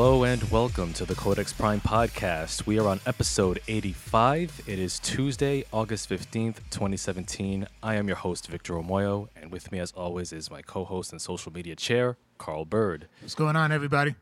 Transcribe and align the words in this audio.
Hello 0.00 0.24
and 0.24 0.42
welcome 0.50 0.94
to 0.94 1.04
the 1.04 1.14
Codex 1.14 1.52
Prime 1.52 1.82
podcast. 1.82 2.64
We 2.64 2.78
are 2.78 2.88
on 2.88 3.00
episode 3.04 3.60
85. 3.68 4.62
It 4.66 4.78
is 4.78 4.98
Tuesday, 4.98 5.66
August 5.74 6.08
15th, 6.08 6.56
2017. 6.70 7.66
I 7.82 7.96
am 7.96 8.06
your 8.06 8.16
host, 8.16 8.48
Victor 8.48 8.72
Omoyo, 8.72 9.28
and 9.36 9.52
with 9.52 9.70
me, 9.70 9.78
as 9.78 9.92
always, 9.92 10.32
is 10.32 10.50
my 10.50 10.62
co 10.62 10.86
host 10.86 11.12
and 11.12 11.20
social 11.20 11.52
media 11.52 11.76
chair, 11.76 12.16
Carl 12.38 12.64
Bird. 12.64 13.08
What's 13.20 13.34
going 13.34 13.56
on, 13.56 13.72
everybody? 13.72 14.14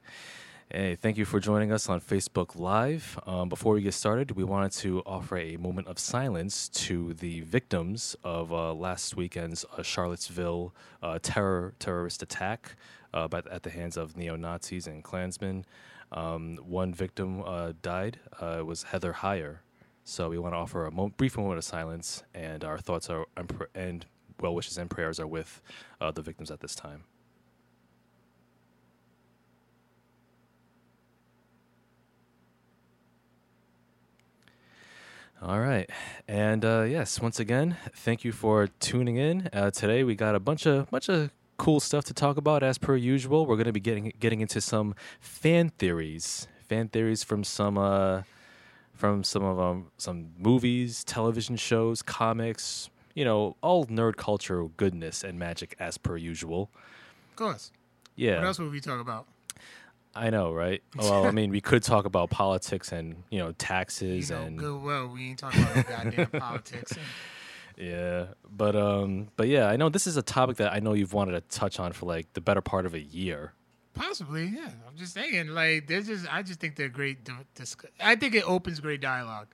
Hey, 0.68 0.96
thank 0.96 1.16
you 1.16 1.24
for 1.24 1.38
joining 1.38 1.70
us 1.70 1.88
on 1.88 2.00
Facebook 2.00 2.58
Live. 2.58 3.16
Um, 3.24 3.48
before 3.48 3.74
we 3.74 3.82
get 3.82 3.94
started, 3.94 4.32
we 4.32 4.42
wanted 4.42 4.72
to 4.80 5.04
offer 5.06 5.38
a 5.38 5.58
moment 5.58 5.86
of 5.86 6.00
silence 6.00 6.68
to 6.70 7.14
the 7.14 7.42
victims 7.42 8.16
of 8.24 8.52
uh, 8.52 8.74
last 8.74 9.16
weekend's 9.16 9.64
uh, 9.76 9.84
Charlottesville 9.84 10.74
uh, 11.04 11.20
terror 11.22 11.74
terrorist 11.78 12.20
attack 12.20 12.74
uh, 13.18 13.28
by, 13.28 13.42
at 13.50 13.62
the 13.62 13.70
hands 13.70 13.96
of 13.96 14.16
neo 14.16 14.36
Nazis 14.36 14.86
and 14.86 15.02
Klansmen. 15.02 15.64
Um, 16.12 16.56
one 16.62 16.94
victim 16.94 17.42
uh, 17.44 17.72
died. 17.82 18.18
Uh, 18.40 18.58
it 18.60 18.66
was 18.66 18.84
Heather 18.84 19.12
Heyer. 19.12 19.58
So 20.04 20.30
we 20.30 20.38
want 20.38 20.54
to 20.54 20.58
offer 20.58 20.86
a 20.86 20.90
mo- 20.90 21.12
brief 21.16 21.36
moment 21.36 21.58
of 21.58 21.64
silence, 21.64 22.22
and 22.32 22.64
our 22.64 22.78
thoughts 22.78 23.10
are 23.10 23.26
and, 23.74 24.06
well 24.40 24.54
wishes 24.54 24.78
and 24.78 24.88
prayers 24.88 25.18
are 25.20 25.26
with 25.26 25.60
the 26.14 26.22
victims 26.22 26.50
at 26.50 26.60
this 26.60 26.74
time. 26.74 27.04
All 35.42 35.60
right, 35.60 35.88
and 36.26 36.64
uh, 36.64 36.82
yes, 36.82 37.20
once 37.20 37.38
again, 37.38 37.76
thank 37.94 38.24
you 38.24 38.32
for 38.32 38.66
tuning 38.80 39.16
in. 39.16 39.48
Uh, 39.52 39.70
today 39.70 40.02
we 40.04 40.14
got 40.16 40.34
a 40.34 40.40
bunch 40.40 40.66
of 40.66 40.90
bunch 40.90 41.08
of 41.08 41.30
cool 41.58 41.80
stuff 41.80 42.04
to 42.06 42.14
talk 42.14 42.36
about, 42.36 42.62
as 42.62 42.78
per 42.78 42.96
usual. 42.96 43.44
We're 43.46 43.56
going 43.56 43.66
to 43.66 43.72
be 43.72 43.80
getting 43.80 44.12
getting 44.18 44.40
into 44.40 44.60
some 44.60 44.94
fan 45.20 45.70
theories, 45.70 46.48
fan 46.66 46.88
theories 46.88 47.22
from 47.22 47.44
some 47.44 47.76
uh, 47.76 48.22
from 48.94 49.22
some 49.22 49.44
of 49.44 49.60
um, 49.60 49.90
some 49.98 50.30
movies, 50.38 51.04
television 51.04 51.56
shows, 51.56 52.02
comics. 52.02 52.88
You 53.14 53.24
know, 53.24 53.56
all 53.62 53.84
nerd 53.86 54.16
culture 54.16 54.64
goodness 54.76 55.24
and 55.24 55.38
magic, 55.38 55.74
as 55.80 55.98
per 55.98 56.16
usual. 56.16 56.70
Of 57.30 57.36
course. 57.36 57.72
Yeah. 58.14 58.36
What 58.36 58.46
else 58.46 58.58
would 58.60 58.70
we 58.70 58.80
talk 58.80 59.00
about? 59.00 59.26
I 60.14 60.30
know, 60.30 60.52
right? 60.52 60.82
Well, 60.96 61.26
I 61.26 61.30
mean, 61.30 61.50
we 61.50 61.60
could 61.60 61.82
talk 61.82 62.04
about 62.04 62.30
politics 62.30 62.92
and 62.92 63.22
you 63.30 63.38
know 63.38 63.52
taxes 63.52 64.30
you 64.30 64.36
know, 64.36 64.42
and 64.42 64.58
good. 64.58 64.82
Well, 64.82 65.08
we 65.08 65.30
ain't 65.30 65.38
talking 65.38 65.62
about 65.62 65.88
goddamn 65.88 66.26
politics. 66.40 66.92
And, 66.92 67.00
yeah, 67.78 68.26
but 68.50 68.74
um, 68.74 69.28
but 69.36 69.48
yeah, 69.48 69.68
I 69.68 69.76
know 69.76 69.88
this 69.88 70.06
is 70.06 70.16
a 70.16 70.22
topic 70.22 70.56
that 70.56 70.72
I 70.72 70.80
know 70.80 70.94
you've 70.94 71.12
wanted 71.12 71.32
to 71.32 71.40
touch 71.58 71.78
on 71.78 71.92
for 71.92 72.06
like 72.06 72.32
the 72.32 72.40
better 72.40 72.60
part 72.60 72.86
of 72.86 72.94
a 72.94 73.00
year. 73.00 73.52
Possibly, 73.94 74.46
yeah. 74.46 74.70
I'm 74.86 74.96
just 74.96 75.14
saying, 75.14 75.48
like, 75.48 75.88
there's 75.88 76.06
just, 76.06 76.32
I 76.32 76.42
just 76.42 76.60
think 76.60 76.76
they're 76.76 76.88
great. 76.88 77.28
Dis- 77.54 77.76
I 78.00 78.14
think 78.14 78.34
it 78.34 78.48
opens 78.48 78.78
great 78.80 79.00
dialogue. 79.00 79.48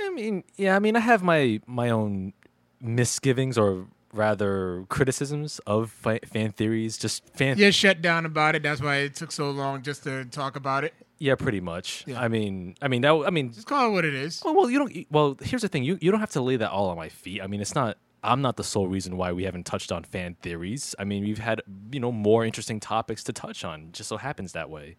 I 0.00 0.10
mean, 0.10 0.44
yeah, 0.56 0.76
I 0.76 0.78
mean, 0.78 0.96
I 0.96 1.00
have 1.00 1.22
my 1.22 1.60
my 1.66 1.90
own 1.90 2.32
misgivings 2.80 3.56
or 3.56 3.86
rather 4.12 4.84
criticisms 4.88 5.60
of 5.66 5.90
fan 5.90 6.52
theories. 6.52 6.98
Just 6.98 7.28
fan. 7.34 7.58
Yeah, 7.58 7.70
shut 7.70 8.00
down 8.02 8.26
about 8.26 8.54
it. 8.54 8.62
That's 8.62 8.80
why 8.80 8.96
it 8.96 9.16
took 9.16 9.32
so 9.32 9.50
long 9.50 9.82
just 9.82 10.04
to 10.04 10.24
talk 10.26 10.56
about 10.56 10.84
it. 10.84 10.94
Yeah, 11.18 11.36
pretty 11.36 11.60
much. 11.60 12.04
Yeah. 12.06 12.20
I 12.20 12.28
mean, 12.28 12.74
I 12.82 12.88
mean 12.88 13.02
that. 13.02 13.24
I 13.26 13.30
mean, 13.30 13.52
just 13.52 13.66
call 13.66 13.88
it 13.88 13.92
what 13.92 14.04
it 14.04 14.14
is. 14.14 14.42
Well, 14.44 14.54
well, 14.54 14.70
you 14.70 14.78
don't. 14.78 15.06
Well, 15.10 15.36
here's 15.40 15.62
the 15.62 15.68
thing. 15.68 15.84
You 15.84 15.98
you 16.00 16.10
don't 16.10 16.20
have 16.20 16.32
to 16.32 16.40
lay 16.40 16.56
that 16.56 16.70
all 16.70 16.90
on 16.90 16.96
my 16.96 17.08
feet. 17.08 17.40
I 17.42 17.46
mean, 17.46 17.60
it's 17.60 17.74
not. 17.74 17.98
I'm 18.22 18.40
not 18.40 18.56
the 18.56 18.64
sole 18.64 18.88
reason 18.88 19.16
why 19.16 19.32
we 19.32 19.44
haven't 19.44 19.64
touched 19.64 19.92
on 19.92 20.02
fan 20.02 20.36
theories. 20.40 20.94
I 20.98 21.04
mean, 21.04 21.22
we've 21.22 21.38
had 21.38 21.62
you 21.92 22.00
know 22.00 22.10
more 22.10 22.44
interesting 22.44 22.80
topics 22.80 23.22
to 23.24 23.32
touch 23.32 23.64
on. 23.64 23.90
Just 23.92 24.08
so 24.08 24.16
happens 24.16 24.52
that 24.52 24.70
way. 24.70 24.96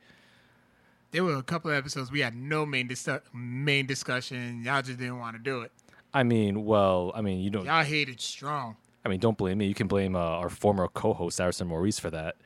There 1.11 1.23
were 1.23 1.35
a 1.35 1.43
couple 1.43 1.71
of 1.71 1.77
episodes 1.77 2.11
we 2.11 2.21
had 2.21 2.35
no 2.35 2.65
main 2.65 2.87
dis- 2.87 3.07
main 3.33 3.85
discussion. 3.85 4.63
Y'all 4.63 4.81
just 4.81 4.99
didn't 4.99 5.19
want 5.19 5.35
to 5.35 5.41
do 5.41 5.61
it. 5.61 5.71
I 6.13 6.23
mean, 6.23 6.65
well, 6.65 7.11
I 7.13 7.21
mean, 7.21 7.39
you 7.41 7.49
don't. 7.49 7.65
Y'all 7.65 7.83
hated 7.83 8.21
strong. 8.21 8.77
I 9.03 9.09
mean, 9.09 9.19
don't 9.19 9.37
blame 9.37 9.59
me. 9.59 9.67
You 9.67 9.75
can 9.75 9.87
blame 9.87 10.15
uh, 10.15 10.19
our 10.19 10.49
former 10.49 10.87
co-host 10.87 11.39
Arison 11.39 11.67
Maurice 11.67 11.99
for 11.99 12.09
that. 12.09 12.37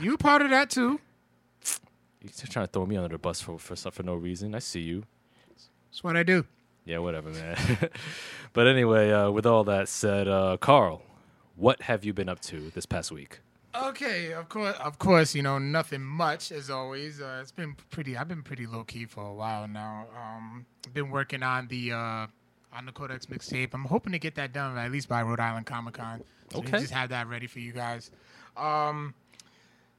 You 0.00 0.16
part 0.16 0.42
of 0.42 0.50
that 0.50 0.70
too. 0.70 1.00
You're 2.24 2.48
trying 2.48 2.66
to 2.66 2.72
throw 2.72 2.86
me 2.86 2.96
under 2.96 3.08
the 3.08 3.18
bus 3.18 3.40
for 3.40 3.58
for 3.58 3.76
for 3.76 4.02
no 4.02 4.14
reason. 4.14 4.54
I 4.54 4.58
see 4.60 4.80
you. 4.80 5.04
That's 5.90 6.02
what 6.02 6.16
I 6.16 6.22
do. 6.22 6.46
Yeah, 6.86 6.98
whatever, 6.98 7.30
man. 7.30 7.56
but 8.52 8.66
anyway, 8.66 9.10
uh, 9.10 9.30
with 9.30 9.46
all 9.46 9.64
that 9.64 9.88
said, 9.88 10.26
uh, 10.26 10.56
Carl, 10.58 11.02
what 11.56 11.82
have 11.82 12.04
you 12.04 12.12
been 12.12 12.28
up 12.28 12.40
to 12.42 12.70
this 12.70 12.86
past 12.86 13.12
week? 13.12 13.40
Okay, 13.74 14.32
of 14.32 14.48
course, 14.48 14.76
of 14.76 14.98
course, 14.98 15.34
you 15.34 15.42
know 15.42 15.58
nothing 15.58 16.02
much 16.02 16.52
as 16.52 16.70
always. 16.70 17.20
Uh, 17.20 17.40
it's 17.42 17.52
been 17.52 17.74
pretty. 17.90 18.16
I've 18.16 18.28
been 18.28 18.42
pretty 18.42 18.66
low 18.66 18.84
key 18.84 19.04
for 19.04 19.24
a 19.24 19.34
while 19.34 19.66
now. 19.66 20.06
Um, 20.16 20.64
been 20.92 21.10
working 21.10 21.42
on 21.42 21.66
the 21.68 21.92
uh, 21.92 22.26
on 22.72 22.86
the 22.86 22.92
Codex 22.92 23.26
mixtape. 23.26 23.70
I'm 23.74 23.84
hoping 23.84 24.12
to 24.12 24.18
get 24.18 24.36
that 24.36 24.52
done 24.52 24.78
at 24.78 24.90
least 24.92 25.08
by 25.08 25.22
Rhode 25.22 25.40
Island 25.40 25.66
Comic 25.66 25.94
Con. 25.94 26.22
So 26.52 26.60
okay. 26.60 26.78
Just 26.78 26.92
have 26.92 27.08
that 27.10 27.28
ready 27.28 27.46
for 27.46 27.58
you 27.58 27.72
guys. 27.72 28.10
Um, 28.56 29.14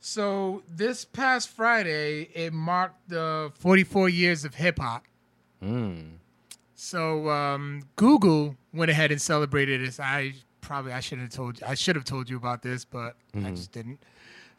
so 0.08 0.62
this 0.70 1.04
past 1.04 1.50
Friday, 1.50 2.30
it 2.36 2.54
marked 2.54 3.10
the 3.10 3.52
44 3.56 4.08
years 4.08 4.46
of 4.46 4.54
hip 4.54 4.78
hop. 4.78 5.04
Mm. 5.64 6.18
So 6.76 7.28
um, 7.32 7.82
Google 7.96 8.56
went 8.72 8.92
ahead 8.92 9.12
and 9.12 9.20
celebrated 9.20 9.82
this. 9.82 10.00
I 10.00 10.34
probably 10.62 10.92
I 10.92 11.00
should 11.00 11.18
have 11.18 11.32
told 11.32 11.60
you. 11.60 11.66
I 11.66 11.74
should 11.74 11.96
have 11.96 12.06
told 12.06 12.30
you 12.30 12.38
about 12.38 12.62
this, 12.62 12.86
but 12.86 13.16
mm-hmm. 13.36 13.48
I 13.48 13.50
just 13.50 13.72
didn't. 13.72 13.98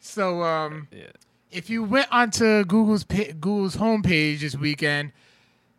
So 0.01 0.43
um, 0.43 0.89
yeah. 0.91 1.05
if 1.49 1.69
you 1.69 1.81
went 1.81 2.11
onto 2.11 2.65
Google's 2.65 3.05
Google's 3.05 3.77
homepage 3.77 4.41
this 4.41 4.57
weekend, 4.57 5.13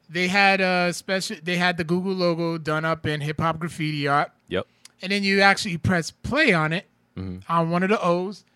they 0.09 0.29
had 0.29 0.63
a 0.63 0.95
special. 0.95 1.37
They 1.43 1.59
had 1.59 1.77
the 1.77 1.85
Google 1.85 2.15
logo 2.15 2.57
done 2.57 2.87
up 2.87 3.05
in 3.05 3.21
hip 3.21 3.39
hop 3.39 3.59
graffiti 3.59 4.09
art. 4.09 4.33
Yep. 4.49 4.67
And 5.03 5.13
then 5.13 5.25
you 5.25 5.43
actually 5.43 5.77
press 5.77 6.11
play 6.11 6.55
on 6.55 6.73
it 6.73 6.87
mm-hmm. 7.19 7.41
on 7.53 7.69
one 7.69 7.83
of 7.83 7.91
the 7.91 8.03
O's 8.03 8.47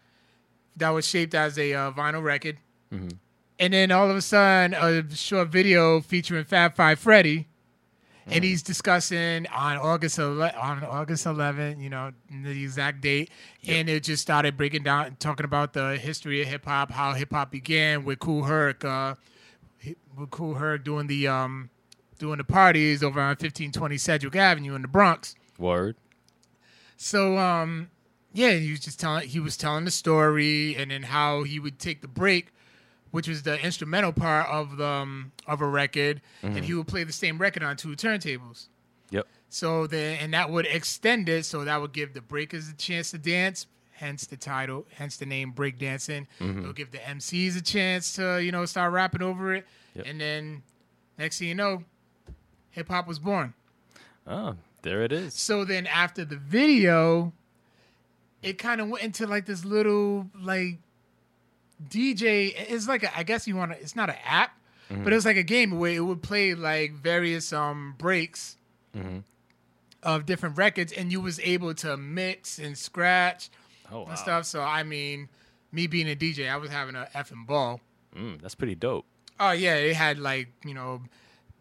that 0.76 0.90
was 0.90 1.06
shaped 1.06 1.34
as 1.34 1.58
a 1.58 1.74
uh, 1.74 1.92
vinyl 1.92 2.22
record. 2.22 2.58
Mm-hmm. 2.92 3.08
And 3.58 3.72
then 3.72 3.90
all 3.90 4.10
of 4.10 4.16
a 4.16 4.22
sudden, 4.22 4.74
a 4.74 5.14
short 5.14 5.48
video 5.48 6.00
featuring 6.00 6.44
Fab 6.44 6.74
Five 6.74 6.98
Freddy, 6.98 7.38
mm-hmm. 7.38 8.32
and 8.32 8.44
he's 8.44 8.62
discussing 8.62 9.46
on 9.48 9.76
August 9.76 10.18
11, 10.18 10.58
on 10.58 10.82
August 10.84 11.26
11, 11.26 11.80
you 11.80 11.88
know, 11.88 12.12
the 12.30 12.50
exact 12.50 13.00
date, 13.00 13.30
yep. 13.60 13.76
and 13.76 13.88
it 13.88 14.02
just 14.02 14.22
started 14.22 14.56
breaking 14.56 14.82
down, 14.82 15.16
talking 15.20 15.44
about 15.44 15.74
the 15.74 15.96
history 15.96 16.42
of 16.42 16.48
hip 16.48 16.64
hop, 16.64 16.90
how 16.90 17.12
hip 17.12 17.32
hop 17.32 17.52
began 17.52 18.04
with 18.04 18.18
Kool 18.18 18.44
Herc, 18.44 18.84
uh, 18.84 19.14
with 20.18 20.30
Kool 20.30 20.54
Herc 20.54 20.84
doing 20.84 21.06
the 21.06 21.28
um, 21.28 21.70
doing 22.18 22.38
the 22.38 22.44
parties 22.44 23.02
over 23.02 23.20
on 23.20 23.28
1520 23.28 23.96
Sedgwick 23.96 24.36
Avenue 24.36 24.74
in 24.74 24.82
the 24.82 24.88
Bronx. 24.88 25.34
Word. 25.58 25.96
So 26.96 27.38
um, 27.38 27.90
yeah, 28.32 28.52
he 28.52 28.70
was 28.70 28.80
just 28.80 28.98
telling 28.98 29.28
he 29.28 29.40
was 29.40 29.56
telling 29.56 29.84
the 29.84 29.90
story, 29.90 30.74
and 30.76 30.90
then 30.90 31.02
how 31.02 31.42
he 31.42 31.58
would 31.58 31.78
take 31.78 32.00
the 32.00 32.08
break, 32.08 32.52
which 33.10 33.28
was 33.28 33.42
the 33.42 33.62
instrumental 33.62 34.12
part 34.12 34.48
of 34.48 34.76
the 34.76 34.86
um, 34.86 35.32
of 35.46 35.60
a 35.60 35.66
record, 35.66 36.20
mm-hmm. 36.42 36.56
and 36.56 36.64
he 36.64 36.74
would 36.74 36.86
play 36.86 37.04
the 37.04 37.12
same 37.12 37.38
record 37.38 37.62
on 37.62 37.76
two 37.76 37.90
turntables. 37.90 38.68
Yep. 39.10 39.26
So 39.50 39.86
then, 39.86 40.18
and 40.20 40.34
that 40.34 40.50
would 40.50 40.66
extend 40.66 41.28
it, 41.28 41.44
so 41.44 41.64
that 41.64 41.80
would 41.80 41.92
give 41.92 42.14
the 42.14 42.22
breakers 42.22 42.68
a 42.68 42.74
chance 42.74 43.10
to 43.10 43.18
dance. 43.18 43.66
Hence 43.92 44.26
the 44.26 44.36
title, 44.36 44.86
hence 44.96 45.18
the 45.18 45.26
name 45.26 45.52
breakdancing. 45.52 46.26
Mm-hmm. 46.40 46.60
It'll 46.60 46.72
give 46.72 46.90
the 46.90 46.98
MCs 46.98 47.56
a 47.56 47.62
chance 47.62 48.14
to 48.14 48.42
you 48.42 48.50
know 48.50 48.64
start 48.64 48.92
rapping 48.92 49.22
over 49.22 49.54
it, 49.54 49.66
yep. 49.94 50.06
and 50.08 50.20
then 50.20 50.62
next 51.18 51.38
thing 51.38 51.48
you 51.48 51.54
know, 51.54 51.84
hip 52.70 52.88
hop 52.88 53.06
was 53.06 53.18
born. 53.18 53.54
Oh, 54.26 54.56
there 54.82 55.02
it 55.02 55.12
is. 55.12 55.34
So 55.34 55.64
then 55.64 55.86
after 55.86 56.24
the 56.24 56.36
video, 56.36 57.32
it 58.42 58.58
kind 58.58 58.80
of 58.80 58.88
went 58.88 59.04
into 59.04 59.26
like 59.26 59.46
this 59.46 59.64
little 59.64 60.28
like 60.40 60.78
DJ. 61.88 62.52
It's 62.56 62.88
like 62.88 63.04
a, 63.04 63.16
I 63.16 63.22
guess 63.22 63.46
you 63.46 63.56
want 63.56 63.72
to. 63.72 63.80
It's 63.80 63.96
not 63.96 64.10
an 64.10 64.16
app, 64.24 64.56
mm-hmm. 64.90 65.04
but 65.04 65.12
it 65.12 65.16
was 65.16 65.24
like 65.24 65.36
a 65.36 65.42
game 65.42 65.78
where 65.78 65.92
it 65.92 66.00
would 66.00 66.22
play 66.22 66.54
like 66.54 66.92
various 66.92 67.52
um 67.52 67.94
breaks 67.98 68.56
mm-hmm. 68.96 69.18
of 70.02 70.26
different 70.26 70.56
records, 70.56 70.92
and 70.92 71.12
you 71.12 71.20
was 71.20 71.38
able 71.40 71.74
to 71.74 71.96
mix 71.96 72.58
and 72.58 72.76
scratch 72.76 73.50
oh, 73.90 74.00
wow. 74.00 74.06
and 74.08 74.18
stuff. 74.18 74.44
So 74.44 74.60
I 74.60 74.82
mean, 74.82 75.28
me 75.70 75.86
being 75.86 76.10
a 76.10 76.16
DJ, 76.16 76.50
I 76.50 76.56
was 76.56 76.70
having 76.70 76.96
a 76.96 77.08
effing 77.14 77.46
ball. 77.46 77.80
Mm, 78.16 78.42
that's 78.42 78.54
pretty 78.54 78.74
dope. 78.74 79.06
Oh 79.38 79.52
yeah, 79.52 79.74
it 79.74 79.94
had 79.94 80.18
like 80.18 80.48
you 80.64 80.74
know 80.74 81.02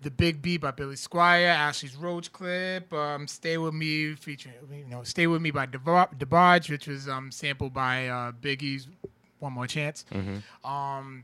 the 0.01 0.11
Big 0.11 0.41
B 0.41 0.57
by 0.57 0.71
Billy 0.71 0.95
Squier, 0.95 1.47
Ashley's 1.47 1.95
Roach 1.95 2.31
clip, 2.31 2.91
um, 2.93 3.27
Stay 3.27 3.57
With 3.57 3.73
Me 3.73 4.15
featuring, 4.15 4.55
you 4.71 4.85
know, 4.85 5.03
Stay 5.03 5.27
With 5.27 5.41
Me 5.41 5.51
by 5.51 5.67
DeBarge, 5.67 6.69
which 6.69 6.87
was 6.87 7.07
um, 7.07 7.31
sampled 7.31 7.73
by 7.73 8.07
uh, 8.07 8.31
Biggie's 8.31 8.87
One 9.39 9.53
More 9.53 9.67
Chance. 9.67 10.05
Mm-hmm. 10.11 10.69
Um, 10.69 11.23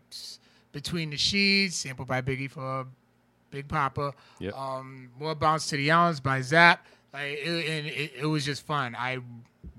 Between 0.72 1.10
the 1.10 1.18
Sheets, 1.18 1.78
sampled 1.78 2.08
by 2.08 2.22
Biggie 2.22 2.52
for 2.52 2.86
Big 3.50 3.68
Poppa. 3.68 4.14
Yep. 4.40 4.54
Um, 4.56 5.10
More 5.20 5.34
Bounce 5.36 5.68
to 5.70 5.78
the 5.78 5.90
Ounce 5.92 6.20
by 6.20 6.42
Zapp. 6.42 6.86
Like, 7.14 7.38
it, 7.40 7.70
and 7.70 7.88
it, 7.88 8.12
it 8.22 8.26
was 8.26 8.46
just 8.46 8.66
fun. 8.66 8.96
I 8.96 9.20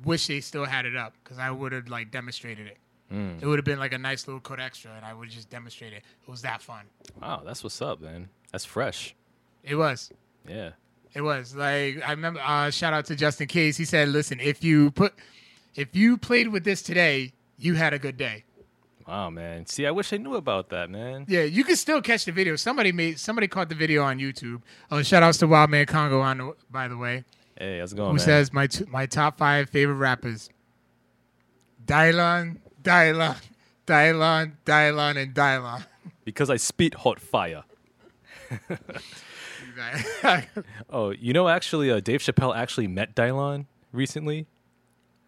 wish 0.04 0.26
they 0.26 0.40
still 0.40 0.64
had 0.64 0.86
it 0.86 0.96
up 0.96 1.14
because 1.22 1.38
I 1.38 1.50
would 1.50 1.72
have 1.72 1.88
like 1.88 2.10
demonstrated 2.10 2.66
it. 2.66 2.78
Mm. 3.12 3.42
It 3.42 3.46
would 3.46 3.58
have 3.58 3.64
been 3.64 3.78
like 3.78 3.92
a 3.92 3.98
nice 3.98 4.26
little 4.26 4.40
code 4.40 4.60
extra, 4.60 4.90
and 4.96 5.04
I 5.04 5.14
would 5.14 5.30
just 5.30 5.48
demonstrate 5.48 5.92
it. 5.92 6.02
It 6.22 6.30
was 6.30 6.42
that 6.42 6.60
fun. 6.62 6.84
Wow, 7.20 7.42
that's 7.44 7.62
what's 7.62 7.80
up, 7.80 8.00
man. 8.00 8.28
That's 8.52 8.64
fresh. 8.64 9.14
It 9.62 9.74
was. 9.74 10.10
Yeah. 10.48 10.70
It 11.14 11.20
was 11.22 11.54
like 11.54 12.00
I 12.06 12.10
remember. 12.12 12.40
Uh, 12.44 12.70
shout 12.70 12.92
out 12.92 13.06
to 13.06 13.16
Justin 13.16 13.46
Case. 13.48 13.76
He 13.76 13.84
said, 13.84 14.08
"Listen, 14.08 14.40
if 14.40 14.62
you 14.62 14.90
put, 14.90 15.14
if 15.74 15.94
you 15.96 16.16
played 16.16 16.48
with 16.48 16.64
this 16.64 16.82
today, 16.82 17.32
you 17.58 17.74
had 17.74 17.92
a 17.92 17.98
good 17.98 18.16
day. 18.16 18.44
Wow, 19.06 19.30
man. 19.30 19.64
See, 19.66 19.86
I 19.86 19.90
wish 19.90 20.12
I 20.12 20.18
knew 20.18 20.34
about 20.36 20.68
that, 20.68 20.90
man. 20.90 21.24
Yeah, 21.28 21.42
you 21.44 21.64
can 21.64 21.76
still 21.76 22.02
catch 22.02 22.26
the 22.26 22.32
video. 22.32 22.56
Somebody 22.56 22.92
made, 22.92 23.18
somebody 23.18 23.48
caught 23.48 23.70
the 23.70 23.74
video 23.74 24.02
on 24.02 24.18
YouTube. 24.18 24.60
Oh, 24.90 25.00
shout 25.02 25.22
outs 25.22 25.38
to 25.38 25.46
Wild 25.46 25.70
Man 25.70 25.86
Congo 25.86 26.20
on, 26.20 26.38
the, 26.38 26.54
by 26.70 26.88
the 26.88 26.96
way, 26.98 27.24
Hey, 27.58 27.78
how's 27.78 27.94
it 27.94 27.96
going, 27.96 28.08
who 28.10 28.16
man? 28.16 28.18
says 28.20 28.52
my 28.52 28.66
t- 28.66 28.84
my 28.86 29.06
top 29.06 29.38
five 29.38 29.70
favorite 29.70 29.94
rappers: 29.96 30.50
Dylan, 31.86 32.58
Dylan, 32.82 33.36
Dylan, 33.86 34.52
Dylan, 34.66 35.16
and 35.22 35.34
Dylan. 35.34 35.86
because 36.24 36.50
I 36.50 36.56
spit 36.56 36.94
hot 36.94 37.18
fire. 37.18 37.64
Oh, 40.90 41.10
you 41.10 41.32
know, 41.32 41.48
actually, 41.48 41.90
uh, 41.90 42.00
Dave 42.00 42.20
Chappelle 42.20 42.56
actually 42.56 42.86
met 42.88 43.14
Dylan 43.14 43.66
recently. 43.92 44.46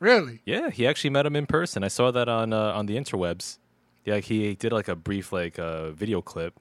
really? 0.00 0.40
Yeah, 0.44 0.70
he 0.70 0.86
actually 0.86 1.10
met 1.10 1.26
him 1.26 1.36
in 1.36 1.46
person. 1.46 1.84
I 1.84 1.88
saw 1.88 2.10
that 2.10 2.28
on 2.28 2.52
uh, 2.52 2.72
on 2.72 2.86
the 2.86 2.96
interwebs. 2.96 3.58
Yeah, 4.04 4.18
he 4.18 4.54
did 4.54 4.72
like 4.72 4.88
a 4.88 4.96
brief 4.96 5.32
like 5.32 5.58
uh, 5.58 5.90
video 5.90 6.20
clip, 6.22 6.58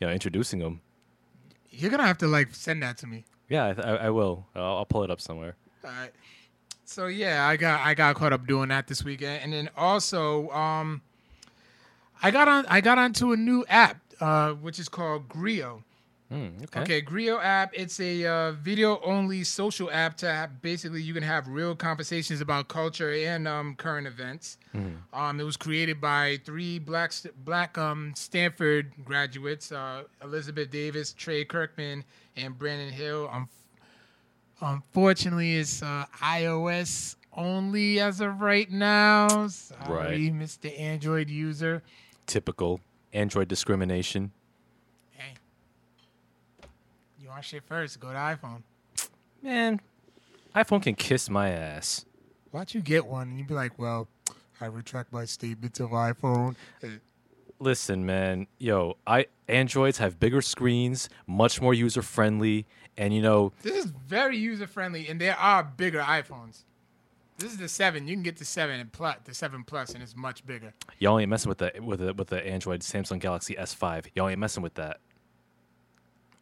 you 0.00 0.06
know, 0.06 0.12
introducing 0.12 0.60
him. 0.60 0.80
You're 1.70 1.90
gonna 1.90 2.06
have 2.06 2.18
to 2.18 2.26
like 2.26 2.54
send 2.54 2.82
that 2.82 2.98
to 2.98 3.06
me. 3.06 3.24
Yeah, 3.48 3.66
I, 3.66 3.82
I, 3.82 3.96
I 4.06 4.10
will. 4.10 4.46
I'll, 4.54 4.78
I'll 4.78 4.86
pull 4.86 5.04
it 5.04 5.10
up 5.10 5.20
somewhere. 5.20 5.56
All 5.84 5.90
right. 5.90 6.12
So 6.84 7.06
yeah, 7.06 7.46
I 7.46 7.56
got 7.56 7.80
I 7.86 7.94
got 7.94 8.16
caught 8.16 8.32
up 8.32 8.46
doing 8.46 8.70
that 8.70 8.88
this 8.88 9.04
weekend, 9.04 9.42
and 9.44 9.52
then 9.52 9.70
also 9.76 10.48
um, 10.50 11.02
I 12.22 12.30
got 12.30 12.48
on 12.48 12.66
I 12.66 12.80
got 12.80 12.98
onto 12.98 13.32
a 13.32 13.36
new 13.36 13.64
app 13.68 14.00
uh, 14.20 14.52
which 14.54 14.78
is 14.78 14.88
called 14.88 15.28
Grio. 15.28 15.84
Hmm, 16.30 16.48
okay. 16.64 16.80
Okay, 16.80 17.00
Grio 17.00 17.38
app. 17.40 17.70
It's 17.72 17.98
a 18.00 18.26
uh, 18.26 18.52
video 18.52 19.00
only 19.02 19.44
social 19.44 19.90
app 19.90 20.16
to 20.18 20.26
have, 20.30 20.60
basically 20.60 21.00
you 21.00 21.14
can 21.14 21.22
have 21.22 21.48
real 21.48 21.74
conversations 21.74 22.42
about 22.42 22.68
culture 22.68 23.10
and 23.12 23.48
um, 23.48 23.74
current 23.76 24.06
events. 24.06 24.58
Um, 25.14 25.40
it 25.40 25.42
was 25.44 25.56
created 25.56 26.00
by 26.02 26.38
three 26.44 26.78
black 26.78 27.12
black 27.44 27.78
um, 27.78 28.12
Stanford 28.14 28.92
graduates: 29.04 29.72
uh, 29.72 30.02
Elizabeth 30.22 30.70
Davis, 30.70 31.14
Trey 31.14 31.44
Kirkman, 31.46 32.04
and 32.36 32.56
Brandon 32.58 32.92
Hill. 32.92 33.28
Um, 33.32 33.48
unfortunately, 34.60 35.56
it's 35.56 35.82
uh, 35.82 36.04
iOS 36.22 37.16
only 37.32 38.00
as 38.00 38.20
of 38.20 38.40
right 38.40 38.70
now. 38.70 39.48
Sorry, 39.48 39.88
Right. 39.88 40.34
Mr. 40.34 40.78
Android 40.78 41.30
user. 41.30 41.82
Typical 42.26 42.80
Android 43.12 43.48
discrimination. 43.48 44.32
You 47.28 47.32
want 47.32 47.44
shit 47.44 47.62
first? 47.62 48.00
Go 48.00 48.08
to 48.08 48.14
iPhone. 48.14 48.62
Man, 49.42 49.82
iPhone 50.56 50.82
can 50.82 50.94
kiss 50.94 51.28
my 51.28 51.50
ass. 51.50 52.06
Why'd 52.52 52.72
you 52.72 52.80
get 52.80 53.04
one? 53.04 53.28
And 53.28 53.38
you'd 53.38 53.46
be 53.46 53.52
like, 53.52 53.78
well, 53.78 54.08
I 54.62 54.64
retract 54.64 55.12
my 55.12 55.26
statements 55.26 55.78
of 55.78 55.90
iPhone. 55.90 56.56
Listen, 57.58 58.06
man, 58.06 58.46
yo, 58.56 58.96
I 59.06 59.26
Androids 59.46 59.98
have 59.98 60.18
bigger 60.18 60.40
screens, 60.40 61.10
much 61.26 61.60
more 61.60 61.74
user 61.74 62.00
friendly, 62.00 62.64
and 62.96 63.12
you 63.12 63.20
know, 63.20 63.52
This 63.60 63.84
is 63.84 63.92
very 64.06 64.38
user 64.38 64.66
friendly, 64.66 65.06
and 65.06 65.20
there 65.20 65.36
are 65.36 65.62
bigger 65.62 66.00
iPhones. 66.00 66.62
This 67.36 67.52
is 67.52 67.58
the 67.58 67.68
seven. 67.68 68.08
You 68.08 68.14
can 68.14 68.22
get 68.22 68.38
the 68.38 68.46
seven 68.46 68.80
and 68.80 68.90
plus 68.90 69.18
the 69.24 69.34
seven 69.34 69.64
plus, 69.64 69.92
and 69.92 70.02
it's 70.02 70.16
much 70.16 70.46
bigger. 70.46 70.72
y'all 70.98 71.18
ain't 71.18 71.28
messing 71.28 71.50
with 71.50 71.58
the 71.58 71.72
with 71.82 72.00
the 72.00 72.14
with 72.14 72.28
the 72.28 72.44
Android 72.46 72.80
Samsung 72.80 73.18
Galaxy 73.18 73.54
S5. 73.54 74.06
Y'all 74.14 74.30
ain't 74.30 74.40
messing 74.40 74.62
with 74.62 74.74
that. 74.74 75.00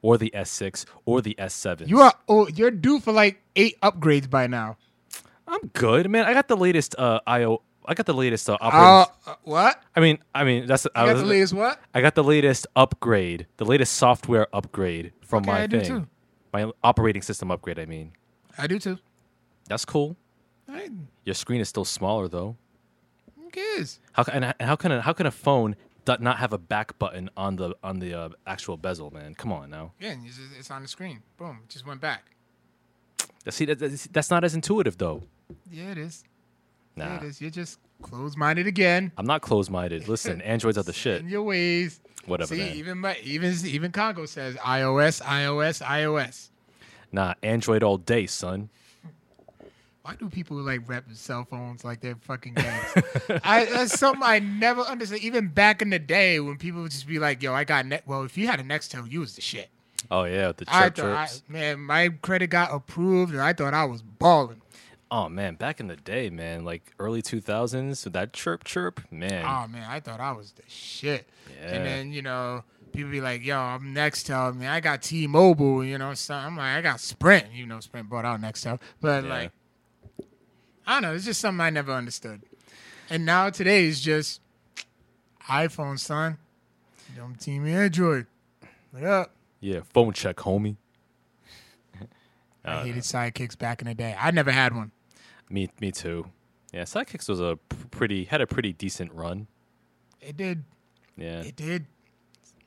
Or 0.02 0.18
the 0.18 0.30
S6 0.34 0.84
or 1.04 1.20
the 1.20 1.34
S7. 1.38 1.88
You 1.88 2.00
are 2.00 2.12
oh, 2.28 2.46
you're 2.48 2.70
due 2.70 3.00
for 3.00 3.12
like 3.12 3.42
eight 3.56 3.80
upgrades 3.80 4.28
by 4.30 4.46
now. 4.46 4.76
I'm 5.48 5.66
good, 5.74 6.08
man. 6.10 6.24
I 6.26 6.34
got 6.34 6.48
the 6.48 6.56
latest 6.56 6.94
uh 6.98 7.20
IO 7.26 7.62
I 7.88 7.94
got 7.94 8.06
the 8.06 8.14
latest 8.14 8.50
uh, 8.50 8.58
operating 8.60 8.88
Uh, 9.26 9.30
uh, 9.30 9.34
what? 9.44 9.80
I 9.94 10.00
mean, 10.00 10.18
I 10.34 10.42
mean 10.44 10.66
that's 10.66 10.84
You 10.86 10.90
I, 10.94 11.06
got 11.06 11.12
was- 11.14 11.22
the 11.22 11.28
latest 11.28 11.54
what? 11.54 11.80
I 11.94 12.00
got 12.00 12.14
the 12.16 12.24
latest 12.24 12.66
upgrade, 12.76 13.46
the 13.58 13.64
latest 13.64 13.94
software 13.94 14.48
upgrade 14.52 15.12
from 15.22 15.42
Okay, 15.44 15.50
my 15.52 15.60
I 15.62 15.66
do 15.66 15.80
thing. 15.80 15.88
too. 15.88 16.06
My 16.52 16.70
operating 16.82 17.22
system 17.22 17.50
upgrade, 17.50 17.78
I 17.78 17.86
mean. 17.86 18.12
I 18.58 18.66
do 18.66 18.78
too. 18.78 18.98
That's 19.68 19.84
cool. 19.84 20.16
I, 20.68 20.90
Your 21.24 21.34
screen 21.34 21.60
is 21.60 21.68
still 21.68 21.84
smaller 21.84 22.26
though. 22.28 22.56
who 23.36 23.50
cares? 23.50 24.00
How 24.12 24.24
ca- 24.24 24.32
and 24.34 24.44
and 24.44 24.54
how 24.68 24.74
can 24.76 24.90
a, 24.92 25.00
how 25.00 25.12
can 25.12 25.26
a 25.26 25.30
phone 25.30 25.76
not 26.20 26.38
have 26.38 26.52
a 26.52 26.58
back 26.58 26.98
button 26.98 27.30
on 27.36 27.56
the 27.56 27.74
on 27.82 27.98
the 27.98 28.14
uh, 28.14 28.28
actual 28.46 28.76
bezel, 28.76 29.10
man? 29.10 29.34
Come 29.34 29.52
on 29.52 29.70
now. 29.70 29.92
Again, 29.98 30.22
it's, 30.26 30.36
just- 30.36 30.56
it's 30.58 30.70
on 30.70 30.82
the 30.82 30.88
screen. 30.88 31.22
Boom, 31.36 31.60
it 31.64 31.68
just 31.70 31.86
went 31.86 32.00
back. 32.00 32.24
See, 33.48 33.64
that, 33.66 33.78
that's, 34.12 34.30
not 34.30 34.42
as 34.42 34.54
intuitive 34.56 34.98
though. 34.98 35.22
Yeah, 35.70 35.92
it 35.92 35.98
is. 35.98 36.24
Yeah, 36.96 37.08
Nah, 37.08 37.16
it 37.18 37.22
is. 37.22 37.40
You're 37.40 37.50
just 37.50 37.78
closed-minded 38.02 38.66
again. 38.66 39.12
I'm 39.16 39.26
not 39.26 39.40
closed-minded. 39.42 40.08
Listen, 40.08 40.40
Androids 40.52 40.76
are 40.78 40.82
the 40.82 40.92
shit. 40.92 41.20
In 41.20 41.28
your 41.28 41.44
ways. 41.44 42.00
Whatever. 42.26 42.54
See, 42.54 42.60
man. 42.60 42.74
even 42.74 42.98
my, 42.98 43.16
even 43.22 43.54
even 43.64 43.92
Congo 43.92 44.26
says 44.26 44.56
iOS, 44.56 45.22
iOS, 45.22 45.80
iOS. 45.84 46.48
Nah, 47.12 47.34
Android 47.42 47.84
all 47.84 47.98
day, 47.98 48.26
son. 48.26 48.68
Why 50.06 50.14
do 50.14 50.28
people 50.30 50.56
like 50.58 50.88
rep 50.88 51.04
cell 51.14 51.44
phones 51.50 51.84
like 51.84 52.00
they're 52.00 52.14
fucking 52.14 52.54
gangs? 52.54 52.92
I, 53.42 53.64
that's 53.64 53.98
something 53.98 54.22
I 54.22 54.38
never 54.38 54.82
understood. 54.82 55.18
Even 55.18 55.48
back 55.48 55.82
in 55.82 55.90
the 55.90 55.98
day 55.98 56.38
when 56.38 56.58
people 56.58 56.82
would 56.82 56.92
just 56.92 57.08
be 57.08 57.18
like, 57.18 57.42
"Yo, 57.42 57.52
I 57.52 57.64
got 57.64 57.86
net." 57.86 58.04
Well, 58.06 58.22
if 58.22 58.38
you 58.38 58.46
had 58.46 58.60
a 58.60 58.62
Nextel, 58.62 59.10
you 59.10 59.18
was 59.18 59.34
the 59.34 59.40
shit. 59.40 59.68
Oh 60.08 60.22
yeah, 60.22 60.52
the 60.56 60.64
I 60.68 60.90
chirp 60.90 60.94
thought, 60.96 61.42
I, 61.48 61.52
man, 61.52 61.80
my 61.80 62.10
credit 62.22 62.50
got 62.50 62.72
approved, 62.72 63.32
and 63.32 63.42
I 63.42 63.52
thought 63.52 63.74
I 63.74 63.84
was 63.84 64.00
balling. 64.02 64.60
Oh 65.10 65.28
man, 65.28 65.56
back 65.56 65.80
in 65.80 65.88
the 65.88 65.96
day, 65.96 66.30
man, 66.30 66.64
like 66.64 66.92
early 67.00 67.20
2000s, 67.20 68.04
with 68.04 68.12
that 68.12 68.32
chirp 68.32 68.62
chirp, 68.62 69.00
man. 69.10 69.44
Oh 69.44 69.66
man, 69.66 69.90
I 69.90 69.98
thought 69.98 70.20
I 70.20 70.30
was 70.30 70.52
the 70.52 70.62
shit. 70.68 71.28
Yeah. 71.60 71.74
And 71.74 71.84
then 71.84 72.12
you 72.12 72.22
know, 72.22 72.62
people 72.92 73.10
be 73.10 73.20
like, 73.20 73.44
"Yo, 73.44 73.58
I'm 73.58 73.92
Nextel." 73.92 74.54
Man, 74.54 74.68
I 74.70 74.78
got 74.78 75.02
T-Mobile. 75.02 75.84
You 75.84 75.98
know, 75.98 76.14
so 76.14 76.34
I'm 76.34 76.56
like, 76.56 76.76
I 76.76 76.80
got 76.80 77.00
Sprint. 77.00 77.46
You 77.52 77.66
know, 77.66 77.80
Sprint 77.80 78.08
bought 78.08 78.24
out 78.24 78.40
Nextel, 78.40 78.80
but 79.00 79.24
Yeah. 79.24 79.30
like, 79.30 79.52
I 80.86 80.94
don't 80.94 81.02
know. 81.02 81.14
It's 81.14 81.24
just 81.24 81.40
something 81.40 81.60
I 81.60 81.70
never 81.70 81.92
understood. 81.92 82.42
And 83.10 83.26
now 83.26 83.50
today 83.50 83.86
is 83.86 84.00
just 84.00 84.40
iPhone, 85.48 85.98
son. 85.98 86.38
Dumb 87.16 87.34
team 87.36 87.66
Android. 87.66 88.26
What 88.90 89.04
up? 89.04 89.34
Yeah, 89.60 89.80
phone 89.92 90.12
check, 90.12 90.36
homie. 90.36 90.76
I 92.64 92.72
uh, 92.72 92.84
hated 92.84 93.02
sidekicks 93.02 93.56
back 93.56 93.80
in 93.80 93.86
the 93.88 93.94
day. 93.94 94.16
I 94.18 94.30
never 94.30 94.50
had 94.50 94.74
one. 94.74 94.90
Me, 95.48 95.70
me 95.80 95.92
too. 95.92 96.26
Yeah, 96.72 96.82
Sidekicks 96.82 97.28
was 97.28 97.40
a 97.40 97.58
pretty 97.90 98.24
had 98.24 98.40
a 98.40 98.46
pretty 98.46 98.72
decent 98.72 99.12
run. 99.12 99.46
It 100.20 100.36
did. 100.36 100.64
Yeah, 101.16 101.42
It 101.42 101.56
did. 101.56 101.86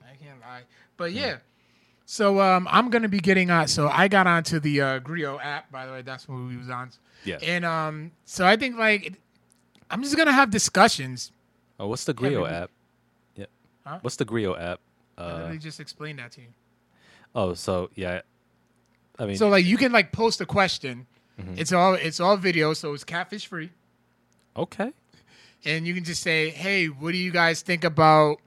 I 0.02 0.16
can't 0.16 0.40
lie. 0.40 0.62
But 0.98 1.12
yeah. 1.12 1.38
So 2.12 2.42
um, 2.42 2.68
I'm 2.72 2.90
gonna 2.90 3.08
be 3.08 3.20
getting 3.20 3.52
on. 3.52 3.68
So 3.68 3.88
I 3.88 4.08
got 4.08 4.26
onto 4.26 4.60
the 4.60 4.82
uh, 4.82 4.98
Grio 5.00 5.40
app. 5.40 5.72
By 5.72 5.86
the 5.86 5.92
way, 5.92 6.02
that's 6.02 6.28
what 6.28 6.40
we 6.40 6.58
was 6.58 6.68
on. 6.68 6.90
yeah. 7.24 7.38
And 7.44 7.64
um, 7.64 8.12
so 8.26 8.48
I 8.48 8.56
think 8.56 8.80
like 8.80 9.06
it- 9.06 9.16
I'm 9.92 10.02
just 10.02 10.18
gonna 10.18 10.32
have 10.32 10.50
discussions. 10.50 11.32
oh, 11.80 11.86
what's 11.88 12.06
the 12.06 12.16
Grio 12.16 12.42
maybe. 12.46 12.56
app? 12.56 12.72
Yeah. 13.36 13.46
Huh? 13.86 14.00
What's 14.02 14.16
the 14.16 14.26
Grio 14.26 14.56
app? 14.56 14.80
I 15.20 15.22
Uh, 15.22 15.34
literally 15.36 15.58
just 15.60 15.80
explained 15.80 16.18
that 16.18 16.32
to 16.32 16.42
you. 16.42 16.48
oh, 17.36 17.54
so 17.54 17.92
yeah. 17.94 18.22
I 19.20 19.28
mean, 19.28 19.38
So 19.38 19.48
like 19.48 19.66
you 19.66 19.78
can 19.78 19.92
like 19.92 20.12
post 20.12 20.42
a 20.42 20.48
question. 20.48 21.06
Mm-hmm. 21.40 21.56
It's 21.58 21.72
all 21.72 21.94
it's 21.94 22.20
all 22.20 22.38
video, 22.38 22.74
so 22.74 22.92
it's 22.96 23.04
catfish 23.04 23.46
free. 23.46 23.70
okay. 24.58 24.92
and 25.64 25.86
you 25.86 25.94
can 25.94 26.04
just 26.06 26.24
say, 26.24 26.50
"Hey, 26.50 26.88
what 26.88 27.12
do 27.12 27.18
you 27.20 27.30
guys 27.32 27.62
think 27.62 27.84
about 27.84 28.38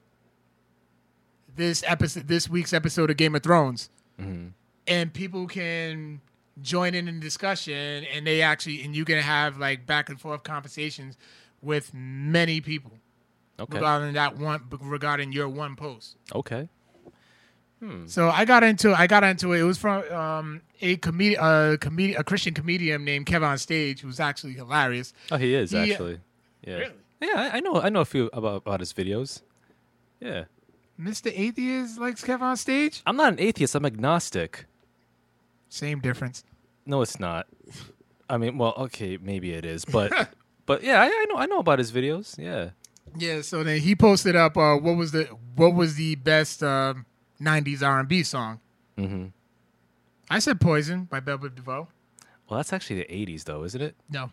this 1.57 1.83
episode, 1.87 2.29
this 2.29 2.49
week's 2.49 2.73
episode 2.73 3.11
of 3.11 3.17
Game 3.17 3.35
of 3.35 3.43
Thrones?" 3.43 3.91
Mm-hmm. 4.21 4.49
And 4.87 5.13
people 5.13 5.47
can 5.47 6.21
join 6.61 6.95
in 6.95 7.09
in 7.09 7.17
the 7.17 7.21
discussion, 7.21 8.05
and 8.13 8.27
they 8.27 8.43
actually, 8.43 8.83
and 8.85 8.95
you 8.95 9.05
can 9.05 9.19
have 9.19 9.59
like 9.59 9.87
back 9.87 10.09
and 10.09 10.21
forth 10.21 10.43
conversations 10.43 11.17
with 11.63 11.93
many 11.95 12.61
people 12.61 12.93
Okay. 13.61 13.75
regarding 13.77 14.15
that 14.15 14.37
one, 14.39 14.63
regarding 14.81 15.31
your 15.33 15.49
one 15.49 15.77
post. 15.77 16.17
Okay. 16.35 16.69
So 18.07 18.29
I 18.29 18.45
got 18.45 18.63
into, 18.63 18.95
I 18.95 19.09
got 19.09 19.25
into 19.25 19.53
it. 19.55 19.59
It 19.61 19.65
was 19.65 19.77
from 19.77 20.09
um, 20.13 20.63
a 20.81 20.97
comedian, 20.99 21.41
uh, 21.43 21.77
comedian, 21.81 22.21
a 22.21 22.23
Christian 22.23 22.55
comedian 22.55 23.05
named 23.05 23.27
Kevin 23.27 23.49
on 23.49 23.59
stage, 23.59 24.03
who's 24.03 24.21
actually 24.21 24.53
hilarious. 24.53 25.13
Oh, 25.33 25.37
he 25.37 25.53
is 25.53 25.73
He- 25.73 25.91
actually. 25.91 26.21
Yeah. 26.65 26.77
Really? 26.77 26.93
Yeah, 27.21 27.33
I, 27.53 27.57
I 27.57 27.61
know. 27.61 27.81
I 27.81 27.89
know 27.89 28.01
a 28.01 28.05
few 28.05 28.31
about 28.33 28.59
about 28.65 28.79
his 28.79 28.93
videos. 28.93 29.43
Yeah. 30.21 30.45
Mr. 31.03 31.33
Atheist 31.35 31.99
likes 31.99 32.23
Kevin 32.23 32.47
on 32.47 32.57
stage. 32.57 33.03
I'm 33.07 33.17
not 33.17 33.33
an 33.33 33.41
atheist. 33.41 33.75
I'm 33.75 33.85
agnostic. 33.85 34.67
Same 35.69 36.01
difference. 36.01 36.45
No, 36.87 37.03
it's 37.03 37.19
not. 37.19 37.47
I 38.29 38.39
mean, 38.39 38.59
well, 38.59 38.75
okay, 38.79 39.19
maybe 39.21 39.53
it 39.53 39.65
is, 39.65 39.85
but 39.85 40.13
but 40.67 40.83
yeah, 40.83 41.01
I, 41.01 41.07
I 41.07 41.27
know 41.29 41.37
I 41.37 41.47
know 41.47 41.59
about 41.59 41.79
his 41.79 41.93
videos. 41.93 42.39
Yeah. 42.39 42.71
Yeah, 43.17 43.43
so 43.43 43.63
then 43.63 43.81
he 43.81 43.95
posted 43.95 44.37
up 44.37 44.57
uh, 44.57 44.77
what 44.77 44.97
was 44.97 45.13
the 45.13 45.25
what 45.57 45.75
was 45.75 45.97
the 45.97 46.15
best 46.17 46.63
um, 46.63 47.05
'90s 47.41 47.83
R&B 47.83 48.23
song. 48.23 48.61
Mm-hmm. 48.97 49.27
I 50.31 50.39
said 50.39 50.61
"Poison" 50.61 51.05
by 51.05 51.21
Biv 51.21 51.55
DeVoe. 51.55 51.89
Well, 52.49 52.57
that's 52.59 52.73
actually 52.73 52.97
the 52.97 53.07
'80s, 53.07 53.45
though, 53.45 53.65
isn't 53.65 53.81
it? 53.83 53.97
No, 54.09 54.31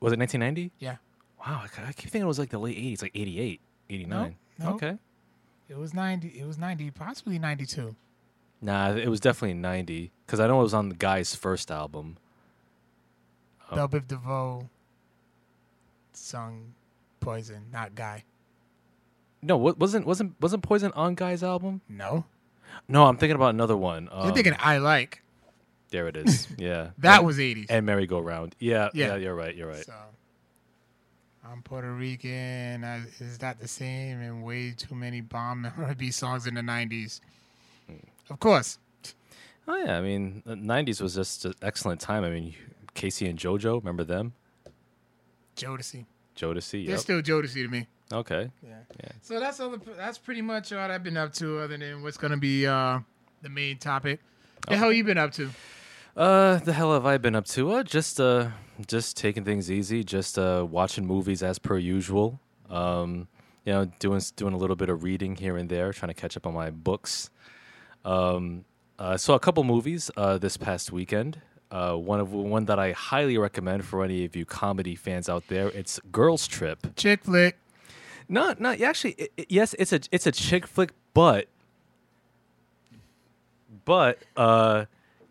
Was 0.00 0.12
it 0.12 0.18
1990? 0.18 0.72
yeah, 0.78 0.96
Wow, 1.38 1.62
I, 1.64 1.88
I 1.88 1.92
keep 1.92 2.10
thinking 2.10 2.22
it 2.22 2.26
was 2.26 2.38
like 2.38 2.50
the 2.50 2.58
late 2.58 2.76
'80s, 2.78 3.02
like 3.02 3.12
'88, 3.14 3.60
'89. 3.90 4.36
no. 4.58 4.68
Okay. 4.74 4.96
It 5.68 5.76
was 5.76 5.92
'90. 5.94 6.28
It 6.38 6.46
was 6.46 6.58
'90, 6.58 6.90
possibly 6.92 7.38
'92. 7.38 7.94
Nah, 8.62 8.92
it 8.92 9.08
was 9.08 9.20
definitely 9.20 9.54
'90 9.54 10.12
because 10.24 10.40
I 10.40 10.46
know 10.46 10.60
it 10.60 10.64
was 10.64 10.74
on 10.74 10.88
the 10.88 10.94
guy's 10.94 11.34
first 11.34 11.70
album. 11.70 12.16
Oh. 13.70 13.76
Bell 13.76 13.88
Biv 13.88 14.06
DeVoe 14.06 14.68
sung 16.12 16.74
"Poison," 17.20 17.66
not 17.72 17.94
Guy. 17.94 18.24
No, 19.42 19.56
wasn't 19.56 20.06
wasn't 20.06 20.34
wasn't 20.40 20.62
Poison 20.62 20.92
on 20.94 21.14
Guy's 21.14 21.42
album? 21.42 21.80
No, 21.88 22.24
No, 22.88 23.04
I'm 23.06 23.16
thinking 23.16 23.36
about 23.36 23.50
another 23.50 23.76
one. 23.76 24.08
Um, 24.10 24.24
you're 24.26 24.34
thinking 24.34 24.56
"I 24.58 24.78
Like." 24.78 25.22
there 25.90 26.08
it 26.08 26.16
is. 26.16 26.48
Yeah, 26.58 26.90
That 26.98 27.24
was 27.24 27.38
'80s. 27.38 27.66
and 27.68 27.86
Merry 27.86 28.06
Go 28.06 28.18
Round. 28.20 28.54
Yeah, 28.58 28.88
yeah, 28.92 29.08
Yeah. 29.08 29.16
you're 29.16 29.34
right. 29.34 29.54
You're 29.54 29.68
right. 29.68 29.84
So, 29.86 29.94
I'm 31.50 31.62
Puerto 31.62 31.92
Rican. 31.92 32.84
I, 32.84 33.02
is 33.20 33.38
that 33.38 33.60
the 33.60 33.68
same? 33.68 34.20
And 34.20 34.42
way 34.44 34.72
too 34.76 34.94
many 34.94 35.20
bomb 35.20 35.70
R&B 35.78 36.10
songs 36.10 36.46
in 36.46 36.54
the 36.54 36.60
'90s. 36.60 37.20
Of 38.30 38.40
course. 38.40 38.78
Oh 39.68 39.76
yeah, 39.76 39.96
I 39.98 40.00
mean, 40.00 40.42
the 40.44 40.54
'90s 40.54 41.00
was 41.00 41.14
just 41.14 41.44
an 41.44 41.54
excellent 41.62 42.00
time. 42.00 42.24
I 42.24 42.30
mean, 42.30 42.54
K-Ci 42.94 43.26
and 43.26 43.38
JoJo, 43.38 43.78
remember 43.80 44.04
them? 44.04 44.32
Jodeci. 45.56 46.04
Jodeci. 46.36 46.84
They're 46.86 46.94
Yep. 46.96 46.98
still 47.00 47.22
Jodeci 47.22 47.62
to 47.64 47.68
me. 47.68 47.86
Okay. 48.12 48.50
Yeah. 48.62 48.78
Yeah. 49.02 49.10
So 49.22 49.40
that's 49.40 49.58
all. 49.60 49.70
The, 49.70 49.78
that's 49.96 50.18
pretty 50.18 50.42
much 50.42 50.72
all 50.72 50.78
I've 50.90 51.02
been 51.02 51.16
up 51.16 51.32
to, 51.34 51.58
other 51.60 51.76
than 51.76 52.02
what's 52.02 52.16
gonna 52.16 52.36
be 52.36 52.66
uh, 52.66 53.00
the 53.42 53.48
main 53.48 53.78
topic. 53.78 54.20
The 54.68 54.76
hell 54.76 54.92
you 54.92 55.04
been 55.04 55.18
up 55.18 55.32
to? 55.32 55.50
Uh, 56.16 56.58
the 56.60 56.72
hell 56.72 56.92
have 56.94 57.04
I 57.04 57.18
been 57.18 57.34
up 57.34 57.44
to? 57.48 57.72
Uh, 57.72 57.82
just 57.82 58.20
uh, 58.20 58.48
just 58.86 59.16
taking 59.16 59.44
things 59.44 59.70
easy. 59.70 60.02
Just 60.02 60.38
uh, 60.38 60.66
watching 60.68 61.06
movies 61.06 61.42
as 61.42 61.58
per 61.58 61.76
usual. 61.76 62.40
Um, 62.70 63.28
you 63.64 63.72
know, 63.72 63.84
doing 63.98 64.20
doing 64.36 64.54
a 64.54 64.56
little 64.56 64.76
bit 64.76 64.88
of 64.88 65.02
reading 65.02 65.36
here 65.36 65.56
and 65.56 65.68
there, 65.68 65.92
trying 65.92 66.08
to 66.08 66.14
catch 66.14 66.36
up 66.36 66.46
on 66.46 66.54
my 66.54 66.70
books. 66.70 67.30
Um, 68.04 68.64
I 68.98 69.16
saw 69.16 69.34
a 69.34 69.40
couple 69.40 69.62
movies 69.64 70.10
uh, 70.16 70.38
this 70.38 70.56
past 70.56 70.90
weekend. 70.90 71.40
Uh, 71.70 71.94
one 71.94 72.20
of 72.20 72.32
one 72.32 72.64
that 72.66 72.78
I 72.78 72.92
highly 72.92 73.36
recommend 73.36 73.84
for 73.84 74.02
any 74.02 74.24
of 74.24 74.34
you 74.36 74.46
comedy 74.46 74.94
fans 74.94 75.28
out 75.28 75.48
there. 75.48 75.68
It's 75.68 76.00
Girls 76.12 76.46
Trip. 76.46 76.78
Chick 76.96 77.24
flick. 77.24 77.58
Not 78.28 78.58
not 78.60 78.80
actually. 78.80 79.12
It, 79.18 79.32
it- 79.36 79.46
yes, 79.50 79.74
it's 79.78 79.92
a 79.92 80.00
it's 80.10 80.26
a 80.26 80.32
chick 80.32 80.66
flick, 80.66 80.92
but 81.12 81.48
but 83.84 84.20
uh, 84.36 84.86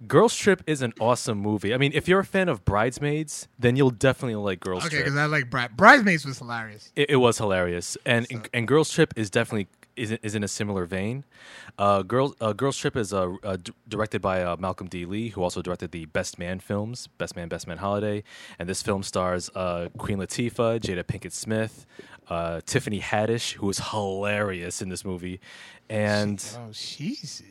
Girls 0.08 0.36
Trip 0.36 0.64
is 0.68 0.82
an 0.82 0.94
awesome 1.00 1.38
movie. 1.38 1.74
I 1.74 1.78
mean, 1.78 1.92
if 1.94 2.08
you're 2.08 2.20
a 2.20 2.26
fan 2.26 2.50
of 2.50 2.64
Bridesmaids, 2.66 3.48
then 3.58 3.76
you'll 3.76 3.90
definitely 3.92 4.36
like 4.36 4.60
Girls 4.60 4.84
Okay, 4.86 4.90
Trip. 4.98 5.02
Okay, 5.02 5.10
because 5.10 5.18
I 5.20 5.26
like 5.26 5.50
Bride. 5.50 5.76
Bridesmaids 5.78 6.26
was 6.26 6.40
hilarious. 6.40 6.92
It, 6.96 7.12
it 7.12 7.16
was 7.18 7.38
hilarious, 7.38 7.98
and 8.06 8.28
So- 8.28 8.42
and 8.54 8.68
Girls 8.68 8.92
Trip 8.92 9.14
is 9.16 9.30
definitely 9.30 9.68
is 9.96 10.12
in- 10.12 10.20
is 10.24 10.36
in 10.36 10.44
a 10.44 10.48
similar 10.50 10.86
vein. 10.86 11.24
Uh, 11.80 12.02
Girls 12.02 12.36
uh, 12.42 12.52
Girls 12.54 12.78
Trip 12.78 12.98
is 12.98 13.14
uh, 13.14 13.32
uh, 13.44 13.56
d- 13.56 13.72
directed 13.88 14.22
by 14.22 14.44
uh, 14.44 14.58
Malcolm 14.60 14.88
D. 14.88 15.06
Lee, 15.06 15.30
who 15.30 15.42
also 15.42 15.62
directed 15.62 15.92
the 15.92 16.06
Best 16.06 16.38
Man 16.38 16.60
films, 16.60 17.08
Best 17.18 17.36
Man, 17.36 17.48
Best 17.48 17.66
Man 17.66 17.78
Holiday, 17.78 18.24
and 18.60 18.68
this 18.68 18.82
film 18.82 19.04
stars 19.04 19.50
uh, 19.56 19.88
Queen 19.98 20.18
Latifah, 20.18 20.80
Jada 20.82 21.04
Pinkett 21.04 21.32
Smith, 21.32 21.86
uh, 22.30 22.60
Tiffany 22.66 23.00
Haddish, 23.00 23.54
who 23.54 23.70
is 23.70 23.80
hilarious 23.92 24.82
in 24.82 24.90
this 24.90 25.06
movie, 25.06 25.40
and 25.90 26.44
Oh, 26.58 26.72
she's 26.74 27.42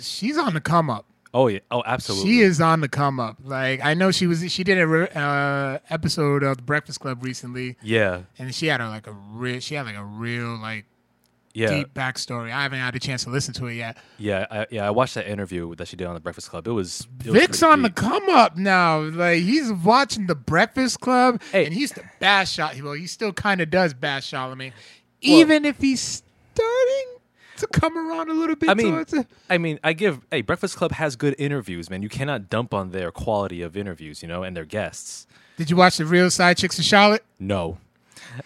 she's 0.00 0.36
on 0.36 0.54
the 0.54 0.60
come 0.60 0.90
up. 0.90 1.06
Oh 1.34 1.48
yeah, 1.48 1.60
oh 1.70 1.82
absolutely, 1.86 2.30
She 2.30 2.40
is 2.40 2.60
on 2.60 2.80
the 2.80 2.88
come 2.88 3.18
up. 3.20 3.38
Like 3.42 3.80
I 3.84 3.94
know 3.94 4.10
she 4.10 4.26
was. 4.26 4.50
She 4.52 4.64
did 4.64 4.78
a 4.78 4.86
re- 4.86 5.08
uh, 5.14 5.78
episode 5.90 6.42
of 6.42 6.56
the 6.58 6.62
Breakfast 6.62 7.00
Club 7.00 7.22
recently, 7.24 7.76
yeah, 7.82 8.22
and 8.38 8.54
she 8.54 8.66
had 8.66 8.80
a, 8.80 8.88
like 8.88 9.06
a 9.06 9.12
real. 9.12 9.60
She 9.60 9.74
had 9.74 9.86
like 9.86 9.96
a 9.96 10.04
real 10.04 10.56
like 10.58 10.84
yeah, 11.54 11.68
deep 11.68 11.92
backstory. 11.92 12.50
I 12.50 12.62
haven't 12.62 12.78
had 12.78 12.94
a 12.96 12.98
chance 12.98 13.24
to 13.24 13.30
listen 13.30 13.52
to 13.54 13.66
it 13.66 13.74
yet. 13.74 13.98
yeah, 14.18 14.46
I, 14.50 14.66
yeah. 14.70 14.86
I 14.86 14.90
watched 14.90 15.14
that 15.16 15.26
interview 15.30 15.74
that 15.74 15.86
she 15.88 15.96
did 15.96 16.06
on 16.06 16.14
the 16.14 16.20
Breakfast 16.20 16.48
Club. 16.50 16.66
It 16.66 16.72
was 16.72 17.06
it 17.24 17.30
Vic's 17.32 17.58
pretty 17.60 17.72
on 17.72 17.82
the 17.82 17.90
come 17.90 18.28
up 18.30 18.56
now. 18.56 19.00
Like 19.00 19.42
he's 19.42 19.70
watching 19.72 20.26
the 20.28 20.34
Breakfast 20.34 21.00
Club, 21.00 21.42
Hey. 21.52 21.66
and 21.66 21.74
he's 21.74 21.90
to 21.92 22.02
bash 22.20 22.52
shot. 22.52 22.80
Well, 22.82 22.94
he 22.94 23.06
still 23.06 23.32
kind 23.32 23.60
of 23.60 23.68
does 23.70 23.92
bash 23.92 24.26
Charlemagne, 24.26 24.72
even 25.20 25.64
if 25.66 25.78
he's 25.78 26.22
starting 26.54 27.06
to 27.62 27.66
come 27.80 27.96
around 27.96 28.28
a 28.30 28.34
little 28.34 28.54
bit. 28.56 28.68
I 28.68 28.74
mean, 28.74 28.92
towards 28.92 29.12
it. 29.14 29.26
I 29.48 29.56
mean, 29.58 29.80
I 29.82 29.92
give. 29.94 30.20
Hey, 30.30 30.42
Breakfast 30.42 30.76
Club 30.76 30.92
has 30.92 31.16
good 31.16 31.34
interviews, 31.38 31.88
man. 31.90 32.02
You 32.02 32.08
cannot 32.08 32.48
dump 32.50 32.74
on 32.74 32.90
their 32.90 33.10
quality 33.10 33.62
of 33.62 33.76
interviews, 33.76 34.22
you 34.22 34.28
know, 34.28 34.42
and 34.42 34.56
their 34.56 34.64
guests. 34.66 35.26
did 35.56 35.70
you 35.70 35.76
watch 35.76 35.96
the 35.96 36.04
Real 36.06 36.30
Side 36.30 36.56
Chicks 36.58 36.78
of 36.78 36.84
Charlotte? 36.84 37.24
No, 37.40 37.78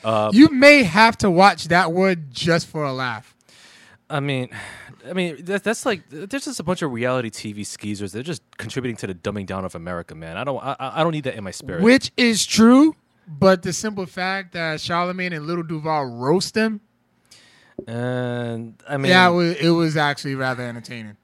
Uh, 0.04 0.30
you 0.32 0.49
may 0.49 0.82
have 0.85 1.16
to 1.18 1.30
watch 1.30 1.68
that 1.68 1.92
one 1.92 2.26
just 2.30 2.66
for 2.66 2.85
a 2.85 2.92
laugh. 2.92 3.35
I 4.08 4.20
mean, 4.20 4.50
I 5.08 5.12
mean 5.12 5.44
that, 5.46 5.64
that's 5.64 5.85
like 5.85 6.08
there's 6.11 6.44
just 6.44 6.61
a 6.61 6.62
bunch 6.62 6.82
of 6.82 6.92
reality 6.92 7.28
TV 7.30 7.66
skeezers. 7.66 8.12
They're 8.12 8.23
just 8.23 8.42
contributing 8.56 8.96
to 8.99 9.06
the 9.08 9.14
dumbing 9.14 9.46
down 9.46 9.64
of 9.64 9.75
America, 9.75 10.14
man. 10.14 10.37
I 10.37 10.44
don't, 10.44 10.62
I, 10.62 10.76
I 10.78 11.02
don't 11.02 11.12
need 11.12 11.25
that 11.25 11.35
in 11.35 11.42
my 11.44 11.50
spirit. 11.50 11.82
Which 11.82 12.12
is 12.16 12.46
true, 12.46 12.94
but 13.26 13.62
the 13.62 13.73
simple 13.73 14.06
fact 14.06 14.52
that 14.52 14.80
Charlemagne 14.80 15.32
and 15.32 15.46
Lil 15.46 15.62
Duval 15.64 16.04
roast 16.06 16.56
him, 16.56 16.80
and 17.87 18.75
I 18.88 18.97
mean, 18.97 19.11
yeah, 19.11 19.28
it 19.28 19.33
was, 19.33 19.56
it 19.56 19.71
was 19.71 19.97
actually 19.97 20.35
rather 20.35 20.62
entertaining. 20.62 21.16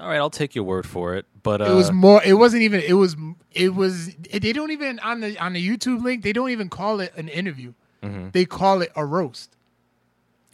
all 0.00 0.08
right, 0.08 0.16
I'll 0.18 0.30
take 0.30 0.54
your 0.54 0.64
word 0.64 0.86
for 0.86 1.14
it. 1.14 1.26
But 1.42 1.60
uh, 1.60 1.64
It 1.72 1.74
was 1.74 1.92
more. 1.92 2.22
It 2.24 2.34
wasn't 2.34 2.62
even. 2.62 2.80
It 2.80 2.94
was. 2.94 3.16
It 3.52 3.74
was. 3.74 4.14
They 4.16 4.52
don't 4.52 4.70
even 4.70 4.98
on 5.00 5.20
the 5.20 5.38
on 5.38 5.52
the 5.52 5.66
YouTube 5.68 6.02
link. 6.02 6.22
They 6.22 6.32
don't 6.32 6.50
even 6.50 6.68
call 6.68 7.00
it 7.00 7.12
an 7.16 7.28
interview. 7.28 7.72
Mm-hmm. 8.02 8.30
They 8.32 8.44
call 8.44 8.82
it 8.82 8.92
a 8.94 9.04
roast. 9.04 9.56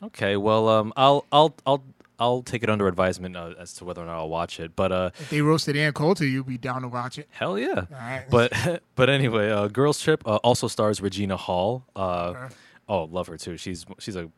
okay. 0.03 0.37
Well, 0.37 0.69
um, 0.69 0.93
I'll, 0.97 1.27
I'll, 1.33 1.55
I'll, 1.67 1.83
I'll 2.19 2.43
take 2.43 2.63
it 2.63 2.71
under 2.71 2.87
advisement 2.89 3.37
uh, 3.37 3.55
as 3.59 3.75
to 3.75 3.85
whether 3.85 4.01
or 4.03 4.07
not 4.07 4.17
I'll 4.17 4.29
watch 4.29 4.59
it. 4.61 4.75
But 4.77 4.93
uh, 4.93 5.11
If 5.19 5.31
they 5.31 5.43
roasted 5.43 5.77
Ann 5.77 5.93
Coulter, 5.93 6.25
you'd 6.25 6.47
be 6.47 6.57
down 6.57 6.83
to 6.83 6.89
watch 6.89 7.19
it. 7.19 7.27
hell 7.31 7.59
yeah. 7.59 7.75
All 7.75 7.87
right. 7.91 8.25
But 8.31 8.83
but 8.95 9.11
anyway, 9.11 9.51
uh, 9.51 9.69
Girls 9.69 10.01
Trip 10.01 10.23
uh, 10.27 10.37
also 10.37 10.69
stars 10.69 11.01
Regina 11.03 11.37
Hall. 11.37 11.85
Uh, 11.97 12.33
her. 12.33 12.51
oh, 12.89 13.05
love 13.05 13.27
her 13.27 13.37
too. 13.37 13.57
She's 13.57 13.85
she's 13.99 14.17
a 14.17 14.31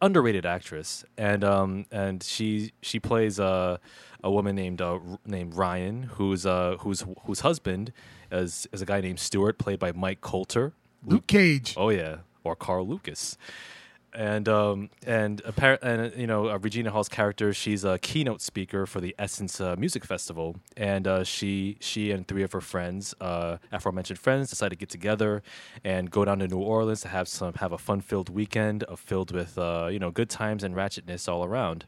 underrated 0.00 0.46
actress, 0.46 1.04
and 1.16 1.44
um 1.44 1.86
and 1.90 2.22
she 2.22 2.72
she 2.82 3.00
plays 3.00 3.38
uh, 3.38 3.78
a 4.22 4.30
woman 4.30 4.56
named 4.56 4.80
uh, 4.80 4.98
named 5.26 5.54
Ryan, 5.54 6.04
who's 6.04 6.46
uh 6.46 6.76
whose 6.80 7.04
whose 7.24 7.40
husband 7.40 7.92
is 8.30 8.66
is 8.72 8.82
a 8.82 8.86
guy 8.86 9.00
named 9.00 9.20
Stuart, 9.20 9.58
played 9.58 9.78
by 9.78 9.92
Mike 9.92 10.20
Colter. 10.20 10.72
Luke 11.04 11.26
Cage. 11.26 11.74
Oh 11.76 11.90
yeah, 11.90 12.18
or 12.44 12.56
Carl 12.56 12.86
Lucas. 12.86 13.36
And 14.14 14.48
um 14.48 14.90
and 15.06 15.42
and 15.82 16.00
uh, 16.00 16.10
you 16.16 16.26
know 16.26 16.48
uh, 16.48 16.58
Regina 16.58 16.90
Hall's 16.90 17.08
character, 17.08 17.52
she's 17.52 17.84
a 17.84 17.98
keynote 17.98 18.40
speaker 18.40 18.86
for 18.86 19.00
the 19.00 19.14
Essence 19.18 19.60
uh, 19.60 19.76
Music 19.78 20.04
Festival, 20.04 20.56
and 20.76 21.06
uh, 21.06 21.24
she 21.24 21.76
she 21.80 22.10
and 22.10 22.26
three 22.26 22.42
of 22.42 22.52
her 22.52 22.60
friends, 22.60 23.14
uh, 23.20 23.58
aforementioned 23.70 24.18
friends, 24.18 24.50
decide 24.50 24.70
to 24.70 24.76
get 24.76 24.88
together 24.88 25.42
and 25.84 26.10
go 26.10 26.24
down 26.24 26.38
to 26.38 26.48
New 26.48 26.58
Orleans 26.58 27.02
to 27.02 27.08
have 27.08 27.28
some 27.28 27.54
have 27.54 27.72
a 27.72 27.78
fun 27.78 28.00
filled 28.00 28.28
weekend, 28.28 28.84
uh, 28.88 28.96
filled 28.96 29.30
with 29.32 29.56
you 29.56 29.98
know 29.98 30.10
good 30.10 30.30
times 30.30 30.64
and 30.64 30.74
ratchetness 30.74 31.28
all 31.28 31.44
around 31.44 31.84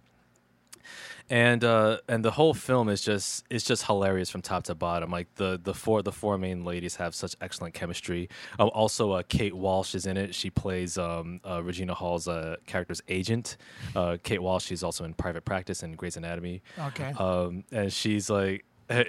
and 1.30 1.62
uh, 1.62 1.98
and 2.08 2.24
the 2.24 2.32
whole 2.32 2.52
film 2.52 2.88
is 2.88 3.00
just 3.00 3.44
is 3.48 3.62
just 3.62 3.86
hilarious 3.86 4.28
from 4.28 4.42
top 4.42 4.64
to 4.64 4.74
bottom. 4.74 5.10
Like 5.10 5.32
the 5.36 5.58
the 5.62 5.72
four 5.72 6.02
the 6.02 6.10
four 6.12 6.36
main 6.36 6.64
ladies 6.64 6.96
have 6.96 7.14
such 7.14 7.36
excellent 7.40 7.72
chemistry. 7.72 8.28
Um, 8.58 8.70
also, 8.74 9.12
uh, 9.12 9.22
Kate 9.28 9.54
Walsh 9.54 9.94
is 9.94 10.06
in 10.06 10.16
it. 10.16 10.34
She 10.34 10.50
plays 10.50 10.98
um, 10.98 11.40
uh, 11.48 11.62
Regina 11.62 11.94
Hall's 11.94 12.26
uh, 12.26 12.56
character's 12.66 13.00
agent. 13.08 13.56
Uh, 13.94 14.16
Kate 14.22 14.42
Walsh. 14.42 14.66
She's 14.66 14.82
also 14.82 15.04
in 15.04 15.14
Private 15.14 15.44
Practice 15.44 15.84
and 15.84 15.96
Grey's 15.96 16.16
Anatomy. 16.16 16.62
Okay. 16.78 17.12
Um, 17.12 17.64
and 17.70 17.92
she's 17.92 18.28
like. 18.28 18.64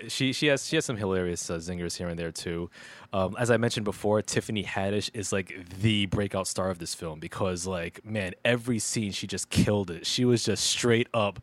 She 0.10 0.32
she 0.32 0.46
has 0.46 0.68
she 0.68 0.75
has 0.75 0.86
some 0.86 0.96
hilarious 0.96 1.50
uh, 1.50 1.56
zingers 1.56 1.98
here 1.98 2.08
and 2.08 2.20
there 2.20 2.32
too. 2.32 2.70
Um, 3.13 3.36
as 3.40 3.50
I 3.50 3.58
mentioned 3.58 3.84
before, 3.84 4.22
Tiffany 4.22 4.63
Haddish 4.63 5.10
is 5.16 5.34
like 5.34 5.56
the 5.82 6.06
breakout 6.06 6.46
star 6.46 6.70
of 6.70 6.78
this 6.78 6.94
film 6.94 7.20
because 7.20 7.66
like 7.66 8.06
man, 8.06 8.36
every 8.46 8.78
scene 8.78 9.12
she 9.12 9.25
just 9.25 9.50
killed 9.50 9.90
it. 9.90 10.06
She 10.06 10.24
was 10.24 10.46
just 10.46 10.66
straight 10.66 11.08
up 11.16 11.40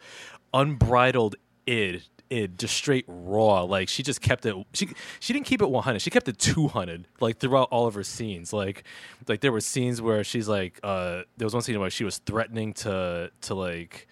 unbridled 0.55 1.37
id 1.67 2.03
id 2.31 2.59
just 2.59 2.75
straight 2.75 3.05
raw 3.09 3.63
like 3.63 3.89
she 3.89 4.03
just 4.03 4.21
kept 4.21 4.45
it 4.47 4.55
she 4.75 4.89
she 5.21 5.33
didn't 5.33 5.47
keep 5.47 5.63
it 5.63 5.71
100 5.71 6.01
she 6.01 6.11
kept 6.11 6.29
it 6.29 6.39
200 6.39 7.07
like 7.21 7.39
throughout 7.39 7.69
all 7.71 7.87
of 7.87 7.95
her 7.95 8.03
scenes 8.03 8.53
like 8.53 8.85
like 9.29 9.41
there 9.41 9.53
were 9.53 9.61
scenes 9.61 10.03
where 10.03 10.23
she's 10.25 10.49
like 10.49 10.79
uh 10.83 11.23
there 11.37 11.47
was 11.47 11.55
one 11.55 11.63
scene 11.63 11.79
where 11.81 11.91
she 11.91 12.05
was 12.05 12.19
threatening 12.19 12.73
to 12.73 13.31
to 13.41 13.55
like 13.55 14.07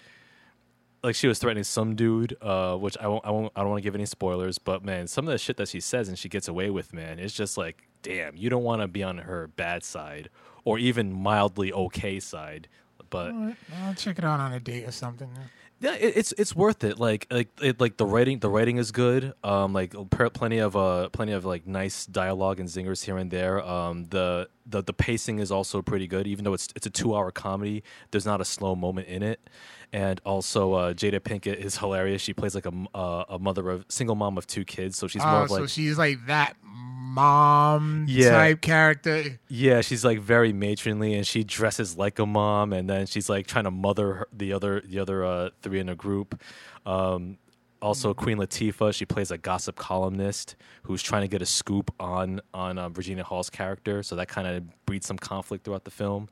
like 1.07 1.15
she 1.15 1.29
was 1.29 1.39
threatening 1.39 1.63
some 1.63 1.95
dude, 1.95 2.37
uh, 2.43 2.75
which 2.77 2.97
I 2.99 3.07
won't, 3.07 3.25
I 3.25 3.31
won't, 3.31 3.53
I 3.55 3.61
don't 3.61 3.71
want 3.71 3.79
to 3.81 3.87
give 3.87 3.95
any 3.95 4.07
spoilers, 4.07 4.59
but 4.59 4.85
man, 4.85 5.07
some 5.07 5.29
of 5.29 5.33
the 5.33 5.39
shit 5.39 5.57
that 5.59 5.69
she 5.69 5.79
says 5.79 6.09
and 6.09 6.19
she 6.19 6.29
gets 6.29 6.49
away 6.49 6.69
with, 6.69 6.93
man, 6.93 7.21
it's 7.21 7.33
just 7.33 7.57
like, 7.57 7.87
damn, 8.03 8.37
you 8.37 8.51
don't 8.51 8.65
want 8.65 8.83
to 8.83 8.89
be 8.89 9.05
on 9.05 9.19
her 9.19 9.47
bad 9.47 9.85
side 9.85 10.31
or 10.65 10.81
even 10.81 11.13
mildly 11.13 11.73
okay 11.73 12.19
side. 12.19 12.67
But 13.09 13.33
right, 13.33 13.57
I'll 13.85 13.95
check 13.95 14.19
it 14.19 14.25
out 14.25 14.41
on 14.41 14.53
a 14.53 14.59
date 14.59 14.85
or 14.85 14.91
something. 14.91 15.31
Yeah, 15.79 15.95
it, 15.95 16.17
it's 16.17 16.33
it's 16.33 16.57
worth 16.57 16.85
it. 16.85 16.99
Like 16.99 17.27
like 17.31 17.49
it, 17.61 17.81
like 17.81 17.97
the 17.99 18.07
writing 18.07 18.39
the 18.39 18.49
writing 18.49 18.79
is 18.79 18.93
good. 18.93 19.35
Um, 19.45 19.73
like 19.73 19.95
plenty 20.11 20.59
of 20.59 20.77
uh 20.77 21.11
plenty 21.11 21.33
of 21.33 21.45
like 21.45 21.67
nice 21.67 22.07
dialogue 22.07 22.61
and 22.61 22.69
zingers 22.69 23.05
here 23.05 23.19
and 23.19 23.31
there. 23.31 23.63
Um, 23.65 24.07
the 24.07 24.49
the 24.65 24.83
the 24.83 24.95
pacing 24.95 25.39
is 25.39 25.51
also 25.51 25.83
pretty 25.83 26.07
good. 26.07 26.27
Even 26.27 26.45
though 26.45 26.55
it's 26.55 26.69
it's 26.75 26.87
a 26.87 26.91
two 26.91 27.15
hour 27.15 27.31
comedy, 27.31 27.83
there's 28.11 28.27
not 28.27 28.41
a 28.41 28.45
slow 28.45 28.75
moment 28.75 29.09
in 29.09 29.23
it. 29.23 29.49
And 29.93 30.21
also, 30.25 30.73
uh, 30.75 30.93
Jada 30.95 31.21
Pinkett 31.21 31.57
is 31.57 31.79
hilarious. 31.79 32.21
She 32.21 32.35
plays 32.35 32.55
like 32.55 32.67
a 32.67 32.73
uh, 32.95 33.25
a 33.29 33.39
mother 33.39 33.71
of 33.71 33.85
single 33.89 34.17
mom 34.17 34.37
of 34.37 34.47
two 34.47 34.65
kids, 34.65 34.99
so 34.99 35.07
she's 35.07 35.23
more 35.25 35.41
Oh, 35.41 35.45
of 35.45 35.51
like 35.51 35.61
so 35.61 35.67
she's 35.67 35.97
like 35.97 36.27
that 36.27 36.57
mom 36.63 38.05
Yeah. 38.09 38.31
type 38.31 38.61
character. 38.61 39.39
Yeah, 39.49 39.81
she's 39.81 40.05
like 40.05 40.21
very 40.21 40.53
matronly, 40.53 41.15
and 41.15 41.27
she 41.27 41.45
dresses 41.45 41.97
like 41.97 42.19
a 42.19 42.27
mom, 42.27 42.73
and 42.73 42.89
then 42.91 43.07
she's 43.07 43.29
like 43.29 43.47
trying 43.47 43.65
to 43.65 43.71
mother 43.71 44.15
her, 44.15 44.29
the 44.33 44.53
other 44.53 44.83
the 44.85 44.99
other 44.99 45.25
uh, 45.25 45.51
three 45.63 45.81
in 45.81 45.89
a 45.89 45.95
group. 45.95 46.41
Um, 46.85 47.39
also, 47.83 48.15
Queen 48.15 48.39
Latifah, 48.39 48.93
she 48.95 49.05
plays 49.05 49.31
a 49.31 49.39
gossip 49.39 49.77
columnist 49.77 50.57
who's 50.85 51.03
trying 51.03 51.23
to 51.23 51.29
get 51.29 51.43
a 51.43 51.47
scoop 51.47 51.91
on 52.01 52.41
on 52.53 52.79
uh, 52.79 52.89
Regina 52.91 53.23
Hall's 53.23 53.51
character, 53.51 54.03
so 54.03 54.17
that 54.17 54.29
kind 54.29 54.47
of 54.49 54.85
breeds 54.87 55.07
some 55.07 55.19
conflict 55.19 55.65
throughout 55.65 55.85
the 55.85 55.91
film. 55.91 56.29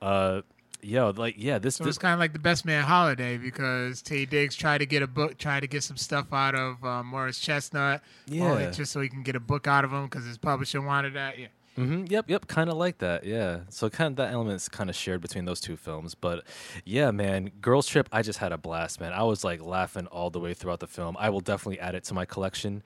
Uh, 0.00 0.42
yeah, 0.84 1.04
like 1.04 1.34
yeah, 1.38 1.58
this 1.58 1.76
So 1.76 1.84
this 1.84 1.92
it's 1.96 1.98
kind 1.98 2.14
of 2.14 2.20
like 2.20 2.32
the 2.32 2.38
Best 2.38 2.64
Man 2.64 2.84
Holiday 2.84 3.36
because 3.38 4.02
Taye 4.02 4.28
Diggs 4.28 4.54
tried 4.56 4.78
to 4.78 4.86
get 4.86 5.02
a 5.02 5.06
book, 5.06 5.38
tried 5.38 5.60
to 5.60 5.66
get 5.66 5.82
some 5.82 5.96
stuff 5.96 6.32
out 6.32 6.54
of 6.54 6.84
uh, 6.84 7.02
Morris 7.02 7.38
Chestnut, 7.40 8.02
Yeah. 8.26 8.70
just 8.70 8.92
so 8.92 9.00
he 9.00 9.08
can 9.08 9.22
get 9.22 9.36
a 9.36 9.40
book 9.40 9.66
out 9.66 9.84
of 9.84 9.92
him 9.92 10.04
because 10.04 10.24
his 10.24 10.38
publisher 10.38 10.80
wanted 10.80 11.14
that. 11.14 11.38
Yeah. 11.38 11.46
hmm 11.76 12.04
Yep, 12.08 12.30
yep, 12.30 12.46
kind 12.46 12.70
of 12.70 12.76
like 12.76 12.98
that. 12.98 13.24
Yeah. 13.24 13.60
So 13.68 13.90
kind 13.90 14.12
of 14.12 14.16
that 14.16 14.32
element 14.32 14.56
is 14.56 14.68
kind 14.68 14.88
of 14.90 14.94
shared 14.96 15.20
between 15.20 15.44
those 15.44 15.60
two 15.60 15.76
films. 15.76 16.14
But 16.14 16.44
yeah, 16.84 17.10
man, 17.10 17.50
Girls 17.60 17.86
Trip, 17.86 18.08
I 18.12 18.22
just 18.22 18.38
had 18.38 18.52
a 18.52 18.58
blast, 18.58 19.00
man. 19.00 19.12
I 19.12 19.22
was 19.24 19.42
like 19.44 19.60
laughing 19.62 20.06
all 20.08 20.30
the 20.30 20.40
way 20.40 20.54
throughout 20.54 20.80
the 20.80 20.86
film. 20.86 21.16
I 21.18 21.30
will 21.30 21.40
definitely 21.40 21.80
add 21.80 21.94
it 21.94 22.04
to 22.04 22.14
my 22.14 22.24
collection. 22.24 22.82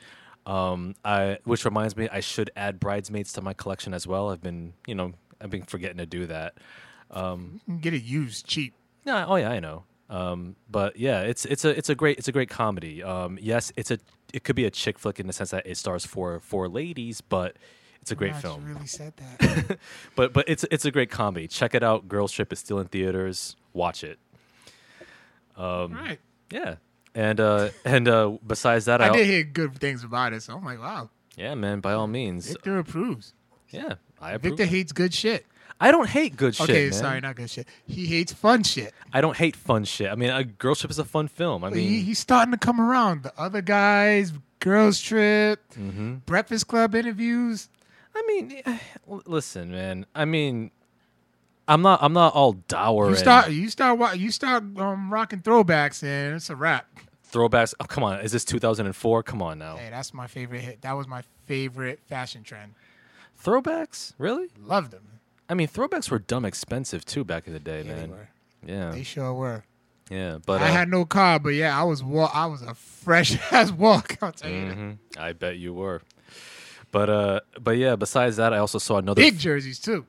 Um, 0.46 0.94
I 1.04 1.38
which 1.44 1.64
reminds 1.66 1.94
me, 1.96 2.08
I 2.10 2.20
should 2.20 2.50
add 2.56 2.80
Bridesmaids 2.80 3.32
to 3.34 3.42
my 3.42 3.52
collection 3.52 3.92
as 3.92 4.06
well. 4.06 4.30
I've 4.30 4.40
been, 4.40 4.72
you 4.86 4.94
know, 4.94 5.12
I've 5.42 5.50
been 5.50 5.64
forgetting 5.64 5.98
to 5.98 6.06
do 6.06 6.26
that. 6.26 6.54
You 7.14 7.60
can 7.66 7.78
get 7.80 7.94
it 7.94 8.02
used 8.02 8.46
cheap. 8.46 8.74
No, 9.04 9.24
oh 9.28 9.36
yeah, 9.36 9.50
I 9.50 9.60
know. 9.60 9.84
Um, 10.10 10.56
but 10.70 10.96
yeah, 10.96 11.20
it's 11.20 11.44
it's 11.44 11.64
a 11.64 11.76
it's 11.76 11.88
a 11.88 11.94
great 11.94 12.18
it's 12.18 12.28
a 12.28 12.32
great 12.32 12.48
comedy. 12.48 13.02
Um, 13.02 13.38
yes, 13.40 13.72
it's 13.76 13.90
a 13.90 13.98
it 14.32 14.44
could 14.44 14.56
be 14.56 14.64
a 14.64 14.70
chick 14.70 14.98
flick 14.98 15.20
in 15.20 15.26
the 15.26 15.32
sense 15.32 15.50
that 15.50 15.66
it 15.66 15.76
stars 15.76 16.06
four 16.06 16.40
four 16.40 16.68
ladies, 16.68 17.20
but 17.20 17.56
it's 18.00 18.10
a 18.10 18.14
great 18.14 18.32
Gosh, 18.32 18.42
film. 18.42 18.64
Really 18.64 18.86
said 18.86 19.12
that. 19.16 19.78
but 20.16 20.32
but 20.32 20.48
it's 20.48 20.64
it's 20.70 20.84
a 20.84 20.90
great 20.90 21.10
comedy. 21.10 21.46
Check 21.46 21.74
it 21.74 21.82
out. 21.82 22.08
Girls 22.08 22.32
Trip 22.32 22.52
is 22.52 22.58
still 22.58 22.78
in 22.78 22.86
theaters. 22.86 23.56
Watch 23.72 24.02
it. 24.02 24.18
Um, 25.56 25.92
right. 25.92 26.20
Yeah, 26.50 26.76
and 27.14 27.40
uh, 27.40 27.68
and 27.84 28.08
uh, 28.08 28.38
besides 28.46 28.86
that, 28.86 29.02
I, 29.02 29.08
I 29.08 29.12
did 29.12 29.26
hear 29.26 29.44
good 29.44 29.78
things 29.78 30.04
about 30.04 30.32
it, 30.32 30.42
so 30.42 30.54
I'm 30.54 30.64
like, 30.64 30.80
wow, 30.80 31.10
yeah, 31.36 31.54
man. 31.54 31.80
By 31.80 31.92
all 31.92 32.06
means, 32.06 32.48
Victor 32.48 32.78
approves. 32.78 33.34
yeah, 33.68 33.94
I 34.20 34.32
approve. 34.32 34.56
Victor 34.56 34.64
hates 34.64 34.92
good 34.92 35.12
shit. 35.12 35.44
I 35.80 35.90
don't 35.92 36.08
hate 36.08 36.36
good 36.36 36.54
shit. 36.56 36.68
okay, 36.70 36.84
man. 36.84 36.92
sorry, 36.92 37.20
not 37.20 37.36
good 37.36 37.48
shit. 37.50 37.68
He 37.86 38.06
hates 38.06 38.32
fun 38.32 38.62
shit. 38.64 38.92
I 39.12 39.20
don't 39.20 39.36
hate 39.36 39.54
fun 39.54 39.84
shit. 39.84 40.10
I 40.10 40.16
mean, 40.16 40.30
a 40.30 40.42
Girls 40.44 40.80
Trip 40.80 40.90
is 40.90 40.98
a 40.98 41.04
fun 41.04 41.28
film. 41.28 41.62
I 41.64 41.70
mean, 41.70 41.88
he, 41.88 42.00
he's 42.02 42.18
starting 42.18 42.50
to 42.52 42.58
come 42.58 42.80
around. 42.80 43.22
The 43.22 43.32
other 43.38 43.62
guys, 43.62 44.32
girls 44.60 45.00
trip, 45.00 45.60
Mm-hmm. 45.78 46.14
Breakfast 46.26 46.66
Club 46.66 46.94
interviews. 46.96 47.68
I 48.14 48.24
mean, 48.26 48.60
eh, 48.66 48.78
listen, 49.26 49.70
man. 49.70 50.04
I 50.16 50.24
mean, 50.24 50.72
I'm 51.68 51.82
not 51.82 52.02
I'm 52.02 52.12
not 52.12 52.34
all 52.34 52.54
dour 52.54 53.10
You 53.10 53.14
start, 53.16 53.50
you 53.50 53.68
start, 53.70 54.16
you 54.16 54.30
start 54.32 54.64
um, 54.78 55.12
rocking 55.12 55.40
throwbacks, 55.42 56.02
and 56.02 56.34
it's 56.36 56.50
a 56.50 56.56
wrap. 56.56 56.86
throwbacks. 57.30 57.74
Oh, 57.78 57.84
come 57.84 58.02
on, 58.02 58.18
is 58.20 58.32
this 58.32 58.44
2004? 58.44 59.22
Come 59.22 59.42
on 59.42 59.58
now, 59.60 59.76
Hey, 59.76 59.90
that's 59.90 60.12
my 60.12 60.26
favorite 60.26 60.62
hit. 60.62 60.82
That 60.82 60.94
was 60.94 61.06
my 61.06 61.22
favorite 61.46 62.00
fashion 62.08 62.42
trend. 62.42 62.74
throwbacks? 63.42 64.14
Really? 64.18 64.48
Loved 64.60 64.90
them. 64.90 65.17
I 65.48 65.54
mean, 65.54 65.68
throwbacks 65.68 66.10
were 66.10 66.18
dumb 66.18 66.44
expensive 66.44 67.04
too 67.04 67.24
back 67.24 67.46
in 67.46 67.52
the 67.52 67.60
day, 67.60 67.82
Yeah, 67.82 67.94
they 67.94 68.00
man. 68.00 68.10
were. 68.10 68.28
Yeah, 68.66 68.90
They 68.90 69.02
sure 69.02 69.32
were. 69.32 69.64
yeah. 70.10 70.38
But 70.44 70.60
I 70.60 70.68
uh, 70.68 70.72
had 70.72 70.88
no 70.88 71.04
car, 71.04 71.38
but 71.38 71.50
yeah, 71.50 71.78
I 71.78 71.84
was 71.84 72.02
wa- 72.02 72.30
I 72.34 72.46
was 72.46 72.62
a 72.62 72.74
fresh 72.74 73.38
ass 73.52 73.70
walk. 73.72 74.18
I'll 74.20 74.32
tell 74.32 74.50
you. 74.50 74.68
that. 74.68 74.76
mhm, 74.76 74.98
I 75.16 75.32
bet 75.32 75.56
you 75.58 75.72
were. 75.74 76.02
But 76.90 77.10
uh, 77.10 77.40
but 77.60 77.72
yeah. 77.76 77.96
Besides 77.96 78.36
that, 78.36 78.52
I 78.52 78.58
also 78.58 78.78
saw 78.78 78.96
another. 78.98 79.20
Big 79.20 79.38
jerseys 79.38 79.78
too. 79.78 80.06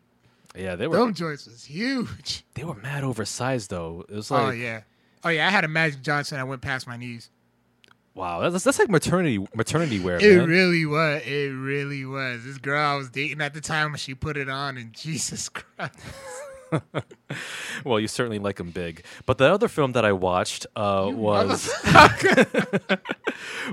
yeah, 0.55 0.75
they 0.75 0.87
were 0.87 0.97
Them 0.97 1.13
joints 1.13 1.45
was 1.45 1.65
huge. 1.65 2.43
they 2.55 2.63
were 2.63 2.75
mad 2.75 3.03
oversized 3.03 3.69
though. 3.69 4.05
It 4.09 4.15
was 4.15 4.31
like 4.31 4.47
oh 4.47 4.51
yeah. 4.51 4.81
Oh 5.23 5.29
yeah, 5.29 5.47
I 5.47 5.51
had 5.51 5.63
a 5.65 5.67
Magic 5.67 6.01
Johnson 6.01 6.39
I 6.39 6.43
went 6.45 6.61
past 6.61 6.87
my 6.87 6.95
knees. 6.97 7.29
Wow, 8.15 8.39
that's 8.49 8.63
that's 8.63 8.79
like 8.79 8.89
maternity 8.89 9.45
maternity 9.53 9.99
wear, 9.99 10.17
It 10.17 10.37
man. 10.37 10.47
really 10.47 10.85
was. 10.85 11.21
It 11.25 11.49
really 11.53 12.05
was. 12.05 12.43
This 12.43 12.57
girl 12.57 12.83
I 12.83 12.95
was 12.95 13.09
dating 13.09 13.41
at 13.41 13.53
the 13.53 13.61
time, 13.61 13.91
when 13.91 13.97
she 13.97 14.13
put 14.15 14.37
it 14.37 14.49
on, 14.49 14.77
and 14.77 14.93
Jesus 15.05 15.49
Christ. 15.49 15.93
well, 17.83 17.99
you 17.99 18.07
certainly 18.07 18.37
like 18.37 18.57
them 18.57 18.69
big. 18.69 19.03
But 19.25 19.39
the 19.39 19.51
other 19.51 19.67
film 19.67 19.93
that 19.93 20.05
I 20.05 20.11
watched 20.11 20.67
uh, 20.75 21.09
was. 21.11 21.67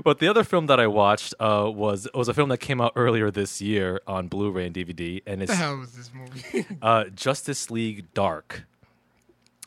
But 0.03 0.19
the 0.19 0.27
other 0.27 0.43
film 0.43 0.67
that 0.67 0.79
I 0.79 0.87
watched 0.87 1.33
uh, 1.39 1.69
was 1.73 2.07
was 2.13 2.27
a 2.27 2.33
film 2.33 2.49
that 2.49 2.59
came 2.59 2.79
out 2.79 2.93
earlier 2.95 3.31
this 3.31 3.61
year 3.61 3.99
on 4.07 4.27
Blu-ray 4.27 4.67
and 4.67 4.75
DVD, 4.75 5.21
and 5.25 5.39
what 5.41 5.49
it's 5.49 5.51
the 5.51 5.57
hell 5.57 5.77
was 5.77 5.91
this 5.93 6.11
movie? 6.13 6.65
uh, 6.81 7.05
Justice 7.05 7.69
League 7.71 8.13
Dark. 8.13 8.63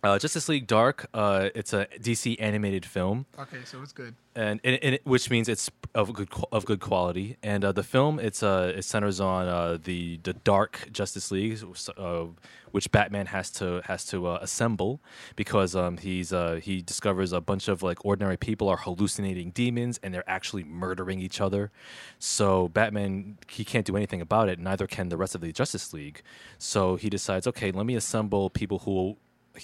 Uh, 0.03 0.19
Justice 0.19 0.49
League 0.49 0.67
Dark. 0.67 1.09
Uh, 1.13 1.51
it's 1.55 1.75
a 1.75 1.87
DC 1.99 2.37
animated 2.41 2.87
film, 2.87 3.27
okay, 3.39 3.59
so 3.65 3.83
it's 3.83 3.93
good. 3.93 4.15
and, 4.35 4.59
and, 4.65 4.79
and 4.83 4.95
it, 4.95 5.03
which 5.05 5.29
means 5.29 5.47
it's 5.47 5.71
of 5.95 6.15
good 6.15 6.31
qu- 6.31 6.47
of 6.53 6.65
good 6.65 6.81
quality. 6.81 7.37
And 7.43 7.63
uh, 7.65 7.73
the 7.73 7.83
film 7.83 8.19
it's 8.19 8.43
uh, 8.43 8.73
it 8.75 8.85
centers 8.85 9.21
on 9.21 9.47
uh, 9.47 9.77
the 9.83 10.19
the 10.23 10.33
Dark 10.33 10.89
Justice 10.91 11.31
League, 11.31 11.63
uh, 11.99 12.25
which 12.71 12.91
Batman 12.91 13.27
has 13.27 13.51
to 13.53 13.83
has 13.85 14.07
to 14.07 14.27
uh, 14.27 14.39
assemble 14.41 15.01
because 15.37 15.77
um, 15.77 15.99
he's 15.99 16.33
uh, 16.33 16.61
he 16.63 16.81
discovers 16.81 17.33
a 17.33 17.43
bunch 17.43 17.69
of 17.69 17.83
like 17.83 18.03
ordinary 18.03 18.39
people 18.39 18.71
are 18.71 18.79
hallucinating 18.79 19.51
demons 19.51 20.01
and 20.03 20.15
they're 20.15 20.29
actually 20.31 20.65
murdering 20.65 21.21
each 21.21 21.43
other. 21.43 21.71
So 22.19 22.69
Batman 22.69 23.37
he 23.49 23.65
can't 23.67 23.85
do 23.85 23.97
anything 23.97 24.23
about 24.23 24.49
it. 24.49 24.59
Neither 24.59 24.87
can 24.87 25.11
the 25.11 25.19
rest 25.19 25.35
of 25.35 25.43
the 25.43 25.53
Justice 25.53 25.93
League. 25.93 26.23
So 26.57 26.97
he 26.97 27.11
decides, 27.11 27.47
okay, 27.47 27.71
let 27.71 27.85
me 27.85 27.97
assemble 27.97 28.49
people 28.49 28.79
who 28.81 29.19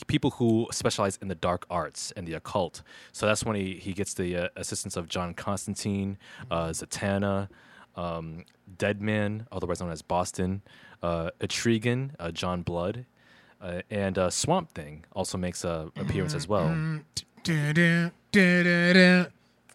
people 0.06 0.30
who 0.32 0.68
specialize 0.72 1.18
in 1.20 1.28
the 1.28 1.34
dark 1.34 1.66
arts 1.70 2.12
and 2.16 2.26
the 2.26 2.34
occult. 2.34 2.82
So 3.12 3.26
that's 3.26 3.44
when 3.44 3.56
he, 3.56 3.74
he 3.74 3.92
gets 3.92 4.14
the 4.14 4.36
uh, 4.36 4.48
assistance 4.56 4.96
of 4.96 5.08
John 5.08 5.34
Constantine, 5.34 6.18
uh, 6.50 6.68
Zatanna, 6.68 7.48
um, 7.96 8.44
Deadman, 8.78 9.46
otherwise 9.50 9.80
known 9.80 9.90
as 9.90 10.02
Boston, 10.02 10.62
uh, 11.02 11.30
Etrigan, 11.40 12.10
uh, 12.18 12.30
John 12.30 12.62
Blood, 12.62 13.06
uh, 13.60 13.82
and 13.90 14.18
uh, 14.18 14.30
Swamp 14.30 14.70
Thing 14.72 15.04
also 15.12 15.38
makes 15.38 15.64
a 15.64 15.90
appearance 15.96 16.34
as 16.34 16.46
well. 16.46 16.68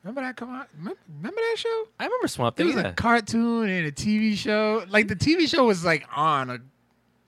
Remember 0.03 0.21
that? 0.21 0.35
Come 0.35 0.49
on, 0.49 0.65
remember, 0.77 0.99
that 1.35 1.55
show? 1.57 1.87
I 1.99 2.05
remember 2.05 2.27
Swamp 2.27 2.57
Thing. 2.57 2.67
was 2.67 2.75
Yeah, 2.75 2.89
a 2.89 2.93
cartoon 2.93 3.69
and 3.69 3.85
a 3.85 3.91
TV 3.91 4.35
show. 4.35 4.83
Like 4.89 5.07
the 5.07 5.15
TV 5.15 5.47
show 5.47 5.65
was 5.65 5.85
like 5.85 6.05
on 6.15 6.49
a, 6.49 6.57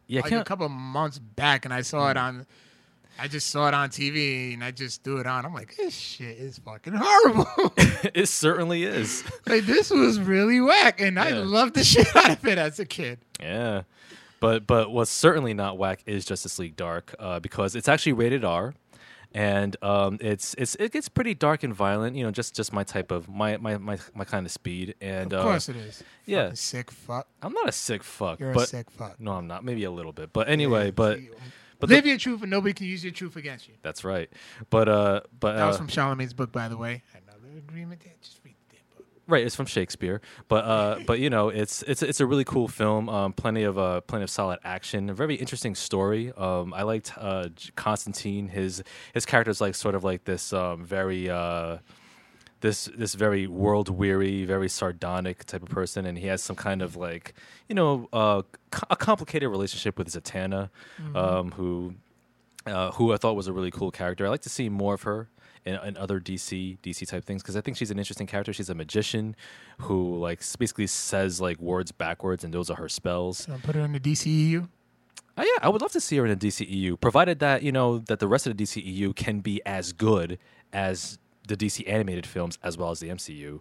yeah. 0.08 0.22
like 0.22 0.32
a 0.32 0.44
couple 0.44 0.68
months 0.70 1.20
back, 1.20 1.66
and 1.66 1.74
I 1.74 1.82
saw 1.82 2.10
it 2.10 2.18
on. 2.18 2.48
I 3.20 3.28
just 3.28 3.48
saw 3.48 3.68
it 3.68 3.74
on 3.74 3.90
TV, 3.90 4.54
and 4.54 4.64
I 4.64 4.72
just 4.72 5.04
threw 5.04 5.18
it 5.20 5.28
on. 5.28 5.46
I'm 5.46 5.54
like, 5.54 5.76
this 5.78 5.94
shit 5.96 6.38
is 6.38 6.58
fucking 6.58 6.94
horrible. 6.96 7.74
it 8.14 8.28
certainly 8.28 8.84
is. 8.84 9.24
like 9.48 9.66
this 9.66 9.92
was 9.92 10.20
really 10.20 10.60
whack, 10.60 11.00
and 11.00 11.20
I 11.20 11.30
loved 11.30 11.76
the 11.76 11.84
shit 11.84 12.14
out 12.16 12.32
of 12.32 12.46
it 12.48 12.58
as 12.58 12.80
a 12.80 12.86
kid. 12.86 13.20
Yeah, 13.40 13.84
but 14.40 14.66
but 14.66 14.92
what's 14.92 15.12
certainly 15.12 15.54
not 15.54 15.78
whack 15.78 16.02
is 16.06 16.26
Justice 16.26 16.58
League 16.60 16.76
Dark 16.76 17.14
uh, 17.20 17.40
because 17.40 17.76
it's 17.76 17.88
actually 17.88 18.14
rated 18.14 18.44
R, 18.44 18.74
and 19.34 19.78
um, 19.84 20.18
it's 20.20 20.56
it's 20.58 20.74
it 20.76 20.92
gets 20.92 21.08
pretty 21.08 21.36
dark 21.36 21.62
and 21.64 21.74
violent. 21.74 22.16
You 22.16 22.24
know, 22.24 22.32
just 22.32 22.56
just 22.56 22.74
my 22.74 22.84
type 22.84 23.12
of 23.12 23.30
my 23.30 23.58
my 23.58 23.78
my, 23.78 24.00
my 24.16 24.26
kind 24.26 24.46
of 24.46 24.52
speed. 24.52 24.96
And 25.02 25.32
Of 25.34 25.40
uh, 25.40 25.44
course 25.44 25.70
it 25.70 25.76
is. 25.76 26.04
yeah. 26.26 26.46
Fucking 26.46 26.56
sick 26.56 26.92
fuck. 26.92 27.28
I'm 27.44 27.54
not 27.54 27.70
a 27.70 27.72
sick 27.72 28.04
fuck, 28.04 28.40
You're 28.40 28.54
but 28.54 28.64
a 28.64 28.68
sick 28.68 28.90
fuck. 28.90 29.20
no, 29.20 29.34
I'm 29.34 29.46
not. 29.48 29.64
Maybe 29.64 29.84
a 29.84 29.92
little 29.92 30.14
bit, 30.14 30.34
but 30.34 30.50
anyway, 30.50 30.90
but 30.90 31.20
But 31.84 31.90
the- 31.90 31.96
live 31.96 32.06
your 32.06 32.18
truth, 32.18 32.42
and 32.42 32.50
nobody 32.52 32.74
can 32.74 32.88
use 32.88 33.04
your 33.04 33.14
truth 33.14 33.36
against 33.36 33.68
you. 33.68 33.76
that's 33.82 34.04
right. 34.04 34.30
But 34.70 34.88
uh, 34.90 35.22
but 35.40 35.56
That 35.58 35.66
was 35.68 35.76
uh, 35.76 35.80
from 35.80 35.88
Charlemagne's 35.88 36.34
book, 36.34 36.52
by 36.52 36.68
the 36.68 36.78
way. 36.78 37.04
Another 37.14 37.58
agreement 37.58 38.02
there. 38.04 38.14
Just 38.22 38.40
read 38.44 38.56
the 38.70 38.76
book. 38.96 39.06
Right, 39.28 39.46
it's 39.46 39.56
from 39.56 39.66
Shakespeare, 39.66 40.22
but 40.48 40.66
uh, 40.66 41.00
but 41.06 41.20
you 41.20 41.30
know, 41.30 41.50
it's 41.50 41.84
it's 41.84 42.02
it's 42.02 42.20
a 42.20 42.26
really 42.26 42.44
cool 42.46 42.68
film. 42.68 43.10
Um, 43.10 43.34
plenty 43.34 43.64
of 43.64 43.78
uh, 43.78 44.02
plenty 44.02 44.24
of 44.24 44.30
solid 44.30 44.60
action. 44.64 45.10
A 45.10 45.14
very 45.14 45.36
interesting 45.36 45.76
story. 45.76 46.32
Um, 46.38 46.74
I 46.74 46.84
liked 46.84 47.12
uh, 47.18 47.50
Constantine. 47.76 48.48
His 48.48 48.82
his 49.14 49.26
character's 49.26 49.60
like 49.62 49.76
sort 49.76 49.96
of 49.96 50.04
like 50.04 50.24
this 50.26 50.54
um, 50.54 50.84
very 50.86 51.30
uh, 51.30 51.78
this 52.64 52.90
this 52.96 53.14
very 53.14 53.46
world 53.46 53.90
weary, 53.90 54.46
very 54.46 54.70
sardonic 54.70 55.44
type 55.44 55.62
of 55.62 55.70
person, 55.70 56.06
and 56.06 56.18
he 56.18 56.28
has 56.28 56.42
some 56.42 56.56
kind 56.56 56.82
of 56.82 56.96
like 56.96 57.34
you 57.68 57.76
know 57.76 58.08
uh, 58.14 58.42
co- 58.72 58.88
a 58.90 58.96
complicated 58.96 59.50
relationship 59.50 59.98
with 59.98 60.08
Zatanna, 60.08 60.70
um, 61.14 61.52
who 61.52 61.96
uh, 62.66 62.92
who 62.92 63.14
I 63.14 63.18
thought 63.18 63.36
was 63.36 63.48
a 63.48 63.54
really 63.54 63.70
cool 63.70 63.92
character. 63.92 64.26
I 64.26 64.30
like 64.30 64.42
to 64.44 64.50
see 64.50 64.70
more 64.70 64.94
of 64.94 65.02
her 65.04 65.28
in, 65.66 65.76
in 65.76 65.98
other 65.98 66.22
DC 66.22 66.80
DC 66.80 67.06
type 67.06 67.26
things 67.26 67.44
because 67.44 67.58
I 67.58 67.62
think 67.62 67.76
she's 67.76 67.92
an 67.92 68.00
interesting 68.00 68.28
character. 68.28 68.54
She's 68.54 68.70
a 68.70 68.76
magician 68.76 69.36
who 69.80 70.16
like 70.18 70.42
basically 70.58 70.88
says 70.88 71.42
like 71.42 71.60
words 71.60 71.92
backwards, 71.92 72.46
and 72.46 72.54
those 72.54 72.70
are 72.70 72.78
her 72.78 72.90
spells. 72.90 73.40
So 73.40 73.60
put 73.62 73.76
her 73.76 73.82
in 73.82 73.92
the 73.92 74.00
DCEU. 74.00 74.70
Oh 75.38 75.42
yeah, 75.44 75.66
I 75.66 75.68
would 75.68 75.82
love 75.82 75.92
to 75.92 76.00
see 76.00 76.16
her 76.16 76.26
in 76.26 76.32
a 76.32 76.38
DCEU, 76.38 76.98
provided 77.02 77.40
that 77.40 77.62
you 77.62 77.74
know 77.74 77.98
that 78.00 78.20
the 78.20 78.28
rest 78.30 78.48
of 78.48 78.56
the 78.56 78.64
DCEU 78.64 79.14
can 79.18 79.42
be 79.42 79.62
as 79.66 79.92
good 79.92 80.40
as 80.72 81.20
the 81.48 81.58
DC 81.58 81.88
animated 81.88 82.26
films 82.26 82.58
as 82.64 82.78
well 82.78 82.92
as 82.92 83.00
the 83.00 83.10
MCU. 83.10 83.60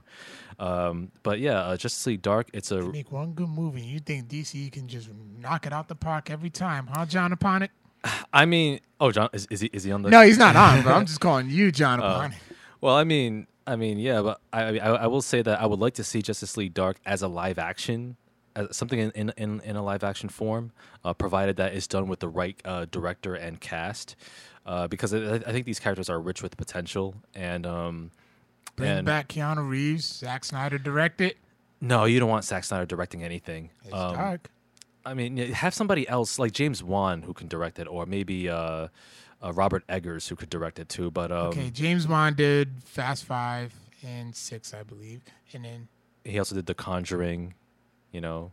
Um, 0.58 1.10
but 1.22 1.40
yeah, 1.40 1.60
uh, 1.60 1.76
Justice 1.76 2.06
League 2.06 2.22
Dark. 2.22 2.48
It's 2.52 2.70
a 2.70 2.82
Make 2.82 3.10
one 3.10 3.32
good 3.32 3.48
movie. 3.48 3.82
You 3.82 3.98
think 4.00 4.28
DC 4.28 4.70
can 4.72 4.88
just 4.88 5.08
knock 5.38 5.66
it 5.66 5.72
out 5.72 5.88
the 5.88 5.94
park 5.94 6.30
every 6.30 6.50
time, 6.50 6.86
huh, 6.86 7.06
John 7.06 7.32
Aponic? 7.32 7.70
I 8.32 8.46
mean, 8.46 8.80
oh 9.00 9.10
John, 9.10 9.28
is, 9.32 9.46
is 9.50 9.60
he 9.60 9.70
is 9.72 9.84
he 9.84 9.92
on 9.92 10.02
the? 10.02 10.10
No, 10.10 10.22
he's 10.22 10.38
not 10.38 10.56
on, 10.56 10.82
but 10.82 10.92
I'm 10.92 11.06
just 11.06 11.20
calling 11.20 11.50
you 11.50 11.72
John 11.72 12.00
Aponic. 12.00 12.34
Well, 12.80 12.96
I 12.96 13.04
mean, 13.04 13.46
I 13.66 13.76
mean, 13.76 13.98
yeah, 13.98 14.22
but 14.22 14.40
I, 14.52 14.78
I, 14.78 14.88
I 14.90 15.06
will 15.06 15.22
say 15.22 15.42
that 15.42 15.60
I 15.60 15.66
would 15.66 15.78
like 15.78 15.94
to 15.94 16.04
see 16.04 16.22
Justice 16.22 16.56
League 16.56 16.74
Dark 16.74 16.98
as 17.06 17.22
a 17.22 17.28
live 17.28 17.58
action, 17.58 18.16
as 18.56 18.76
something 18.76 18.98
in 18.98 19.10
in, 19.14 19.32
in, 19.36 19.60
in 19.60 19.76
a 19.76 19.82
live 19.82 20.04
action 20.04 20.28
form, 20.28 20.72
uh, 21.04 21.12
provided 21.14 21.56
that 21.56 21.74
it's 21.74 21.86
done 21.86 22.08
with 22.08 22.20
the 22.20 22.28
right 22.28 22.60
uh, 22.64 22.86
director 22.90 23.34
and 23.34 23.60
cast, 23.60 24.16
uh, 24.66 24.86
because 24.88 25.12
I, 25.14 25.34
I 25.36 25.52
think 25.52 25.66
these 25.66 25.80
characters 25.80 26.08
are 26.10 26.20
rich 26.20 26.42
with 26.42 26.56
potential. 26.56 27.14
And 27.34 27.66
um, 27.66 28.10
Bring 28.76 28.90
and 28.90 29.06
back 29.06 29.28
Keanu 29.28 29.68
Reeves. 29.68 30.04
Zack 30.04 30.44
Snyder 30.44 30.78
directed. 30.78 31.34
no, 31.80 32.04
you 32.04 32.18
don't 32.20 32.28
want 32.30 32.44
Zack 32.44 32.64
Snyder 32.64 32.86
directing 32.86 33.22
anything. 33.22 33.70
It's 33.84 33.92
Um, 33.94 34.14
dark. 34.14 34.50
I 35.04 35.14
mean, 35.14 35.36
have 35.36 35.74
somebody 35.74 36.08
else 36.08 36.38
like 36.38 36.52
James 36.52 36.82
Wan 36.82 37.22
who 37.22 37.34
can 37.34 37.48
direct 37.48 37.78
it, 37.80 37.88
or 37.88 38.06
maybe 38.06 38.48
uh, 38.48 38.86
uh, 39.42 39.52
Robert 39.52 39.82
Eggers 39.88 40.28
who 40.28 40.36
could 40.36 40.48
direct 40.48 40.78
it 40.78 40.88
too. 40.88 41.10
But 41.10 41.32
um, 41.32 41.48
Okay, 41.48 41.70
James 41.70 42.06
Wan 42.06 42.34
did 42.34 42.70
Fast 42.84 43.24
Five 43.24 43.74
and 44.06 44.34
Six, 44.34 44.72
I 44.72 44.84
believe, 44.84 45.22
and 45.52 45.64
then 45.64 45.88
he 46.24 46.38
also 46.38 46.54
did 46.54 46.66
The 46.66 46.74
Conjuring. 46.74 47.54
You 48.12 48.20
know, 48.20 48.52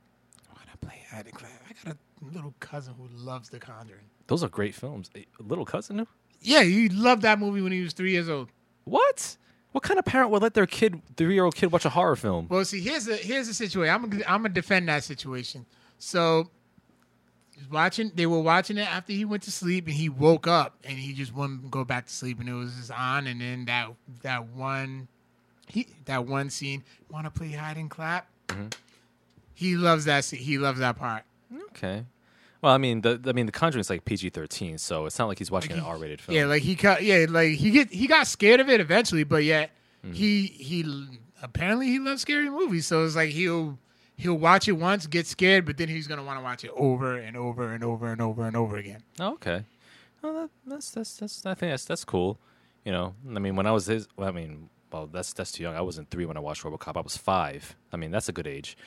I 0.52 0.86
play 0.86 1.04
hide 1.12 1.26
and 1.28 1.36
clap. 1.36 1.52
I 1.69 1.88
got 1.88 1.95
a 1.95 2.26
little 2.34 2.56
cousin 2.60 2.95
who 2.98 3.08
loves 3.15 3.50
The 3.50 3.60
Conjuring. 3.60 4.10
Those 4.30 4.44
are 4.44 4.48
great 4.50 4.74
films. 4.74 5.10
Eh, 5.15 5.24
Little 5.39 5.65
cousin. 5.65 6.08
Yeah, 6.42 6.63
he 6.63 6.88
loved 6.88 7.24
that 7.24 7.38
movie 7.39 7.62
when 7.62 7.74
he 7.74 7.82
was 7.82 7.92
three 7.94 8.12
years 8.12 8.30
old. 8.30 8.48
What? 8.86 9.36
What 9.74 9.84
kind 9.84 10.00
of 10.00 10.06
parent 10.06 10.32
would 10.32 10.42
let 10.42 10.54
their 10.54 10.65
kid, 10.65 11.02
three-year-old 11.18 11.54
kid, 11.56 11.72
watch 11.72 11.86
a 11.86 11.89
horror 11.89 12.15
film? 12.15 12.48
Well, 12.50 12.63
see, 12.65 12.80
here's 12.82 13.06
the 13.06 13.18
here's 13.18 13.48
the 13.48 13.54
situation. 13.54 13.94
I'm 13.94 14.10
gonna, 14.10 14.24
I'm 14.28 14.42
gonna 14.42 14.54
defend 14.54 14.88
that 14.88 15.04
situation. 15.04 15.65
So, 16.00 16.50
watching. 17.72 18.12
They 18.15 18.26
were 18.26 18.39
watching 18.39 18.78
it 18.78 18.88
after 18.92 19.13
he 19.13 19.26
went 19.26 19.44
to 19.44 19.52
sleep, 19.52 19.86
and 19.86 19.94
he 19.94 20.10
woke 20.10 20.48
up, 20.48 20.76
and 20.84 20.98
he 20.98 21.13
just 21.13 21.36
wouldn't 21.36 21.70
go 21.70 21.84
back 21.84 22.06
to 22.08 22.12
sleep, 22.13 22.39
and 22.39 22.50
it 22.50 22.54
was 22.54 22.74
just 22.76 22.92
on. 22.92 23.28
And 23.28 23.42
then 23.42 23.65
that 23.65 23.89
that 24.22 24.48
one, 24.48 25.08
he 25.68 25.86
that 26.06 26.26
one 26.26 26.50
scene. 26.50 26.84
Want 27.12 27.26
to 27.26 27.32
play 27.32 27.52
hide 27.52 27.78
and 27.78 27.89
clap? 27.89 28.28
He 29.54 29.76
loves 29.76 30.06
that. 30.06 30.26
He 30.26 30.58
loves 30.58 30.80
that 30.80 30.98
part. 30.98 31.24
Okay. 31.72 32.06
Well, 32.62 32.74
I 32.74 32.78
mean, 32.78 33.02
the 33.02 33.22
I 33.26 33.32
mean, 33.32 33.45
The 33.45 33.52
Conjuring 33.54 33.80
is 33.82 33.89
like 33.89 34.04
PG-13, 34.06 34.80
so 34.80 35.06
it's 35.06 35.17
not 35.17 35.28
like 35.28 35.38
he's 35.38 35.50
watching 35.52 35.72
Like 35.72 35.80
an 35.80 35.86
R-rated 35.86 36.19
film. 36.22 36.36
Yeah, 36.36 36.45
like 36.45 36.62
he 36.63 36.76
cut. 36.76 37.04
Yeah, 37.04 37.26
like 37.30 37.54
he 37.54 37.72
get 37.72 37.89
he 37.89 38.06
got 38.08 38.28
scared 38.28 38.60
of 38.60 38.69
it 38.69 38.80
eventually, 38.82 39.24
but 39.24 39.43
yet 39.43 39.72
Mm-hmm. 40.02 40.13
he 40.13 40.45
he 40.48 41.19
apparently 41.43 41.88
he 41.88 42.00
loves 42.00 42.22
scary 42.22 42.50
movies. 42.50 42.88
So 42.88 43.04
it's 43.06 43.17
like 43.17 43.32
he'll 43.32 43.78
he'll 44.15 44.38
watch 44.38 44.67
it 44.69 44.74
once, 44.74 45.08
get 45.08 45.28
scared, 45.28 45.65
but 45.65 45.78
then 45.78 45.89
he's 45.89 46.08
gonna 46.08 46.24
want 46.24 46.39
to 46.39 46.43
watch 46.43 46.63
it 46.63 46.72
over 46.74 47.17
and 47.17 47.36
over 47.36 47.74
and 47.74 47.84
over 47.84 48.10
and 48.12 48.22
over 48.22 48.45
and 48.48 48.56
over 48.56 48.78
again. 48.78 49.04
Oh, 49.19 49.34
okay. 49.34 49.65
Well, 50.22 50.34
that, 50.34 50.50
that's 50.65 50.91
that's 50.91 51.17
that's 51.17 51.45
I 51.45 51.54
think 51.54 51.72
that's 51.74 51.84
that's 51.86 52.06
cool. 52.06 52.39
You 52.86 52.93
know, 52.93 53.13
I 53.36 53.39
mean, 53.39 53.58
when 53.58 53.65
I 53.67 53.72
was 53.72 53.88
his, 53.88 54.08
well, 54.15 54.30
I 54.30 54.32
mean, 54.32 54.69
well, 54.91 55.06
that's 55.08 55.34
that's 55.34 55.52
too 55.52 55.63
young. 55.63 55.76
I 55.76 55.82
wasn't 55.82 56.10
three 56.10 56.26
when 56.26 56.38
I 56.38 56.39
watched 56.39 56.63
RoboCop. 56.63 56.95
I 56.95 57.02
was 57.02 57.17
five. 57.17 57.76
I 57.91 57.98
mean, 57.98 58.10
that's 58.12 58.30
a 58.30 58.32
good 58.32 58.48
age. 58.48 58.78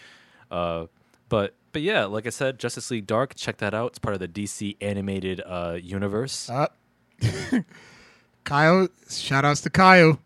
Uh, 0.51 0.87
but 1.33 1.55
but 1.73 1.81
yeah, 1.81 2.05
like 2.05 2.27
I 2.27 2.31
said, 2.31 2.59
Justice 2.59 2.91
League 2.91 3.07
Dark. 3.07 3.35
Check 3.35 3.57
that 3.57 3.73
out. 3.73 3.93
It's 3.93 3.99
part 3.99 4.13
of 4.13 4.21
the 4.21 4.29
DC 4.29 4.77
animated 4.83 5.41
uh, 5.47 5.79
universe. 5.83 6.51
Up. 6.51 6.77
Kyle, 8.45 8.89
shout 9.09 9.43
outs 9.43 9.63
to 9.63 9.71
Kyle. 9.71 10.21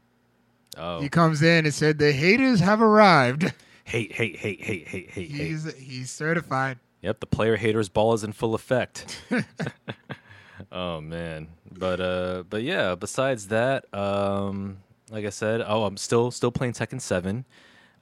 oh, 0.76 1.00
He 1.00 1.08
comes 1.08 1.42
in 1.42 1.64
and 1.64 1.72
said 1.72 1.98
the 1.98 2.10
haters 2.10 2.58
have 2.58 2.82
arrived. 2.82 3.52
hate, 3.84 4.10
hate, 4.10 4.34
hate, 4.34 4.60
hate, 4.60 4.88
hate, 4.88 5.10
hate, 5.10 5.30
hate. 5.30 5.30
He's 5.30 5.72
he's 5.76 6.10
certified. 6.10 6.80
Yep, 7.02 7.20
the 7.20 7.26
player 7.26 7.54
haters 7.54 7.88
ball 7.88 8.12
is 8.14 8.24
in 8.24 8.32
full 8.32 8.56
effect. 8.56 9.22
oh 10.72 11.00
man, 11.00 11.46
but 11.70 12.00
uh, 12.00 12.42
but 12.50 12.64
yeah. 12.64 12.96
Besides 12.96 13.46
that, 13.46 13.84
um, 13.94 14.78
like 15.12 15.24
I 15.24 15.30
said, 15.30 15.62
oh, 15.64 15.84
I'm 15.84 15.98
still 15.98 16.32
still 16.32 16.50
playing 16.50 16.72
Tekken 16.72 17.00
Seven. 17.00 17.44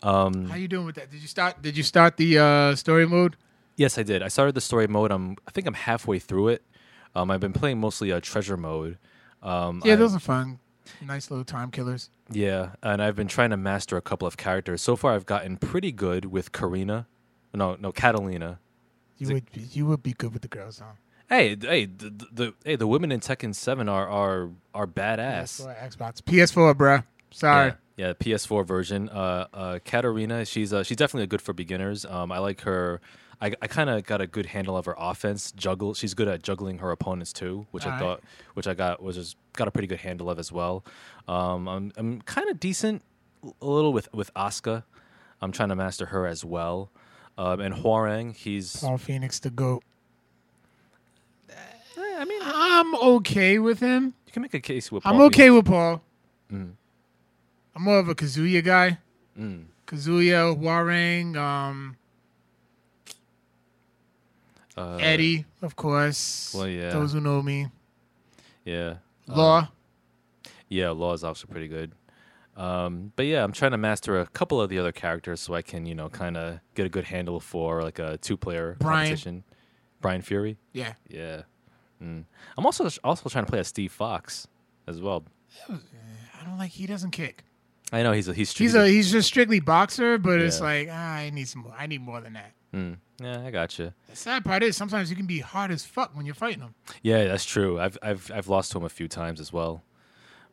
Um, 0.05 0.49
How 0.49 0.57
you 0.57 0.69
doing 0.69 0.87
with 0.87 0.97
that? 0.97 1.11
Did 1.11 1.21
you 1.23 1.29
start? 1.29 1.63
Did 1.63 1.77
you 1.77 1.83
start 1.83 2.17
the 2.17 2.39
uh, 2.39 2.75
story 2.77 3.07
mode? 3.07 3.37
yes, 3.77 3.99
I 3.99 4.03
did. 4.05 4.23
I 4.23 4.29
started 4.29 4.55
the 4.55 4.61
story 4.61 4.87
mode. 4.87 5.11
I'm 5.11 5.37
I 5.49 5.51
think 5.51 5.67
I'm 5.67 5.75
halfway 5.75 6.19
through 6.19 6.49
it. 6.49 6.63
Um, 7.15 7.31
I've 7.31 7.41
been 7.41 7.53
playing 7.53 7.81
mostly 7.81 8.11
a 8.11 8.21
treasure 8.21 8.57
mode. 8.57 8.99
Um, 9.43 9.83
Yeah, 9.85 9.95
I- 9.95 9.97
those 9.97 10.15
are 10.15 10.21
fun. 10.21 10.59
Nice 11.01 11.31
little 11.31 11.45
time 11.47 11.71
killers. 11.71 12.11
yeah, 12.31 12.73
and 12.83 13.03
I've 13.03 13.17
been 13.17 13.27
trying 13.29 13.49
to 13.51 13.57
master 13.57 13.97
a 13.97 14.03
couple 14.03 14.29
of 14.29 14.37
characters. 14.37 14.83
So 14.83 14.97
far, 14.97 15.15
I've 15.15 15.25
gotten 15.25 15.57
pretty 15.57 15.91
good 15.93 16.27
with 16.27 16.53
Karina. 16.53 17.07
No, 17.55 17.77
no, 17.81 17.91
Catalina. 17.91 18.59
You 19.17 19.25
Is 19.25 19.31
it- 19.31 19.35
would 19.35 19.53
be, 19.53 19.61
you 19.73 19.87
would 19.87 20.03
be 20.03 20.13
good 20.13 20.33
with 20.35 20.43
the 20.43 20.49
girls, 20.49 20.81
huh? 20.81 20.93
Hey, 21.29 21.57
hey, 21.59 21.87
the, 21.87 22.11
the, 22.11 22.27
the 22.33 22.55
hey, 22.65 22.77
the 22.77 22.87
women 22.87 23.11
in 23.11 23.21
Tekken 23.21 23.55
Seven 23.55 23.89
are 23.89 24.07
are 24.09 24.51
are 24.75 24.87
badass. 24.87 25.63
PS4, 25.65 25.89
Xbox, 25.97 26.23
PS4, 26.23 26.75
bruh. 26.75 27.05
Sorry. 27.31 27.69
Yeah, 27.69 27.75
yeah, 27.97 28.13
PS4 28.13 28.67
version. 28.67 29.09
Uh, 29.09 29.47
uh, 29.53 29.79
Katarina, 29.85 30.45
she's 30.45 30.73
uh, 30.73 30.83
she's 30.83 30.97
definitely 30.97 31.27
good 31.27 31.43
for 31.43 31.53
beginners. 31.53 32.05
Um, 32.05 32.33
I 32.33 32.39
like 32.39 32.63
her. 32.63 33.01
I, 33.41 33.53
I 33.61 33.67
kind 33.67 33.91
of 33.91 34.05
got 34.05 34.21
a 34.21 34.27
good 34.27 34.47
handle 34.47 34.77
of 34.77 34.85
her 34.87 34.95
offense. 34.97 35.53
Juggle. 35.53 35.95
She's 35.95 36.15
good 36.15 36.29
at 36.29 36.43
juggling 36.43 36.79
her 36.79 36.91
opponents 36.91 37.33
too, 37.33 37.67
which 37.73 37.85
I 37.85 37.91
Alright. 37.91 38.01
thought, 38.01 38.23
which 38.55 38.67
I 38.67 38.75
got 38.75 39.03
was 39.03 39.17
just 39.17 39.37
got 39.55 39.69
a 39.69 39.71
pretty 39.71 39.89
good 39.89 40.01
handle 40.01 40.31
of 40.31 40.39
as 40.39 40.51
well. 40.51 40.85
Um, 41.29 41.69
I'm 41.69 41.93
I'm 41.97 42.21
kind 42.23 42.49
of 42.49 42.59
decent 42.61 43.03
a 43.61 43.67
little 43.67 43.93
with 43.93 44.13
with 44.15 44.33
Asuka. 44.35 44.85
I'm 45.43 45.53
trying 45.53 45.69
to 45.69 45.77
master 45.77 46.07
her 46.07 46.27
as 46.27 46.45
well. 46.45 46.91
Um, 47.37 47.61
and 47.61 47.75
Hwoarang, 47.75 48.35
he's. 48.35 48.77
Paul 48.77 48.99
Phoenix 48.99 49.41
the 49.41 49.51
goat. 49.51 49.83
eh, 51.51 51.55
I 52.19 52.25
mean, 52.25 52.41
I'm 52.43 52.95
okay 52.95 53.59
with 53.59 53.81
him. 53.81 54.15
you 54.27 54.33
can 54.33 54.43
make 54.43 54.55
a 54.55 54.61
case 54.61 54.91
with. 54.93 55.05
I'm 55.07 55.15
Paul 55.17 55.23
okay 55.27 55.51
with 55.51 55.67
Paul. 55.67 56.01
Mm. 56.53 56.73
I'm 57.75 57.83
more 57.83 57.99
of 57.99 58.09
a 58.09 58.15
Kazuya 58.15 58.63
guy. 58.65 58.99
Mm. 59.39 59.65
Kazuya, 59.87 60.57
Hwoarang, 60.59 61.37
um, 61.37 61.97
Uh, 64.77 64.97
Eddie, 65.01 65.45
of 65.63 65.77
course. 65.77 66.53
well, 66.57 66.67
yeah. 66.67 66.91
Those 66.91 67.13
who 67.13 67.21
know 67.21 67.41
me. 67.43 67.69
Yeah. 68.65 68.95
Law. 69.29 69.69
Yeah, 70.69 70.91
Law 70.91 71.13
is 71.13 71.23
also 71.23 71.47
pretty 71.47 71.69
good. 71.69 71.93
Um, 72.57 73.13
but 73.15 73.27
yeah, 73.27 73.45
I'm 73.45 73.53
trying 73.53 73.71
to 73.71 73.77
master 73.79 74.19
a 74.21 74.27
couple 74.27 74.61
of 74.61 74.71
the 74.71 74.79
other 74.81 74.91
characters 74.93 75.41
so 75.41 75.55
I 75.55 75.63
can, 75.63 75.87
you 75.87 75.95
know, 75.95 76.09
kind 76.09 76.37
of 76.37 76.59
get 76.75 76.87
a 76.87 76.89
good 76.89 77.05
handle 77.05 77.39
for 77.41 77.83
like 77.83 77.99
a 78.01 78.17
two-player 78.19 78.77
competition. 78.81 79.45
Bryan 80.01 80.23
Fury. 80.23 80.57
yeah. 80.73 80.95
Yeah. 81.09 81.43
Mm. 82.03 82.25
I'm 82.59 82.67
also 82.67 82.89
also 83.05 83.29
trying 83.29 83.45
to 83.45 83.51
play 83.51 83.61
as 83.61 83.69
Steve 83.69 83.93
Fox 83.93 84.49
as 84.89 85.01
well. 85.01 85.25
I 85.69 86.45
don't 86.45 86.59
like 86.59 86.73
he 86.73 86.87
doesn't 86.87 87.13
kick. 87.13 87.45
I 87.95 88.03
know 88.03 88.13
he's 88.13 88.29
a 88.29 88.35
he's 88.35 88.53
He's 88.57 88.75
a 88.75 88.87
he's 88.89 89.11
just 89.13 89.29
strictly 89.29 89.61
boxer, 89.61 90.19
but 90.19 90.41
it's 90.41 90.59
Yeah. 90.59 90.65
like 90.65 90.89
ah, 90.91 91.15
I 91.15 91.31
need 91.31 91.49
some 91.49 91.63
more. 91.63 91.75
I 91.79 91.87
need 91.87 92.01
more 92.03 92.21
than 92.21 92.33
that. 92.35 92.53
Mm. 92.75 92.97
Yeah, 93.23 93.43
I 93.47 93.51
got 93.53 93.79
you. 93.79 93.93
The 94.11 94.17
sad 94.17 94.45
part 94.45 94.63
is 94.65 94.77
sometimes 94.77 95.09
you 95.09 95.15
can 95.17 95.27
be 95.27 95.39
hard 95.39 95.71
as 95.71 95.85
fuck 95.85 96.15
when 96.17 96.27
you're 96.27 96.35
fighting 96.35 96.61
him. 96.63 96.75
Yeah, 97.03 97.25
that's 97.25 97.45
true. 97.45 97.79
I've 97.79 97.97
I've 98.03 98.31
I've 98.35 98.49
lost 98.49 98.73
to 98.73 98.79
him 98.79 98.85
a 98.85 98.89
few 98.89 99.07
times 99.09 99.41
as 99.41 99.53
well. 99.53 99.85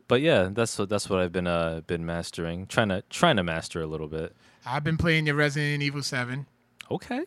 But 0.07 0.21
yeah, 0.21 0.49
that's 0.51 0.77
what 0.77 0.89
that's 0.89 1.09
what 1.09 1.19
I've 1.19 1.31
been 1.31 1.47
uh 1.47 1.81
been 1.87 2.05
mastering, 2.05 2.67
trying 2.67 2.89
to 2.89 3.01
trying 3.09 3.37
to 3.37 3.43
master 3.43 3.81
a 3.81 3.87
little 3.87 4.07
bit. 4.07 4.35
I've 4.65 4.83
been 4.83 4.97
playing 4.97 5.25
the 5.25 5.33
Resident 5.33 5.81
Evil 5.81 6.03
Seven. 6.03 6.45
Okay. 6.91 7.23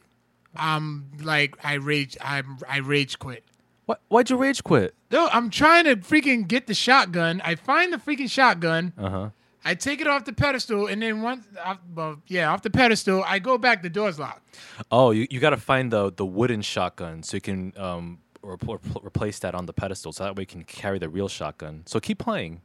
I'm 0.54 1.10
like 1.20 1.56
I 1.64 1.74
rage 1.74 2.16
I 2.20 2.42
I 2.68 2.78
rage 2.78 3.18
quit. 3.18 3.44
What? 3.86 4.00
Why'd 4.08 4.30
you 4.30 4.36
rage 4.36 4.62
quit? 4.62 4.94
No, 5.10 5.28
I'm 5.32 5.50
trying 5.50 5.84
to 5.84 5.96
freaking 5.96 6.46
get 6.46 6.66
the 6.68 6.74
shotgun. 6.74 7.40
I 7.44 7.54
find 7.56 7.92
the 7.92 7.96
freaking 7.98 8.30
shotgun. 8.30 8.92
Uh 8.96 9.10
huh. 9.10 9.30
I 9.64 9.74
take 9.74 10.00
it 10.00 10.06
off 10.06 10.24
the 10.26 10.32
pedestal, 10.32 10.86
and 10.88 11.00
then 11.02 11.22
once, 11.22 11.46
off, 11.64 11.78
well, 11.94 12.20
yeah, 12.26 12.50
off 12.52 12.62
the 12.62 12.70
pedestal, 12.70 13.24
I 13.26 13.38
go 13.38 13.56
back. 13.56 13.82
The 13.82 13.88
door's 13.88 14.18
locked. 14.18 14.56
Oh, 14.90 15.10
you, 15.10 15.26
you 15.30 15.40
got 15.40 15.50
to 15.50 15.56
find 15.56 15.90
the 15.92 16.12
the 16.12 16.26
wooden 16.26 16.60
shotgun 16.62 17.22
so 17.22 17.36
you 17.36 17.40
can 17.40 17.72
um 17.76 18.18
re- 18.42 18.56
re- 18.66 18.78
replace 19.02 19.38
that 19.38 19.54
on 19.54 19.66
the 19.66 19.72
pedestal, 19.72 20.12
so 20.12 20.24
that 20.24 20.36
way 20.36 20.42
you 20.42 20.46
can 20.46 20.64
carry 20.64 20.98
the 20.98 21.08
real 21.08 21.28
shotgun. 21.28 21.82
So 21.86 21.98
keep 21.98 22.18
playing, 22.18 22.60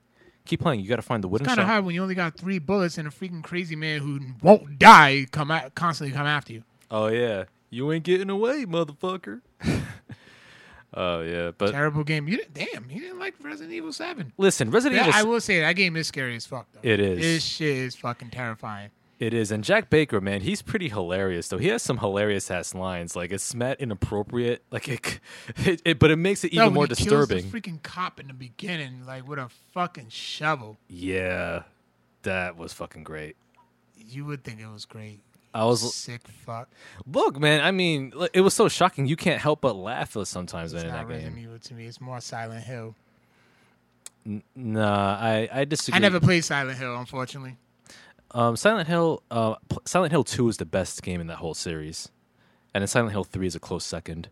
keep 0.45 0.59
playing. 0.59 0.81
You 0.81 0.89
got 0.89 0.97
to 0.97 1.01
find 1.01 1.23
the 1.23 1.27
wooden 1.29 1.45
It's 1.45 1.49
Kind 1.49 1.59
of 1.59 1.63
shot. 1.67 1.71
hard 1.71 1.85
when 1.85 1.95
you 1.95 2.01
only 2.01 2.15
got 2.15 2.37
three 2.37 2.59
bullets 2.59 2.97
and 2.97 3.07
a 3.07 3.11
freaking 3.11 3.41
crazy 3.43 3.75
man 3.77 4.01
who 4.01 4.19
won't 4.41 4.77
die 4.77 5.25
come 5.31 5.51
at, 5.51 5.75
constantly 5.75 6.13
come 6.15 6.27
after 6.27 6.51
you. 6.53 6.63
Oh 6.91 7.07
yeah, 7.07 7.45
you 7.69 7.91
ain't 7.93 8.03
getting 8.03 8.29
away, 8.29 8.65
motherfucker. 8.65 9.41
Oh 10.93 11.21
yeah, 11.21 11.51
but 11.57 11.71
Terrible 11.71 12.03
game. 12.03 12.27
You 12.27 12.37
didn't, 12.37 12.53
damn, 12.53 12.89
you 12.89 12.99
didn't 13.01 13.19
like 13.19 13.35
Resident 13.41 13.73
Evil 13.73 13.93
Seven. 13.93 14.33
listen, 14.37 14.71
Resident 14.71 15.01
Yeah, 15.01 15.09
Evil. 15.09 15.19
I 15.19 15.23
will 15.23 15.41
say 15.41 15.59
that 15.61 15.73
game 15.73 15.95
is 15.95 16.07
scary 16.07 16.35
as 16.35 16.45
fuck. 16.45 16.67
Though. 16.73 16.79
It 16.83 16.99
is. 16.99 17.19
This 17.19 17.43
shit 17.43 17.77
is 17.77 17.95
fucking 17.95 18.31
terrifying. 18.31 18.89
It 19.19 19.33
is, 19.33 19.51
and 19.51 19.65
Jack 19.65 19.89
Baker, 19.89 20.21
man, 20.21 20.39
he's 20.41 20.61
pretty 20.61 20.87
hilarious. 20.87 21.49
Though 21.49 21.57
he 21.57 21.67
has 21.67 21.83
some 21.83 21.97
hilarious 21.97 22.49
ass 22.49 22.73
lines. 22.73 23.15
Like 23.17 23.31
it's 23.31 23.53
met 23.53 23.79
inappropriate. 23.81 24.63
Like 24.71 24.87
it, 24.87 25.19
it, 25.57 25.81
it 25.85 25.99
but 25.99 26.09
it 26.09 26.15
makes 26.15 26.43
it 26.45 26.53
even 26.53 26.67
when 26.67 26.73
more 26.73 26.83
he 26.85 26.95
kills 26.95 27.27
the 27.27 27.35
disturbing. 27.35 27.43
freaking 27.51 27.83
cop 27.83 28.19
in 28.19 28.27
the 28.27 28.33
beginning, 28.33 29.05
like 29.05 29.27
with 29.27 29.37
a 29.37 29.49
fucking 29.73 30.07
shovel. 30.09 30.77
Yeah, 30.87 31.63
that 32.23 32.55
was 32.57 32.71
fucking 32.73 33.03
great. 33.03 33.35
You 33.97 34.25
would 34.25 34.43
think 34.43 34.59
it 34.61 34.67
was 34.71 34.85
great. 34.85 35.19
I 35.53 35.65
was 35.65 35.95
Sick 35.95 36.21
fuck. 36.27 36.69
look, 37.11 37.39
man. 37.39 37.61
I 37.61 37.71
mean, 37.71 38.13
it 38.33 38.41
was 38.41 38.53
so 38.53 38.67
shocking. 38.69 39.07
You 39.07 39.15
can't 39.15 39.41
help 39.41 39.61
but 39.61 39.75
laugh 39.75 40.15
sometimes 40.25 40.73
It's 40.73 40.83
in 40.83 40.89
not 40.89 40.95
that 40.97 41.07
Resident 41.07 41.35
game. 41.35 41.43
Evil 41.45 41.59
to 41.59 41.73
me. 41.73 41.85
It's 41.87 41.99
more 41.99 42.21
Silent 42.21 42.63
Hill. 42.63 42.95
N- 44.25 44.43
Nah, 44.55 45.17
I 45.19 45.49
I 45.51 45.65
disagree. 45.65 45.97
I 45.97 45.99
never 45.99 46.19
played 46.19 46.41
Silent 46.45 46.77
Hill, 46.77 46.95
unfortunately. 46.95 47.57
Um, 48.31 48.55
Silent 48.55 48.87
Hill, 48.87 49.23
uh, 49.31 49.55
Silent 49.85 50.11
Hill 50.11 50.23
Two 50.23 50.49
is 50.49 50.57
the 50.57 50.65
best 50.65 51.01
game 51.01 51.19
in 51.19 51.27
that 51.27 51.37
whole 51.37 51.55
series, 51.55 52.09
and 52.73 52.81
then 52.83 52.87
Silent 52.87 53.11
Hill 53.11 53.23
Three 53.23 53.47
is 53.47 53.55
a 53.55 53.59
close 53.59 53.83
second. 53.85 54.29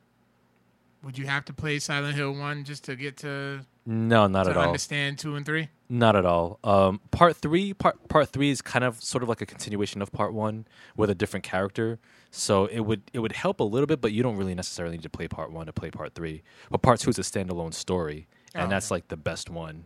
Would 1.03 1.17
you 1.17 1.25
have 1.25 1.45
to 1.45 1.53
play 1.53 1.80
Silent 1.80 2.15
Hill 2.15 2.34
one 2.34 2.63
just 2.63 2.84
to 2.86 2.95
get 2.95 3.17
to, 3.17 3.62
No, 3.86 4.27
not 4.27 4.43
to 4.43 4.49
at 4.51 4.58
all. 4.58 4.65
understand 4.65 5.17
two 5.17 5.36
and 5.36 5.45
three? 5.45 5.69
Not 5.89 6.15
at 6.17 6.26
all. 6.26 6.60
Um, 6.65 7.00
part 7.12 7.38
three, 7.38 7.73
part 7.73 8.08
part 8.10 8.30
three 8.30 8.50
is 8.50 8.62
kind 8.62 8.84
of 8.84 9.02
sort 9.02 9.23
of 9.23 9.30
like 9.30 9.39
a 9.41 9.45
continuation 9.45 10.02
of 10.02 10.12
part 10.12 10.34
one 10.34 10.65
with 10.97 11.10
a 11.10 11.15
different 11.15 11.43
character. 11.45 11.97
So 12.30 12.65
it 12.65 12.82
would 12.82 13.04
it 13.13 13.19
would 13.19 13.32
help 13.32 13.62
a 13.62 13.63
little 13.63 13.88
bit, 13.88 14.02
but 14.02 14.12
you 14.12 14.21
don't 14.21 14.36
really 14.36 14.54
necessarily 14.54 14.97
need 14.97 15.04
to 15.04 15.10
play 15.10 15.28
part 15.30 15.50
one 15.52 15.65
to 15.67 15.73
play 15.73 15.89
part 15.89 16.13
three. 16.13 16.43
But 16.69 16.82
part 16.82 17.00
two 17.00 17.10
is 17.10 17.17
a 17.17 17.21
standalone 17.21 17.73
story, 17.73 18.28
and 18.54 18.65
Oh, 18.65 18.69
that's 18.69 18.88
okay. 18.88 18.95
like 18.95 19.08
the 19.08 19.15
best 19.15 19.50
one. 19.50 19.86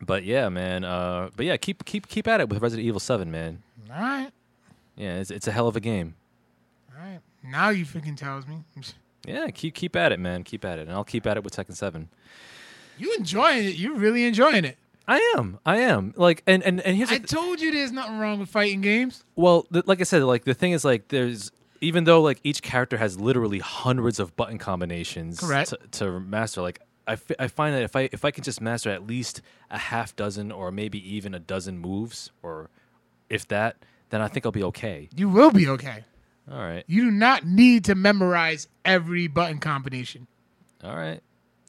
But 0.00 0.24
yeah, 0.24 0.48
man. 0.48 0.84
Uh, 0.84 1.30
but 1.36 1.46
yeah, 1.46 1.56
keep 1.56 1.84
keep 1.84 2.06
keep 2.06 2.28
at 2.28 2.40
it 2.40 2.48
with 2.48 2.62
Resident 2.62 2.86
Evil 2.86 3.00
Seven, 3.00 3.30
man. 3.30 3.62
All 3.90 4.00
right, 4.00 4.30
Yeah, 4.96 5.16
it's 5.16 5.30
it's 5.32 5.48
a 5.48 5.52
hell 5.52 5.66
of 5.66 5.74
a 5.76 5.80
game. 5.80 6.14
all 6.96 7.02
right. 7.04 7.20
Now 7.42 7.70
you 7.70 7.84
freaking 7.84 8.16
tells 8.16 8.46
me 8.46 8.58
Yeah, 9.26 9.48
keep 9.48 9.74
keep 9.74 9.96
at 9.96 10.12
it, 10.12 10.20
man. 10.20 10.44
Keep 10.44 10.64
at 10.64 10.78
it, 10.78 10.82
and 10.82 10.92
I'll 10.92 11.04
keep 11.04 11.26
at 11.26 11.36
it 11.36 11.42
with 11.44 11.56
Tekken 11.56 11.74
Seven. 11.74 12.08
You 12.98 13.14
enjoying 13.14 13.64
it. 13.64 13.76
You're 13.76 13.94
really 13.96 14.24
enjoying 14.24 14.64
it. 14.64 14.78
I 15.06 15.34
am, 15.36 15.58
I 15.66 15.78
am. 15.78 16.14
Like, 16.16 16.42
and 16.46 16.62
and 16.62 16.80
and 16.80 16.96
here's 16.96 17.10
I 17.10 17.18
the, 17.18 17.26
told 17.28 17.60
you 17.60 17.70
there's 17.72 17.92
nothing 17.92 18.18
wrong 18.18 18.38
with 18.40 18.48
fighting 18.48 18.80
games. 18.80 19.22
Well, 19.36 19.64
th- 19.72 19.86
like 19.86 20.00
I 20.00 20.04
said, 20.04 20.22
like 20.22 20.44
the 20.44 20.54
thing 20.54 20.72
is, 20.72 20.84
like 20.84 21.08
there's 21.08 21.50
even 21.80 22.04
though 22.04 22.22
like 22.22 22.40
each 22.42 22.62
character 22.62 22.96
has 22.96 23.20
literally 23.20 23.58
hundreds 23.58 24.18
of 24.18 24.34
button 24.36 24.56
combinations 24.58 25.40
Correct. 25.40 25.70
To, 25.70 25.78
to 25.98 26.20
master. 26.20 26.62
Like 26.62 26.80
I, 27.06 27.16
fi- 27.16 27.34
I 27.38 27.48
find 27.48 27.74
that 27.74 27.82
if 27.82 27.94
I 27.96 28.08
if 28.12 28.24
I 28.24 28.30
can 28.30 28.44
just 28.44 28.62
master 28.62 28.88
at 28.90 29.06
least 29.06 29.42
a 29.70 29.76
half 29.76 30.16
dozen 30.16 30.50
or 30.50 30.70
maybe 30.70 30.98
even 31.14 31.34
a 31.34 31.38
dozen 31.38 31.78
moves, 31.78 32.30
or 32.42 32.70
if 33.28 33.46
that, 33.48 33.76
then 34.08 34.22
I 34.22 34.28
think 34.28 34.46
I'll 34.46 34.52
be 34.52 34.64
okay. 34.64 35.10
You 35.14 35.28
will 35.28 35.50
be 35.50 35.68
okay. 35.68 36.04
All 36.50 36.58
right, 36.58 36.84
You 36.86 37.04
do 37.06 37.10
not 37.10 37.46
need 37.46 37.86
to 37.86 37.94
memorize 37.94 38.68
every 38.84 39.28
button 39.28 39.58
combination. 39.58 40.26
all 40.82 40.94
right. 40.94 41.20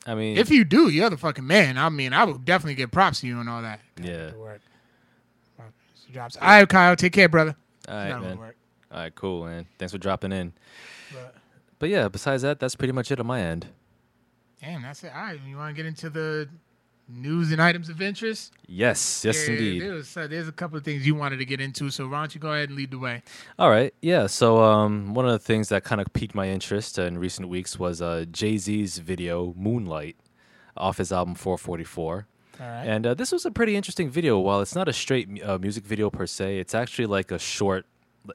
I 0.06 0.13
mean, 0.15 0.38
If 0.38 0.50
you 0.52 0.63
do, 0.63 0.89
you're 0.89 1.10
the 1.10 1.18
fucking 1.18 1.46
man. 1.48 1.78
I 1.78 1.89
mean, 1.89 2.13
I 2.13 2.24
would 2.24 2.46
definitely 2.46 2.76
give 2.76 2.91
props 2.91 3.22
to 3.22 3.28
you 3.28 3.39
and 3.39 3.50
all 3.50 3.62
that. 3.63 3.80
yeah. 4.02 4.32
To 4.32 4.38
work. 4.38 4.62
Drops. 6.13 6.38
All 6.38 6.48
right, 6.48 6.70
Kyle. 6.70 6.96
Take 6.96 7.12
care, 7.13 7.28
brother. 7.28 7.56
All 7.89 7.96
right, 7.96 8.22
man. 8.22 8.38
All 8.38 9.00
right, 9.00 9.13
cool, 9.15 9.46
man. 9.46 9.65
Thanks 9.78 9.91
for 9.91 9.98
dropping 9.98 10.32
in. 10.32 10.54
But, 11.12 11.36
But 11.80 11.89
yeah, 11.89 12.08
besides 12.08 12.44
that, 12.44 12.60
that's 12.60 12.76
pretty 12.76 12.94
much 12.94 13.12
it 13.12 13.20
on 13.20 13.26
my 13.28 13.41
end. 13.41 13.68
damn, 14.62 14.82
that's 14.84 15.04
it. 15.04 15.12
All 15.13 15.22
right. 15.22 15.39
You 15.46 15.58
want 15.58 15.76
to 15.76 15.82
get 15.82 15.86
into 15.88 16.10
the 16.10 16.48
news 17.08 17.52
and 17.52 17.62
items 17.62 17.89
of 17.89 18.02
interest? 18.02 18.54
Yes, 18.68 19.24
yes, 19.26 19.48
indeed. 19.48 19.82
There's, 19.82 20.18
uh, 20.18 20.28
there's 20.28 20.48
a 20.48 20.52
couple 20.52 20.78
of 20.78 20.84
things 20.84 21.06
you 21.06 21.15
wanted 21.15 21.38
to 21.38 21.46
get 21.46 21.62
into, 21.62 21.89
so 21.91 22.08
why 22.08 22.20
don't 22.22 22.34
you 22.34 22.41
go 22.41 22.52
ahead 22.52 22.70
and 22.70 22.78
lead 22.78 22.91
the 22.91 23.00
way? 23.00 23.22
All 23.60 23.70
right, 23.70 23.94
yeah. 24.02 24.28
So 24.28 24.63
um, 24.63 25.13
one 25.13 25.26
of 25.26 25.32
the 25.32 25.39
things 25.39 25.70
that 25.70 25.84
kind 25.84 26.02
of 26.02 26.12
piqued 26.13 26.34
my 26.36 26.48
interest 26.50 26.98
in 26.98 27.18
recent 27.18 27.48
weeks 27.50 27.78
was 27.78 28.02
uh, 28.02 28.26
Jay 28.32 28.58
Z's 28.58 28.98
video 28.98 29.54
"Moonlight" 29.58 30.15
off 30.78 30.98
his 30.98 31.12
album 31.12 31.36
444, 31.36 32.28
All 32.60 32.68
right. 32.68 32.84
and 32.86 33.08
uh, 33.08 33.13
this 33.13 33.32
was 33.32 33.46
a 33.46 33.52
pretty 33.52 33.76
interesting 33.76 34.10
video. 34.10 34.39
While 34.39 34.62
it's 34.62 34.76
not 34.76 34.88
a 34.88 34.94
straight 34.94 35.30
uh, 35.44 35.58
music 35.58 35.86
video 35.86 36.10
per 36.10 36.26
se, 36.26 36.58
it's 36.60 36.74
actually 36.76 37.06
like 37.06 37.32
a 37.32 37.39
short. 37.39 37.86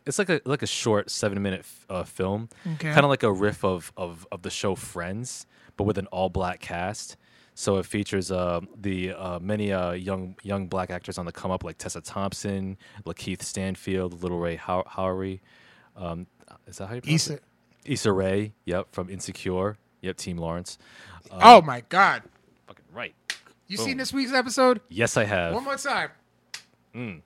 It's 0.06 0.20
like 0.20 0.28
a 0.28 0.40
like 0.44 0.62
a 0.62 0.66
short 0.68 1.10
seven 1.10 1.42
minute 1.42 1.60
f- 1.60 1.86
uh, 1.90 2.04
film, 2.04 2.48
Okay. 2.74 2.92
kind 2.92 3.04
of 3.04 3.10
like 3.10 3.24
a 3.24 3.32
riff 3.32 3.64
of, 3.64 3.92
of 3.96 4.24
of 4.30 4.42
the 4.42 4.50
show 4.50 4.76
Friends, 4.76 5.46
but 5.76 5.82
with 5.82 5.98
an 5.98 6.06
all 6.06 6.28
black 6.28 6.60
cast. 6.60 7.16
So 7.60 7.76
it 7.76 7.84
features 7.84 8.32
uh, 8.32 8.60
the 8.74 9.12
uh, 9.12 9.38
many 9.38 9.70
uh, 9.70 9.92
young 9.92 10.34
young 10.42 10.66
black 10.66 10.88
actors 10.88 11.18
on 11.18 11.26
the 11.26 11.32
come 11.32 11.50
up, 11.50 11.62
like 11.62 11.76
Tessa 11.76 12.00
Thompson, 12.00 12.78
Lakeith 13.04 13.42
Stanfield, 13.42 14.22
Lil 14.22 14.38
Rel 14.38 14.56
How- 14.56 14.84
Howery. 14.88 15.40
Um, 15.94 16.26
is 16.66 16.78
that 16.78 16.86
how 16.86 16.94
you 16.94 17.02
pronounce 17.02 17.26
Issa. 17.26 17.34
it? 17.34 17.42
Issa 17.84 18.12
Rae. 18.12 18.52
Yep, 18.64 18.86
from 18.92 19.10
Insecure. 19.10 19.76
Yep, 20.00 20.16
Team 20.16 20.38
Lawrence. 20.38 20.78
oh 21.30 21.60
my 21.60 21.82
God! 21.90 22.22
Fucking 22.66 22.86
right. 22.94 23.14
You 23.68 23.76
boom. 23.76 23.86
seen 23.88 23.96
this 23.98 24.14
week's 24.14 24.32
episode? 24.32 24.80
Yes, 24.88 25.18
I 25.18 25.24
have. 25.24 25.52
One 25.52 25.64
more 25.64 25.76
time. 25.76 26.08
Mm. 26.94 27.20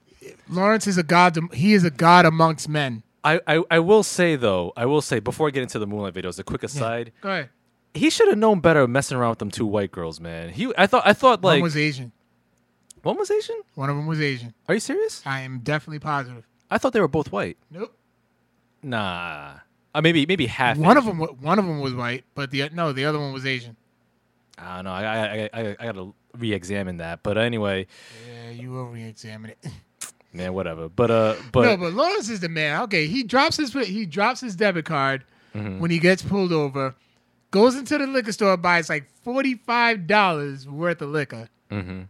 Lawrence 0.48 0.88
is 0.88 0.98
a 0.98 1.04
god. 1.04 1.38
He 1.52 1.74
is 1.74 1.84
a 1.84 1.90
god 1.92 2.26
amongst 2.26 2.68
men. 2.68 3.04
I, 3.22 3.40
I, 3.46 3.62
I 3.70 3.78
will 3.78 4.02
say 4.02 4.34
though, 4.34 4.72
I 4.76 4.86
will 4.86 5.00
say 5.00 5.20
before 5.20 5.46
I 5.46 5.50
get 5.52 5.62
into 5.62 5.78
the 5.78 5.86
Moonlight 5.86 6.14
videos, 6.14 6.40
a 6.40 6.42
quick 6.42 6.64
aside. 6.64 7.12
Go 7.20 7.28
ahead. 7.28 7.50
He 7.94 8.10
should 8.10 8.28
have 8.28 8.38
known 8.38 8.60
better 8.60 8.86
messing 8.88 9.16
around 9.16 9.30
with 9.30 9.38
them 9.38 9.50
two 9.52 9.66
white 9.66 9.92
girls, 9.92 10.18
man. 10.20 10.50
He, 10.50 10.72
I 10.76 10.86
thought, 10.86 11.04
I 11.06 11.12
thought 11.12 11.42
like 11.44 11.54
One 11.58 11.62
was 11.62 11.76
Asian. 11.76 12.10
one 13.02 13.16
was 13.16 13.30
Asian. 13.30 13.60
One 13.76 13.88
of 13.88 13.96
them 13.96 14.06
was 14.06 14.20
Asian. 14.20 14.52
Are 14.68 14.74
you 14.74 14.80
serious? 14.80 15.22
I 15.24 15.40
am 15.42 15.60
definitely 15.60 16.00
positive. 16.00 16.44
I 16.70 16.78
thought 16.78 16.92
they 16.92 17.00
were 17.00 17.08
both 17.08 17.30
white. 17.30 17.56
Nope. 17.70 17.96
Nah. 18.82 19.54
Uh, 19.94 20.00
maybe 20.00 20.26
maybe 20.26 20.46
half. 20.46 20.76
One 20.76 20.96
of 20.96 21.04
them. 21.04 21.18
One 21.20 21.58
of 21.58 21.64
them 21.66 21.80
was 21.80 21.94
white, 21.94 22.24
but 22.34 22.50
the 22.50 22.68
no, 22.72 22.92
the 22.92 23.04
other 23.04 23.18
one 23.20 23.32
was 23.32 23.46
Asian. 23.46 23.76
I 24.58 24.76
don't 24.76 24.84
know. 24.84 24.90
I 24.92 25.04
I 25.04 25.26
I, 25.26 25.50
I, 25.52 25.76
I 25.78 25.84
got 25.86 25.92
to 25.94 26.14
re-examine 26.36 26.96
that. 26.98 27.22
But 27.22 27.38
anyway, 27.38 27.86
Yeah, 28.28 28.50
you 28.50 28.72
will 28.72 28.86
re-examine 28.86 29.50
it. 29.50 29.66
man, 30.32 30.52
whatever. 30.52 30.88
But 30.88 31.10
uh, 31.12 31.34
but 31.52 31.62
no, 31.62 31.76
but 31.76 31.92
Lawrence 31.92 32.28
is 32.28 32.40
the 32.40 32.48
man. 32.48 32.82
Okay, 32.82 33.06
he 33.06 33.22
drops 33.22 33.56
his 33.56 33.72
he 33.72 34.04
drops 34.04 34.40
his 34.40 34.56
debit 34.56 34.84
card 34.84 35.24
Mm-hmm. 35.54 35.78
when 35.78 35.92
he 35.92 36.00
gets 36.00 36.20
pulled 36.20 36.50
over. 36.52 36.96
Goes 37.54 37.76
into 37.76 37.96
the 37.98 38.08
liquor 38.08 38.32
store, 38.32 38.56
buys 38.56 38.88
like 38.88 39.08
forty 39.22 39.54
five 39.54 40.08
dollars 40.08 40.66
worth 40.68 41.00
of 41.00 41.10
liquor, 41.10 41.48
Mhm. 41.70 42.08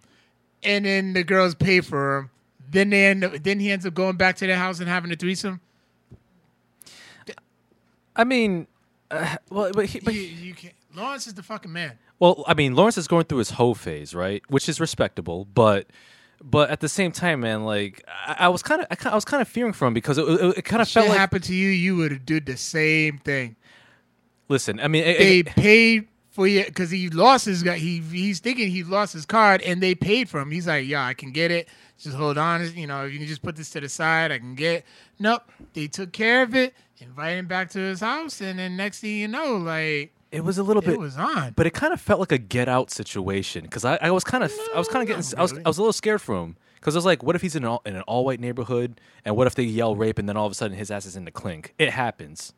and 0.63 0.85
then 0.87 1.13
the 1.13 1.23
girls 1.23 1.55
pay 1.55 1.83
for 1.83 2.17
him. 2.17 2.31
Then 2.71 2.89
they 2.89 3.05
end 3.05 3.25
up, 3.25 3.35
then 3.43 3.61
he 3.61 3.71
ends 3.71 3.85
up 3.85 3.93
going 3.93 4.17
back 4.17 4.37
to 4.37 4.47
their 4.47 4.57
house 4.57 4.81
and 4.81 4.89
having 4.89 5.13
a 5.13 5.17
threesome. 5.17 5.61
I 8.17 8.25
mean, 8.25 8.69
uh, 9.11 9.37
well, 9.51 9.71
but, 9.75 9.85
he, 9.87 10.01
but 10.01 10.15
You, 10.15 10.21
you 10.23 10.55
can't. 10.55 10.73
Lawrence 10.95 11.27
is 11.27 11.35
the 11.35 11.43
fucking 11.43 11.73
man. 11.73 11.99
Well, 12.21 12.43
I 12.47 12.55
mean, 12.55 12.75
Lawrence 12.75 12.97
is 12.97 13.07
going 13.07 13.25
through 13.25 13.39
his 13.39 13.51
hoe 13.51 13.75
phase, 13.75 14.15
right? 14.15 14.43
Which 14.49 14.67
is 14.69 14.81
respectable, 14.81 15.45
but 15.53 15.89
but 16.43 16.71
at 16.71 16.81
the 16.81 16.89
same 16.89 17.13
time, 17.13 17.41
man, 17.41 17.65
like 17.65 18.03
I, 18.27 18.49
was 18.49 18.63
kind 18.63 18.81
of 18.81 19.07
I, 19.07 19.15
was 19.15 19.27
kind 19.27 19.43
of 19.43 19.49
fearing 19.49 19.75
for 19.75 19.87
him 19.87 19.93
because 19.93 20.17
it, 20.17 20.23
it, 20.27 20.59
it 20.59 20.63
kind 20.65 20.81
of 20.81 20.89
felt 20.89 21.09
like 21.11 21.19
happened 21.19 21.45
to 21.45 21.55
you, 21.55 21.69
you 21.69 21.97
would 21.97 22.13
have 22.13 22.25
did 22.25 22.47
the 22.47 22.57
same 22.57 23.19
thing. 23.19 23.57
Listen, 24.49 24.81
I 24.81 24.89
mean, 24.89 25.05
They 25.05 25.39
it- 25.41 25.47
paid 25.47 26.09
for 26.31 26.47
you 26.47 26.65
because 26.65 26.91
he 26.91 27.09
lost 27.11 27.47
his 27.47 27.63
guy. 27.63 27.77
He 27.79 28.01
he's 28.01 28.41
thinking 28.41 28.71
he 28.71 28.83
lost 28.83 29.13
his 29.13 29.25
card, 29.27 29.63
and 29.63 29.83
they 29.83 29.95
paid 29.95 30.29
for 30.29 30.41
him. 30.41 30.51
He's 30.51 30.67
like, 30.67 30.87
yeah, 30.87 31.05
I 31.07 31.15
can 31.15 31.31
get 31.33 31.51
it. 31.51 31.69
Just 31.99 32.17
hold 32.17 32.37
on, 32.39 32.75
you 32.77 32.89
know, 32.89 33.05
you 33.05 33.19
can 33.19 33.29
just 33.29 33.43
put 33.43 33.55
this 33.55 33.71
to 33.71 33.81
the 33.81 33.89
side. 33.89 34.33
I 34.33 34.39
can 34.39 34.55
get. 34.57 34.79
It. 34.79 34.85
Nope, 35.21 35.43
they 35.75 35.87
took 35.87 36.13
care 36.13 36.43
of 36.43 36.55
it, 36.55 36.75
invited 37.01 37.39
him 37.39 37.47
back 37.47 37.71
to 37.71 37.79
his 37.79 38.01
house, 38.01 38.41
and 38.41 38.59
then 38.59 38.77
next 38.77 38.99
thing 39.01 39.17
you 39.17 39.29
know, 39.29 39.57
like 39.57 40.13
it 40.33 40.43
was 40.43 40.59
a 40.59 40.65
little 40.65 40.83
it 40.83 40.87
bit, 40.87 40.99
was 40.99 41.17
on. 41.17 41.53
but 41.55 41.67
it 41.69 41.73
kind 41.73 41.93
of 41.93 42.01
felt 42.01 42.19
like 42.19 42.33
a 42.33 42.39
get 42.39 42.69
out 42.69 42.91
situation 42.91 43.63
because 43.63 43.85
I, 43.85 43.97
I 44.03 44.11
was 44.11 44.25
kind 44.25 44.43
of 44.43 44.53
I 44.75 44.79
was 44.79 44.89
kind 44.89 45.03
of 45.03 45.07
getting 45.07 45.23
not 45.23 45.39
I 45.39 45.43
was. 45.43 45.53
I 45.65 45.69
was 45.69 45.79
a 45.79 45.83
little 45.83 45.93
scared 45.93 46.21
for 46.21 46.35
him 46.43 46.57
because 46.81 46.97
I 46.97 46.99
was 46.99 47.05
like, 47.07 47.23
what 47.23 47.37
if 47.37 47.43
he's 47.43 47.55
in 47.55 47.63
an 47.63 47.69
all, 47.71 47.83
in 47.87 47.95
an 47.95 48.03
all 48.03 48.25
white 48.25 48.41
neighborhood 48.41 49.01
and 49.25 49.37
what 49.37 49.47
if 49.47 49.55
they 49.55 49.63
yell 49.63 49.95
rape 49.95 50.19
and 50.19 50.29
then 50.29 50.37
all 50.37 50.47
of 50.47 50.53
a 50.53 50.57
sudden 50.57 50.77
his 50.77 50.91
ass 50.91 51.07
is 51.07 51.15
in 51.15 51.25
the 51.25 51.31
clink? 51.31 51.75
It 51.79 51.91
happens. 51.91 52.53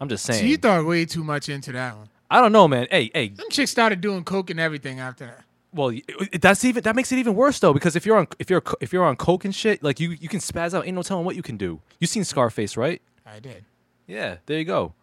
I'm 0.00 0.08
just 0.08 0.24
saying. 0.24 0.40
so 0.40 0.46
you 0.46 0.56
thought 0.56 0.84
way 0.84 1.04
too 1.04 1.24
much 1.24 1.48
into 1.48 1.72
that 1.72 1.96
one. 1.96 2.08
I 2.30 2.40
don't 2.40 2.52
know, 2.52 2.66
man. 2.66 2.86
Hey, 2.90 3.10
hey, 3.14 3.28
Them 3.28 3.46
chicks 3.50 3.70
started 3.70 4.00
doing 4.00 4.24
coke 4.24 4.50
and 4.50 4.58
everything 4.58 4.98
after 5.00 5.26
that. 5.26 5.44
Well, 5.72 5.92
that's 6.40 6.64
even 6.64 6.82
that 6.84 6.94
makes 6.94 7.10
it 7.10 7.18
even 7.18 7.34
worse 7.34 7.58
though 7.58 7.72
because 7.72 7.96
if 7.96 8.06
you're 8.06 8.16
on 8.16 8.28
if 8.38 8.48
you're 8.48 8.62
if 8.80 8.92
you're 8.92 9.04
on 9.04 9.16
coke 9.16 9.44
and 9.44 9.54
shit, 9.54 9.82
like 9.82 9.98
you 9.98 10.10
you 10.10 10.28
can 10.28 10.38
spaz 10.40 10.72
out. 10.72 10.86
Ain't 10.86 10.94
no 10.94 11.02
telling 11.02 11.24
what 11.24 11.34
you 11.34 11.42
can 11.42 11.56
do. 11.56 11.80
You 11.98 12.06
seen 12.06 12.22
Scarface, 12.24 12.76
right? 12.76 13.02
I 13.26 13.40
did. 13.40 13.64
Yeah, 14.06 14.36
there 14.46 14.58
you 14.58 14.64
go. 14.64 14.94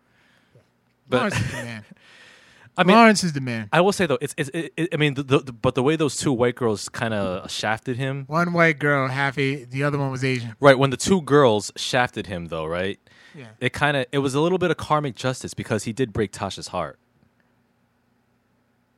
But 1.10 1.17
Lawrence 1.17 1.39
is 1.39 1.51
the 1.51 1.58
man. 1.58 1.86
I 2.77 2.84
mean, 2.86 2.95
Lawrence 2.95 3.23
is 3.25 3.34
the 3.34 3.41
man. 3.41 3.67
I 3.73 3.82
will 3.82 3.91
say 3.91 4.06
though, 4.06 4.17
it's, 4.21 4.34
it's 4.38 4.49
it, 4.54 4.73
it, 4.77 4.89
I 4.93 4.97
mean, 4.97 5.15
the, 5.15 5.23
the, 5.23 5.51
but 5.51 5.75
the 5.75 5.84
way 5.84 5.97
those 5.97 6.15
two 6.15 6.32
white 6.32 6.56
girls 6.56 6.88
kind 6.88 7.13
of 7.13 7.51
shafted 7.51 7.97
him, 7.97 8.23
One 8.27 8.54
white 8.54 8.80
girl, 8.80 9.10
half 9.10 9.38
a. 9.38 9.65
The 9.65 9.84
other 9.84 9.97
one 9.97 10.10
was 10.10 10.23
Asian. 10.23 10.56
right? 10.62 10.80
When 10.80 10.89
the 10.89 10.97
two 10.97 11.21
girls 11.21 11.73
shafted 11.75 12.27
him, 12.27 12.45
though, 12.47 12.65
right? 12.65 12.97
Yeah. 13.36 13.46
It 13.60 13.74
kind 13.74 13.98
of 13.98 14.06
it 14.12 14.20
was 14.20 14.36
a 14.36 14.41
little 14.41 14.58
bit 14.58 14.72
of 14.72 14.78
karmic 14.78 15.15
justice 15.15 15.54
because 15.54 15.84
he 15.84 15.94
did 15.94 16.13
break 16.13 16.32
Tasha's 16.32 16.67
heart. 16.70 16.98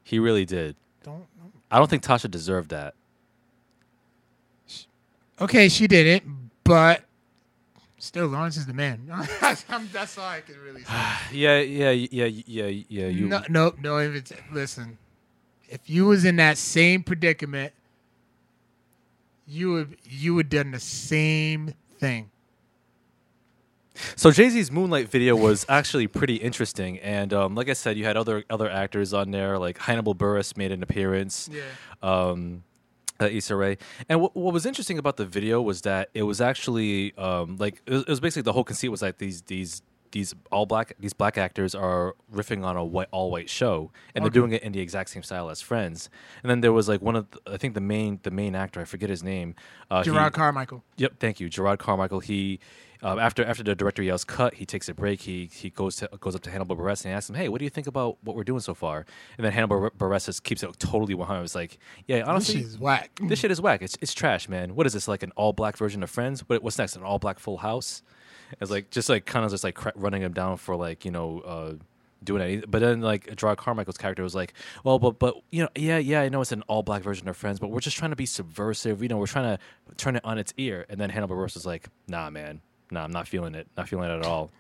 He 0.04 0.20
really 0.20 0.46
did. 0.46 0.76
Don't. 1.04 1.26
I 1.72 1.80
don't 1.80 1.90
think 1.90 2.04
Tasha 2.04 2.30
deserved 2.30 2.70
that. 2.70 2.94
Okay, 5.42 5.68
she 5.70 5.88
did 5.88 6.06
it, 6.06 6.24
but 6.64 7.04
still, 7.98 8.28
Lawrence 8.28 8.58
is 8.58 8.66
the 8.66 8.74
man. 8.74 9.02
That's 9.42 10.18
all 10.18 10.26
I 10.26 10.42
can 10.42 10.56
really 10.64 10.84
say. 10.84 10.94
Yeah, 11.32 11.60
yeah, 11.60 11.90
yeah, 11.90 12.26
yeah, 12.26 12.66
yeah. 12.88 13.08
You 13.08 13.28
no, 13.28 13.42
no, 13.50 13.74
no. 13.82 13.98
If 13.98 14.14
it's 14.14 14.34
listen, 14.52 14.98
if 15.70 15.90
you 15.90 16.06
was 16.06 16.26
in 16.26 16.36
that 16.36 16.58
same 16.58 17.02
predicament, 17.02 17.74
you 19.48 19.72
would 19.74 19.98
you 20.04 20.36
would 20.36 20.50
done 20.50 20.72
the 20.72 20.80
same 20.80 21.74
thing. 21.98 22.30
So 24.16 24.32
Jay 24.32 24.50
Z's 24.50 24.72
Moonlight 24.72 25.10
video 25.10 25.36
was 25.36 25.66
actually 25.70 26.08
pretty 26.08 26.36
interesting, 26.38 26.98
and 27.00 27.32
um, 27.34 27.56
like 27.56 27.70
I 27.70 27.74
said, 27.74 27.98
you 27.98 28.06
had 28.06 28.18
other 28.18 28.44
other 28.50 28.70
actors 28.70 29.14
on 29.14 29.32
there, 29.32 29.60
like 29.60 29.78
Hannibal 29.78 30.16
Buress 30.16 30.58
made 30.58 30.72
an 30.72 30.82
appearance. 30.84 31.50
Yeah. 31.52 31.62
um, 32.02 32.64
uh, 33.22 33.26
Issa 33.26 33.56
Rae. 33.56 33.78
And 34.10 34.20
what 34.22 34.36
what 34.36 34.54
was 34.54 34.66
interesting 34.66 34.98
about 34.98 35.18
the 35.18 35.26
video 35.26 35.62
was 35.62 35.82
that 35.82 36.10
it 36.16 36.24
was 36.24 36.42
actually 36.42 37.16
um, 37.18 37.58
like 37.58 37.82
it 37.86 37.92
was, 37.94 38.02
it 38.02 38.10
was 38.10 38.20
basically 38.20 38.42
the 38.42 38.54
whole 38.54 38.64
conceit 38.64 38.90
was 38.90 39.04
like 39.04 39.20
these 39.20 39.44
these 39.44 39.84
these 40.12 40.34
all 40.52 40.66
black 40.66 40.94
these 41.00 41.14
black 41.14 41.38
actors 41.38 41.74
are 41.76 42.16
riffing 42.34 42.64
on 42.64 42.76
a 42.78 42.84
white 42.84 43.08
all 43.12 43.32
white 43.32 43.50
show 43.50 43.92
and 44.14 44.24
they're 44.24 44.30
doing 44.32 44.52
it 44.52 44.62
in 44.64 44.72
the 44.72 44.80
exact 44.80 45.10
same 45.12 45.24
style 45.24 45.50
as 45.50 45.62
Friends. 45.62 46.10
And 46.42 46.50
then 46.50 46.62
there 46.62 46.74
was 46.74 46.88
like 46.90 47.02
one 47.02 47.16
of 47.16 47.30
the, 47.32 47.40
I 47.54 47.58
think 47.58 47.76
the 47.76 47.82
main 47.82 48.20
the 48.24 48.32
main 48.32 48.56
actor 48.56 48.80
I 48.82 48.86
forget 48.86 49.10
his 49.10 49.24
name. 49.24 49.54
Uh, 49.92 50.04
he- 50.04 50.10
Jerrod 50.10 50.34
Carmichael. 50.34 50.84
Yep, 50.98 51.14
thank 51.20 51.40
you, 51.40 51.50
Jerrod 51.50 51.78
Carmichael. 51.78 52.20
He 52.20 52.60
um, 53.04 53.20
after 53.20 53.44
after 53.46 53.64
the 53.64 53.76
director 53.76 54.02
yells 54.02 54.24
cut, 54.24 54.56
he 54.56 54.66
takes 54.66 54.88
a 54.90 54.94
break. 54.94 55.22
He 55.22 55.50
he 55.54 55.70
goes 55.70 55.98
to, 55.98 56.10
goes 56.20 56.36
up 56.36 56.42
to 56.44 56.50
Hannibal 56.52 56.76
Buress 56.76 57.04
and 57.06 57.14
asks 57.14 57.30
him, 57.30 57.36
"Hey, 57.36 57.50
what 57.50 57.60
do 57.60 57.66
you 57.66 57.70
think 57.70 57.86
about 57.88 58.18
what 58.24 58.36
we're 58.36 58.44
doing 58.44 58.62
so 58.62 58.74
far?" 58.74 59.06
And 59.38 59.46
then 59.46 59.52
Hannibal 59.52 59.90
Buress 59.98 60.26
just 60.26 60.44
keeps 60.44 60.64
it 60.64 60.80
totally 60.80 61.14
100. 61.14 61.44
It's 61.44 61.54
like, 61.56 61.78
"Yeah, 62.08 62.24
honestly, 62.26 62.56
This 62.56 62.64
shit 62.64 62.70
is 62.74 62.80
whack. 62.80 63.20
this 63.28 63.40
shit 63.40 63.52
is 63.52 63.62
whack. 63.62 63.82
It's 63.82 63.98
it's 64.02 64.14
trash, 64.14 64.48
man. 64.50 64.76
What 64.76 64.88
is 64.88 64.94
this 64.94 65.08
like 65.08 65.22
an 65.24 65.32
all 65.36 65.54
black 65.54 65.78
version 65.78 66.02
of 66.02 66.10
Friends? 66.10 66.42
What, 66.48 66.64
what's 66.64 66.78
next? 66.78 66.96
An 66.96 67.04
all 67.04 67.20
black 67.20 67.40
Full 67.40 67.58
House? 67.58 68.02
It's 68.62 68.72
like 68.72 68.90
just 68.90 69.10
like 69.10 69.26
kind 69.26 69.44
of 69.46 69.52
just 69.52 69.64
like 69.64 69.78
running 69.96 70.22
him 70.22 70.34
down 70.34 70.58
for 70.58 70.76
like 70.76 71.04
you 71.06 71.12
know 71.12 71.40
uh, 71.42 71.74
doing 72.24 72.42
anything. 72.42 72.66
But 72.70 72.80
then 72.80 73.02
like 73.02 73.26
Jerrod 73.36 73.58
Carmichael's 73.58 73.98
character 73.98 74.24
was 74.24 74.36
like, 74.36 74.54
well, 74.84 75.00
but 75.00 75.18
but 75.20 75.36
you 75.50 75.64
know, 75.64 75.70
yeah, 75.76 75.98
yeah, 75.98 76.22
I 76.22 76.30
know 76.30 76.40
it's 76.42 76.52
an 76.52 76.62
all 76.68 76.84
black 76.84 77.02
version 77.04 77.28
of 77.28 77.36
Friends, 77.36 77.60
but 77.60 77.70
we're 77.70 77.80
just 77.80 77.98
trying 77.98 78.12
to 78.12 78.16
be 78.16 78.26
subversive. 78.28 79.02
You 79.02 79.10
know, 79.10 79.18
we're 79.18 79.28
trying 79.28 79.58
to 79.58 79.96
turn 79.96 80.16
it 80.16 80.24
on 80.24 80.38
its 80.38 80.54
ear. 80.58 80.86
And 80.88 81.02
then 81.02 81.10
Hannibal 81.10 81.36
Buress 81.36 81.56
was 81.56 81.66
like, 81.66 81.88
nah, 82.08 82.30
man, 82.30 82.62
nah, 82.94 83.04
I'm 83.04 83.12
not 83.12 83.28
feeling 83.28 83.56
it. 83.56 83.68
Not 83.78 83.90
feeling 83.90 84.10
it 84.10 84.20
at 84.20 84.26
all. 84.26 84.52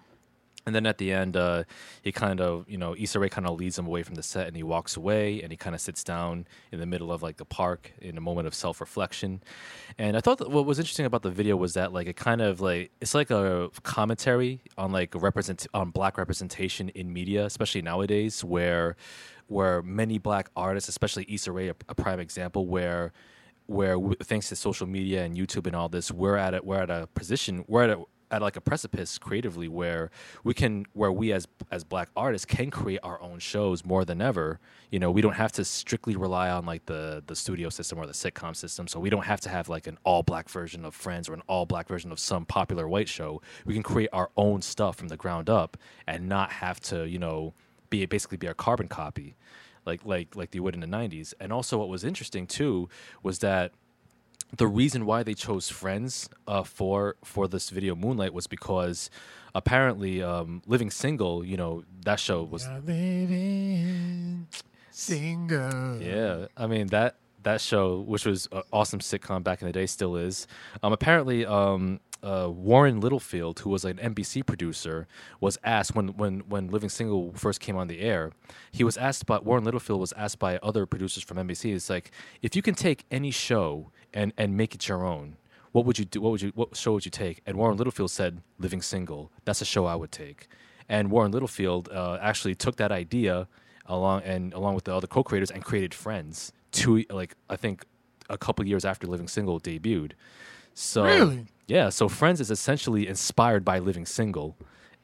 And 0.65 0.73
then 0.73 0.85
at 0.85 0.97
the 0.97 1.11
end, 1.11 1.35
uh, 1.35 1.65
he 2.03 2.13
kind 2.13 2.39
of, 2.39 2.69
you 2.69 2.77
know, 2.77 2.95
Issa 2.97 3.19
Rae 3.19 3.27
kind 3.27 3.45
of 3.45 3.59
leads 3.59 3.77
him 3.77 3.85
away 3.85 4.01
from 4.03 4.15
the 4.15 4.23
set, 4.23 4.47
and 4.47 4.55
he 4.55 4.63
walks 4.63 4.95
away, 4.95 5.41
and 5.41 5.51
he 5.51 5.57
kind 5.57 5.75
of 5.75 5.81
sits 5.81 6.03
down 6.05 6.47
in 6.71 6.79
the 6.79 6.85
middle 6.85 7.11
of 7.11 7.21
like 7.21 7.35
the 7.35 7.45
park 7.45 7.91
in 7.99 8.17
a 8.17 8.21
moment 8.21 8.47
of 8.47 8.55
self 8.55 8.79
reflection. 8.79 9.41
And 9.97 10.15
I 10.15 10.21
thought 10.21 10.37
that 10.37 10.49
what 10.49 10.65
was 10.65 10.79
interesting 10.79 11.05
about 11.05 11.21
the 11.21 11.29
video 11.29 11.57
was 11.57 11.73
that 11.73 11.91
like 11.91 12.07
it 12.07 12.15
kind 12.15 12.41
of 12.41 12.61
like 12.61 12.91
it's 13.01 13.13
like 13.13 13.29
a 13.29 13.69
commentary 13.83 14.61
on 14.77 14.91
like 14.91 15.13
represent 15.15 15.67
on 15.73 15.89
black 15.89 16.17
representation 16.17 16.89
in 16.89 17.11
media, 17.11 17.45
especially 17.45 17.81
nowadays, 17.81 18.41
where 18.43 18.95
where 19.47 19.81
many 19.81 20.17
black 20.17 20.49
artists, 20.55 20.87
especially 20.87 21.25
Issa 21.27 21.51
Rae, 21.51 21.67
a, 21.67 21.75
a 21.89 21.95
prime 21.95 22.21
example, 22.21 22.67
where 22.67 23.11
where 23.65 23.97
thanks 24.23 24.49
to 24.49 24.55
social 24.55 24.87
media 24.87 25.23
and 25.23 25.35
YouTube 25.35 25.67
and 25.67 25.75
all 25.75 25.89
this, 25.89 26.09
we're 26.11 26.37
at 26.37 26.53
a, 26.53 26.61
we're 26.63 26.81
at 26.81 26.89
a 26.89 27.07
position, 27.15 27.63
we're 27.67 27.83
at 27.83 27.89
a, 27.91 28.03
at 28.33 28.41
like 28.41 28.55
a 28.55 28.61
precipice 28.61 29.17
creatively 29.19 29.67
where 29.67 30.09
we 30.43 30.53
can 30.53 30.85
where 30.93 31.11
we 31.11 31.31
as 31.31 31.47
as 31.71 31.83
black 31.83 32.09
artists 32.17 32.45
can 32.45 32.71
create 32.71 32.99
our 33.03 33.21
own 33.21 33.39
shows 33.39 33.85
more 33.85 34.03
than 34.03 34.21
ever. 34.21 34.59
You 34.89 34.99
know, 34.99 35.11
we 35.11 35.21
don't 35.21 35.35
have 35.35 35.51
to 35.53 35.63
strictly 35.63 36.15
rely 36.15 36.49
on 36.49 36.65
like 36.65 36.87
the 36.87 37.23
the 37.25 37.35
studio 37.35 37.69
system 37.69 37.99
or 37.99 38.07
the 38.07 38.13
sitcom 38.13 38.55
system. 38.55 38.87
So 38.87 38.99
we 38.99 39.11
don't 39.11 39.25
have 39.25 39.39
to 39.41 39.49
have 39.49 39.69
like 39.69 39.85
an 39.85 39.99
all 40.03 40.23
black 40.23 40.49
version 40.49 40.83
of 40.83 40.95
Friends 40.95 41.29
or 41.29 41.33
an 41.35 41.43
all 41.47 41.65
black 41.65 41.87
version 41.87 42.11
of 42.11 42.19
some 42.19 42.45
popular 42.45 42.87
white 42.87 43.07
show. 43.07 43.41
We 43.65 43.75
can 43.75 43.83
create 43.83 44.09
our 44.11 44.31
own 44.35 44.63
stuff 44.63 44.95
from 44.97 45.09
the 45.09 45.17
ground 45.17 45.49
up 45.49 45.77
and 46.07 46.27
not 46.27 46.51
have 46.51 46.79
to, 46.81 47.07
you 47.07 47.19
know, 47.19 47.53
be 47.91 48.05
basically 48.07 48.37
be 48.37 48.47
a 48.47 48.55
carbon 48.55 48.87
copy 48.87 49.35
like 49.85 50.03
like 50.05 50.35
like 50.35 50.51
they 50.51 50.59
would 50.59 50.73
in 50.73 50.79
the 50.79 50.87
90s 50.87 51.33
and 51.39 51.51
also 51.51 51.77
what 51.77 51.89
was 51.89 52.03
interesting 52.03 52.47
too 52.47 52.87
was 53.21 53.39
that 53.39 53.73
the 54.55 54.67
reason 54.67 55.05
why 55.05 55.23
they 55.23 55.33
chose 55.33 55.69
friends 55.69 56.29
uh, 56.47 56.63
for 56.63 57.15
for 57.23 57.47
this 57.47 57.69
video 57.69 57.95
moonlight 57.95 58.33
was 58.33 58.47
because 58.47 59.09
apparently 59.55 60.21
um, 60.21 60.61
living 60.67 60.89
single 60.89 61.43
you 61.43 61.57
know 61.57 61.83
that 62.05 62.19
show 62.19 62.43
was 62.43 62.67
living 62.85 64.47
single. 64.91 66.01
yeah 66.01 66.45
i 66.57 66.67
mean 66.67 66.87
that 66.87 67.15
that 67.41 67.59
show 67.59 67.99
which 68.01 68.25
was 68.25 68.47
an 68.51 68.61
awesome 68.71 68.99
sitcom 68.99 69.43
back 69.43 69.61
in 69.61 69.67
the 69.67 69.73
day 69.73 69.85
still 69.85 70.15
is 70.15 70.47
um, 70.81 70.93
apparently 70.93 71.45
um, 71.45 71.99
uh, 72.23 72.49
Warren 72.49 73.01
Littlefield, 73.01 73.59
who 73.59 73.69
was 73.69 73.83
an 73.83 73.97
NBC 73.97 74.45
producer, 74.45 75.07
was 75.41 75.57
asked 75.63 75.93
when, 75.93 76.09
when, 76.15 76.39
when 76.47 76.69
Living 76.69 76.87
Single 76.87 77.33
first 77.33 77.59
came 77.59 77.75
on 77.75 77.87
the 77.87 77.99
air. 77.99 78.31
He 78.71 78.85
was 78.85 78.95
asked 78.95 79.25
by 79.25 79.39
Warren 79.39 79.65
Littlefield 79.65 79.99
was 79.99 80.13
asked 80.13 80.39
by 80.39 80.57
other 80.63 80.85
producers 80.85 81.23
from 81.23 81.35
NBC. 81.37 81.75
It's 81.75 81.89
like 81.89 82.11
if 82.41 82.55
you 82.55 82.61
can 82.61 82.75
take 82.75 83.03
any 83.11 83.29
show 83.29 83.91
and, 84.13 84.33
and 84.37 84.55
make 84.57 84.75
it 84.75 84.87
your 84.87 85.05
own, 85.05 85.37
what 85.71 85.85
would 85.85 85.97
you 85.97 86.05
do? 86.05 86.21
What 86.21 86.31
would 86.31 86.41
you 86.41 86.51
what 86.55 86.75
show 86.77 86.93
would 86.93 87.05
you 87.05 87.11
take? 87.11 87.41
And 87.45 87.57
Warren 87.57 87.77
Littlefield 87.77 88.11
said 88.11 88.41
Living 88.59 88.81
Single. 88.81 89.31
That's 89.45 89.61
a 89.61 89.65
show 89.65 89.85
I 89.85 89.95
would 89.95 90.11
take. 90.11 90.47
And 90.87 91.09
Warren 91.09 91.31
Littlefield 91.31 91.89
uh, 91.89 92.17
actually 92.21 92.55
took 92.55 92.75
that 92.75 92.91
idea 92.91 93.47
along 93.87 94.21
and 94.23 94.53
along 94.53 94.75
with 94.75 94.83
the 94.83 94.95
other 94.95 95.07
co-creators 95.07 95.49
and 95.51 95.63
created 95.63 95.93
Friends. 95.93 96.53
Two 96.71 97.03
like 97.09 97.35
I 97.49 97.55
think 97.55 97.85
a 98.29 98.37
couple 98.37 98.65
years 98.67 98.85
after 98.85 99.07
Living 99.07 99.27
Single 99.27 99.59
debuted. 99.59 100.11
So 100.75 101.03
Really? 101.03 101.45
yeah, 101.67 101.89
so 101.89 102.07
Friends 102.07 102.39
is 102.41 102.51
essentially 102.51 103.07
inspired 103.07 103.63
by 103.65 103.79
Living 103.79 104.05
Single, 104.05 104.55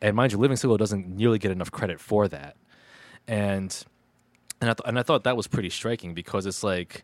and 0.01 0.15
mind 0.15 0.31
you, 0.31 0.37
Living 0.37 0.57
Single 0.57 0.77
doesn't 0.77 1.07
nearly 1.07 1.37
get 1.39 1.51
enough 1.51 1.71
credit 1.71 1.99
for 1.99 2.27
that, 2.27 2.55
and 3.27 3.83
and 4.61 4.69
I 4.69 4.73
th- 4.73 4.87
and 4.87 4.97
I 4.99 5.03
thought 5.03 5.23
that 5.23 5.37
was 5.37 5.47
pretty 5.47 5.69
striking 5.69 6.13
because 6.13 6.45
it's 6.45 6.63
like 6.63 7.03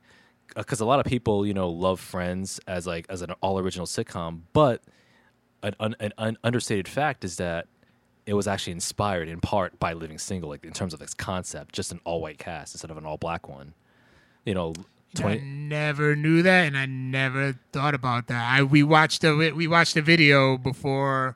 because 0.56 0.80
a 0.80 0.86
lot 0.86 1.00
of 1.00 1.06
people 1.06 1.46
you 1.46 1.54
know 1.54 1.70
love 1.70 2.00
Friends 2.00 2.60
as 2.68 2.86
like 2.86 3.06
as 3.10 3.22
an 3.22 3.32
all 3.42 3.58
original 3.60 3.86
sitcom, 3.86 4.42
but 4.54 4.82
an, 5.64 5.76
un- 5.80 5.96
an, 6.00 6.14
un- 6.18 6.38
understated 6.44 6.88
fact 6.88 7.24
is 7.24 7.38
that 7.38 7.68
it 8.26 8.34
was 8.34 8.48
actually 8.48 8.74
inspired 8.74 9.28
in 9.28 9.40
part 9.40 9.80
by 9.80 9.94
Living 9.94 10.18
Single, 10.18 10.50
like 10.50 10.64
in 10.64 10.74
terms 10.74 10.94
of 10.94 11.02
its 11.02 11.14
concept, 11.14 11.74
just 11.74 11.92
an 11.92 12.00
all 12.06 12.22
white 12.22 12.38
cast 12.40 12.74
instead 12.76 12.90
of 12.92 12.98
an 12.98 13.06
all 13.06 13.18
black 13.18 13.48
one. 13.48 13.74
You 14.46 14.54
know, 14.54 14.74
I 15.16 15.20
twenty. 15.22 15.42
never 15.42 16.16
knew 16.16 16.42
that, 16.44 16.66
and 16.68 16.78
I 16.78 16.86
never 16.86 17.58
thought 17.72 17.94
about 17.96 18.28
that. 18.28 18.52
I 18.52 18.64
we 18.64 18.84
watched 18.84 19.22
the 19.22 19.52
we 19.56 19.68
watched 19.68 19.94
the 19.96 20.02
video 20.02 20.58
before 20.58 21.36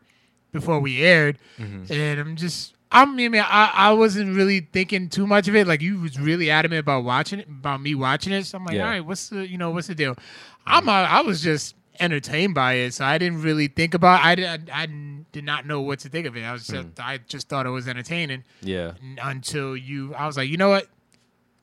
before 0.52 0.80
we 0.80 1.02
aired, 1.04 1.38
Mm-hmm. 1.60 1.92
and 1.94 2.20
I'm 2.20 2.36
just 2.36 2.74
I 2.92 3.06
mean 3.06 3.36
I 3.36 3.72
I 3.74 3.94
wasn't 3.94 4.36
really 4.36 4.62
thinking 4.62 5.10
too 5.10 5.28
much 5.28 5.48
of 5.48 5.56
it. 5.56 5.68
Like 5.68 5.82
you 5.82 6.00
was 6.02 6.20
really 6.20 6.50
adamant 6.50 6.80
about 6.80 7.04
watching 7.04 7.40
it, 7.40 7.48
about 7.48 7.82
me 7.82 7.94
watching 7.96 8.34
it. 8.34 8.46
So 8.46 8.58
I'm 8.58 8.66
like, 8.66 8.76
Yeah. 8.76 8.84
all 8.86 8.90
right, 8.90 9.06
what's 9.06 9.30
the 9.30 9.48
you 9.48 9.58
know 9.58 9.70
what's 9.72 9.88
the 9.88 9.96
deal? 9.96 10.16
I'm 10.66 10.90
uh, 10.90 10.92
I 10.92 11.22
was 11.22 11.42
just 11.42 11.76
entertained 12.00 12.56
by 12.56 12.74
it, 12.74 12.94
so 12.94 13.04
I 13.06 13.18
didn't 13.18 13.42
really 13.42 13.68
think 13.68 13.94
about. 13.94 14.24
I 14.24 14.36
did 14.36 14.70
I, 14.72 14.88
did 15.32 15.44
not 15.44 15.68
know 15.68 15.82
what 15.82 16.00
to 16.00 16.10
think 16.10 16.26
of 16.26 16.36
it. 16.38 16.42
I 16.44 16.52
was 16.54 16.66
just 16.66 16.96
Mm. 16.96 17.00
I 17.06 17.20
just 17.28 17.48
thought 17.50 17.66
it 17.68 17.70
was 17.70 17.88
entertaining 17.88 18.44
yeah, 18.62 18.94
until 19.22 19.78
you. 19.78 20.16
I 20.16 20.26
was 20.26 20.38
like, 20.38 20.50
you 20.50 20.58
know 20.58 20.70
what? 20.70 20.88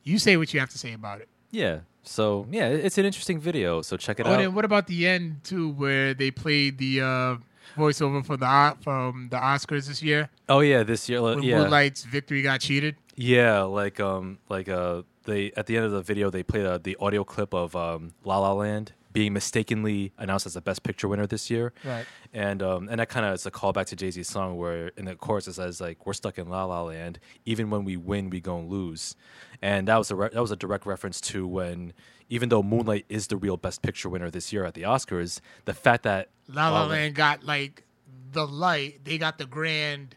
You 0.03 0.19
say 0.19 0.37
what 0.37 0.53
you 0.53 0.59
have 0.61 0.69
to 0.69 0.77
say 0.77 0.93
about 0.93 1.19
it. 1.21 1.27
yeah. 1.51 1.79
So 2.03 2.47
yeah, 2.49 2.69
it's 2.69 2.97
an 2.97 3.03
interesting 3.05 3.37
video. 3.37 3.81
So 3.81 3.97
check 3.97 4.21
it 4.21 4.25
Oh, 4.25 4.31
out. 4.31 4.37
then 4.37 4.53
what 4.55 4.63
about 4.63 4.87
the 4.87 5.05
end 5.05 5.43
too, 5.43 5.71
where 5.71 6.13
they 6.13 6.31
played 6.31 6.77
the 6.77 7.01
uh, 7.01 7.35
voiceover 7.77 8.25
for 8.25 8.35
the 8.37 8.75
from 8.81 9.29
the 9.29 9.37
Oscars 9.37 9.87
this 9.87 10.01
year 10.03 10.29
Oh 10.49 10.59
yeah, 10.59 10.83
this 10.83 11.07
year. 11.07 11.21
when 11.21 11.43
yeah, 11.43 11.59
Moonlight's 11.59 12.03
victory 12.03 12.41
got 12.41 12.59
cheated? 12.61 12.95
yeah, 13.15 13.61
like 13.61 13.99
um, 13.99 14.39
like 14.49 14.67
uh, 14.69 15.03
they 15.25 15.51
at 15.55 15.65
the 15.67 15.75
end 15.77 15.85
of 15.85 15.91
the 15.91 16.01
video 16.01 16.29
they 16.29 16.43
played 16.43 16.65
uh, 16.65 16.77
the 16.77 16.95
audio 16.99 17.23
clip 17.23 17.53
of 17.53 17.75
um, 17.75 18.13
La 18.23 18.37
La 18.39 18.53
Land 18.53 18.93
being 19.13 19.33
mistakenly 19.33 20.11
announced 20.19 20.45
as 20.45 20.53
the 20.53 20.61
best 20.61 20.83
picture 20.83 21.07
winner 21.07 21.25
this 21.25 21.49
year. 21.49 21.73
Right. 21.83 22.05
And 22.33 22.61
um, 22.61 22.87
and 22.89 22.99
that 22.99 23.09
kind 23.09 23.25
of 23.25 23.33
is 23.33 23.45
a 23.45 23.51
callback 23.51 23.85
to 23.87 23.95
Jay 23.95 24.11
Z's 24.11 24.27
song 24.29 24.57
where 24.57 24.89
in 24.97 25.05
the 25.05 25.15
chorus 25.15 25.47
it 25.47 25.53
says 25.53 25.81
like 25.81 26.05
we're 26.05 26.13
stuck 26.13 26.37
in 26.37 26.49
La 26.49 26.65
La 26.65 26.83
Land. 26.83 27.19
Even 27.45 27.69
when 27.69 27.83
we 27.83 27.97
win, 27.97 28.29
we 28.29 28.39
gon' 28.39 28.67
lose. 28.69 29.15
And 29.61 29.87
that 29.87 29.97
was 29.97 30.11
a 30.11 30.15
re- 30.15 30.29
that 30.31 30.41
was 30.41 30.51
a 30.51 30.55
direct 30.55 30.85
reference 30.85 31.19
to 31.21 31.47
when 31.47 31.93
even 32.29 32.49
though 32.49 32.61
Moonlight 32.63 33.05
is 33.09 33.27
the 33.27 33.37
real 33.37 33.57
Best 33.57 33.81
Picture 33.81 34.09
winner 34.09 34.29
this 34.29 34.51
year 34.53 34.65
at 34.65 34.73
the 34.73 34.83
Oscars, 34.83 35.39
the 35.65 35.73
fact 35.73 36.03
that 36.03 36.29
La 36.47 36.69
La 36.69 36.85
Land 36.85 37.15
got 37.15 37.43
like 37.43 37.83
the 38.31 38.45
light. 38.47 39.03
They 39.03 39.17
got 39.17 39.37
the 39.37 39.45
grand 39.45 40.15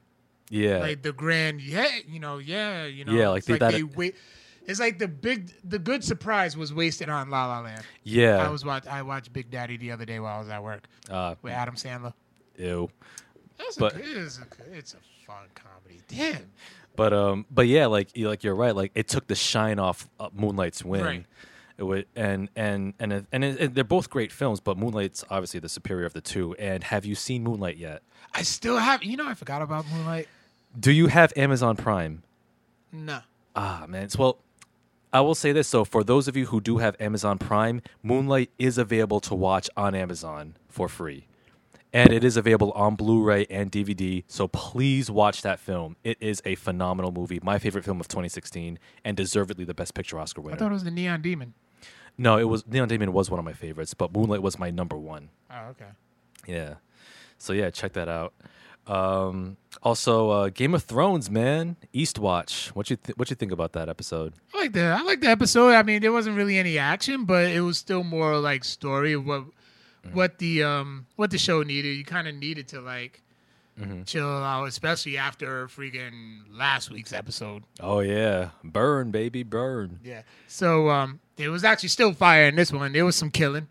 Yeah. 0.48 0.78
Like 0.78 1.02
the 1.02 1.12
grand, 1.12 1.60
yeah, 1.60 1.88
you 2.08 2.18
know, 2.20 2.38
yeah, 2.38 2.84
you 2.84 3.04
know. 3.04 3.12
Yeah, 3.12 3.28
like 3.28 3.38
it's 3.38 3.46
they- 3.46 3.52
like 3.54 3.60
that- 3.60 3.72
they 3.72 3.82
wait. 3.84 4.16
It's 4.66 4.78
like 4.78 4.98
the 4.98 5.08
big, 5.08 5.50
the 5.64 5.78
good 5.78 6.04
surprise 6.04 6.56
was 6.56 6.72
wasted 6.72 7.08
on 7.08 7.30
La 7.30 7.46
La 7.46 7.60
Land. 7.60 7.82
yeah. 8.04 8.36
I 8.36 8.48
was 8.50 8.64
watch, 8.64 8.86
I 8.86 9.02
watched 9.02 9.32
Big 9.32 9.50
Daddy 9.50 9.76
the 9.76 9.90
other 9.90 10.04
day 10.04 10.20
while 10.20 10.36
I 10.36 10.38
was 10.40 10.48
at 10.48 10.62
work 10.62 10.86
uh, 11.08 11.34
with 11.42 11.52
Adam 11.52 11.74
Sandler. 11.76 12.12
ew. 12.56 12.88
That's 13.58 13.76
But- 13.76 13.94
a, 13.94 13.98
it 13.98 14.04
is 14.04 14.38
a, 14.38 14.76
it's 14.76 14.94
a 14.94 14.98
fun 15.26 15.46
comedy. 15.54 16.00
Damn. 16.08 16.50
But 16.96 17.12
um, 17.12 17.46
but 17.50 17.66
yeah, 17.68 17.86
like 17.86 18.16
you 18.16 18.28
like 18.28 18.42
you're 18.44 18.54
right. 18.54 18.74
Like 18.76 18.92
it 18.94 19.08
took 19.08 19.26
the 19.28 19.34
shine 19.34 19.78
off 19.78 20.08
uh, 20.18 20.28
Moonlight's 20.34 20.84
win. 20.84 21.04
Right. 21.04 21.26
It 21.80 21.84
would, 21.84 22.06
and 22.14 22.50
and 22.54 22.92
and 23.00 23.10
it- 23.12 23.26
and, 23.32 23.42
it, 23.42 23.74
they're 23.74 23.82
both 23.84 24.10
great 24.10 24.30
films, 24.30 24.60
but 24.60 24.76
Moonlight's 24.76 25.24
obviously 25.30 25.60
the 25.60 25.68
superior 25.70 26.04
of 26.04 26.12
the 26.12 26.20
two. 26.20 26.54
And 26.56 26.84
have 26.84 27.06
you 27.06 27.14
seen 27.14 27.42
Moonlight 27.42 27.78
yet? 27.78 28.02
I 28.34 28.42
still 28.42 28.76
have, 28.76 29.02
you 29.02 29.16
know, 29.16 29.26
I 29.26 29.32
forgot 29.32 29.62
about 29.62 29.86
Moonlight. 29.90 30.28
Do 30.78 30.92
you 30.92 31.06
have 31.06 31.32
Amazon 31.36 31.76
Prime? 31.76 32.22
No. 32.92 33.20
Ah, 33.56 33.86
man. 33.88 34.02
It's, 34.04 34.18
well, 34.18 34.38
I 35.10 35.22
will 35.22 35.34
say 35.34 35.52
this. 35.52 35.68
So, 35.68 35.86
for 35.86 36.04
those 36.04 36.28
of 36.28 36.36
you 36.36 36.46
who 36.46 36.60
do 36.60 36.76
have 36.78 36.96
Amazon 37.00 37.38
Prime, 37.38 37.80
Moonlight 38.02 38.50
is 38.58 38.76
available 38.76 39.20
to 39.20 39.34
watch 39.34 39.70
on 39.76 39.94
Amazon 39.94 40.56
for 40.68 40.86
free. 40.86 41.26
And 41.92 42.12
it 42.12 42.22
is 42.22 42.36
available 42.36 42.70
on 42.72 42.94
Blu 42.94 43.20
ray 43.22 43.46
and 43.50 43.72
DVD. 43.72 44.22
So, 44.28 44.46
please 44.48 45.10
watch 45.10 45.42
that 45.42 45.58
film. 45.58 45.96
It 46.04 46.18
is 46.20 46.40
a 46.44 46.54
phenomenal 46.56 47.10
movie. 47.10 47.40
My 47.42 47.58
favorite 47.58 47.84
film 47.84 48.00
of 48.00 48.06
2016 48.06 48.78
and 49.04 49.16
deservedly 49.16 49.64
the 49.64 49.74
Best 49.74 49.94
Picture 49.94 50.18
Oscar 50.20 50.42
winner. 50.42 50.56
I 50.56 50.58
thought 50.58 50.70
it 50.70 50.74
was 50.74 50.84
the 50.84 50.90
Neon 50.92 51.22
Demon. 51.22 51.54
No, 52.20 52.36
it 52.36 52.44
was 52.44 52.66
Neon 52.66 52.86
Demon 52.86 53.14
was 53.14 53.30
one 53.30 53.38
of 53.38 53.44
my 53.46 53.54
favorites, 53.54 53.94
but 53.94 54.12
Moonlight 54.12 54.42
was 54.42 54.58
my 54.58 54.70
number 54.70 54.96
one. 54.98 55.30
Oh, 55.50 55.68
okay. 55.70 55.86
Yeah. 56.46 56.74
So 57.38 57.54
yeah, 57.54 57.70
check 57.70 57.94
that 57.94 58.08
out. 58.08 58.34
Um, 58.86 59.56
also, 59.82 60.28
uh, 60.28 60.48
Game 60.50 60.74
of 60.74 60.82
Thrones, 60.82 61.30
man, 61.30 61.76
Eastwatch. 61.94 62.68
What 62.68 62.90
you 62.90 62.96
th- 62.96 63.16
what 63.16 63.30
you 63.30 63.36
think 63.36 63.52
about 63.52 63.72
that 63.72 63.88
episode? 63.88 64.34
I 64.54 64.58
like 64.58 64.72
the 64.74 64.82
I 64.84 65.00
like 65.02 65.20
the 65.22 65.28
episode. 65.28 65.72
I 65.72 65.82
mean, 65.82 66.02
there 66.02 66.12
wasn't 66.12 66.36
really 66.36 66.58
any 66.58 66.76
action, 66.76 67.24
but 67.24 67.46
it 67.46 67.62
was 67.62 67.78
still 67.78 68.04
more 68.04 68.38
like 68.38 68.64
story 68.64 69.14
of 69.14 69.24
what 69.24 69.44
what 70.12 70.38
the 70.38 70.62
um 70.62 71.06
what 71.16 71.30
the 71.30 71.38
show 71.38 71.62
needed. 71.62 71.96
You 71.96 72.04
kind 72.04 72.28
of 72.28 72.34
needed 72.34 72.68
to 72.68 72.82
like 72.82 73.22
chill 74.06 74.26
out, 74.28 74.64
especially 74.66 75.16
after 75.18 75.66
freaking 75.68 76.40
last 76.50 76.90
week's 76.90 77.12
episode. 77.12 77.62
Oh 77.80 78.00
yeah, 78.00 78.50
burn 78.64 79.10
baby, 79.10 79.42
burn. 79.42 80.00
Yeah. 80.04 80.22
So 80.46 80.88
um, 80.90 81.20
there 81.36 81.50
was 81.50 81.64
actually 81.64 81.88
still 81.90 82.12
fire 82.12 82.44
in 82.46 82.56
this 82.56 82.72
one. 82.72 82.92
There 82.92 83.04
was 83.04 83.16
some 83.16 83.30
killing. 83.30 83.68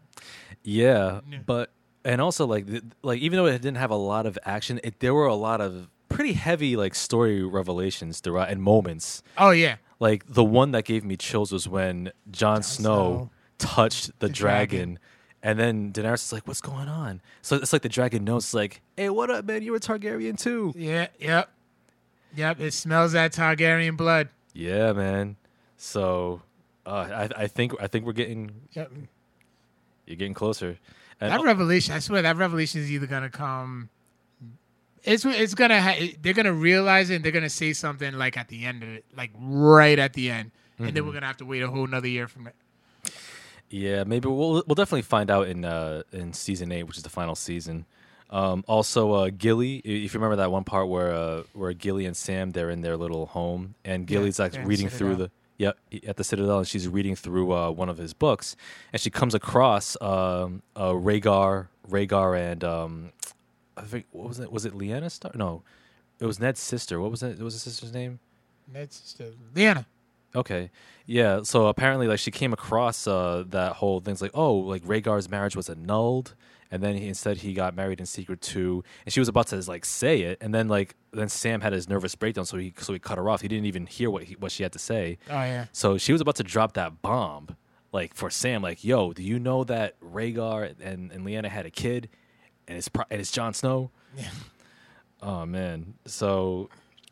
Yeah, 0.64 1.22
Yeah. 1.30 1.40
but 1.46 1.72
and 2.04 2.22
also 2.22 2.46
like 2.46 2.66
like 3.02 3.20
even 3.20 3.38
though 3.38 3.46
it 3.46 3.62
didn't 3.62 3.78
have 3.78 3.92
a 3.92 3.96
lot 3.96 4.26
of 4.26 4.38
action, 4.46 4.80
it, 4.84 5.00
there 5.00 5.14
were 5.14 5.28
a 5.28 5.36
lot 5.36 5.62
of 5.62 5.90
pretty 6.10 6.34
heavy 6.34 6.76
like 6.76 6.96
story 6.96 7.44
revelations 7.44 8.20
throughout 8.20 8.50
and 8.50 8.62
moments. 8.62 9.22
Oh 9.38 9.52
yeah. 9.52 9.76
Like 10.00 10.26
the 10.28 10.44
one 10.44 10.72
that 10.72 10.86
gave 10.86 11.04
me 11.04 11.18
chills 11.18 11.52
was 11.52 11.68
when 11.68 12.12
Jon, 12.32 12.64
Snow, 12.64 12.94
Snow 12.94 13.30
touched 13.58 14.08
the, 14.20 14.28
The 14.28 14.30
dragon. 14.34 14.78
dragon. 14.78 15.00
And 15.42 15.58
then 15.58 15.94
Daenerys 15.94 16.16
is 16.16 16.34
like, 16.34 16.48
"What's 16.48 16.60
going 16.62 16.90
on?" 16.90 17.22
So 17.42 17.56
it's 17.56 17.72
like 17.72 17.82
the 17.82 17.90
dragon 17.90 18.26
knows, 18.26 18.54
like, 18.54 18.82
"Hey, 18.98 19.10
what 19.10 19.30
up, 19.30 19.46
man? 19.46 19.62
You're 19.64 19.78
a 19.78 19.80
Targaryen 19.80 20.38
too." 20.38 20.74
Yeah. 20.76 21.08
Yep. 21.20 21.50
Yep. 22.36 22.60
It 22.60 22.74
smells 22.74 23.14
that 23.14 23.32
Targaryen 23.32 23.96
blood. 23.96 24.30
Yeah, 24.54 24.92
man. 24.94 25.38
So 25.78 26.42
uh, 26.86 27.28
I, 27.38 27.44
I 27.44 27.48
think 27.48 27.74
I 27.82 27.88
think 27.88 28.06
we're 28.06 28.12
getting 28.14 28.52
Yep. 28.74 28.92
you're 30.06 30.18
getting 30.18 30.34
closer. 30.34 30.78
And 31.22 31.32
That 31.32 31.42
revelation, 31.44 31.94
I 31.94 32.00
swear, 32.00 32.22
that 32.22 32.36
revelation 32.38 32.82
is 32.82 32.92
either 32.92 33.08
gonna 33.08 33.30
come. 33.30 33.90
It's 35.04 35.24
it's 35.26 35.54
gonna 35.56 35.82
ha- 35.82 36.14
they're 36.22 36.34
gonna 36.34 36.52
realize 36.54 37.10
it. 37.10 37.16
and 37.16 37.24
They're 37.26 37.32
gonna 37.32 37.50
say 37.50 37.72
something 37.74 38.14
like 38.16 38.36
at 38.38 38.50
the 38.50 38.66
end 38.66 38.84
of 38.84 38.90
it, 38.90 39.06
like 39.16 39.32
right 39.40 39.98
at 39.98 40.14
the 40.14 40.30
end, 40.32 40.52
and 40.78 40.94
then 40.94 41.06
we're 41.06 41.14
gonna 41.14 41.28
have 41.28 41.38
to 41.38 41.46
wait 41.46 41.62
a 41.62 41.70
whole 41.70 41.86
another 41.86 42.08
year 42.10 42.28
from 42.28 42.48
it. 42.48 42.56
Yeah, 43.70 44.04
maybe 44.04 44.28
we'll 44.28 44.64
we'll 44.66 44.76
definitely 44.76 45.04
find 45.04 45.30
out 45.30 45.48
in 45.48 45.66
uh, 45.66 46.04
in 46.12 46.34
season 46.34 46.72
eight, 46.72 46.84
which 46.84 46.98
is 46.98 47.04
the 47.04 47.10
final 47.10 47.36
season. 47.36 47.86
Um, 48.32 48.64
also, 48.68 49.14
uh, 49.14 49.30
Gilly, 49.36 49.78
if 49.78 50.14
you 50.14 50.20
remember 50.20 50.38
that 50.38 50.52
one 50.52 50.64
part 50.64 50.88
where 50.88 51.12
uh, 51.12 51.44
where 51.54 51.74
Gilly 51.74 52.06
and 52.06 52.16
Sam 52.16 52.52
they're 52.52 52.70
in 52.70 52.82
their 52.82 52.98
little 52.98 53.28
home, 53.28 53.76
and 53.84 54.06
Gilly's 54.06 54.40
like 54.40 54.52
they're 54.52 54.62
the 54.62 54.68
reading 54.68 54.90
through 54.90 55.16
the 55.16 55.32
yep 55.58 55.78
at 56.08 56.18
the 56.18 56.24
Citadel, 56.24 56.60
and 56.60 56.68
she's 56.68 56.88
reading 56.88 57.16
through 57.16 57.52
uh, 57.54 57.72
one 57.72 57.90
of 57.90 57.98
his 57.98 58.14
books, 58.14 58.56
and 58.94 59.02
she 59.02 59.10
comes 59.10 59.34
across 59.34 59.98
um, 60.02 60.62
uh, 60.76 60.92
Rhaegar, 60.92 61.68
Rhaegar, 61.90 62.40
and 62.52 62.64
um, 62.64 63.12
I 63.78 63.82
think 63.82 64.06
what 64.12 64.28
was 64.28 64.40
it? 64.40 64.52
Was 64.52 64.66
it 64.66 64.74
Lyanna 64.74 65.10
Stark? 65.12 65.36
No, 65.36 65.64
it 66.20 66.26
was 66.26 66.40
Ned's 66.40 66.60
sister. 66.60 67.00
What 67.00 67.12
was 67.12 67.24
it? 67.24 67.38
What 67.38 67.46
was 67.46 67.54
his 67.54 67.64
sister's 67.64 67.94
name? 67.94 68.20
Ned's 68.72 68.96
sister, 68.96 69.26
a, 69.26 69.58
Lyanna. 69.58 69.86
Okay. 70.40 70.72
Yeah. 71.06 71.42
So 71.44 71.68
apparently, 71.68 72.08
like, 72.08 72.20
she 72.20 72.32
came 72.32 72.54
across 72.54 73.08
uh, 73.08 73.44
that 73.48 73.74
whole 73.74 74.00
thing's 74.00 74.22
like, 74.22 74.32
oh, 74.34 74.56
like 74.56 74.84
Rhaegar's 74.84 75.30
marriage 75.30 75.56
was 75.56 75.70
annulled, 75.70 76.36
and 76.72 76.84
then 76.84 76.96
he, 76.96 77.08
instead 77.08 77.38
he 77.38 77.54
got 77.54 77.76
married 77.76 78.00
in 78.00 78.06
secret 78.06 78.42
too. 78.42 78.84
And 79.06 79.14
she 79.14 79.20
was 79.20 79.28
about 79.28 79.48
to 79.48 79.58
like 79.68 79.86
say 79.86 80.22
it, 80.22 80.38
and 80.42 80.54
then 80.54 80.68
like 80.68 80.96
then 81.12 81.30
Sam 81.30 81.62
had 81.62 81.74
his 81.74 81.90
nervous 81.90 82.16
breakdown, 82.16 82.46
so 82.46 82.58
he 82.58 82.74
so 82.78 82.94
he 82.94 83.00
cut 83.00 83.18
her 83.18 83.30
off. 83.30 83.42
He 83.42 83.48
didn't 83.48 83.66
even 83.66 83.86
hear 83.86 84.10
what 84.10 84.24
he, 84.24 84.36
what 84.36 84.52
she 84.52 84.64
had 84.64 84.72
to 84.74 84.80
say. 84.80 85.18
Oh 85.30 85.34
yeah. 85.34 85.66
So 85.72 85.98
she 85.98 86.12
was 86.12 86.22
about 86.22 86.36
to 86.36 86.44
drop 86.44 86.74
that 86.74 87.02
bomb, 87.02 87.56
like 87.92 88.14
for 88.14 88.30
Sam, 88.30 88.62
like, 88.62 88.84
yo, 88.84 89.14
do 89.14 89.24
you 89.24 89.40
know 89.40 89.64
that 89.64 90.00
Rhaegar 90.02 90.76
and 90.80 91.12
and 91.12 91.26
Lyanna 91.26 91.48
had 91.50 91.66
a 91.66 91.72
kid, 91.72 92.10
and 92.68 92.78
it's 92.78 92.88
pro- 92.88 93.06
and 93.10 93.20
it's 93.20 93.32
Jon 93.32 93.54
Snow. 93.54 93.90
Yeah. 94.16 94.30
Oh 95.22 95.46
man. 95.46 95.96
So 96.06 96.70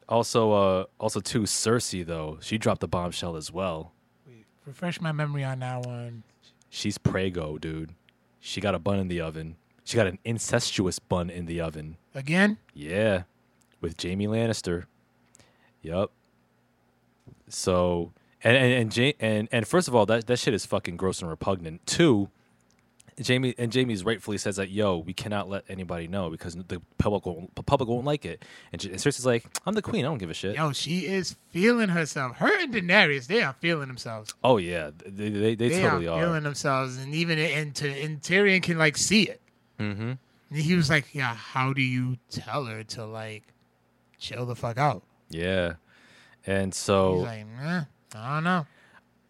also 0.10 0.52
uh 0.52 0.86
also 1.00 1.20
too 1.20 1.42
Cersei 1.44 2.06
though. 2.06 2.38
She 2.42 2.58
dropped 2.58 2.82
the 2.82 2.88
bombshell 2.88 3.36
as 3.36 3.52
well. 3.52 3.92
Wait, 4.28 4.46
refresh 4.66 5.00
my 5.02 5.12
memory 5.12 5.44
on 5.44 5.60
that 5.60 5.86
one. 5.86 6.24
She's 6.70 6.98
prego, 6.98 7.58
dude. 7.58 7.92
She 8.40 8.62
got 8.62 8.76
a 8.76 8.80
bun 8.80 9.00
in 9.00 9.08
the 9.08 9.22
oven. 9.22 9.56
She 9.84 9.96
got 9.96 10.08
an 10.08 10.20
incestuous 10.26 11.00
bun 11.00 11.30
in 11.30 11.46
the 11.46 11.62
oven. 11.62 11.98
Again? 12.14 12.58
Yeah. 12.74 13.24
With 13.80 14.02
Jaime 14.02 14.28
Lannister. 14.28 14.86
Yup. 15.82 16.12
So 17.50 18.12
and 18.44 18.56
and 18.58 18.74
and, 18.74 18.98
ja- 18.98 19.14
and 19.20 19.48
and 19.52 19.68
first 19.68 19.88
of 19.88 19.96
all, 19.96 20.06
that 20.08 20.28
that 20.28 20.40
shit 20.40 20.54
is 20.54 20.66
fucking 20.66 20.98
gross 20.98 21.22
and 21.22 21.30
repugnant. 21.30 21.86
Two, 21.86 22.30
Jaime 23.26 23.56
and 23.58 23.74
Jaime's 23.74 24.04
rightfully 24.06 24.38
says 24.38 24.58
that 24.58 24.70
yo, 24.70 24.98
we 25.00 25.12
cannot 25.14 25.50
let 25.50 25.64
anybody 25.70 26.08
know 26.08 26.30
because 26.30 26.56
the 26.56 26.82
public 27.00 27.26
won't, 27.26 27.56
the 27.56 27.64
public 27.64 27.90
won't 27.90 28.06
like 28.06 28.26
it. 28.26 28.46
And, 28.72 28.80
J- 28.80 28.92
and 28.92 29.00
Cersei's 29.00 29.26
like, 29.26 29.44
I'm 29.66 29.74
the 29.74 29.82
queen. 29.82 30.06
I 30.06 30.08
don't 30.10 30.20
give 30.20 30.30
a 30.30 30.36
shit. 30.36 30.56
Yo, 30.56 30.72
she 30.72 31.08
is 31.08 31.36
feeling 31.50 31.90
herself. 31.90 32.38
Her 32.38 32.60
and 32.60 32.74
Daenerys, 32.74 33.26
they 33.28 33.42
are 33.42 33.56
feeling 33.60 33.88
themselves. 33.88 34.34
Oh 34.44 34.58
yeah, 34.58 34.92
they 35.06 35.30
they, 35.30 35.56
they, 35.56 35.70
They 35.70 35.82
totally 35.82 36.08
are 36.08 36.20
are. 36.20 36.22
feeling 36.26 36.44
themselves, 36.44 36.98
and 36.98 37.16
even 37.16 37.40
and, 37.40 37.74
to, 37.76 37.90
and 37.90 38.22
Tyrion 38.22 38.62
can 38.62 38.78
like 38.78 38.98
see 38.98 39.24
it. 39.24 39.42
mm-hmm. 39.80 40.12
And 40.50 40.60
he 40.60 40.76
was 40.76 40.90
like, 40.90 41.14
"Yeah, 41.14 41.34
how 41.34 41.74
do 41.74 41.82
you 41.82 42.18
tell 42.30 42.66
her 42.66 42.84
to 42.84 43.06
like 43.06 43.44
chill 44.20 44.46
the 44.46 44.56
fuck 44.56 44.78
out?" 44.78 45.04
Yeah, 45.30 45.74
and 46.46 46.74
so 46.74 47.16
He's 47.16 47.24
like, 47.24 47.46
"I 48.16 48.36
don't 48.36 48.44
know." 48.46 48.66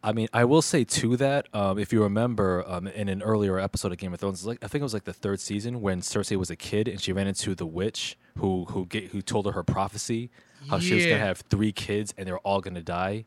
I 0.04 0.12
mean, 0.14 0.28
I 0.32 0.46
will 0.46 0.62
say 0.62 0.84
to 0.84 1.18
that, 1.18 1.48
um, 1.54 1.80
if 1.80 1.92
you 1.92 2.04
remember 2.04 2.64
um, 2.68 2.88
in 2.88 3.10
an 3.10 3.22
earlier 3.24 3.60
episode 3.60 3.92
of 3.92 3.98
Game 3.98 4.14
of 4.14 4.20
Thrones, 4.20 4.46
like 4.46 4.64
I 4.64 4.68
think 4.68 4.82
it 4.82 4.84
was 4.84 4.94
like 4.94 5.06
the 5.06 5.14
third 5.14 5.40
season 5.40 5.82
when 5.82 6.02
Cersei 6.02 6.38
was 6.38 6.50
a 6.50 6.56
kid 6.56 6.88
and 6.88 7.02
she 7.02 7.12
ran 7.12 7.28
into 7.28 7.56
the 7.56 7.66
witch 7.66 8.18
who 8.38 8.66
who 8.66 8.86
get, 8.86 9.06
who 9.06 9.22
told 9.22 9.46
her 9.48 9.52
her 9.54 9.64
prophecy, 9.64 10.30
how 10.70 10.80
she 10.80 10.94
was 10.94 11.06
gonna 11.06 11.18
have 11.20 11.40
three 11.50 11.72
kids 11.72 12.14
and 12.18 12.28
they're 12.28 12.38
all 12.40 12.62
gonna 12.62 12.82
die, 12.82 13.26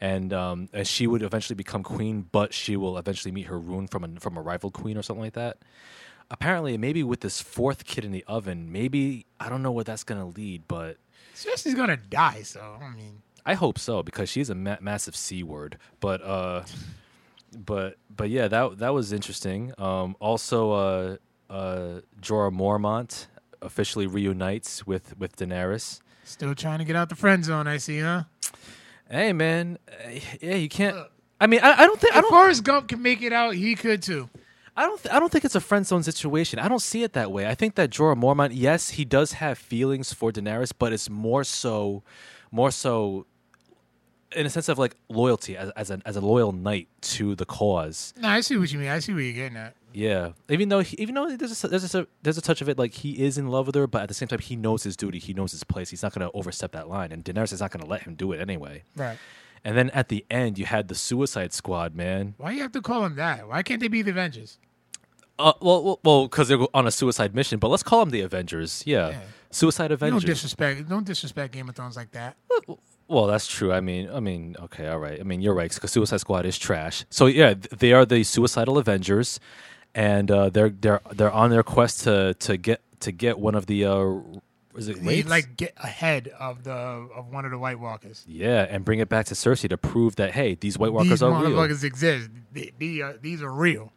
and 0.00 0.32
um, 0.32 0.68
and 0.72 0.86
she 0.86 1.06
would 1.06 1.22
eventually 1.22 1.54
become 1.56 1.82
queen, 1.82 2.26
but 2.32 2.54
she 2.54 2.76
will 2.76 2.96
eventually 2.96 3.30
meet 3.32 3.46
her 3.46 3.58
ruin 3.58 3.86
from 3.86 4.04
a 4.04 4.20
from 4.20 4.36
a 4.38 4.42
rival 4.42 4.70
queen 4.70 4.96
or 4.96 5.02
something 5.02 5.22
like 5.22 5.34
that. 5.34 5.58
Apparently, 6.30 6.76
maybe 6.78 7.02
with 7.02 7.20
this 7.20 7.40
fourth 7.40 7.84
kid 7.84 8.04
in 8.04 8.12
the 8.12 8.24
oven, 8.26 8.72
maybe 8.72 9.26
I 9.38 9.48
don't 9.48 9.62
know 9.62 9.72
what 9.72 9.86
that's 9.86 10.04
gonna 10.04 10.26
lead, 10.26 10.64
but 10.68 10.96
Cersei's 11.34 11.74
gonna 11.74 11.96
die, 11.96 12.42
so 12.42 12.78
I 12.82 12.88
mean, 12.94 13.22
I 13.48 13.54
hope 13.54 13.78
so 13.78 14.02
because 14.02 14.28
she's 14.28 14.50
a 14.50 14.54
ma- 14.54 14.76
massive 14.80 15.16
c 15.16 15.42
word. 15.42 15.78
But 16.00 16.20
uh, 16.22 16.64
but 17.56 17.96
but 18.14 18.28
yeah, 18.30 18.46
that 18.48 18.78
that 18.78 18.92
was 18.94 19.12
interesting. 19.12 19.72
Um, 19.78 20.16
also, 20.20 20.72
uh, 20.72 21.16
uh, 21.50 22.00
Jorah 22.20 22.52
Mormont 22.52 23.26
officially 23.62 24.06
reunites 24.06 24.86
with 24.86 25.18
with 25.18 25.36
Daenerys. 25.36 26.00
still 26.24 26.54
trying 26.54 26.78
to 26.78 26.84
get 26.84 26.94
out 26.96 27.08
the 27.08 27.16
friend 27.16 27.44
zone. 27.44 27.66
I 27.66 27.78
see, 27.78 28.00
huh? 28.00 28.24
Hey 29.10 29.32
man, 29.32 29.78
uh, 29.88 30.10
yeah, 30.40 30.56
you 30.56 30.68
can't. 30.68 30.94
I 31.40 31.46
mean, 31.46 31.60
I, 31.62 31.70
I 31.82 31.86
don't 31.86 31.98
think 32.00 32.14
I 32.14 32.18
If 32.18 32.24
don't. 32.24 32.30
Forrest 32.30 32.64
Gump 32.64 32.88
can 32.88 33.00
make 33.00 33.22
it 33.22 33.32
out, 33.32 33.54
he 33.54 33.74
could 33.74 34.02
too. 34.02 34.28
I 34.76 34.82
don't. 34.82 35.02
Th- 35.02 35.14
I 35.14 35.18
don't 35.18 35.32
think 35.32 35.44
it's 35.46 35.54
a 35.54 35.60
friend 35.60 35.86
zone 35.86 36.02
situation. 36.02 36.58
I 36.58 36.68
don't 36.68 36.82
see 36.82 37.02
it 37.02 37.14
that 37.14 37.32
way. 37.32 37.46
I 37.48 37.54
think 37.54 37.76
that 37.76 37.88
Jorah 37.90 38.16
Mormont, 38.16 38.50
yes, 38.52 38.90
he 38.90 39.04
does 39.06 39.32
have 39.32 39.56
feelings 39.56 40.12
for 40.12 40.30
Daenerys, 40.32 40.72
but 40.78 40.92
it's 40.92 41.08
more 41.08 41.42
so, 41.44 42.02
more 42.52 42.70
so, 42.70 43.24
in 44.36 44.46
a 44.46 44.50
sense 44.50 44.68
of 44.68 44.78
like 44.78 44.96
loyalty 45.08 45.56
as 45.56 45.70
as 45.70 45.90
a 45.90 46.00
as 46.04 46.16
a 46.16 46.20
loyal 46.20 46.52
knight 46.52 46.88
to 47.02 47.34
the 47.34 47.44
cause. 47.46 48.12
No, 48.20 48.28
I 48.28 48.40
see 48.40 48.56
what 48.56 48.72
you 48.72 48.78
mean. 48.78 48.88
I 48.88 48.98
see 48.98 49.12
what 49.12 49.20
you're 49.22 49.32
getting 49.32 49.56
at. 49.56 49.74
Yeah, 49.94 50.32
even 50.50 50.68
though 50.68 50.80
he, 50.80 50.96
even 51.00 51.14
though 51.14 51.34
there's 51.34 51.64
a, 51.64 51.68
there's 51.68 51.94
a 51.94 52.06
there's 52.22 52.36
a 52.38 52.42
touch 52.42 52.60
of 52.60 52.68
it 52.68 52.78
like 52.78 52.92
he 52.92 53.24
is 53.24 53.38
in 53.38 53.48
love 53.48 53.66
with 53.66 53.74
her, 53.74 53.86
but 53.86 54.02
at 54.02 54.08
the 54.08 54.14
same 54.14 54.28
time 54.28 54.38
he 54.38 54.54
knows 54.54 54.82
his 54.82 54.96
duty, 54.96 55.18
he 55.18 55.32
knows 55.32 55.52
his 55.52 55.64
place. 55.64 55.88
He's 55.90 56.02
not 56.02 56.12
going 56.14 56.28
to 56.30 56.36
overstep 56.36 56.72
that 56.72 56.88
line, 56.88 57.10
and 57.10 57.24
Daenerys 57.24 57.52
is 57.54 57.60
not 57.60 57.70
going 57.70 57.82
to 57.82 57.88
let 57.90 58.02
him 58.02 58.14
do 58.14 58.32
it 58.32 58.40
anyway. 58.40 58.82
Right. 58.94 59.16
And 59.64 59.76
then 59.76 59.90
at 59.90 60.08
the 60.08 60.24
end, 60.30 60.58
you 60.58 60.66
had 60.66 60.88
the 60.88 60.94
Suicide 60.94 61.52
Squad, 61.52 61.94
man. 61.94 62.34
Why 62.36 62.52
you 62.52 62.60
have 62.62 62.72
to 62.72 62.82
call 62.82 63.02
them 63.02 63.16
that? 63.16 63.48
Why 63.48 63.62
can't 63.62 63.80
they 63.80 63.88
be 63.88 64.02
the 64.02 64.10
Avengers? 64.12 64.58
Uh, 65.38 65.52
well, 65.60 65.82
well, 65.82 66.00
well, 66.04 66.22
because 66.28 66.48
they're 66.48 66.58
on 66.74 66.86
a 66.86 66.90
suicide 66.90 67.34
mission, 67.34 67.58
but 67.58 67.68
let's 67.68 67.82
call 67.82 68.00
them 68.00 68.10
the 68.10 68.20
Avengers. 68.20 68.82
Yeah, 68.86 69.10
Yeah. 69.10 69.20
Suicide 69.50 69.88
Don't 69.88 69.94
Avengers. 69.94 70.24
disrespect. 70.24 70.88
Don't 70.88 71.06
disrespect 71.06 71.52
Game 71.54 71.68
of 71.68 71.74
Thrones 71.76 71.96
like 71.96 72.10
that. 72.12 72.36
Well, 72.50 72.78
that's 73.08 73.46
true. 73.46 73.72
I 73.72 73.80
mean, 73.80 74.08
I 74.12 74.20
mean, 74.20 74.54
okay, 74.64 74.86
all 74.88 74.98
right. 74.98 75.18
I 75.18 75.22
mean, 75.22 75.40
you're 75.40 75.54
right 75.54 75.72
because 75.72 75.90
Suicide 75.90 76.20
Squad 76.20 76.44
is 76.46 76.58
trash. 76.58 77.04
So 77.10 77.26
yeah, 77.26 77.54
they 77.78 77.92
are 77.92 78.04
the 78.04 78.22
suicidal 78.24 78.76
Avengers, 78.78 79.40
and 79.94 80.30
uh, 80.30 80.50
they're 80.50 80.70
they're 80.70 81.00
they're 81.12 81.32
on 81.32 81.50
their 81.50 81.62
quest 81.62 82.02
to 82.04 82.34
to 82.34 82.56
get 82.56 82.82
to 83.00 83.12
get 83.12 83.38
one 83.38 83.54
of 83.54 83.66
the 83.66 83.84
uh, 83.86 84.14
is 84.76 84.88
it 84.88 85.02
They 85.02 85.22
like 85.22 85.56
get 85.56 85.72
ahead 85.78 86.28
of 86.38 86.64
the 86.64 86.72
of 86.72 87.32
one 87.32 87.44
of 87.44 87.50
the 87.50 87.58
White 87.58 87.80
Walkers. 87.80 88.24
yeah, 88.28 88.66
and 88.68 88.84
bring 88.84 88.98
it 88.98 89.08
back 89.08 89.26
to 89.26 89.34
Cersei 89.34 89.68
to 89.70 89.76
prove 89.78 90.16
that 90.16 90.32
hey, 90.32 90.54
these 90.54 90.78
White 90.78 90.92
Walkers 90.92 91.10
These 91.10 91.22
are 91.22 91.30
real. 91.30 91.50
motherfuckers 91.52 91.84
exist. 91.84 92.30
They, 92.52 92.72
they 92.78 93.00
are, 93.00 93.14
these 93.16 93.42
are 93.42 93.52
real. 93.52 93.92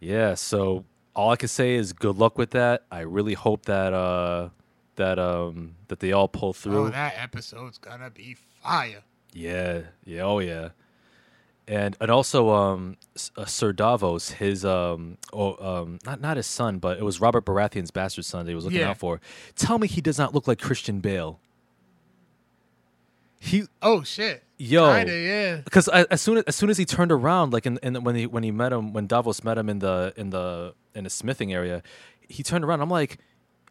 Yeah. 0.00 0.34
So 0.34 0.84
all 1.14 1.30
I 1.30 1.36
can 1.36 1.48
say 1.48 1.74
is 1.74 1.92
good 1.92 2.16
luck 2.16 2.38
with 2.38 2.50
that. 2.52 2.84
I 2.90 3.00
really 3.00 3.34
hope 3.34 3.66
that 3.66 3.92
uh 3.92 4.50
that 4.96 5.18
um 5.18 5.74
that 5.88 6.00
they 6.00 6.12
all 6.12 6.28
pull 6.28 6.52
through. 6.52 6.86
Oh, 6.86 6.88
that 6.88 7.14
episode's 7.18 7.78
gonna 7.78 8.10
be 8.10 8.36
fire. 8.62 9.02
Yeah, 9.34 9.82
yeah, 10.04 10.22
oh 10.22 10.38
yeah, 10.40 10.70
and 11.66 11.96
and 12.00 12.10
also 12.10 12.50
um 12.50 12.96
uh, 13.36 13.44
Sir 13.46 13.72
Davos, 13.72 14.30
his 14.32 14.64
um 14.64 15.16
oh 15.32 15.56
um 15.64 15.98
not 16.04 16.20
not 16.20 16.36
his 16.36 16.46
son, 16.46 16.78
but 16.78 16.98
it 16.98 17.02
was 17.04 17.20
Robert 17.20 17.44
Baratheon's 17.46 17.90
bastard 17.90 18.24
son 18.26 18.44
that 18.44 18.50
he 18.50 18.54
was 18.54 18.64
looking 18.64 18.80
Yeah. 18.80 18.90
out 18.90 18.98
for. 18.98 19.20
Tell 19.56 19.78
me 19.78 19.88
he 19.88 20.00
does 20.00 20.18
not 20.18 20.34
look 20.34 20.46
like 20.46 20.58
Christian 20.60 21.00
Bale. 21.00 21.40
He 23.40 23.64
Oh 23.80 24.02
shit. 24.04 24.44
yo 24.56 24.92
Kinda, 24.94 25.12
yeah. 25.18 25.56
because 25.64 25.88
as 25.88 26.20
soon 26.20 26.38
as, 26.38 26.44
as 26.44 26.54
soon 26.56 26.70
as 26.70 26.78
he 26.78 26.84
turned 26.84 27.10
around, 27.10 27.52
like 27.52 27.66
in, 27.66 27.78
in 27.82 28.04
when 28.04 28.14
he 28.14 28.26
when 28.26 28.42
he 28.44 28.50
met 28.52 28.72
him 28.72 28.92
when 28.92 29.06
Davos 29.06 29.42
met 29.42 29.58
him 29.58 29.68
in 29.68 29.80
the 29.80 30.12
in 30.16 30.30
the 30.30 30.74
in 30.94 31.04
the 31.04 31.10
smithing 31.10 31.52
area, 31.52 31.82
he 32.28 32.42
turned 32.42 32.64
around. 32.64 32.80
I'm 32.82 32.90
like, 32.90 33.18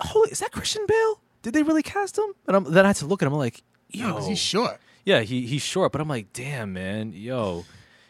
holy, 0.02 0.30
is 0.32 0.40
that 0.40 0.52
Christian 0.52 0.86
Bale? 0.88 1.22
Did 1.42 1.54
they 1.54 1.64
really 1.64 1.84
cast 1.84 2.18
him? 2.18 2.34
And 2.48 2.56
I'm, 2.58 2.64
then 2.66 2.84
I 2.86 2.90
had 2.90 2.98
to 2.98 3.06
look 3.06 3.22
at 3.24 3.28
him. 3.28 3.34
I'm 3.34 3.40
like, 3.40 3.64
Yo, 3.92 4.22
he's 4.26 4.40
short. 4.40 4.80
yeah, 5.06 5.22
he 5.22 5.46
he's 5.46 5.62
short, 5.62 5.92
but 5.92 6.02
I'm 6.02 6.08
like, 6.08 6.32
damn, 6.34 6.74
man, 6.74 7.12
yo, 7.14 7.66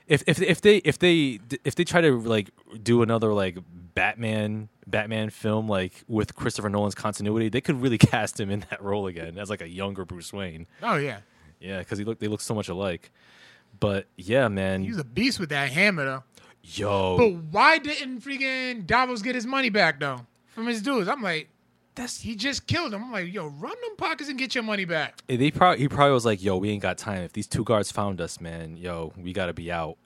if 0.07 0.23
if 0.27 0.41
if 0.41 0.61
they 0.61 0.77
if 0.77 0.99
they 0.99 1.39
if 1.63 1.75
they 1.75 1.83
try 1.83 2.01
to 2.01 2.19
like 2.19 2.49
do 2.81 3.01
another 3.01 3.33
like 3.33 3.57
Batman 3.93 4.69
Batman 4.87 5.29
film 5.29 5.67
like 5.67 6.03
with 6.07 6.35
Christopher 6.35 6.69
Nolan's 6.69 6.95
continuity, 6.95 7.49
they 7.49 7.61
could 7.61 7.81
really 7.81 7.97
cast 7.99 8.39
him 8.39 8.49
in 8.49 8.65
that 8.69 8.81
role 8.81 9.07
again 9.07 9.37
as 9.37 9.49
like 9.49 9.61
a 9.61 9.67
younger 9.69 10.05
Bruce 10.05 10.31
Wayne. 10.33 10.67
Oh 10.83 10.95
yeah. 10.97 11.19
Yeah, 11.59 11.79
because 11.79 11.97
he 11.99 12.05
look 12.05 12.19
they 12.19 12.27
look 12.27 12.41
so 12.41 12.53
much 12.55 12.69
alike. 12.69 13.11
But 13.79 14.07
yeah, 14.17 14.47
man, 14.47 14.83
He's 14.83 14.97
a 14.97 15.03
beast 15.03 15.39
with 15.39 15.49
that 15.49 15.71
hammer 15.71 16.03
though. 16.05 16.23
yo, 16.63 17.17
But 17.17 17.33
why 17.51 17.77
didn't 17.77 18.19
freaking 18.21 18.85
Davos 18.85 19.21
get 19.21 19.35
his 19.35 19.45
money 19.47 19.69
back 19.69 19.99
though 19.99 20.25
from 20.53 20.67
his 20.67 20.81
dudes? 20.81 21.07
I'm 21.07 21.21
like, 21.21 21.47
that's 21.95 22.21
he 22.21 22.35
just 22.35 22.67
killed 22.67 22.93
him. 22.93 23.03
I'm 23.03 23.11
like, 23.11 23.33
yo, 23.33 23.47
run 23.47 23.75
them 23.81 23.95
pockets 23.97 24.29
and 24.29 24.39
get 24.39 24.55
your 24.55 24.63
money 24.63 24.85
back. 24.85 25.21
they 25.27 25.51
probably 25.51 25.79
he 25.79 25.87
probably 25.87 26.13
was 26.13 26.25
like, 26.25 26.41
yo, 26.41 26.57
we 26.57 26.69
ain't 26.69 26.81
got 26.81 26.97
time. 26.97 27.23
If 27.23 27.33
these 27.33 27.47
two 27.47 27.63
guards 27.63 27.91
found 27.91 28.21
us, 28.21 28.39
man, 28.39 28.77
yo, 28.77 29.13
we 29.17 29.33
got 29.33 29.47
to 29.47 29.53
be 29.53 29.71
out. 29.71 29.97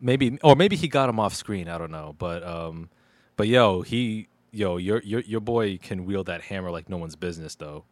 Maybe 0.00 0.38
or 0.42 0.54
maybe 0.54 0.76
he 0.76 0.88
got 0.88 1.08
him 1.08 1.18
off 1.18 1.34
screen. 1.34 1.68
I 1.68 1.78
don't 1.78 1.90
know, 1.90 2.14
but 2.18 2.46
um, 2.46 2.90
but 3.36 3.48
yo, 3.48 3.82
he 3.82 4.28
yo, 4.52 4.76
your 4.76 5.00
your 5.02 5.20
your 5.20 5.40
boy 5.40 5.78
can 5.78 6.04
wield 6.04 6.26
that 6.26 6.42
hammer 6.42 6.70
like 6.70 6.88
no 6.88 6.96
one's 6.96 7.16
business 7.16 7.54
though. 7.54 7.84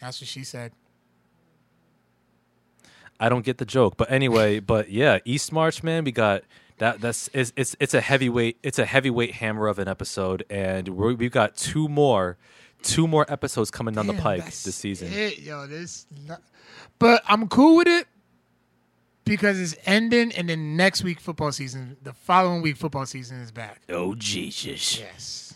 That's 0.00 0.20
what 0.20 0.28
she 0.28 0.44
said. 0.44 0.72
I 3.18 3.28
don't 3.28 3.44
get 3.44 3.58
the 3.58 3.66
joke, 3.66 3.96
but 3.96 4.10
anyway, 4.10 4.60
but 4.60 4.90
yeah, 4.90 5.18
Eastwatch, 5.20 5.82
man, 5.82 6.04
we 6.04 6.12
got 6.12 6.42
that. 6.78 7.00
That's 7.00 7.28
it's 7.32 7.52
it's, 7.56 7.76
it's 7.78 7.94
a 7.94 8.00
heavyweight. 8.00 8.58
It's 8.62 8.78
a 8.78 8.86
heavyweight 8.86 9.34
hammer 9.34 9.68
of 9.68 9.78
an 9.78 9.88
episode, 9.88 10.44
and 10.48 10.88
we're, 10.88 11.14
we've 11.14 11.30
got 11.30 11.56
two 11.56 11.88
more, 11.88 12.38
two 12.82 13.06
more 13.06 13.24
episodes 13.30 13.70
coming 13.70 13.94
down 13.94 14.06
the 14.06 14.12
Damn, 14.14 14.22
pike 14.22 14.44
that's 14.44 14.64
this 14.64 14.76
season. 14.76 15.12
It, 15.12 15.38
yo, 15.40 15.66
this. 15.66 16.06
Not, 16.26 16.42
but 16.98 17.22
I'm 17.26 17.48
cool 17.48 17.76
with 17.76 17.88
it 17.88 18.06
because 19.24 19.60
it's 19.60 19.74
ending, 19.86 20.32
and 20.32 20.48
then 20.48 20.76
next 20.76 21.04
week 21.04 21.20
football 21.20 21.52
season, 21.52 21.96
the 22.02 22.12
following 22.12 22.62
week 22.62 22.76
football 22.76 23.06
season 23.06 23.40
is 23.40 23.50
back. 23.52 23.82
Oh 23.88 24.14
Jesus! 24.14 24.98
Yes. 24.98 25.46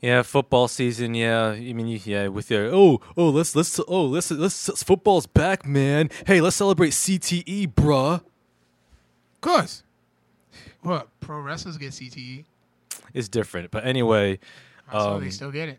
Yeah, 0.00 0.22
football 0.22 0.66
season. 0.66 1.14
Yeah, 1.14 1.50
I 1.50 1.72
mean, 1.72 2.00
yeah, 2.04 2.26
with 2.26 2.50
your 2.50 2.66
oh 2.74 3.00
oh 3.16 3.30
let's 3.30 3.54
let's 3.54 3.78
oh 3.86 4.04
let's 4.06 4.30
let's 4.32 4.82
football's 4.82 5.26
back, 5.26 5.64
man. 5.64 6.10
Hey, 6.26 6.40
let's 6.40 6.56
celebrate 6.56 6.90
CTE, 6.90 7.72
bruh. 7.72 8.14
Of 8.14 9.40
course. 9.40 9.82
What 10.82 11.08
pro 11.20 11.38
wrestlers 11.40 11.78
get 11.78 11.92
CTE? 11.92 12.44
It's 13.14 13.28
different, 13.28 13.70
but 13.70 13.86
anyway, 13.86 14.40
so 14.90 14.98
Um, 15.14 15.20
they 15.22 15.30
still 15.30 15.52
get 15.52 15.68
it. 15.68 15.78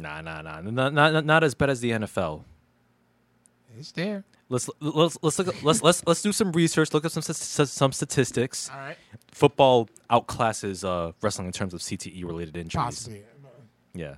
Nah, 0.00 0.20
nah, 0.20 0.42
nah, 0.42 0.60
not 0.60 0.92
not 0.92 1.24
not 1.24 1.44
as 1.44 1.54
bad 1.54 1.70
as 1.70 1.80
the 1.80 1.90
NFL. 1.90 2.44
It's 3.78 3.92
there. 3.92 4.24
Let's 4.48 4.68
let's 4.80 5.16
let's 5.22 5.38
look 5.38 5.62
let's 5.62 5.82
let's 5.82 6.04
let's 6.06 6.22
do 6.22 6.32
some 6.32 6.50
research. 6.52 6.92
Look 6.92 7.04
up 7.04 7.12
some 7.12 7.22
some 7.22 7.92
statistics. 7.92 8.68
All 8.68 8.78
right. 8.78 8.96
Football 9.30 9.88
outclasses 10.10 10.84
uh, 10.84 11.12
wrestling 11.22 11.46
in 11.46 11.52
terms 11.52 11.72
of 11.72 11.80
CTE 11.80 12.24
related 12.24 12.56
injuries. 12.56 12.84
Possibly. 12.84 13.22
Yeah, 13.94 14.16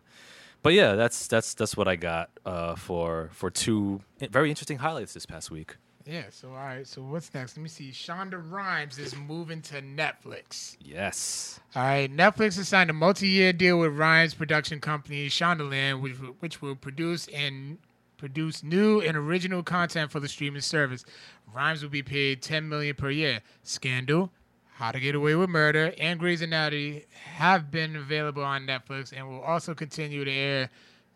but 0.62 0.72
yeah, 0.72 0.94
that's 0.94 1.26
that's 1.26 1.54
that's 1.54 1.76
what 1.76 1.86
I 1.86 1.96
got 1.96 2.30
uh, 2.46 2.76
for 2.76 3.28
for 3.32 3.50
two 3.50 4.00
very 4.20 4.48
interesting 4.48 4.78
highlights 4.78 5.12
this 5.12 5.26
past 5.26 5.50
week. 5.50 5.76
Yeah. 6.06 6.24
So 6.30 6.48
all 6.48 6.54
right. 6.54 6.86
So 6.86 7.02
what's 7.02 7.32
next? 7.34 7.56
Let 7.56 7.62
me 7.62 7.68
see. 7.68 7.90
Shonda 7.90 8.42
Rhimes 8.50 8.98
is 8.98 9.14
moving 9.16 9.62
to 9.62 9.80
Netflix. 9.82 10.76
Yes. 10.80 11.60
All 11.74 11.82
right, 11.82 12.10
Netflix 12.14 12.56
has 12.56 12.68
signed 12.68 12.90
a 12.90 12.92
multi-year 12.92 13.52
deal 13.52 13.78
with 13.78 13.92
Rhimes 13.96 14.34
production 14.34 14.80
company 14.80 15.28
Shondaland, 15.28 16.00
which 16.02 16.18
will- 16.18 16.36
which 16.40 16.60
will 16.60 16.76
produce 16.76 17.28
and 17.28 17.78
produce 18.18 18.62
new 18.62 19.00
and 19.00 19.16
original 19.16 19.62
content 19.62 20.10
for 20.10 20.20
the 20.20 20.28
streaming 20.28 20.60
service. 20.60 21.04
Rhimes 21.52 21.82
will 21.82 21.90
be 21.90 22.02
paid 22.02 22.40
10 22.42 22.68
million 22.68 22.94
per 22.94 23.10
year. 23.10 23.40
Scandal, 23.62 24.30
How 24.74 24.92
to 24.92 25.00
Get 25.00 25.14
Away 25.14 25.34
with 25.34 25.50
Murder, 25.50 25.92
and 25.98 26.20
Grey's 26.20 26.40
Anatomy 26.42 27.04
have 27.36 27.70
been 27.70 27.96
available 27.96 28.44
on 28.44 28.66
Netflix 28.66 29.12
and 29.16 29.28
will 29.28 29.40
also 29.40 29.74
continue 29.74 30.24
to 30.24 30.30
air 30.30 30.70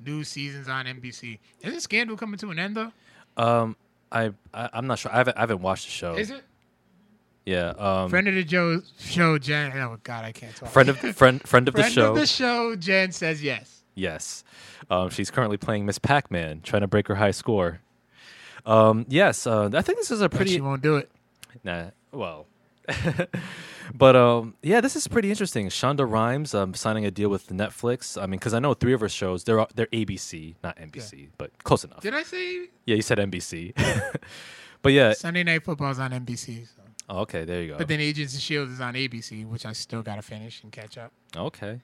new 0.05 0.25
seasons 0.25 0.69
on 0.69 0.87
NBC. 0.87 1.39
Isn't 1.63 1.81
Scandal 1.81 2.17
coming 2.17 2.39
to 2.39 2.51
an 2.51 2.59
end 2.59 2.77
though? 2.77 2.93
Um, 3.37 3.77
I, 4.13 4.33
I 4.55 4.71
I'm 4.73 4.87
not 4.87 4.99
sure. 4.99 5.13
I 5.13 5.19
haven't 5.19 5.37
I 5.37 5.41
haven't 5.41 5.61
watched 5.63 5.87
the 5.87 5.93
show. 5.93 6.15
Is 6.15 6.31
it? 6.31 6.43
Yeah. 7.45 7.71
Um, 7.79 8.11
Friend 8.11 8.27
of 8.29 8.35
the 8.35 8.43
Joe 8.45 8.83
show, 8.99 9.39
Jen. 9.39 9.73
Oh 9.79 9.99
God, 10.03 10.25
I 10.25 10.33
can't 10.33 10.55
talk. 10.55 10.69
friend 10.71 10.89
of 10.89 10.99
friend 11.17 11.41
friend 11.47 11.69
of 11.69 11.75
the 11.75 11.83
show. 11.85 11.93
Friend 12.03 12.09
of 12.09 12.21
the 12.21 12.27
show, 12.27 12.75
Jen 12.77 13.13
says 13.13 13.43
yes. 13.43 13.85
Yes. 13.95 14.45
Um, 14.91 15.09
she's 15.11 15.31
currently 15.31 15.57
playing 15.57 15.87
Miss 15.87 15.99
Pac-Man, 15.99 16.61
trying 16.63 16.83
to 16.83 16.87
break 16.87 17.09
her 17.09 17.15
high 17.15 17.31
score. 17.31 17.81
Um, 18.67 19.07
yes, 19.09 19.47
uh, 19.47 19.71
I 19.73 19.81
think 19.83 19.99
this 19.99 20.11
is 20.11 20.21
a 20.21 20.29
But 20.29 20.37
pretty 20.37 20.53
she 20.53 20.61
won't 20.61 20.83
do 20.83 20.97
it. 20.97 21.11
nah. 21.65 21.91
Well, 22.13 22.47
but 23.95 24.17
um, 24.17 24.55
yeah, 24.63 24.81
this 24.81 24.97
is 24.97 25.09
pretty 25.09 25.31
interesting. 25.31 25.69
Shonda 25.69 26.11
Rhimes 26.11 26.55
um, 26.55 26.75
signing 26.75 27.05
a 27.05 27.11
deal 27.11 27.29
with 27.29 27.49
Netflix. 27.49 28.21
I 28.21 28.27
mean, 28.27 28.39
because 28.39 28.55
I 28.55 28.59
know 28.59 28.75
three 28.75 28.93
of 28.93 29.01
her 29.01 29.09
shows 29.09 29.45
they're 29.45 29.67
they're 29.75 29.87
ABC, 29.87 30.55
not 30.63 30.77
NBC, 30.77 31.29
but 31.39 31.51
close 31.65 31.85
enough. 31.85 32.01
Did 32.01 32.15
I 32.15 32.23
say 32.23 32.69
Yeah, 32.85 32.97
you 32.97 33.03
said 33.03 33.19
NBC. 33.19 33.75
but 34.83 34.93
yeah, 34.93 35.13
Sunday 35.13 35.43
Night 35.43 35.65
Football 35.65 35.91
is 35.91 35.99
on 35.99 36.11
NBC? 36.11 36.67
So. 36.67 36.83
oh, 37.09 37.21
okay, 37.21 37.45
there 37.45 37.63
you 37.63 37.73
go. 37.73 37.79
But 37.79 37.89
then 37.89 38.01
Agents 38.01 38.35
of 38.35 38.41
Shield 38.41 38.71
is 38.71 38.81
on 38.81 38.95
ABC, 38.95 39.47
which 39.47 39.67
I 39.67 39.73
still 39.73 40.03
gotta 40.03 40.23
finish 40.23 40.63
and 40.63 40.73
catch 40.73 40.99
up. 40.99 41.13
Okay. 41.37 41.81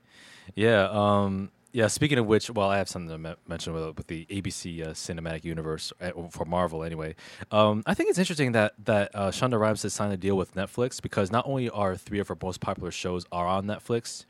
Yeah. 0.55 0.89
Um, 0.91 1.51
yeah. 1.73 1.87
Speaking 1.87 2.19
of 2.19 2.27
which, 2.27 2.51
well, 2.51 2.69
I 2.69 2.79
have 2.79 2.89
something 2.89 3.11
to 3.11 3.19
me- 3.19 3.35
mention 3.49 3.73
with, 3.73 3.97
with 3.97 4.07
the 4.07 4.27
ABC 4.27 4.83
uh, 4.83 4.91
cinematic 4.91 5.45
universe 5.45 5.93
uh, 6.01 6.11
for 6.31 6.45
Marvel. 6.45 6.85
Anyway, 6.85 7.15
um, 7.51 7.83
I 7.87 7.95
think 7.95 8.11
it's 8.11 8.19
interesting 8.19 8.53
that 8.53 8.75
that 8.85 9.11
uh, 9.15 9.31
Shonda 9.31 9.59
Rhimes 9.59 9.83
has 9.83 9.93
signed 9.93 10.13
a 10.13 10.17
deal 10.17 10.37
with 10.37 10.55
Netflix 10.55 11.01
because 11.01 11.31
not 11.33 11.47
only 11.47 11.71
are 11.71 11.97
three 11.97 12.19
of 12.19 12.29
her 12.29 12.37
most 12.41 12.61
popular 12.61 12.91
shows 12.91 13.25
are 13.33 13.47
on 13.47 13.67
Netflix. 13.67 14.25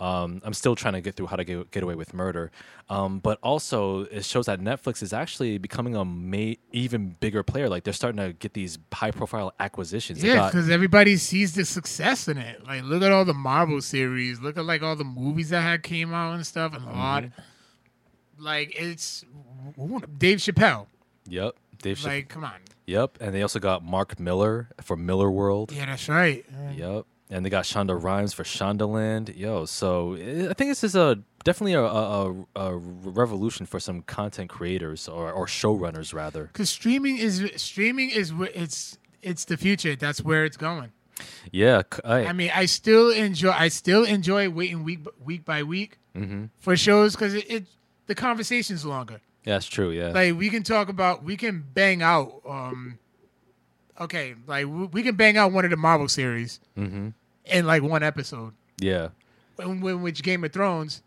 Um, 0.00 0.40
I'm 0.44 0.54
still 0.54 0.76
trying 0.76 0.94
to 0.94 1.00
get 1.00 1.16
through 1.16 1.26
how 1.26 1.36
to 1.36 1.44
get, 1.44 1.70
get 1.72 1.82
away 1.82 1.96
with 1.96 2.14
murder, 2.14 2.52
um, 2.88 3.18
but 3.18 3.38
also 3.42 4.02
it 4.04 4.24
shows 4.24 4.46
that 4.46 4.60
Netflix 4.60 5.02
is 5.02 5.12
actually 5.12 5.58
becoming 5.58 5.96
a 5.96 6.04
ma- 6.04 6.54
even 6.70 7.16
bigger 7.18 7.42
player. 7.42 7.68
Like 7.68 7.82
they're 7.82 7.92
starting 7.92 8.18
to 8.18 8.32
get 8.32 8.54
these 8.54 8.78
high 8.92 9.10
profile 9.10 9.52
acquisitions. 9.58 10.20
They 10.22 10.28
Yeah, 10.28 10.46
because 10.46 10.70
everybody 10.70 11.16
sees 11.16 11.54
the 11.54 11.64
success 11.64 12.28
in 12.28 12.38
it. 12.38 12.64
Like, 12.64 12.84
look 12.84 13.02
at 13.02 13.10
all 13.10 13.24
the 13.24 13.34
Marvel 13.34 13.80
series. 13.80 14.40
Look 14.40 14.56
at 14.56 14.64
like 14.64 14.82
all 14.82 14.94
the 14.94 15.04
movies 15.04 15.50
that 15.50 15.62
had 15.62 15.82
came 15.82 16.14
out 16.14 16.34
and 16.34 16.46
stuff, 16.46 16.74
and 16.74 16.84
a 16.84 16.90
lot. 16.90 17.24
Mm-hmm. 17.24 18.44
Like 18.44 18.80
it's 18.80 19.24
Dave 20.16 20.38
Chappelle. 20.38 20.86
yep. 21.26 21.56
Dave. 21.82 21.98
Chappelle. 21.98 22.04
Like, 22.06 22.28
come 22.28 22.44
on. 22.44 22.60
Yep, 22.86 23.18
and 23.20 23.34
they 23.34 23.42
also 23.42 23.58
got 23.58 23.84
Mark 23.84 24.18
Millar 24.18 24.70
from 24.80 25.06
Millarworld. 25.06 25.76
Yeah, 25.76 25.86
that's 25.86 26.08
right. 26.08 26.44
Yep. 26.74 27.04
And 27.30 27.44
they 27.44 27.50
got 27.50 27.64
Shonda 27.64 28.00
Rhimes 28.00 28.32
for 28.32 28.42
Shondaland. 28.42 29.36
Yo, 29.36 29.64
so 29.64 30.14
eh, 30.14 30.48
I 30.50 30.54
think 30.54 30.70
this 30.70 30.84
is 30.84 30.94
a 30.94 31.18
definitely 31.44 31.74
a, 31.74 31.82
a, 31.82 32.34
a, 32.56 32.76
revolution 32.76 33.66
for 33.66 33.80
some 33.80 34.02
content 34.02 34.50
creators 34.50 35.08
or, 35.08 35.32
or 35.32 35.46
showrunners 35.46 36.12
rather. 36.12 36.44
Because 36.44 36.70
streaming 36.70 37.18
is 37.18 37.50
streaming 37.56 38.10
is 38.10 38.32
it's 38.54 38.98
it's 39.22 39.44
the 39.44 39.56
future. 39.56 39.96
That's 39.96 40.22
where 40.22 40.44
it's 40.44 40.56
going. 40.56 40.92
Yeah, 41.50 41.82
I 42.04 42.32
mean, 42.32 42.52
I 42.54 42.66
still 42.66 43.10
enjoy. 43.10 43.50
I 43.50 43.68
still 43.68 44.04
enjoy 44.04 44.50
waiting 44.50 44.84
week 44.84 45.00
week 45.24 45.44
by 45.44 45.62
week 45.64 45.98
mhm. 46.14 46.50
for 46.58 46.76
shows 46.76 47.14
because 47.14 47.34
it, 47.34 47.50
it 47.50 47.66
the 48.06 48.14
conversation's 48.14 48.84
longer. 48.84 49.20
yeah, 49.44 49.54
that's 49.54 49.66
true. 49.66 49.90
Yeah, 49.90 50.10
Like 50.10 50.36
we 50.36 50.48
can 50.48 50.62
talk 50.62 50.88
about, 50.88 51.24
we 51.24 51.36
can 51.36 51.64
bang 51.74 52.02
out. 52.02 52.40
Um, 52.48 52.98
okay, 54.00 54.34
like 54.46 54.66
we 54.92 55.02
can 55.02 55.14
bang 55.16 55.36
out 55.36 55.52
one 55.52 55.64
of 55.64 55.70
the 55.70 55.76
Marvel 55.76 56.08
series 56.08 56.60
hmm 56.74 57.08
in 57.44 57.66
like 57.66 57.82
one 57.82 58.02
episode. 58.02 58.52
yeah, 58.78 59.08
When, 59.56 59.80
when 59.80 60.02
which 60.02 60.22
Game 60.22 60.44
of 60.44 60.52
Thrones, 60.52 61.02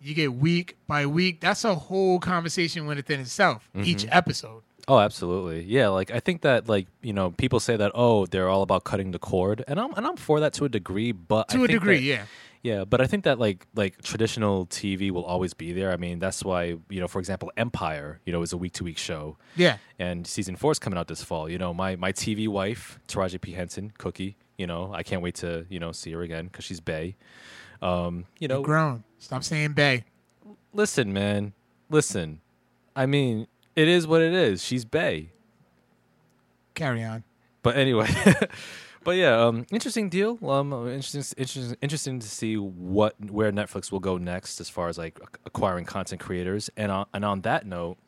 you 0.00 0.14
get 0.14 0.32
week 0.32 0.76
by 0.86 1.06
week. 1.06 1.40
That's 1.40 1.64
a 1.64 1.74
whole 1.74 2.20
conversation 2.20 2.86
within 2.86 3.18
itself. 3.20 3.68
Each 3.74 4.06
episode. 4.10 4.62
Oh, 4.88 4.98
absolutely. 4.98 5.62
Yeah, 5.64 5.88
like 5.88 6.10
I 6.10 6.18
think 6.20 6.42
that 6.42 6.68
like 6.68 6.86
you 7.02 7.12
know 7.12 7.30
people 7.30 7.60
say 7.60 7.76
that 7.76 7.92
oh 7.94 8.26
they're 8.26 8.48
all 8.48 8.62
about 8.62 8.84
cutting 8.84 9.12
the 9.12 9.18
cord, 9.18 9.64
and 9.68 9.78
I'm 9.80 9.92
and 9.94 10.06
I'm 10.06 10.16
for 10.16 10.40
that 10.40 10.52
to 10.54 10.64
a 10.64 10.68
degree, 10.68 11.12
but 11.12 11.48
To 11.50 11.58
a 11.64 11.66
think 11.66 11.80
degree, 11.80 11.96
that- 11.96 12.02
yeah. 12.02 12.24
Yeah, 12.64 12.84
but 12.84 13.00
I 13.00 13.08
think 13.08 13.24
that 13.24 13.40
like 13.40 13.66
like 13.74 14.00
traditional 14.02 14.66
TV 14.66 15.10
will 15.10 15.24
always 15.24 15.52
be 15.52 15.72
there. 15.72 15.90
I 15.92 15.96
mean, 15.96 16.20
that's 16.20 16.44
why 16.44 16.76
you 16.88 17.00
know, 17.00 17.08
for 17.08 17.18
example, 17.18 17.50
Empire, 17.56 18.20
you 18.24 18.32
know, 18.32 18.40
is 18.42 18.52
a 18.52 18.56
week 18.56 18.72
to 18.74 18.84
week 18.84 18.98
show, 18.98 19.36
Yeah. 19.56 19.78
and 19.98 20.24
season 20.28 20.54
four 20.54 20.70
is 20.70 20.78
coming 20.78 20.96
out 20.96 21.08
this 21.08 21.24
fall. 21.24 21.48
You 21.48 21.58
know, 21.58 21.74
my 21.74 21.96
my 21.96 22.12
TV 22.12 22.46
wife, 22.46 23.00
Taraji 23.08 23.40
P 23.40 23.52
Henson, 23.52 23.92
Cookie. 23.98 24.36
You 24.58 24.68
know, 24.68 24.92
I 24.94 25.02
can't 25.02 25.22
wait 25.22 25.34
to 25.36 25.66
you 25.70 25.80
know 25.80 25.90
see 25.90 26.12
her 26.12 26.22
again 26.22 26.44
because 26.46 26.64
she's 26.64 26.78
Bay. 26.78 27.16
Um, 27.80 28.26
you 28.38 28.46
know, 28.46 28.62
Grown. 28.62 29.02
Stop 29.18 29.42
saying 29.42 29.72
Bay. 29.72 30.04
listen, 30.72 31.12
man, 31.12 31.52
listen. 31.90 32.40
I 32.94 33.06
mean, 33.06 33.48
it 33.76 33.88
is 33.88 34.06
what 34.06 34.20
it 34.20 34.32
is. 34.32 34.64
She's 34.64 34.84
Bay. 34.84 35.30
Carry 36.74 37.02
on. 37.02 37.24
But 37.62 37.76
anyway, 37.76 38.08
but 39.04 39.12
yeah, 39.12 39.44
um, 39.44 39.66
interesting 39.70 40.08
deal. 40.08 40.38
Um, 40.50 40.72
interesting, 40.88 41.22
interesting, 41.36 41.76
interesting 41.80 42.18
to 42.18 42.28
see 42.28 42.56
what 42.56 43.14
where 43.30 43.52
Netflix 43.52 43.92
will 43.92 44.00
go 44.00 44.18
next 44.18 44.60
as 44.60 44.68
far 44.68 44.88
as 44.88 44.98
like 44.98 45.18
acquiring 45.44 45.84
content 45.84 46.20
creators. 46.20 46.70
And 46.76 46.90
on, 46.90 47.06
and 47.14 47.24
on 47.24 47.42
that 47.42 47.66
note, 47.66 47.98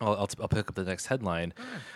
I'll, 0.00 0.14
I'll, 0.16 0.28
I'll 0.40 0.48
pick 0.48 0.68
up 0.68 0.74
the 0.74 0.84
next 0.84 1.06
headline. 1.06 1.54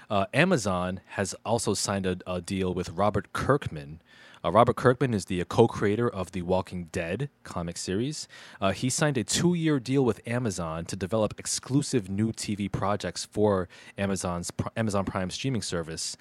Uh, 0.08 0.26
Amazon 0.32 1.00
has 1.06 1.34
also 1.44 1.74
signed 1.74 2.06
a, 2.06 2.18
a 2.26 2.40
deal 2.40 2.72
with 2.72 2.90
Robert 2.90 3.32
Kirkman. 3.32 4.00
Uh, 4.46 4.52
Robert 4.52 4.76
Kirkman 4.76 5.12
is 5.12 5.24
the 5.24 5.44
co-creator 5.46 6.08
of 6.08 6.30
the 6.30 6.42
Walking 6.42 6.84
Dead 6.92 7.30
comic 7.42 7.76
series. 7.76 8.28
Uh, 8.60 8.70
he 8.70 8.88
signed 8.88 9.18
a 9.18 9.24
two-year 9.24 9.80
deal 9.80 10.04
with 10.04 10.20
Amazon 10.24 10.84
to 10.84 10.94
develop 10.94 11.34
exclusive 11.36 12.08
new 12.08 12.30
TV 12.30 12.70
projects 12.70 13.24
for 13.24 13.68
Amazon's 13.98 14.52
Amazon 14.76 15.04
Prime 15.04 15.30
streaming 15.30 15.62
service. 15.62 16.16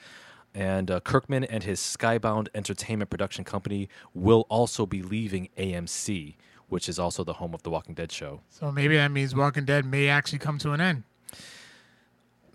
And 0.56 0.90
uh, 0.90 1.02
Kirkman 1.02 1.44
and 1.44 1.66
his 1.66 1.80
Skybound 1.80 2.48
Entertainment 2.56 3.12
production 3.12 3.44
company 3.44 3.90
will 4.16 4.48
also 4.50 4.88
be 4.88 5.04
leaving 5.04 5.50
AMC, 5.56 6.34
which 6.68 6.90
is 6.90 6.98
also 6.98 7.24
the 7.24 7.34
home 7.34 7.54
of 7.54 7.62
the 7.62 7.70
Walking 7.70 7.94
Dead 7.94 8.12
show. 8.12 8.42
So 8.50 8.72
maybe 8.72 8.96
that 8.96 9.12
means 9.12 9.36
Walking 9.36 9.66
Dead 9.66 9.86
may 9.86 10.08
actually 10.08 10.40
come 10.40 10.58
to 10.60 10.72
an 10.72 10.82
end. 10.82 11.04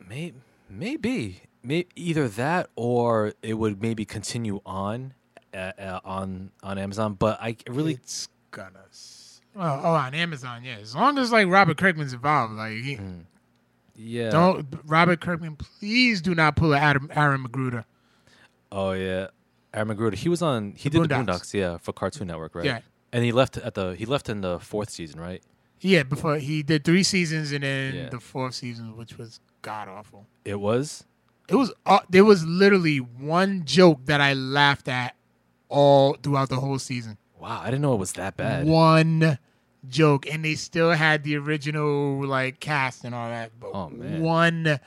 May, 0.05 0.33
maybe, 0.68 1.43
may, 1.62 1.87
either 1.95 2.27
that 2.27 2.71
or 2.75 3.35
it 3.41 3.55
would 3.55 3.81
maybe 3.81 4.05
continue 4.05 4.61
on 4.66 5.14
uh, 5.55 5.73
uh, 5.79 6.01
on 6.05 6.51
on 6.63 6.79
Amazon. 6.79 7.15
But 7.15 7.39
I 7.41 7.57
really, 7.69 7.95
It's 7.95 8.29
gonna. 8.51 8.81
Well, 9.55 9.81
oh, 9.83 9.95
on 9.95 10.15
Amazon, 10.15 10.63
yeah. 10.65 10.77
As 10.81 10.95
long 10.95 11.19
as 11.19 11.33
like 11.33 11.49
Robert 11.49 11.77
Kirkman's 11.77 12.13
involved, 12.13 12.55
like 12.55 12.73
he, 12.75 12.99
yeah. 13.97 14.31
don't 14.31 14.67
Robert 14.87 15.21
Kirkman, 15.21 15.57
please 15.57 16.21
do 16.23 16.35
not 16.35 16.55
pull 16.57 16.75
Adam 16.75 17.11
Aaron 17.15 17.45
McGruder. 17.45 17.85
Oh 18.71 18.93
yeah, 18.93 19.27
Aaron 19.75 19.89
McGruder. 19.89 20.15
He 20.15 20.29
was 20.29 20.41
on. 20.41 20.75
He 20.77 20.89
The 20.89 21.01
did 21.01 21.09
the 21.11 21.15
Boondocks. 21.15 21.27
Boondocks, 21.27 21.55
yeah, 21.55 21.79
for 21.79 21.93
Cartoon 21.93 22.29
Network, 22.29 22.55
right? 22.55 22.65
Yeah. 22.65 22.81
And 23.13 23.25
he 23.25 23.33
left 23.33 23.57
at 23.57 23.75
the 23.75 23.97
he 23.97 24.07
left 24.07 24.29
in 24.29 24.41
the 24.41 24.61
fourth 24.61 24.91
season, 24.91 25.19
right? 25.21 25.43
Yeah, 25.81 26.05
before 26.05 26.37
he 26.37 26.63
did 26.63 26.85
three 26.85 27.03
seasons 27.03 27.51
and 27.53 27.65
then 27.65 27.95
Yeah. 27.95 28.09
the 28.11 28.21
fourth 28.21 28.55
season, 28.55 28.97
which 28.97 29.19
was 29.19 29.41
god 29.63 29.89
awful. 29.89 30.27
It 30.45 30.61
was. 30.61 31.05
It 31.49 31.57
was 31.57 31.73
uh, 31.87 31.99
there 32.09 32.25
was 32.25 32.47
literally 32.47 32.99
one 32.99 33.65
joke 33.65 34.05
that 34.05 34.21
I 34.21 34.35
laughed 34.35 34.87
at 34.87 35.17
all 35.71 36.14
throughout 36.23 36.51
the 36.51 36.61
whole 36.61 36.79
season. 36.79 37.16
Wow, 37.39 37.61
I 37.62 37.66
didn't 37.66 37.81
know 37.81 37.95
it 37.95 37.99
was 37.99 38.12
that 38.12 38.37
bad. 38.37 38.66
One 38.66 39.39
joke, 39.89 40.27
and 40.31 40.45
they 40.45 40.55
still 40.57 40.91
had 40.91 41.25
the 41.25 41.37
original 41.37 42.23
like 42.27 42.61
cast 42.61 43.05
and 43.05 43.14
all 43.14 43.31
that. 43.31 43.53
But 43.59 43.71
Oh, 43.73 43.89
man. 43.89 44.21
one 44.21 44.81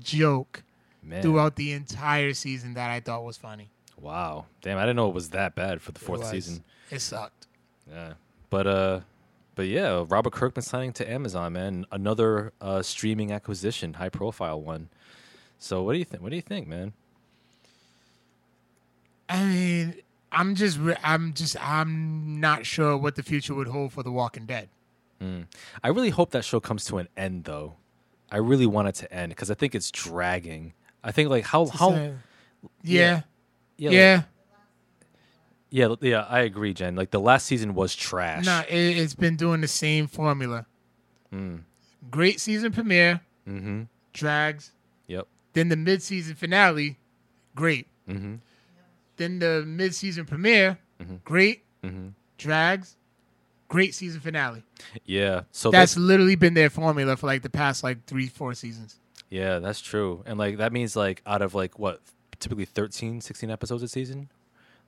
joke 0.00 0.64
Man, 1.02 1.22
throughout 1.22 1.54
the 1.56 1.70
entire 1.72 2.32
season 2.34 2.74
that 2.74 2.90
I 2.90 2.98
thought 2.98 3.22
was 3.22 3.36
funny. 3.36 3.68
wow, 4.00 4.46
damn, 4.62 4.78
I 4.78 4.82
didn't 4.82 4.96
know 4.96 5.08
it 5.08 5.14
was 5.14 5.30
that 5.30 5.54
bad 5.54 5.80
for 5.82 5.92
the 5.92 6.00
fourth 6.00 6.20
was. 6.20 6.30
season. 6.30 6.64
It 6.90 7.00
sucked. 7.00 7.46
Yeah, 7.88 8.14
but 8.50 8.66
uh, 8.66 9.00
but 9.54 9.66
yeah, 9.68 10.04
Robert 10.08 10.32
Kirkman 10.32 10.62
signing 10.62 10.92
to 10.94 11.08
Amazon, 11.08 11.52
man, 11.52 11.86
another 11.92 12.52
uh 12.60 12.82
streaming 12.82 13.30
acquisition, 13.30 13.94
high 13.94 14.08
profile 14.08 14.60
one. 14.60 14.88
So 15.60 15.82
what 15.82 15.92
do 15.92 15.98
you 15.98 16.04
think? 16.04 16.22
What 16.22 16.30
do 16.30 16.36
you 16.36 16.42
think, 16.42 16.66
man? 16.66 16.92
I 19.28 19.44
mean, 19.44 19.94
I'm 20.34 20.54
just, 20.54 20.78
I'm 21.02 21.32
just, 21.34 21.56
I'm 21.62 22.40
not 22.40 22.66
sure 22.66 22.96
what 22.96 23.14
the 23.16 23.22
future 23.22 23.54
would 23.54 23.68
hold 23.68 23.92
for 23.92 24.02
The 24.02 24.12
Walking 24.12 24.46
Dead. 24.46 24.68
I 25.82 25.88
really 25.88 26.10
hope 26.10 26.32
that 26.32 26.44
show 26.44 26.60
comes 26.60 26.84
to 26.86 26.98
an 26.98 27.08
end, 27.16 27.44
though. 27.44 27.76
I 28.30 28.36
really 28.36 28.66
want 28.66 28.88
it 28.88 28.94
to 28.96 29.10
end 29.10 29.30
because 29.30 29.50
I 29.50 29.54
think 29.54 29.74
it's 29.74 29.90
dragging. 29.90 30.74
I 31.02 31.12
think 31.12 31.30
like 31.30 31.44
how 31.44 31.64
how 31.66 31.90
So, 31.92 32.14
yeah, 32.82 33.22
yeah 33.78 33.90
yeah. 33.90 34.14
like- 34.16 34.26
yeah 35.70 35.94
yeah 36.02 36.26
I 36.28 36.40
agree, 36.40 36.74
Jen. 36.74 36.94
Like 36.94 37.10
the 37.10 37.20
last 37.20 37.46
season 37.46 37.74
was 37.74 37.94
trash. 37.94 38.44
Nah, 38.44 38.64
it, 38.68 38.74
it's 38.98 39.14
been 39.14 39.36
doing 39.36 39.60
the 39.62 39.68
same 39.68 40.06
formula. 40.08 40.66
Great 42.10 42.38
season 42.40 42.70
premiere, 42.72 43.20
Mm-hmm. 43.48 43.82
drags. 44.12 44.72
Yep. 45.06 45.26
Then 45.54 45.68
the 45.70 45.76
mid-season 45.76 46.34
finale, 46.34 46.98
great. 47.54 47.86
Mm-hmm. 48.08 48.34
Then 49.16 49.38
the 49.38 49.64
mid-season 49.66 50.24
premiere, 50.26 50.78
great. 51.24 51.64
Mm-hmm. 51.82 52.08
Drags, 52.38 52.96
great 53.68 53.94
season 53.94 54.20
finale. 54.20 54.62
Yeah. 55.04 55.42
So 55.52 55.70
That's 55.70 55.96
literally 55.96 56.34
been 56.36 56.54
their 56.54 56.70
formula 56.70 57.16
for 57.16 57.26
like 57.26 57.42
the 57.42 57.50
past 57.50 57.84
like 57.84 58.04
three, 58.06 58.26
four 58.28 58.54
seasons. 58.54 58.98
yeah, 59.30 59.58
that's 59.58 59.80
true. 59.80 60.22
And 60.26 60.38
like 60.38 60.58
that 60.58 60.72
means 60.72 60.96
like 60.96 61.22
out 61.26 61.42
of 61.42 61.54
like 61.54 61.78
what 61.78 62.00
typically 62.40 62.64
13, 62.64 63.20
16 63.20 63.50
episodes 63.50 63.82
a 63.82 63.88
season, 63.88 64.30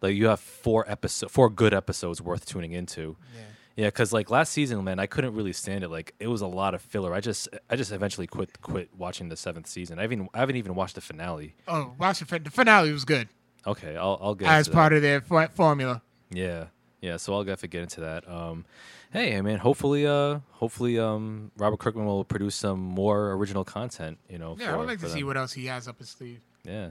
like 0.03 0.15
you 0.15 0.27
have 0.27 0.41
four 0.41 0.85
episode 0.91 1.31
four 1.31 1.49
good 1.51 1.73
episodes 1.75 2.21
worth 2.21 2.47
tuning 2.47 2.73
into. 2.73 3.17
Yeah. 3.35 3.43
Yeah, 3.77 3.87
because 3.89 4.11
like 4.11 4.31
last 4.31 4.53
season, 4.53 4.83
man, 4.85 4.99
I 4.99 5.05
couldn't 5.05 5.35
really 5.35 5.53
stand 5.53 5.85
it. 5.85 5.89
Like 5.91 6.15
it 6.19 6.29
was 6.29 6.41
a 6.41 6.47
lot 6.47 6.75
of 6.75 6.81
filler. 6.81 7.13
I 7.13 7.21
just, 7.21 7.47
I 7.69 7.77
just 7.77 7.93
eventually 7.93 8.27
quit, 8.27 8.63
quit 8.63 8.89
watching 8.97 9.29
the 9.29 9.37
seventh 9.37 9.67
season. 9.67 9.99
I 9.99 10.03
haven't, 10.03 10.31
I 10.33 10.39
haven't 10.41 10.57
even 10.57 10.75
watched 10.75 10.95
the 10.95 11.03
finale. 11.03 11.55
Oh, 11.69 11.93
watch 11.99 12.21
the, 12.21 12.25
fin- 12.25 12.43
the 12.43 12.51
finale 12.51 12.91
was 12.91 13.05
good 13.05 13.29
Okay, 13.67 13.97
I'll, 13.97 14.19
I'll 14.21 14.35
get 14.35 14.49
as 14.49 14.69
part 14.69 14.93
of 14.93 15.03
their 15.03 15.21
for- 15.21 15.49
formula. 15.49 16.03
Yeah, 16.31 16.67
yeah. 17.01 17.17
So 17.17 17.35
I'll 17.35 17.45
definitely 17.45 17.69
get 17.69 17.83
into 17.83 18.01
that. 18.03 18.29
Um, 18.29 18.65
hey, 19.13 19.41
man. 19.41 19.59
Hopefully, 19.59 20.07
uh, 20.07 20.41
hopefully, 20.53 20.99
um, 20.99 21.51
Robert 21.57 21.79
Kirkman 21.81 22.07
will 22.07 22.25
produce 22.25 22.55
some 22.55 22.81
more 22.81 23.33
original 23.33 23.65
content. 23.65 24.19
You 24.29 24.39
know. 24.39 24.57
Yeah, 24.59 24.75
I 24.75 24.77
would 24.77 24.87
like 24.87 25.01
for 25.01 25.07
to 25.07 25.13
see 25.13 25.25
what 25.25 25.37
else 25.37 25.53
he 25.53 25.67
has 25.67 25.89
up 25.89 25.99
his 25.99 26.09
sleeve. 26.11 26.41
Yeah. 26.65 26.91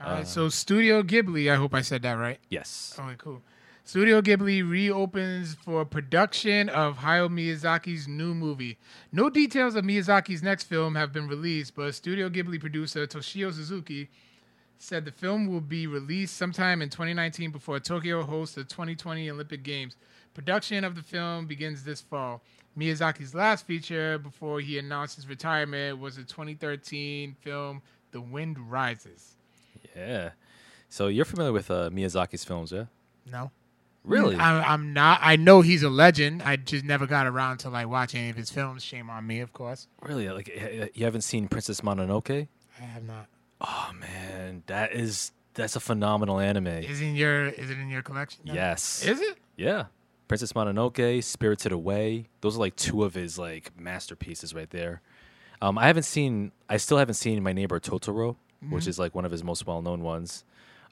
All 0.00 0.08
Uh, 0.08 0.14
right, 0.16 0.26
so 0.26 0.48
Studio 0.48 1.02
Ghibli, 1.02 1.52
I 1.52 1.56
hope 1.56 1.74
I 1.74 1.80
said 1.82 2.02
that 2.02 2.14
right. 2.14 2.38
Yes. 2.48 2.96
Okay, 2.98 3.14
cool. 3.18 3.40
Studio 3.84 4.20
Ghibli 4.22 4.68
reopens 4.68 5.54
for 5.54 5.84
production 5.84 6.68
of 6.68 6.98
Hayao 6.98 7.28
Miyazaki's 7.28 8.06
new 8.06 8.32
movie. 8.34 8.78
No 9.12 9.28
details 9.30 9.74
of 9.74 9.84
Miyazaki's 9.84 10.42
next 10.42 10.64
film 10.64 10.94
have 10.94 11.12
been 11.12 11.26
released, 11.28 11.74
but 11.74 11.92
Studio 11.94 12.28
Ghibli 12.28 12.60
producer 12.60 13.06
Toshio 13.08 13.52
Suzuki 13.52 14.08
said 14.82 15.04
the 15.04 15.12
film 15.12 15.46
will 15.46 15.60
be 15.60 15.86
released 15.86 16.36
sometime 16.36 16.82
in 16.82 16.90
2019 16.90 17.52
before 17.52 17.78
Tokyo 17.78 18.22
hosts 18.24 18.56
the 18.56 18.64
2020 18.64 19.30
Olympic 19.30 19.62
Games. 19.62 19.96
Production 20.34 20.82
of 20.82 20.96
the 20.96 21.02
film 21.02 21.46
begins 21.46 21.84
this 21.84 22.00
fall. 22.00 22.42
Miyazaki's 22.76 23.32
last 23.34 23.64
feature 23.64 24.18
before 24.18 24.60
he 24.60 24.78
announced 24.78 25.16
his 25.16 25.28
retirement 25.28 26.00
was 26.00 26.16
the 26.16 26.24
2013 26.24 27.36
film 27.40 27.80
The 28.10 28.20
Wind 28.20 28.58
Rises. 28.58 29.36
Yeah. 29.94 30.30
So 30.88 31.06
you're 31.06 31.26
familiar 31.26 31.52
with 31.52 31.70
uh, 31.70 31.90
Miyazaki's 31.90 32.44
films, 32.44 32.72
yeah? 32.72 32.86
No? 33.30 33.52
Really? 34.04 34.34
I'm, 34.34 34.64
I'm 34.64 34.92
not. 34.92 35.20
I 35.22 35.36
know 35.36 35.60
he's 35.60 35.84
a 35.84 35.90
legend. 35.90 36.42
I 36.42 36.56
just 36.56 36.84
never 36.84 37.06
got 37.06 37.28
around 37.28 37.58
to 37.58 37.70
like 37.70 37.88
watching 37.88 38.22
any 38.22 38.30
of 38.30 38.36
his 38.36 38.50
films. 38.50 38.82
Shame 38.82 39.10
on 39.10 39.24
me, 39.28 39.38
of 39.38 39.52
course. 39.52 39.86
really? 40.02 40.28
Like 40.28 40.90
you 40.94 41.04
haven't 41.04 41.22
seen 41.22 41.46
Princess 41.46 41.82
Mononoke? 41.82 42.48
I 42.80 42.82
have 42.82 43.04
not. 43.04 43.28
Oh 43.62 43.90
man, 43.98 44.62
that 44.66 44.92
is 44.92 45.32
that's 45.54 45.76
a 45.76 45.80
phenomenal 45.80 46.38
anime. 46.40 46.66
Is 46.66 47.00
it 47.00 47.04
in 47.04 47.16
your 47.16 47.46
is 47.46 47.70
it 47.70 47.78
in 47.78 47.88
your 47.88 48.02
collection? 48.02 48.42
now? 48.44 48.54
yes. 48.54 49.04
Is 49.04 49.20
it? 49.20 49.38
Yeah. 49.56 49.84
Princess 50.28 50.52
Mononoke, 50.54 51.22
Spirited 51.22 51.72
Away. 51.72 52.28
Those 52.40 52.56
are 52.56 52.60
like 52.60 52.74
two 52.76 53.04
of 53.04 53.14
his 53.14 53.38
like 53.38 53.70
masterpieces 53.78 54.54
right 54.54 54.70
there. 54.70 55.02
Um, 55.60 55.78
I 55.78 55.86
haven't 55.86 56.04
seen. 56.04 56.52
I 56.68 56.78
still 56.78 56.98
haven't 56.98 57.14
seen 57.14 57.42
My 57.42 57.52
Neighbor 57.52 57.78
Totoro, 57.78 58.36
which 58.70 58.86
is 58.86 58.98
like 58.98 59.14
one 59.14 59.24
of 59.24 59.30
his 59.30 59.44
most 59.44 59.66
well-known 59.66 60.02
ones. 60.02 60.44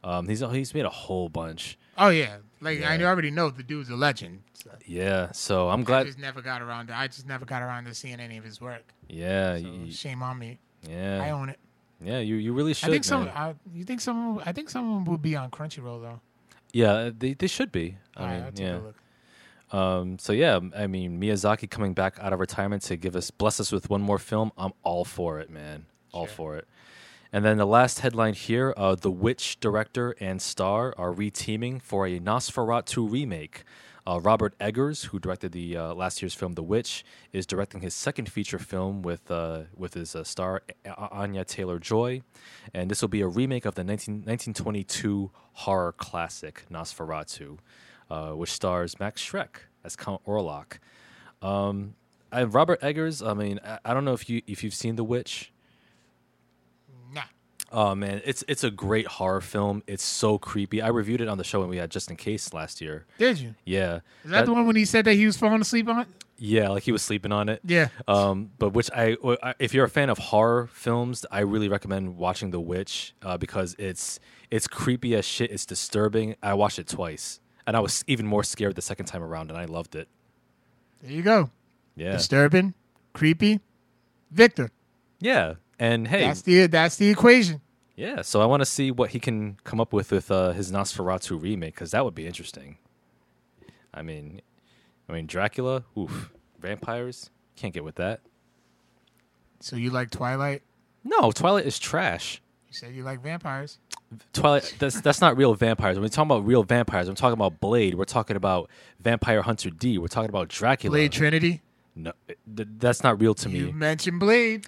Um, 0.04 0.28
he's 0.28 0.40
he's 0.40 0.74
made 0.74 0.84
a 0.84 0.90
whole 0.90 1.28
bunch. 1.28 1.78
Oh 1.98 2.08
yeah. 2.08 2.36
Like 2.60 2.82
I 2.82 3.02
already 3.02 3.30
know 3.30 3.50
the 3.50 3.62
dude's 3.62 3.90
a 3.90 3.96
legend. 3.96 4.42
So 4.54 4.70
Yeah. 4.86 5.32
So 5.32 5.68
I'm 5.70 5.84
glad. 5.84 6.00
I 6.00 6.02
glad. 6.02 6.06
just 6.06 6.18
never 6.18 6.42
got 6.42 6.62
around 6.62 6.86
to 6.88 6.96
I 6.96 7.06
just 7.08 7.26
never 7.26 7.44
got 7.44 7.62
around 7.62 7.84
to 7.86 7.94
seeing 7.94 8.20
any 8.20 8.36
of 8.36 8.44
his 8.44 8.60
work. 8.60 8.92
Yeah. 9.08 9.58
So 9.58 9.64
y- 9.64 9.88
shame 9.90 10.22
on 10.22 10.38
me. 10.38 10.58
Yeah. 10.88 11.20
I 11.22 11.30
own 11.30 11.48
it. 11.48 11.58
Yeah. 12.03 12.18
You 12.20 12.36
you 12.36 12.53
really 12.53 12.74
should. 12.74 12.88
I 12.88 12.92
think 12.92 13.05
some. 13.05 13.28
I, 13.34 13.55
you 13.74 13.84
think 13.84 14.01
some? 14.01 14.40
I 14.44 14.53
think 14.53 14.70
some 14.70 15.05
will 15.05 15.18
be 15.18 15.36
on 15.36 15.51
Crunchyroll 15.51 16.01
though. 16.03 16.20
Yeah. 16.72 17.11
They 17.16 17.34
they 17.34 17.46
should 17.46 17.72
be. 17.72 17.96
I 18.16 18.20
Alright, 18.22 18.36
mean, 18.36 18.44
I'll 18.44 18.53
take 18.53 18.66
yeah. 18.66 18.76
a 18.76 18.78
look. 18.78 18.96
Um, 19.72 20.18
so 20.18 20.32
yeah, 20.32 20.59
I 20.76 20.86
mean 20.86 21.20
Miyazaki 21.20 21.70
coming 21.70 21.94
back 21.94 22.18
out 22.20 22.32
of 22.32 22.40
retirement 22.40 22.82
to 22.82 22.96
give 22.96 23.14
us 23.14 23.30
bless 23.30 23.61
us 23.61 23.70
with 23.70 23.88
one 23.88 24.03
more 24.03 24.18
film. 24.18 24.53
I'm 24.59 24.72
all 24.82 25.05
for 25.05 25.38
it, 25.38 25.48
man. 25.51 25.86
All 26.12 26.26
Sure. 26.26 26.34
for 26.34 26.57
it. 26.57 26.66
And 27.32 27.44
then 27.44 27.59
the 27.59 27.66
last 27.66 28.01
headline 28.01 28.34
here: 28.34 28.74
uh, 28.76 28.96
The 28.96 29.11
Witch 29.12 29.61
director 29.61 30.16
and 30.18 30.42
star 30.42 30.92
are 30.98 31.12
reteaming 31.12 31.80
for 31.80 32.05
a 32.07 32.18
Nosferatu 32.18 33.09
remake. 33.11 33.62
Uh, 34.07 34.20
Robert 34.20 34.55
Eggers, 34.61 35.05
who 35.05 35.18
directed 35.18 35.53
the 35.53 35.76
uh, 35.76 35.94
last 35.94 36.22
year's 36.22 36.34
film 36.34 36.55
The 36.55 36.62
Witch, 36.62 37.05
is 37.32 37.46
directing 37.46 37.80
his 37.80 37.94
second 37.94 38.30
feature 38.30 38.59
film 38.59 39.03
with 39.03 39.30
uh, 39.30 39.62
with 39.76 39.94
his 39.94 40.14
uh, 40.14 40.24
star 40.24 40.62
Anya 40.96 41.44
Taylor 41.44 41.78
Joy, 41.78 42.22
and 42.72 42.90
this 42.90 43.03
will 43.03 43.09
be 43.09 43.20
a 43.20 43.28
remake 43.28 43.64
of 43.64 43.74
the 43.74 43.84
19, 43.84 44.14
1922 44.16 45.30
horror 45.53 45.92
classic 45.92 46.64
Nosferatu, 46.70 47.59
uh, 48.11 48.30
which 48.30 48.51
stars 48.51 48.98
Max 48.98 49.22
Schreck 49.22 49.66
as 49.84 49.96
Count 49.96 50.24
Orlok. 50.24 50.78
Um, 51.42 51.94
Robert 52.32 52.82
Eggers. 52.82 53.22
I 53.22 53.34
mean, 53.34 53.61
I, 53.64 53.78
I 53.84 53.94
don't 53.94 54.05
know 54.05 54.14
if 54.14 54.28
you 54.28 54.42
if 54.46 54.64
you've 54.64 54.74
seen 54.74 54.96
The 54.96 55.05
Witch. 55.05 55.53
Oh 57.72 57.94
man, 57.94 58.20
it's 58.24 58.42
it's 58.48 58.64
a 58.64 58.70
great 58.70 59.06
horror 59.06 59.40
film. 59.40 59.82
It's 59.86 60.02
so 60.04 60.38
creepy. 60.38 60.82
I 60.82 60.88
reviewed 60.88 61.20
it 61.20 61.28
on 61.28 61.38
the 61.38 61.44
show 61.44 61.60
when 61.60 61.68
we 61.68 61.76
had 61.76 61.90
just 61.90 62.10
in 62.10 62.16
case 62.16 62.52
last 62.52 62.80
year. 62.80 63.06
Did 63.18 63.38
you? 63.38 63.54
Yeah, 63.64 64.00
Is 64.24 64.30
that, 64.32 64.46
the 64.46 64.52
one 64.52 64.66
when 64.66 64.74
he 64.76 64.84
said 64.84 65.04
that 65.04 65.14
he 65.14 65.24
was 65.26 65.36
falling 65.36 65.60
asleep 65.60 65.88
on? 65.88 66.00
It? 66.00 66.08
Yeah, 66.42 66.70
like 66.70 66.82
he 66.84 66.90
was 66.90 67.02
sleeping 67.02 67.32
on 67.32 67.48
it. 67.48 67.60
Yeah. 67.64 67.88
Um, 68.08 68.50
but 68.58 68.70
which 68.70 68.90
I, 68.96 69.16
if 69.58 69.72
you're 69.74 69.84
a 69.84 69.90
fan 69.90 70.08
of 70.10 70.16
horror 70.18 70.68
films, 70.72 71.26
I 71.30 71.40
really 71.40 71.68
recommend 71.68 72.16
watching 72.16 72.50
The 72.50 72.58
Witch 72.60 73.14
uh, 73.22 73.36
because 73.36 73.76
it's 73.78 74.18
it's 74.50 74.66
creepy 74.66 75.14
as 75.14 75.24
shit. 75.24 75.50
It's 75.52 75.66
disturbing. 75.66 76.34
I 76.42 76.54
watched 76.54 76.78
it 76.80 76.88
twice, 76.88 77.40
and 77.66 77.76
I 77.76 77.80
was 77.80 78.02
even 78.08 78.26
more 78.26 78.42
scared 78.42 78.74
the 78.74 78.82
second 78.82 79.06
time 79.06 79.22
around, 79.22 79.50
and 79.50 79.58
I 79.58 79.66
loved 79.66 79.94
it. 79.94 80.08
There 81.02 81.12
you 81.12 81.22
go. 81.22 81.50
Yeah, 81.94 82.12
Disturbing, 82.12 82.74
creepy, 83.12 83.60
Victor. 84.30 84.70
yeah. 85.20 85.54
And 85.80 86.06
hey, 86.06 86.20
That's 86.26 86.42
the 86.42 86.66
that's 86.66 86.96
the 86.96 87.08
equation. 87.08 87.60
yeah. 87.96 88.20
So 88.22 88.40
I 88.42 88.44
want 88.44 88.60
to 88.60 88.66
see 88.66 88.90
what 88.90 89.10
he 89.10 89.18
can 89.18 89.56
come 89.64 89.80
up 89.80 89.92
with 89.92 90.12
with 90.12 90.30
uh, 90.30 90.52
his 90.52 90.70
Nosferatu 90.70 91.40
remake 91.42 91.74
because 91.74 91.90
that 91.92 92.04
would 92.04 92.14
be 92.14 92.26
interesting. 92.26 92.76
I 93.92 94.02
mean, 94.02 94.42
I 95.08 95.12
mean 95.14 95.26
Dracula, 95.26 95.84
oof, 95.98 96.30
vampires, 96.60 97.30
can't 97.56 97.72
get 97.74 97.82
with 97.82 97.96
that. 97.96 98.20
So 99.60 99.76
you 99.76 99.90
like 99.90 100.10
Twilight? 100.10 100.62
No, 101.02 101.32
Twilight 101.32 101.66
is 101.66 101.78
trash. 101.78 102.40
You 102.68 102.74
said 102.74 102.94
you 102.94 103.02
like 103.02 103.22
vampires. 103.22 103.78
Twilight. 104.34 104.74
That's 104.78 105.00
that's 105.00 105.20
not 105.22 105.36
real 105.36 105.54
vampires. 105.54 105.96
When 105.96 106.02
we 106.02 106.08
talking 106.10 106.30
about 106.30 106.46
real 106.46 106.62
vampires, 106.62 107.08
I'm 107.08 107.14
talking 107.14 107.32
about 107.34 107.58
Blade. 107.58 107.94
We're 107.94 108.04
talking 108.04 108.36
about 108.36 108.68
Vampire 109.00 109.40
Hunter 109.42 109.70
D. 109.70 109.96
We're 109.98 110.08
talking 110.08 110.28
about 110.28 110.48
Dracula. 110.48 110.92
Blade 110.92 111.12
Trinity. 111.12 111.62
No, 111.95 112.12
th- 112.26 112.68
that's 112.78 113.03
not 113.03 113.20
real 113.20 113.34
to 113.34 113.49
me. 113.49 113.59
You 113.59 113.66
me. 113.66 113.72
mentioned 113.72 114.20
Blade. 114.20 114.66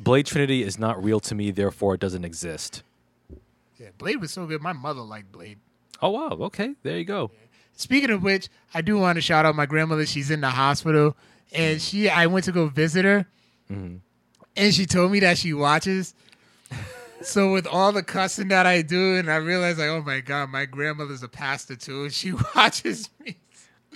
Blade 0.00 0.26
Trinity 0.26 0.62
is 0.62 0.78
not 0.78 1.02
real 1.02 1.20
to 1.20 1.34
me. 1.34 1.50
Therefore, 1.50 1.94
it 1.94 2.00
doesn't 2.00 2.24
exist. 2.24 2.82
Yeah, 3.78 3.88
Blade 3.96 4.20
was 4.20 4.32
so 4.32 4.46
good. 4.46 4.60
My 4.60 4.72
mother 4.72 5.00
liked 5.00 5.30
Blade. 5.30 5.58
Oh 6.02 6.10
wow. 6.10 6.30
Okay, 6.30 6.74
there 6.82 6.98
you 6.98 7.04
go. 7.04 7.30
Speaking 7.74 8.10
of 8.10 8.22
which, 8.22 8.48
I 8.74 8.82
do 8.82 8.98
want 8.98 9.16
to 9.16 9.22
shout 9.22 9.46
out 9.46 9.54
my 9.54 9.66
grandmother. 9.66 10.04
She's 10.04 10.30
in 10.30 10.40
the 10.40 10.50
hospital, 10.50 11.16
and 11.52 11.78
mm-hmm. 11.78 11.78
she 11.78 12.08
I 12.08 12.26
went 12.26 12.44
to 12.46 12.52
go 12.52 12.66
visit 12.66 13.04
her, 13.04 13.26
mm-hmm. 13.70 13.96
and 14.56 14.74
she 14.74 14.84
told 14.84 15.12
me 15.12 15.20
that 15.20 15.38
she 15.38 15.54
watches. 15.54 16.14
so 17.22 17.52
with 17.52 17.68
all 17.68 17.92
the 17.92 18.02
cussing 18.02 18.48
that 18.48 18.66
I 18.66 18.82
do, 18.82 19.16
and 19.16 19.30
I 19.30 19.36
realized 19.36 19.78
like, 19.78 19.88
oh 19.88 20.02
my 20.02 20.20
god, 20.20 20.50
my 20.50 20.64
grandmother's 20.64 21.22
a 21.22 21.28
pastor 21.28 21.76
too, 21.76 22.04
and 22.04 22.12
she 22.12 22.32
watches 22.56 23.10
me. 23.24 23.36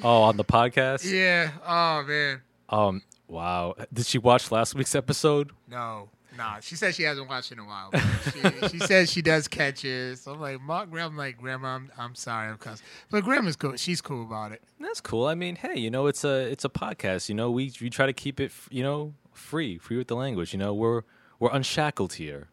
Oh, 0.02 0.22
on 0.22 0.36
the 0.36 0.44
podcast. 0.44 1.10
Yeah. 1.10 1.50
Oh 1.66 2.04
man. 2.06 2.40
Um. 2.72 3.02
Wow. 3.28 3.76
Did 3.92 4.06
she 4.06 4.18
watch 4.18 4.50
last 4.50 4.74
week's 4.74 4.94
episode? 4.94 5.52
No. 5.68 6.08
Nah. 6.36 6.60
She 6.60 6.76
said 6.76 6.94
she 6.94 7.02
hasn't 7.02 7.28
watched 7.28 7.52
in 7.52 7.58
a 7.58 7.64
while. 7.64 7.90
She, 8.32 8.68
she 8.68 8.78
says 8.78 9.10
she 9.10 9.22
does 9.22 9.48
catches. 9.48 10.22
So 10.22 10.32
I'm 10.32 10.40
like, 10.40 10.60
Ma, 10.60 10.84
grandma, 10.86 11.08
I'm 11.08 11.16
like, 11.16 11.38
grandma, 11.38 11.68
I'm, 11.68 11.92
I'm 11.98 12.14
sorry, 12.14 12.48
I'm 12.48 12.56
cussing. 12.56 12.84
But 13.10 13.24
grandma's 13.24 13.56
cool. 13.56 13.76
She's 13.76 14.00
cool 14.00 14.22
about 14.22 14.52
it. 14.52 14.62
That's 14.80 15.00
cool. 15.00 15.26
I 15.26 15.34
mean, 15.34 15.56
hey, 15.56 15.78
you 15.78 15.90
know, 15.90 16.06
it's 16.06 16.24
a 16.24 16.50
it's 16.50 16.64
a 16.64 16.68
podcast. 16.70 17.28
You 17.28 17.34
know, 17.34 17.50
we 17.50 17.72
we 17.80 17.90
try 17.90 18.06
to 18.06 18.12
keep 18.12 18.40
it, 18.40 18.50
you 18.70 18.82
know, 18.82 19.14
free, 19.32 19.78
free 19.78 19.98
with 19.98 20.08
the 20.08 20.16
language. 20.16 20.52
You 20.52 20.58
know, 20.58 20.72
we're 20.72 21.02
we're 21.38 21.50
unshackled 21.52 22.14
here. 22.14 22.48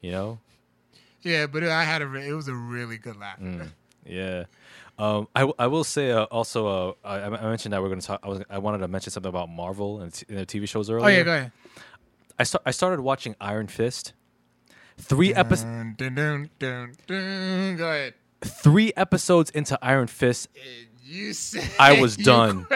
You 0.00 0.12
know. 0.12 0.38
Yeah, 1.22 1.46
but 1.46 1.64
I 1.64 1.82
had 1.82 2.02
a. 2.02 2.14
It 2.14 2.32
was 2.32 2.46
a 2.46 2.54
really 2.54 2.98
good 2.98 3.16
laugh. 3.16 3.40
Mm. 3.40 3.70
Yeah. 4.06 4.44
Um, 4.98 5.28
I, 5.36 5.50
I 5.58 5.66
will 5.66 5.84
say 5.84 6.10
uh, 6.10 6.24
also 6.24 6.66
uh, 6.66 6.92
I, 7.04 7.20
I 7.24 7.28
mentioned 7.28 7.72
that 7.74 7.82
we're 7.82 7.88
going 7.88 8.00
to 8.00 8.06
talk. 8.06 8.20
I 8.22 8.28
was 8.28 8.42
I 8.48 8.58
wanted 8.58 8.78
to 8.78 8.88
mention 8.88 9.10
something 9.10 9.28
about 9.28 9.50
Marvel 9.50 10.00
and, 10.00 10.12
t- 10.12 10.24
and 10.28 10.38
their 10.38 10.46
TV 10.46 10.66
shows 10.68 10.88
earlier. 10.88 11.04
Oh 11.04 11.08
yeah, 11.08 11.22
go 11.22 11.34
ahead. 11.34 11.52
I 12.38 12.44
sta- 12.44 12.60
I 12.64 12.70
started 12.70 13.00
watching 13.00 13.34
Iron 13.40 13.66
Fist. 13.66 14.14
Three 14.98 15.34
episodes. 15.34 15.96
Go 15.98 16.06
ahead. 17.08 18.14
Three 18.42 18.92
episodes 18.96 19.50
into 19.50 19.78
Iron 19.82 20.06
Fist, 20.06 20.48
You 21.04 21.32
said 21.34 21.68
I 21.78 22.00
was 22.00 22.16
you 22.18 22.24
done. 22.24 22.66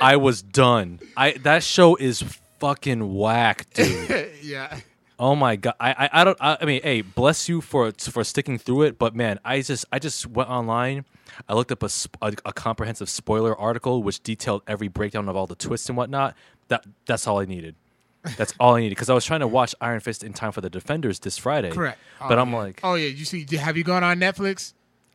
I 0.00 0.16
was 0.16 0.42
done. 0.42 0.98
I 1.16 1.32
that 1.42 1.62
show 1.62 1.94
is 1.96 2.22
fucking 2.58 3.14
whack, 3.14 3.66
dude. 3.74 4.30
yeah. 4.42 4.80
Oh 5.18 5.34
my 5.36 5.56
god! 5.56 5.74
I 5.78 5.92
I, 5.92 6.20
I 6.20 6.24
don't. 6.24 6.38
I, 6.40 6.58
I 6.60 6.64
mean, 6.64 6.82
hey, 6.82 7.02
bless 7.02 7.48
you 7.48 7.60
for 7.60 7.92
for 7.92 8.24
sticking 8.24 8.58
through 8.58 8.82
it. 8.82 8.98
But 8.98 9.14
man, 9.14 9.38
I 9.44 9.60
just 9.62 9.84
I 9.92 9.98
just 9.98 10.26
went 10.26 10.48
online. 10.50 11.04
I 11.48 11.54
looked 11.54 11.72
up 11.72 11.82
a, 11.82 11.88
a, 12.20 12.32
a 12.46 12.52
comprehensive 12.52 13.08
spoiler 13.08 13.56
article 13.58 14.02
which 14.02 14.22
detailed 14.22 14.62
every 14.66 14.88
breakdown 14.88 15.28
of 15.28 15.36
all 15.36 15.46
the 15.46 15.54
twists 15.54 15.88
and 15.88 15.96
whatnot. 15.96 16.34
That 16.68 16.84
that's 17.06 17.26
all 17.26 17.38
I 17.40 17.44
needed. 17.44 17.74
That's 18.36 18.54
all 18.60 18.74
I 18.76 18.80
needed 18.80 18.90
because 18.96 19.10
I 19.10 19.14
was 19.14 19.24
trying 19.24 19.40
to 19.40 19.48
watch 19.48 19.74
Iron 19.80 20.00
Fist 20.00 20.22
in 20.22 20.32
time 20.32 20.52
for 20.52 20.60
the 20.60 20.70
Defenders 20.70 21.18
this 21.20 21.38
Friday. 21.38 21.70
Correct. 21.70 21.98
But 22.20 22.38
Oh, 22.38 22.42
I'm 22.42 22.50
yeah. 22.52 22.56
like, 22.58 22.80
oh 22.84 22.94
yeah. 22.94 23.08
You 23.08 23.24
see? 23.24 23.46
Have 23.56 23.76
you 23.76 23.84
gone 23.84 24.04
on 24.04 24.18
Netflix 24.20 24.74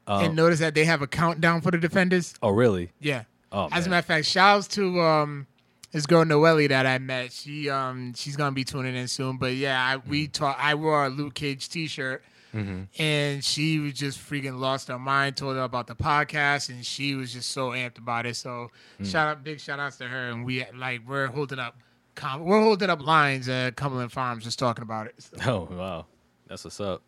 Oh. 0.09 0.19
and 0.19 0.35
noticed 0.35 0.61
that 0.61 0.73
they 0.73 0.85
have 0.85 1.01
a 1.01 1.07
countdown 1.07 1.61
for 1.61 1.69
the 1.71 1.77
defenders? 1.77 2.33
oh 2.41 2.49
really? 2.49 2.91
Yeah. 2.99 3.23
Oh, 3.51 3.69
As 3.71 3.87
a 3.87 3.89
matter 3.89 3.99
of 3.99 4.05
fact, 4.05 4.25
shouts 4.25 4.67
to 4.69 4.99
um 5.01 5.47
this 5.91 6.05
girl 6.05 6.25
Noelle 6.25 6.67
that 6.67 6.85
I 6.85 6.97
met. 6.99 7.31
She 7.31 7.69
um 7.69 8.13
she's 8.15 8.35
gonna 8.35 8.51
be 8.53 8.63
tuning 8.63 8.95
in 8.95 9.07
soon. 9.07 9.37
But 9.37 9.53
yeah, 9.55 9.83
I, 9.93 9.97
Mm-hmm. 9.97 10.09
we 10.09 10.27
talk. 10.27 10.57
I 10.59 10.75
wore 10.75 11.05
a 11.05 11.09
Luke 11.09 11.33
Cage 11.33 11.69
T-shirt, 11.69 12.23
and 12.53 13.43
she 13.43 13.79
was 13.79 13.93
just 13.93 14.19
freaking 14.19 14.59
lost 14.59 14.87
her 14.87 14.97
mind. 14.99 15.37
Told 15.37 15.55
her 15.55 15.63
about 15.63 15.87
the 15.87 15.95
podcast, 15.95 16.69
and 16.69 16.85
she 16.85 17.15
was 17.15 17.31
just 17.33 17.51
so 17.51 17.69
amped 17.69 17.97
about 17.97 18.25
it. 18.25 18.35
So 18.35 18.69
Mm. 18.99 19.05
shout 19.11 19.27
out, 19.27 19.43
big 19.43 19.59
shout 19.59 19.79
outs 19.79 19.97
to 19.97 20.07
her. 20.07 20.29
And 20.29 20.45
we 20.45 20.65
like 20.75 21.01
we're 21.07 21.27
holding 21.27 21.59
up, 21.59 21.77
com- 22.15 22.43
we're 22.43 22.61
holding 22.61 22.89
up 22.89 23.01
lines 23.05 23.47
at 23.49 23.75
Cumberland 23.75 24.11
Farms, 24.11 24.43
just 24.43 24.59
talking 24.59 24.81
about 24.83 25.07
it. 25.07 25.15
So, 25.19 25.67
Oh 25.69 25.75
wow, 25.75 26.05
that's 26.47 26.63
what's 26.63 26.79
up. 26.79 27.03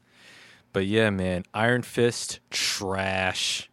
But 0.72 0.86
yeah, 0.86 1.10
man, 1.10 1.46
Iron 1.54 1.82
Fist 1.82 2.40
trash, 2.52 3.69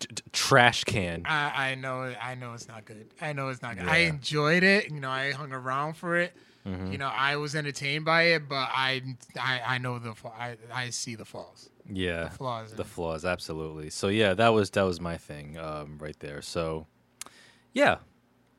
T- 0.00 0.08
t- 0.14 0.22
trash 0.32 0.82
can. 0.84 1.22
I 1.26 1.70
I 1.70 1.74
know 1.76 2.14
I 2.20 2.34
know 2.34 2.54
it's 2.54 2.66
not 2.66 2.84
good. 2.84 3.06
I 3.20 3.32
know 3.32 3.48
it's 3.50 3.62
not 3.62 3.76
good. 3.78 3.86
I 3.86 3.98
enjoyed 3.98 4.62
it. 4.64 4.90
You 4.90 4.98
know, 4.98 5.10
I 5.10 5.30
hung 5.32 5.52
around 5.52 5.94
for 5.94 6.16
it. 6.16 6.32
Mm-hmm. 6.66 6.92
You 6.92 6.98
know, 6.98 7.08
I 7.14 7.36
was 7.36 7.54
entertained 7.54 8.04
by 8.04 8.22
it, 8.34 8.48
but 8.48 8.68
I 8.72 9.02
I, 9.38 9.60
I 9.66 9.78
know 9.78 9.98
the 9.98 10.14
I 10.38 10.56
I 10.72 10.90
see 10.90 11.14
the 11.14 11.24
flaws. 11.24 11.70
Yeah, 11.92 12.28
Flaws. 12.30 12.72
the 12.72 12.84
flaws, 12.84 13.24
absolutely. 13.24 13.90
So 13.90 14.08
yeah, 14.08 14.34
that 14.34 14.48
was 14.50 14.70
that 14.70 14.82
was 14.82 15.00
my 15.00 15.16
thing, 15.16 15.58
um, 15.58 15.98
right 15.98 16.18
there. 16.20 16.40
So 16.42 16.86
yeah, 17.72 17.96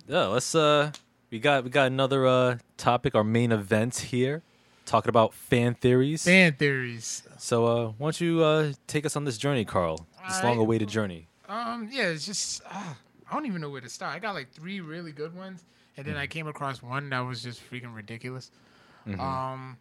yeah. 0.08 0.28
Let's 0.28 0.54
uh, 0.54 0.92
we 1.30 1.40
got 1.40 1.64
we 1.64 1.70
got 1.70 1.88
another 1.88 2.28
uh 2.28 2.58
topic, 2.78 3.16
our 3.16 3.24
main 3.24 3.52
event 3.52 3.98
here, 3.98 4.42
talking 4.86 5.10
about 5.10 5.34
fan 5.34 5.76
theories. 5.76 6.24
Fan 6.24 6.54
theories. 6.54 7.24
So 7.38 7.66
uh, 7.66 7.86
why 7.98 8.08
don't 8.08 8.22
you 8.22 8.44
uh 8.44 8.74
take 8.88 9.06
us 9.06 9.16
on 9.16 9.24
this 9.26 9.38
journey, 9.38 9.66
Carl? 9.66 10.06
This 10.28 10.44
long-awaited 10.44 10.88
journey. 10.88 11.28
Um, 11.52 11.90
yeah, 11.92 12.04
it's 12.08 12.26
just 12.26 12.62
uh, 12.72 12.94
I 13.30 13.34
don't 13.34 13.46
even 13.46 13.60
know 13.62 13.70
where 13.70 13.82
to 13.82 13.90
start. 13.90 14.16
I 14.16 14.20
got 14.20 14.34
like 14.36 14.52
three 14.52 14.80
really 14.80 15.12
good 15.12 15.36
ones, 15.36 15.64
and 15.98 16.06
then 16.06 16.16
I 16.16 16.24
Mm-hmm. 16.26 16.32
came 16.32 16.48
across 16.48 16.82
one 16.82 17.10
that 17.10 17.20
was 17.20 17.44
just 17.44 17.62
freaking 17.70 17.94
ridiculous. 17.96 18.52
Um, 19.20 19.78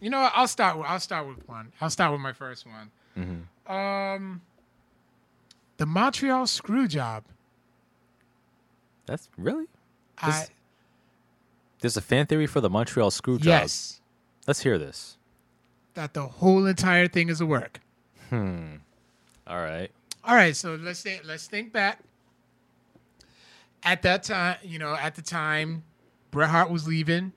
You 0.00 0.10
know, 0.10 0.20
what? 0.22 0.32
I'll 0.34 0.48
start. 0.48 0.76
With, 0.78 0.86
I'll 0.86 1.00
start 1.00 1.26
with 1.26 1.46
one. 1.48 1.72
I'll 1.80 1.90
start 1.90 2.12
with 2.12 2.20
my 2.20 2.32
first 2.32 2.66
one. 2.66 2.90
Mm-hmm. 3.18 3.72
Um, 3.72 4.40
the 5.76 5.86
Montreal 5.86 6.46
screw 6.46 6.86
job. 6.88 7.24
That's 9.06 9.28
really. 9.36 9.66
I, 10.18 10.46
There's 11.80 11.96
a 11.96 12.00
fan 12.00 12.26
theory 12.26 12.46
for 12.46 12.60
the 12.60 12.70
Montreal 12.70 13.10
screw 13.10 13.38
job. 13.38 13.46
yes, 13.46 14.00
Let's 14.46 14.60
hear 14.60 14.78
this. 14.78 15.16
that 15.94 16.14
the 16.14 16.26
whole 16.26 16.64
entire 16.66 17.08
thing 17.08 17.28
is 17.28 17.40
a 17.40 17.46
work. 17.46 17.80
Hmm. 18.30 18.76
All 19.46 19.58
right. 19.58 19.90
All 20.26 20.34
right, 20.34 20.56
so 20.56 20.74
let's 20.74 21.02
think, 21.02 21.22
let's 21.24 21.46
think 21.46 21.72
back. 21.72 22.00
At 23.84 24.02
that 24.02 24.24
time, 24.24 24.56
you 24.64 24.80
know, 24.80 24.94
at 24.94 25.14
the 25.14 25.22
time, 25.22 25.84
Bret 26.32 26.50
Hart 26.50 26.68
was 26.68 26.88
leaving, 26.88 27.32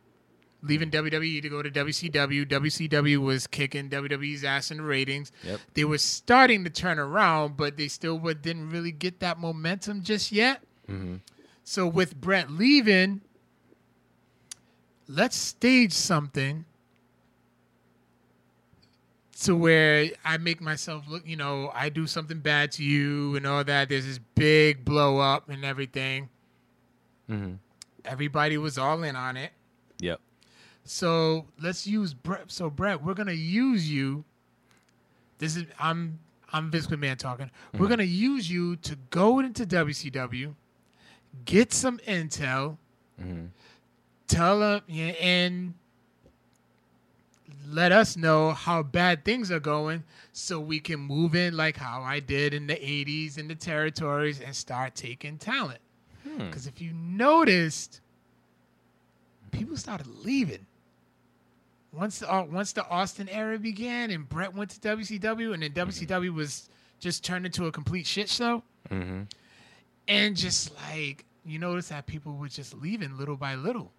leaving 0.63 0.89
WWE 0.89 1.39
to 1.43 1.49
go 1.49 1.61
to 1.61 1.69
WCW. 1.69 2.47
WCW 2.47 3.17
was 3.19 3.45
kicking 3.45 3.89
WWE's 3.89 4.43
ass 4.43 4.71
in 4.71 4.77
the 4.77 4.83
ratings. 4.83 5.31
Yep. 5.43 5.59
They 5.75 5.85
were 5.85 5.99
starting 5.99 6.63
to 6.63 6.71
turn 6.71 6.97
around, 6.97 7.57
but 7.57 7.77
they 7.77 7.87
still 7.87 8.17
didn't 8.17 8.71
really 8.71 8.91
get 8.91 9.19
that 9.19 9.37
momentum 9.37 10.01
just 10.01 10.31
yet. 10.31 10.63
Mm-hmm. 10.89 11.17
So 11.63 11.85
with 11.85 12.19
Bret 12.19 12.49
leaving, 12.49 13.21
let's 15.07 15.37
stage 15.37 15.93
something 15.93 16.65
to 19.43 19.55
where 19.55 20.09
I 20.25 20.37
make 20.37 20.59
myself 20.61 21.05
look, 21.07 21.25
you 21.25 21.35
know, 21.37 21.71
I 21.73 21.89
do 21.89 22.07
something 22.07 22.39
bad 22.39 22.71
to 22.73 22.83
you 22.83 23.35
and 23.35 23.45
all 23.47 23.63
that. 23.63 23.89
There's 23.89 24.05
this 24.05 24.19
big 24.35 24.83
blow 24.83 25.19
up 25.19 25.49
and 25.49 25.63
everything. 25.63 26.29
Mm-hmm. 27.29 27.53
Everybody 28.05 28.57
was 28.57 28.77
all 28.77 29.03
in 29.03 29.15
on 29.15 29.37
it. 29.37 29.51
Yep. 29.99 30.19
So 30.83 31.45
let's 31.61 31.85
use 31.85 32.13
Bret. 32.13 32.51
So 32.51 32.69
Bret, 32.69 33.03
we're 33.03 33.13
gonna 33.13 33.31
use 33.31 33.89
you. 33.89 34.23
This 35.37 35.55
is 35.55 35.65
I'm 35.79 36.19
I'm 36.51 36.71
Vince 36.71 36.87
McMahon 36.87 37.17
talking. 37.17 37.51
We're 37.77 37.87
gonna 37.87 38.03
use 38.03 38.49
you 38.49 38.75
to 38.77 38.97
go 39.09 39.39
into 39.39 39.65
WCW, 39.65 40.53
get 41.45 41.73
some 41.73 41.97
intel, 41.99 42.77
Mm-hmm. 43.21 43.47
tell 44.27 44.59
them 44.61 44.81
yeah, 44.87 45.07
and 45.21 45.73
let 47.67 47.91
us 47.91 48.15
know 48.17 48.51
how 48.51 48.83
bad 48.83 49.23
things 49.25 49.51
are 49.51 49.59
going, 49.59 50.03
so 50.33 50.59
we 50.59 50.79
can 50.79 50.99
move 50.99 51.35
in 51.35 51.55
like 51.57 51.77
how 51.77 52.01
I 52.01 52.19
did 52.19 52.53
in 52.53 52.67
the 52.67 52.75
'80s 52.75 53.37
in 53.37 53.47
the 53.47 53.55
territories 53.55 54.39
and 54.41 54.55
start 54.55 54.95
taking 54.95 55.37
talent. 55.37 55.79
Hmm. 56.27 56.45
Because 56.47 56.67
if 56.67 56.81
you 56.81 56.91
noticed, 56.93 58.01
people 59.51 59.77
started 59.77 60.07
leaving. 60.07 60.65
Once 61.91 62.19
the, 62.19 62.31
uh, 62.31 62.43
once 62.43 62.71
the 62.73 62.87
Austin 62.87 63.27
era 63.29 63.57
began 63.57 64.11
and 64.11 64.27
Bret 64.29 64.53
went 64.53 64.69
to 64.71 64.79
WCW 64.79 65.53
and 65.53 65.63
then 65.63 65.71
WCW 65.71 66.33
was 66.33 66.69
just 66.99 67.23
turned 67.23 67.45
into 67.45 67.65
a 67.65 67.71
complete 67.71 68.05
shit 68.05 68.29
show, 68.29 68.63
Mm-hmm. 68.91 69.21
and 70.07 70.35
just 70.35 70.71
like 70.89 71.25
you 71.45 71.59
notice 71.59 71.89
that 71.89 72.05
people 72.05 72.33
were 72.35 72.47
just 72.47 72.73
leaving 72.81 73.17
little 73.17 73.35
by 73.35 73.55
little. 73.55 73.91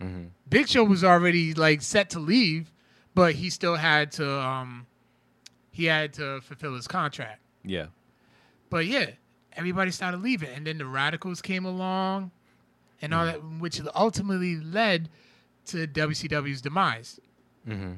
Mm-hmm. 0.00 0.26
Big 0.48 0.66
Show 0.68 0.84
was 0.84 1.04
already 1.04 1.52
like 1.54 1.82
set 1.82 2.10
to 2.10 2.18
leave, 2.18 2.72
but 3.14 3.34
he 3.34 3.50
still 3.50 3.76
had 3.76 4.12
to 4.12 4.40
um 4.40 4.86
he 5.70 5.86
had 5.86 6.12
to 6.14 6.40
fulfill 6.40 6.74
his 6.74 6.86
contract. 6.86 7.40
Yeah. 7.64 7.86
But 8.68 8.86
yeah, 8.86 9.10
everybody 9.54 9.90
started 9.90 10.22
leaving, 10.22 10.50
and 10.50 10.66
then 10.66 10.78
the 10.78 10.84
Radicalz 10.84 11.42
came 11.42 11.64
along, 11.64 12.30
and 13.02 13.14
all 13.14 13.24
that, 13.24 13.38
which 13.58 13.80
ultimately 13.94 14.60
led 14.60 15.08
to 15.66 15.86
WCW's 15.86 16.60
demise. 16.60 17.20
Mm-hmm. 17.68 17.94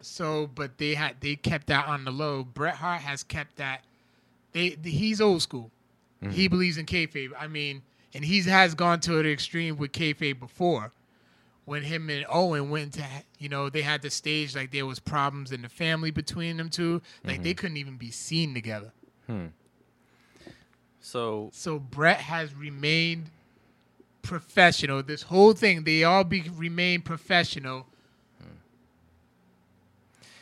So, 0.00 0.48
but 0.54 0.78
they 0.78 0.94
had 0.94 1.20
they 1.20 1.36
kept 1.36 1.66
that 1.68 1.86
on 1.86 2.04
the 2.04 2.10
low. 2.10 2.44
Bret 2.44 2.76
Hart 2.76 3.02
has 3.02 3.22
kept 3.22 3.56
that. 3.56 3.84
They 4.52 4.76
he's 4.82 5.20
old 5.20 5.42
school. 5.42 5.70
He 6.30 6.48
believes 6.48 6.76
in 6.76 6.84
kayfabe. 6.84 7.30
I 7.38 7.46
mean, 7.46 7.80
and 8.12 8.22
he 8.22 8.42
has 8.42 8.74
gone 8.74 9.00
to 9.00 9.22
the 9.22 9.32
extreme 9.32 9.78
with 9.78 9.92
kayfabe 9.92 10.38
before. 10.38 10.92
When 11.70 11.84
him 11.84 12.10
and 12.10 12.26
Owen 12.28 12.68
went 12.68 12.94
to, 12.94 13.06
you 13.38 13.48
know, 13.48 13.70
they 13.70 13.82
had 13.82 14.02
the 14.02 14.10
stage 14.10 14.56
like 14.56 14.72
there 14.72 14.86
was 14.86 14.98
problems 14.98 15.52
in 15.52 15.62
the 15.62 15.68
family 15.68 16.10
between 16.10 16.56
them 16.56 16.68
two. 16.68 17.00
Like 17.22 17.44
they 17.44 17.50
mm-hmm. 17.50 17.58
couldn't 17.58 17.76
even 17.76 17.96
be 17.96 18.10
seen 18.10 18.54
together. 18.54 18.92
Hmm. 19.28 19.46
So 21.00 21.50
So 21.52 21.78
Bret 21.78 22.22
has 22.22 22.56
remained 22.56 23.26
professional. 24.22 25.00
This 25.04 25.22
whole 25.22 25.52
thing, 25.52 25.84
they 25.84 26.02
all 26.02 26.24
be 26.24 26.50
remain 26.56 27.02
professional. 27.02 27.86
Hmm. 28.40 28.56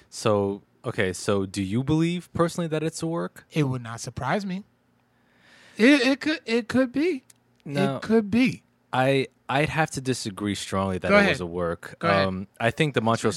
so 0.09 0.63
okay. 0.83 1.13
So 1.13 1.45
do 1.45 1.63
you 1.63 1.85
believe 1.85 2.33
personally 2.33 2.69
that 2.69 2.83
it's 2.83 3.03
a 3.03 3.07
work? 3.07 3.45
It 3.53 3.65
would 3.65 3.83
not 3.83 4.01
surprise 4.01 4.47
me. 4.47 4.65
It, 5.77 6.07
it 6.07 6.21
could 6.23 6.41
it 6.47 6.69
could 6.69 6.91
be. 6.91 7.25
No. 7.67 7.97
It 7.97 8.03
could 8.03 8.31
be. 8.31 8.63
I 8.93 9.29
I'd 9.49 9.69
have 9.71 9.91
to 9.93 10.01
disagree 10.01 10.55
strongly 10.55 10.99
that 10.99 11.09
Go 11.09 11.17
it 11.17 11.21
ahead. 11.21 11.31
was 11.31 11.41
a 11.41 11.47
work. 11.47 11.97
Go 11.99 12.09
ahead. 12.09 12.27
um, 12.27 12.47
I 12.61 12.71
think 12.71 12.95
the 12.95 13.01
Montreal 13.01 13.35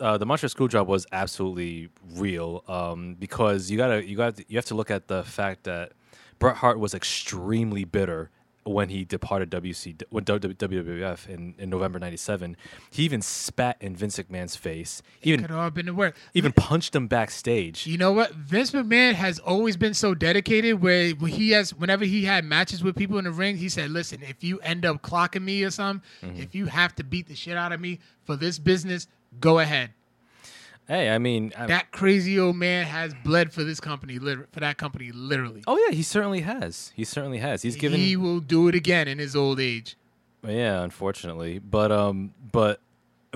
uh, 0.00 0.16
the 0.16 0.26
Montreal 0.26 0.48
school 0.48 0.68
job 0.68 0.86
was 0.88 1.06
absolutely 1.12 1.88
real 2.14 2.62
um, 2.68 3.16
because 3.18 3.70
you 3.70 3.76
gotta 3.76 4.04
you 4.06 4.16
got 4.16 4.38
you 4.50 4.56
have 4.56 4.66
to 4.66 4.74
look 4.74 4.90
at 4.90 5.08
the 5.08 5.24
fact 5.24 5.64
that 5.64 5.92
Bret 6.38 6.56
Hart 6.56 6.78
was 6.78 6.94
extremely 6.94 7.84
bitter 7.84 8.30
when 8.64 8.88
he 8.90 9.04
departed 9.04 9.50
WC 9.50 10.02
when 10.10 10.24
WWF 10.24 11.28
in, 11.28 11.54
in 11.58 11.70
November 11.70 11.98
'97. 11.98 12.56
He 12.90 13.04
even 13.04 13.22
spat 13.22 13.76
in 13.80 13.96
Vince 13.96 14.18
McMahon's 14.18 14.56
face. 14.56 15.02
He 15.20 15.32
even 15.32 15.46
Could 15.46 15.54
all 15.54 15.70
been 15.70 15.94
work. 15.96 16.16
even 16.34 16.52
punched 16.52 16.94
him 16.94 17.06
backstage. 17.06 17.86
You 17.86 17.96
know 17.98 18.12
what? 18.12 18.32
Vince 18.34 18.72
McMahon 18.72 19.14
has 19.14 19.38
always 19.38 19.76
been 19.76 19.94
so 19.94 20.14
dedicated. 20.14 20.82
Where 20.82 21.14
he 21.14 21.50
has, 21.50 21.74
whenever 21.74 22.04
he 22.04 22.24
had 22.24 22.44
matches 22.44 22.82
with 22.84 22.96
people 22.96 23.18
in 23.18 23.24
the 23.24 23.30
ring, 23.32 23.56
he 23.56 23.68
said, 23.68 23.90
"Listen, 23.90 24.22
if 24.22 24.44
you 24.44 24.58
end 24.60 24.84
up 24.84 25.02
clocking 25.02 25.42
me 25.42 25.62
or 25.64 25.70
something, 25.70 26.02
Mm-hmm. 26.22 26.40
if 26.40 26.54
you 26.54 26.66
have 26.66 26.94
to 26.96 27.04
beat 27.04 27.28
the 27.28 27.34
shit 27.34 27.56
out 27.56 27.72
of 27.72 27.80
me 27.80 27.98
for 28.24 28.36
this 28.36 28.58
business, 28.58 29.06
go 29.40 29.58
ahead." 29.60 29.90
Hey, 30.88 31.10
I 31.10 31.18
mean, 31.18 31.52
I- 31.56 31.66
That 31.66 31.90
crazy 31.92 32.38
old 32.38 32.56
man 32.56 32.86
has 32.86 33.12
bled 33.22 33.52
for 33.52 33.62
this 33.62 33.78
company, 33.78 34.18
for 34.18 34.60
that 34.60 34.78
company, 34.78 35.12
literally. 35.12 35.62
oh 35.66 35.76
yeah, 35.86 35.94
he 35.94 36.02
certainly 36.02 36.40
has. 36.40 36.92
He 36.96 37.04
certainly 37.04 37.38
has. 37.38 37.62
He's 37.62 37.76
given 37.76 38.00
he 38.00 38.16
will 38.16 38.40
do 38.40 38.68
it 38.68 38.74
again 38.74 39.06
in 39.06 39.18
his 39.18 39.36
old 39.36 39.60
age. 39.60 39.96
Yeah, 40.46 40.82
unfortunately, 40.82 41.58
but 41.58 41.92
um, 41.92 42.32
but 42.52 42.80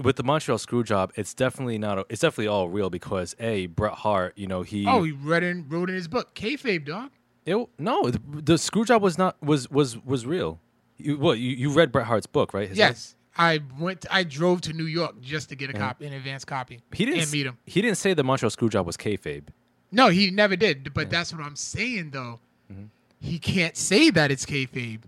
with 0.02 0.16
the 0.16 0.22
Montreal 0.22 0.56
screw 0.56 0.82
job, 0.82 1.12
it's 1.16 1.34
definitely 1.34 1.76
not. 1.76 1.98
A, 1.98 2.06
it's 2.08 2.22
definitely 2.22 2.46
all 2.46 2.70
real 2.70 2.88
because 2.88 3.36
a 3.38 3.66
Bret 3.66 3.92
Hart, 3.94 4.32
you 4.36 4.46
know, 4.46 4.62
he. 4.62 4.86
Oh, 4.88 5.02
he 5.02 5.12
read 5.12 5.42
in, 5.42 5.68
wrote 5.68 5.90
in 5.90 5.94
his 5.96 6.08
book, 6.08 6.34
kayfabe, 6.34 6.86
dog. 6.86 7.10
it, 7.44 7.68
no, 7.78 8.08
the, 8.08 8.20
the 8.40 8.56
screw 8.56 8.84
job 8.86 9.02
was 9.02 9.18
not 9.18 9.36
was 9.42 9.70
was 9.70 9.98
was 10.04 10.24
real. 10.24 10.58
You, 10.96 11.18
what 11.18 11.38
you, 11.38 11.50
you 11.50 11.70
read 11.70 11.92
Bret 11.92 12.06
Hart's 12.06 12.26
book, 12.26 12.54
right? 12.54 12.70
Is 12.70 12.78
that- 12.78 12.90
Yes, 12.90 13.16
I 13.36 13.60
went. 13.78 14.04
I 14.10 14.24
drove 14.24 14.60
to 14.62 14.72
New 14.72 14.86
York 14.86 15.20
just 15.20 15.48
to 15.48 15.56
get 15.56 15.70
a 15.70 15.72
copy, 15.72 16.06
an 16.06 16.12
advance 16.12 16.44
copy, 16.44 16.80
he 16.92 17.04
didn't 17.04 17.22
and 17.22 17.32
meet 17.32 17.46
him. 17.46 17.58
He 17.64 17.80
didn't 17.80 17.96
say 17.96 18.14
the 18.14 18.24
Montreal 18.24 18.50
screw 18.50 18.68
job 18.68 18.86
was 18.86 18.96
kayfabe. 18.96 19.44
No, 19.90 20.08
he 20.08 20.30
never 20.30 20.56
did. 20.56 20.92
But 20.94 21.10
that's 21.10 21.32
what 21.32 21.42
I'm 21.42 21.56
saying, 21.56 22.10
though. 22.10 22.40
Mm-hmm. 22.72 22.84
He 23.20 23.38
can't 23.38 23.76
say 23.76 24.10
that 24.10 24.30
it's 24.30 24.44
kayfabe. 24.44 25.02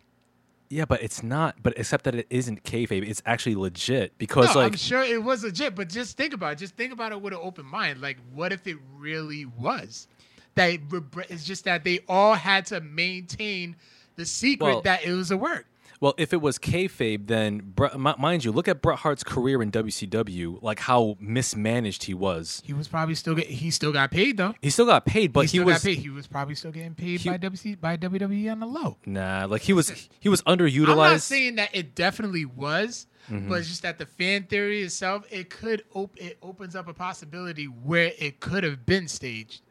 Yeah, 0.70 0.87
but 0.87 1.03
it's 1.03 1.22
not. 1.22 1.57
But 1.62 1.75
except 1.77 2.05
that 2.05 2.14
it 2.14 2.27
isn't 2.31 2.64
kayfabe, 2.64 3.09
it's 3.09 3.22
actually 3.27 3.55
legit 3.55 4.16
because 4.18 4.55
no, 4.55 4.62
like 4.62 4.72
I'm 4.72 4.79
sure 4.79 5.03
it 5.03 5.22
was 5.22 5.45
legit. 5.45 5.75
But 5.75 5.89
just 5.89 6.16
think 6.16 6.33
about 6.35 6.53
it. 6.55 6.59
Just 6.59 6.77
think 6.77 6.93
about 6.93 7.12
it 7.12 7.20
with 7.20 7.33
an 7.33 7.41
open 7.43 7.66
mind. 7.66 8.01
Like, 8.01 8.18
what 8.33 8.53
if 8.53 8.66
it 8.66 8.79
really 8.97 9.45
was? 9.45 10.09
That 10.55 10.70
it, 10.70 10.81
it's 11.29 11.45
just 11.45 11.64
that 11.64 11.85
they 11.85 12.01
all 12.09 12.35
had 12.35 12.66
to 12.66 12.81
maintain 12.81 13.77
the 14.16 14.25
secret 14.25 14.66
Well- 14.66 14.81
that 14.83 15.05
it 15.05 15.12
was 15.12 15.31
a 15.31 15.37
work. 15.37 15.66
Well, 16.05 16.13
if 16.19 16.35
it 16.35 16.43
was 16.43 16.59
kayfabe, 16.59 17.29
then 17.29 17.73
mind 18.19 18.45
you, 18.45 18.53
look 18.53 18.69
at 18.69 18.83
Bret 18.83 18.99
Hart's 18.99 19.25
career 19.25 19.63
in 19.63 19.71
WCW, 19.71 20.63
like 20.63 20.81
how 20.81 21.17
mismanaged 21.19 22.05
he 22.05 22.13
was. 22.13 22.61
He 22.63 22.75
was 22.75 22.89
probably 22.89 23.15
still 23.15 23.35
get. 23.35 23.47
He 23.47 23.71
still 23.71 23.91
got 23.91 24.11
paid 24.11 24.37
though. 24.37 24.55
He 24.61 24.69
still 24.69 24.85
got 24.85 25.07
paid, 25.07 25.33
but 25.33 25.47
he 25.47 25.57
he, 25.57 25.65
was 25.65 25.77
got 25.77 25.83
paid. 25.83 25.97
He 26.01 26.11
was 26.11 26.27
probably 26.27 26.57
still 26.57 26.73
getting 26.73 26.95
paid 26.95 27.21
He- 27.21 27.31
by 27.31 27.39
WC 27.39 27.81
by 27.81 27.97
WWE 27.97 28.53
on 28.53 28.61
the 28.61 28.67
low. 28.67 28.99
nah, 29.07 29.47
like 29.47 29.63
he 29.63 29.73
was 29.73 30.11
he 30.21 30.29
was 30.29 30.43
underutilized. 30.43 30.91
I'm 30.91 30.97
not 31.13 31.23
saying 31.23 31.55
that 31.55 31.71
it 31.73 31.95
definitely 31.95 32.45
was, 32.45 33.07
Mm-hmm. 33.31 33.49
but 33.49 33.61
it's 33.61 33.69
just 33.69 33.81
that 33.81 33.97
the 33.97 34.05
fan 34.05 34.43
theory 34.43 34.83
itself, 34.83 35.25
it 35.31 35.49
could 35.49 35.85
op- 35.95 36.19
it 36.19 36.37
opens 36.43 36.77
up 36.77 36.87
a 36.87 36.93
possibility 36.93 37.65
where 37.65 38.13
it 38.19 38.41
could 38.41 38.63
have 38.63 38.85
been 38.85 39.09
staged. 39.09 39.63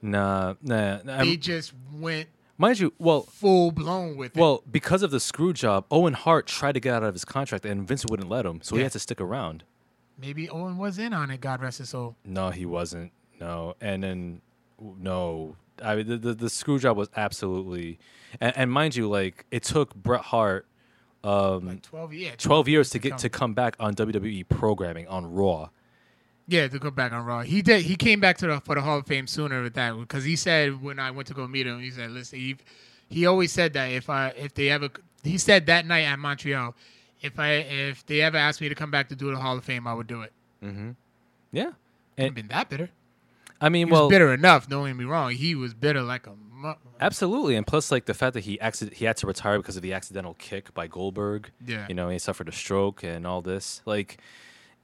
Nah, 0.00 0.54
nah. 0.62 0.98
nah. 1.02 1.18
they 1.24 1.36
just 1.36 1.72
went 1.92 2.28
mind 2.58 2.78
you, 2.80 2.92
well, 2.98 3.22
full 3.22 3.70
blown 3.72 4.16
with 4.16 4.36
it. 4.36 4.40
well, 4.40 4.62
because 4.70 5.02
of 5.02 5.10
the 5.10 5.20
screw 5.20 5.52
job, 5.52 5.84
Owen 5.90 6.14
Hart 6.14 6.46
tried 6.46 6.72
to 6.72 6.80
get 6.80 6.94
out 6.94 7.02
of 7.02 7.14
his 7.14 7.24
contract, 7.24 7.64
and 7.66 7.86
Vince 7.86 8.04
wouldn't 8.08 8.28
let 8.28 8.44
him, 8.46 8.60
so 8.62 8.74
he 8.76 8.80
Yeah. 8.80 8.84
had 8.86 8.92
to 8.92 8.98
stick 8.98 9.20
around. 9.20 9.64
Maybe 10.18 10.48
Owen 10.48 10.76
was 10.78 10.98
in 10.98 11.12
on 11.12 11.30
it. 11.30 11.40
God 11.40 11.60
rest 11.62 11.78
his 11.78 11.88
soul. 11.90 12.16
No, 12.24 12.50
he 12.50 12.64
wasn't. 12.66 13.12
No, 13.40 13.74
and 13.80 14.02
then 14.04 14.40
no. 14.80 15.56
I 15.82 15.96
mean, 15.96 16.06
the, 16.06 16.16
the 16.16 16.34
the 16.34 16.50
screw 16.50 16.78
job 16.78 16.96
was 16.96 17.08
absolutely, 17.16 17.98
and, 18.40 18.56
and 18.56 18.70
mind 18.70 18.94
you, 18.94 19.08
like 19.08 19.46
it 19.50 19.64
took 19.64 19.94
Bret 19.94 20.20
Hart 20.20 20.66
um, 21.24 21.66
Like 21.66 21.82
twelve 21.82 22.12
years. 22.12 22.36
twelve 22.38 22.68
years 22.68 22.90
to 22.90 22.98
get 22.98 23.18
to 23.18 23.28
come 23.28 23.54
back 23.54 23.74
on 23.80 23.94
WWE 23.94 24.46
programming 24.48 25.08
on 25.08 25.26
Raw, 25.32 25.70
Yeah, 26.48 26.66
to 26.68 26.78
go 26.78 26.90
back 26.90 27.12
on 27.12 27.24
Raw. 27.24 27.42
He 27.42 27.62
did. 27.62 27.82
He 27.82 27.96
came 27.96 28.20
back 28.20 28.36
to 28.38 28.46
the 28.46 28.60
for 28.60 28.74
the 28.74 28.80
Hall 28.80 28.98
of 28.98 29.06
Fame 29.06 29.26
sooner 29.26 29.62
with 29.62 29.74
that 29.74 29.96
because 29.98 30.24
he 30.24 30.36
said 30.36 30.82
when 30.82 30.98
I 30.98 31.10
went 31.10 31.28
to 31.28 31.34
go 31.34 31.46
meet 31.46 31.66
him, 31.66 31.80
he 31.80 31.90
said, 31.90 32.10
"Listen, 32.10 32.38
he, 32.38 32.56
he 33.08 33.26
always 33.26 33.52
said 33.52 33.72
that 33.74 33.86
if 33.92 34.10
I 34.10 34.28
if 34.36 34.52
they 34.54 34.68
ever 34.70 34.88
he 35.22 35.38
said 35.38 35.66
that 35.66 35.86
night 35.86 36.02
at 36.02 36.18
Montreal, 36.18 36.74
if 37.20 37.38
I 37.38 37.50
if 37.52 38.04
they 38.06 38.20
ever 38.22 38.36
asked 38.36 38.60
me 38.60 38.68
to 38.68 38.74
come 38.74 38.90
back 38.90 39.08
to 39.10 39.16
do 39.16 39.30
the 39.30 39.36
Hall 39.38 39.56
of 39.56 39.64
Fame, 39.64 39.86
I 39.86 39.94
would 39.94 40.08
do 40.08 40.22
it. 40.22 40.32
Mm-hmm. 40.62 40.90
Yeah. 41.52 41.70
I've 42.18 42.26
And 42.26 42.34
been 42.34 42.48
that 42.48 42.68
bitter. 42.68 42.90
I 43.60 43.68
mean, 43.68 43.86
He 43.86 43.92
well, 43.92 44.04
was 44.06 44.10
bitter 44.10 44.32
enough. 44.34 44.68
Don't 44.68 44.86
get 44.86 44.96
me 44.96 45.04
wrong. 45.04 45.30
He 45.32 45.54
was 45.54 45.72
bitter 45.74 46.02
like 46.02 46.26
a. 46.26 46.32
Mu- 46.52 46.74
Absolutely, 47.00 47.56
and 47.56 47.66
plus, 47.66 47.90
like 47.90 48.04
the 48.06 48.14
fact 48.14 48.34
that 48.34 48.44
he 48.44 48.60
accident 48.60 48.96
he 48.96 49.04
had 49.04 49.16
to 49.18 49.26
retire 49.26 49.58
because 49.58 49.76
of 49.76 49.82
the 49.82 49.92
accidental 49.92 50.34
kick 50.34 50.72
by 50.74 50.86
Goldberg. 50.88 51.50
Yeah. 51.64 51.86
you 51.88 51.94
know, 51.94 52.08
he 52.08 52.18
suffered 52.18 52.48
a 52.48 52.52
stroke 52.52 53.02
and 53.04 53.26
all 53.26 53.40
this. 53.42 53.80
Like, 53.84 54.18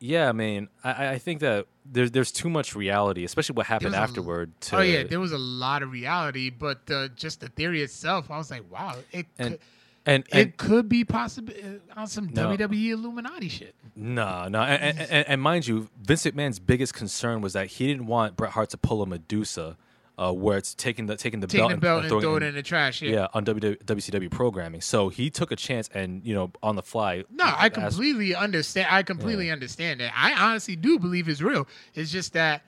yeah, 0.01 0.29
I 0.29 0.33
mean, 0.33 0.69
I, 0.85 1.09
I 1.09 1.19
think 1.19 1.41
that 1.41 1.67
there's 1.85 2.11
there's 2.11 2.33
too 2.33 2.49
much 2.51 2.75
reality, 2.77 3.25
especially 3.25 3.55
what 3.55 3.67
happened 3.67 3.91
was 3.93 3.99
a- 3.99 4.03
afterward. 4.03 4.53
To, 4.63 4.77
oh 4.79 4.81
yeah, 4.81 5.03
there 5.05 5.21
was 5.21 5.33
a 5.33 5.39
lot 5.39 5.83
of 5.83 5.91
reality, 5.93 6.51
but 6.51 6.91
uh, 6.91 7.09
just 7.09 7.41
the 7.41 7.49
theory 7.49 7.83
itself, 7.83 8.31
I 8.31 8.39
was 8.39 8.51
like, 8.51 8.71
wow, 8.71 8.97
it 9.13 9.27
and 9.39 9.51
could, 9.53 9.61
and, 10.07 10.25
it 10.29 10.33
and 10.33 10.57
could 10.57 10.89
be 10.89 11.05
possible 11.05 11.53
on 11.97 12.07
some 12.07 12.31
No. 12.33 12.49
WWE 12.49 12.91
Illuminati 12.93 13.49
shit. 13.49 13.75
no, 13.97 14.49
no, 14.49 14.61
and, 14.63 14.99
and, 14.99 15.11
and, 15.11 15.29
and 15.29 15.43
mind 15.43 15.67
you, 15.67 15.89
Vince 16.01 16.25
McMahon's 16.25 16.59
biggest 16.59 16.95
concern 16.95 17.41
was 17.41 17.53
that 17.55 17.67
he 17.67 17.87
didn't 17.87 18.07
want 18.07 18.37
Bret 18.37 18.53
Hart 18.53 18.71
to 18.71 18.79
pull 18.79 19.03
a 19.03 19.07
Madusa, 19.07 19.77
uh, 20.19 20.33
where 20.33 20.59
it's 20.59 20.75
taking 20.75 21.07
the 21.07 21.17
taking 21.17 21.41
the 21.41 21.47
Taking 21.47 21.69
belt, 21.69 21.71
the 21.71 21.77
belt 21.81 22.01
and 22.01 22.09
throwing 22.09 22.23
throwing 22.23 22.43
it 22.43 22.47
it 22.47 22.49
in 22.51 22.55
the 22.57 22.63
trash. 22.63 23.01
Yeah. 23.01 23.11
yeah, 23.13 23.27
on 23.35 23.45
WW, 23.45 23.79
WCW 23.85 24.31
programming. 24.31 24.81
So 24.81 25.09
he 25.09 25.31
took 25.31 25.53
a 25.53 25.57
chance 25.57 25.89
and 25.95 26.23
you 26.27 26.35
know 26.35 26.51
on 26.63 26.77
the 26.77 26.83
fly. 26.83 27.25
No, 27.31 27.45
I 27.45 27.67
asked- 27.67 27.75
completely 27.75 28.35
understand. 28.35 28.89
I 28.91 29.03
completely 29.03 29.51
understand 29.51 30.01
that. 30.01 30.13
I 30.17 30.33
honestly 30.35 30.77
do 30.77 30.99
believe 30.99 31.29
it's 31.29 31.41
real. 31.41 31.69
It's 31.95 32.11
just 32.11 32.33
that 32.35 32.63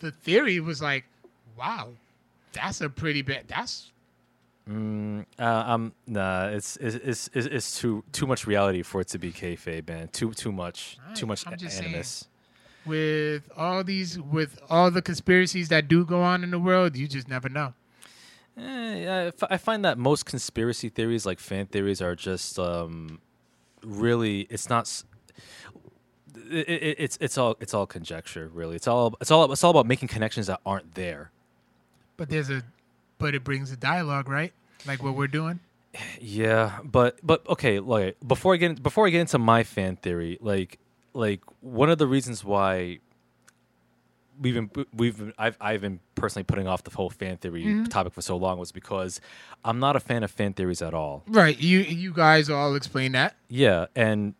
the 0.00 0.10
theory 0.10 0.60
was 0.60 0.82
like, 0.82 1.04
wow, 1.56 1.90
that's 2.52 2.80
a 2.80 2.88
pretty 2.90 3.22
bad. 3.22 3.44
That's 3.48 3.92
Uh, 4.68 5.22
um, 5.38 5.92
nah, 6.08 6.48
it's 6.48 6.76
it's, 6.78 6.96
it's 6.96 7.30
it's 7.34 7.46
it's 7.46 7.80
too 7.80 8.02
too 8.10 8.26
much 8.26 8.46
reality 8.48 8.82
for 8.82 9.00
it 9.00 9.06
to 9.08 9.18
be 9.18 9.30
kayfabe, 9.32 9.86
man. 9.88 10.08
Too 10.08 10.32
too 10.34 10.50
much, 10.50 10.98
too 11.14 11.26
much 11.26 11.46
I'm 11.46 11.52
a- 11.52 11.56
just 11.56 11.78
saying. 11.78 11.92
With 12.86 13.50
all 13.56 13.84
these, 13.84 14.18
with 14.18 14.58
all 14.70 14.90
the 14.90 15.02
conspiracies 15.02 15.68
that 15.68 15.88
do 15.88 16.04
go 16.04 16.22
on 16.22 16.44
in 16.44 16.50
the 16.50 16.58
world, 16.58 16.96
you 16.96 17.08
just 17.08 17.28
never 17.28 17.48
know. 17.48 17.74
Eh, 18.58 19.30
I 19.50 19.58
find 19.58 19.84
that 19.84 19.98
most 19.98 20.24
conspiracy 20.24 20.88
theories, 20.88 21.26
like 21.26 21.40
fan 21.40 21.66
theories, 21.66 22.00
are 22.00 22.14
just 22.14 22.58
um, 22.58 23.20
really. 23.82 24.46
It's 24.48 24.70
not. 24.70 25.02
It, 26.50 26.68
it, 26.68 26.96
it's 26.98 27.18
it's 27.20 27.36
all 27.36 27.56
it's 27.60 27.74
all 27.74 27.86
conjecture, 27.86 28.50
really. 28.52 28.76
It's 28.76 28.88
all 28.88 29.14
it's 29.20 29.30
all 29.30 29.52
it's 29.52 29.62
all 29.62 29.72
about 29.72 29.86
making 29.86 30.08
connections 30.08 30.46
that 30.46 30.60
aren't 30.64 30.94
there. 30.94 31.30
But 32.16 32.30
there's 32.30 32.48
a, 32.48 32.62
but 33.18 33.34
it 33.34 33.44
brings 33.44 33.70
a 33.72 33.76
dialogue, 33.76 34.28
right? 34.28 34.52
Like 34.86 35.02
what 35.02 35.16
we're 35.16 35.26
doing. 35.26 35.60
Yeah, 36.18 36.78
but 36.82 37.18
but 37.22 37.46
okay, 37.48 37.78
like 37.80 38.16
before 38.26 38.54
I 38.54 38.56
get 38.56 38.82
before 38.82 39.06
I 39.06 39.10
get 39.10 39.20
into 39.20 39.38
my 39.38 39.64
fan 39.64 39.96
theory, 39.96 40.38
like 40.40 40.78
like 41.16 41.42
one 41.60 41.90
of 41.90 41.98
the 41.98 42.06
reasons 42.06 42.44
why 42.44 42.98
we've 44.40 44.54
been 44.54 44.86
we've 44.94 45.18
been, 45.18 45.32
I've 45.38 45.56
I've 45.60 45.80
been 45.80 46.00
personally 46.14 46.44
putting 46.44 46.66
off 46.66 46.84
the 46.84 46.90
whole 46.90 47.10
fan 47.10 47.38
theory 47.38 47.84
topic 47.88 48.12
for 48.12 48.22
so 48.22 48.36
long 48.36 48.58
was 48.58 48.72
because 48.72 49.20
I'm 49.64 49.78
not 49.78 49.96
a 49.96 50.00
fan 50.00 50.22
of 50.22 50.30
fan 50.30 50.52
theories 50.52 50.82
at 50.82 50.94
all. 50.94 51.24
Right. 51.26 51.58
You 51.58 51.80
you 51.80 52.12
guys 52.12 52.50
all 52.50 52.74
explain 52.74 53.12
that. 53.12 53.36
Yeah, 53.48 53.86
and 53.96 54.34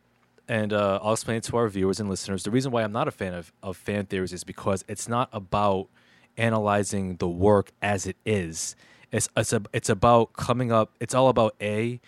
and 0.49 0.73
uh, 0.73 1.01
I'll 1.03 1.15
explain 1.15 1.39
it 1.39 1.45
to 1.45 1.57
our 1.57 1.69
viewers 1.69 1.99
and 1.99 2.09
listeners. 2.09 2.43
The 2.45 2.51
reason 2.51 2.71
why 2.71 2.83
I'm 2.83 2.93
not 2.93 3.09
a 3.09 3.11
fan 3.11 3.35
of, 3.35 3.53
of 3.63 3.77
fan 3.77 4.07
theories 4.07 4.33
is 4.33 4.45
because 4.45 4.85
it's 4.87 5.09
not 5.09 5.29
about 5.33 5.89
analyzing 6.37 7.17
the 7.17 7.29
work 7.29 7.73
as 7.83 8.07
it 8.07 8.17
is. 8.25 8.77
It's 9.11 9.29
it's 9.37 9.53
a, 9.53 9.63
it's 9.73 9.89
about 9.89 10.35
coming 10.35 10.71
up. 10.71 10.93
It's 11.01 11.15
all 11.15 11.29
about 11.29 11.55
a 11.61 12.01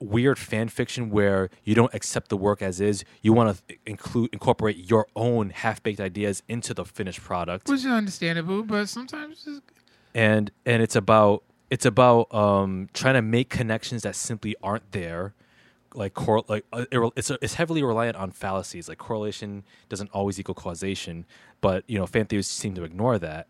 weird 0.00 0.38
fan 0.38 0.68
fiction 0.68 1.10
where 1.10 1.50
you 1.64 1.74
don't 1.74 1.92
accept 1.94 2.28
the 2.30 2.36
work 2.36 2.62
as 2.62 2.80
is. 2.80 3.04
You 3.22 3.32
want 3.32 3.60
to 3.68 3.76
include 3.86 4.30
incorporate 4.32 4.76
your 4.90 5.06
own 5.14 5.50
half 5.50 5.82
baked 5.82 6.00
ideas 6.00 6.42
into 6.48 6.72
the 6.74 6.84
finished 6.84 7.20
product 7.22 7.68
Which 7.68 7.80
is 7.80 7.86
understandable, 7.86 8.62
but 8.62 8.88
sometimes 8.88 9.44
it's, 9.46 9.60
and 10.14 10.50
and 10.66 10.82
it's 10.82 10.96
about 10.96 11.44
it's 11.70 11.84
about 11.86 12.32
um, 12.34 12.88
trying 12.94 13.14
to 13.14 13.22
make 13.22 13.48
connections 13.50 14.02
that 14.02 14.16
simply 14.16 14.56
aren't 14.62 14.90
there. 14.92 15.34
Like 15.94 16.14
cor- 16.14 16.44
like 16.48 16.64
uh, 16.72 16.86
it- 16.90 17.12
it's 17.16 17.30
it's 17.42 17.54
heavily 17.54 17.82
reliant 17.82 18.16
on 18.16 18.30
fallacies. 18.30 18.88
Like 18.88 18.98
correlation 18.98 19.64
doesn't 19.88 20.10
always 20.12 20.38
equal 20.40 20.54
causation, 20.54 21.26
but 21.60 21.84
you 21.88 21.98
know 21.98 22.06
fan 22.06 22.26
theories 22.26 22.46
seem 22.48 22.74
to 22.76 22.84
ignore 22.84 23.18
that. 23.18 23.48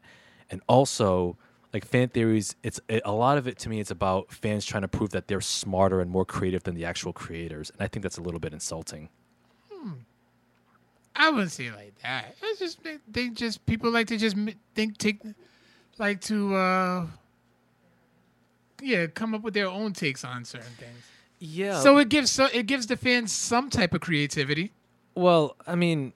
And 0.51 0.63
also, 0.67 1.37
like 1.73 1.85
fan 1.85 2.09
theories, 2.09 2.57
it's 2.63 2.81
it, 2.89 3.03
a 3.05 3.13
lot 3.13 3.39
of 3.39 3.47
it 3.47 3.59
to 3.61 3.69
me. 3.69 3.81
It's 3.81 3.91
about 3.91 4.33
fans 4.33 4.65
trying 4.65 4.83
to 4.83 4.89
prove 4.89 5.11
that 5.11 5.29
they're 5.29 5.41
smarter 5.41 6.01
and 6.01 6.11
more 6.11 6.25
creative 6.25 6.63
than 6.65 6.75
the 6.75 6.85
actual 6.85 7.13
creators, 7.13 7.71
and 7.71 7.81
I 7.81 7.89
think 7.89 8.03
that's 8.03 8.19
a 8.19 8.23
little 8.23 8.41
bit 8.41 8.53
insulting. 8.53 9.09
hmm. 9.71 9.93
I 11.15 11.31
wouldn't 11.31 11.53
say 11.53 11.67
it 11.67 11.75
like 11.75 11.95
that. 12.03 12.37
It's 12.43 12.59
just 12.59 12.83
they, 12.83 12.99
they 13.09 13.29
just 13.29 13.65
people 13.67 13.91
like 13.91 14.07
to 14.09 14.17
just 14.17 14.37
think 14.75 14.99
take 14.99 15.21
like 15.99 16.21
to 16.23 16.55
uh 16.55 17.07
yeah 18.83 19.07
come 19.07 19.35
up 19.35 19.43
with 19.43 19.55
their 19.55 19.69
own 19.69 19.93
takes 19.93 20.25
on 20.25 20.45
certain 20.45 20.73
things. 20.79 21.05
Yeah. 21.39 21.81
So 21.81 21.99
it 21.99 22.09
gives 22.09 22.31
so 22.31 22.49
it 22.53 22.67
gives 22.67 22.87
the 22.87 22.97
fans 22.97 23.33
some 23.33 23.71
type 23.71 23.95
of 23.95 24.01
creativity. 24.01 24.73
Well, 25.15 25.57
I 25.67 25.75
mean, 25.75 26.13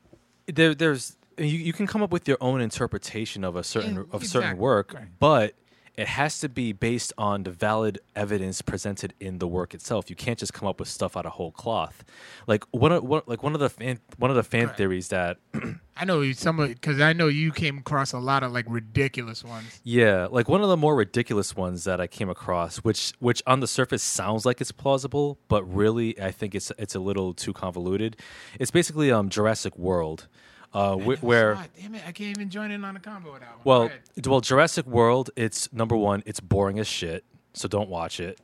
there, 0.46 0.74
there's 0.74 1.16
you, 1.38 1.44
you 1.46 1.72
can 1.72 1.86
come 1.86 2.02
up 2.02 2.10
with 2.12 2.26
your 2.28 2.38
own 2.40 2.60
interpretation 2.60 3.44
of 3.44 3.56
a 3.56 3.64
certain 3.64 4.06
of 4.12 4.26
certain 4.26 4.56
work, 4.58 4.92
Right. 4.94 5.04
but 5.18 5.54
it 5.96 6.08
has 6.08 6.40
to 6.40 6.48
be 6.48 6.72
based 6.72 7.12
on 7.16 7.44
the 7.44 7.52
valid 7.52 8.00
evidence 8.16 8.60
presented 8.62 9.14
in 9.20 9.38
the 9.38 9.46
work 9.46 9.74
itself. 9.74 10.10
You 10.10 10.16
can't 10.16 10.36
just 10.36 10.52
come 10.52 10.66
up 10.66 10.80
with 10.80 10.88
stuff 10.88 11.16
out 11.16 11.24
of 11.24 11.32
whole 11.34 11.52
cloth. 11.52 12.04
Like 12.48 12.64
one 12.72 12.90
of 12.90 13.04
one, 13.04 13.22
like 13.26 13.44
one 13.44 13.54
of 13.54 13.60
the 13.60 13.70
fan, 13.70 14.00
one 14.18 14.28
of 14.28 14.36
the 14.36 14.42
fan 14.42 14.64
Correct. 14.64 14.76
theories 14.78 15.08
that 15.10 15.36
I 15.96 16.04
know 16.04 16.32
some 16.32 16.56
because 16.56 17.00
I 17.00 17.12
know 17.12 17.28
you 17.28 17.52
came 17.52 17.78
across 17.78 18.12
a 18.12 18.18
lot 18.18 18.42
of 18.42 18.50
like 18.50 18.66
ridiculous 18.68 19.44
ones. 19.44 19.80
Yeah, 19.84 20.26
like 20.28 20.48
one 20.48 20.62
of 20.62 20.68
the 20.68 20.76
more 20.76 20.96
ridiculous 20.96 21.54
ones 21.54 21.84
that 21.84 22.00
I 22.00 22.08
came 22.08 22.28
across, 22.28 22.78
which 22.78 23.12
which 23.20 23.40
on 23.46 23.60
the 23.60 23.68
surface 23.68 24.02
sounds 24.02 24.44
like 24.44 24.60
it's 24.60 24.72
plausible, 24.72 25.38
but 25.46 25.62
really 25.62 26.20
I 26.20 26.32
think 26.32 26.56
it's 26.56 26.72
it's 26.76 26.96
a 26.96 27.00
little 27.00 27.34
too 27.34 27.52
convoluted. 27.52 28.16
It's 28.58 28.72
basically 28.72 29.12
um 29.12 29.28
Jurassic 29.28 29.78
World, 29.78 30.26
uh, 30.74 30.96
wh- 30.96 31.22
where 31.22 31.54
God 31.54 31.68
damn 31.80 31.94
it, 31.94 32.02
I 32.06 32.12
can't 32.12 32.36
even 32.36 32.50
join 32.50 32.70
in 32.70 32.84
on 32.84 32.94
the 32.94 33.00
combo 33.00 33.32
with 33.32 33.40
that 33.40 33.50
one. 33.52 33.60
Well 33.64 33.90
well 34.26 34.40
Jurassic 34.40 34.86
World, 34.86 35.30
it's 35.36 35.72
number 35.72 35.96
one, 35.96 36.22
it's 36.26 36.40
boring 36.40 36.78
as 36.78 36.86
shit, 36.86 37.24
so 37.52 37.68
don't 37.68 37.88
watch 37.88 38.20
it. 38.20 38.40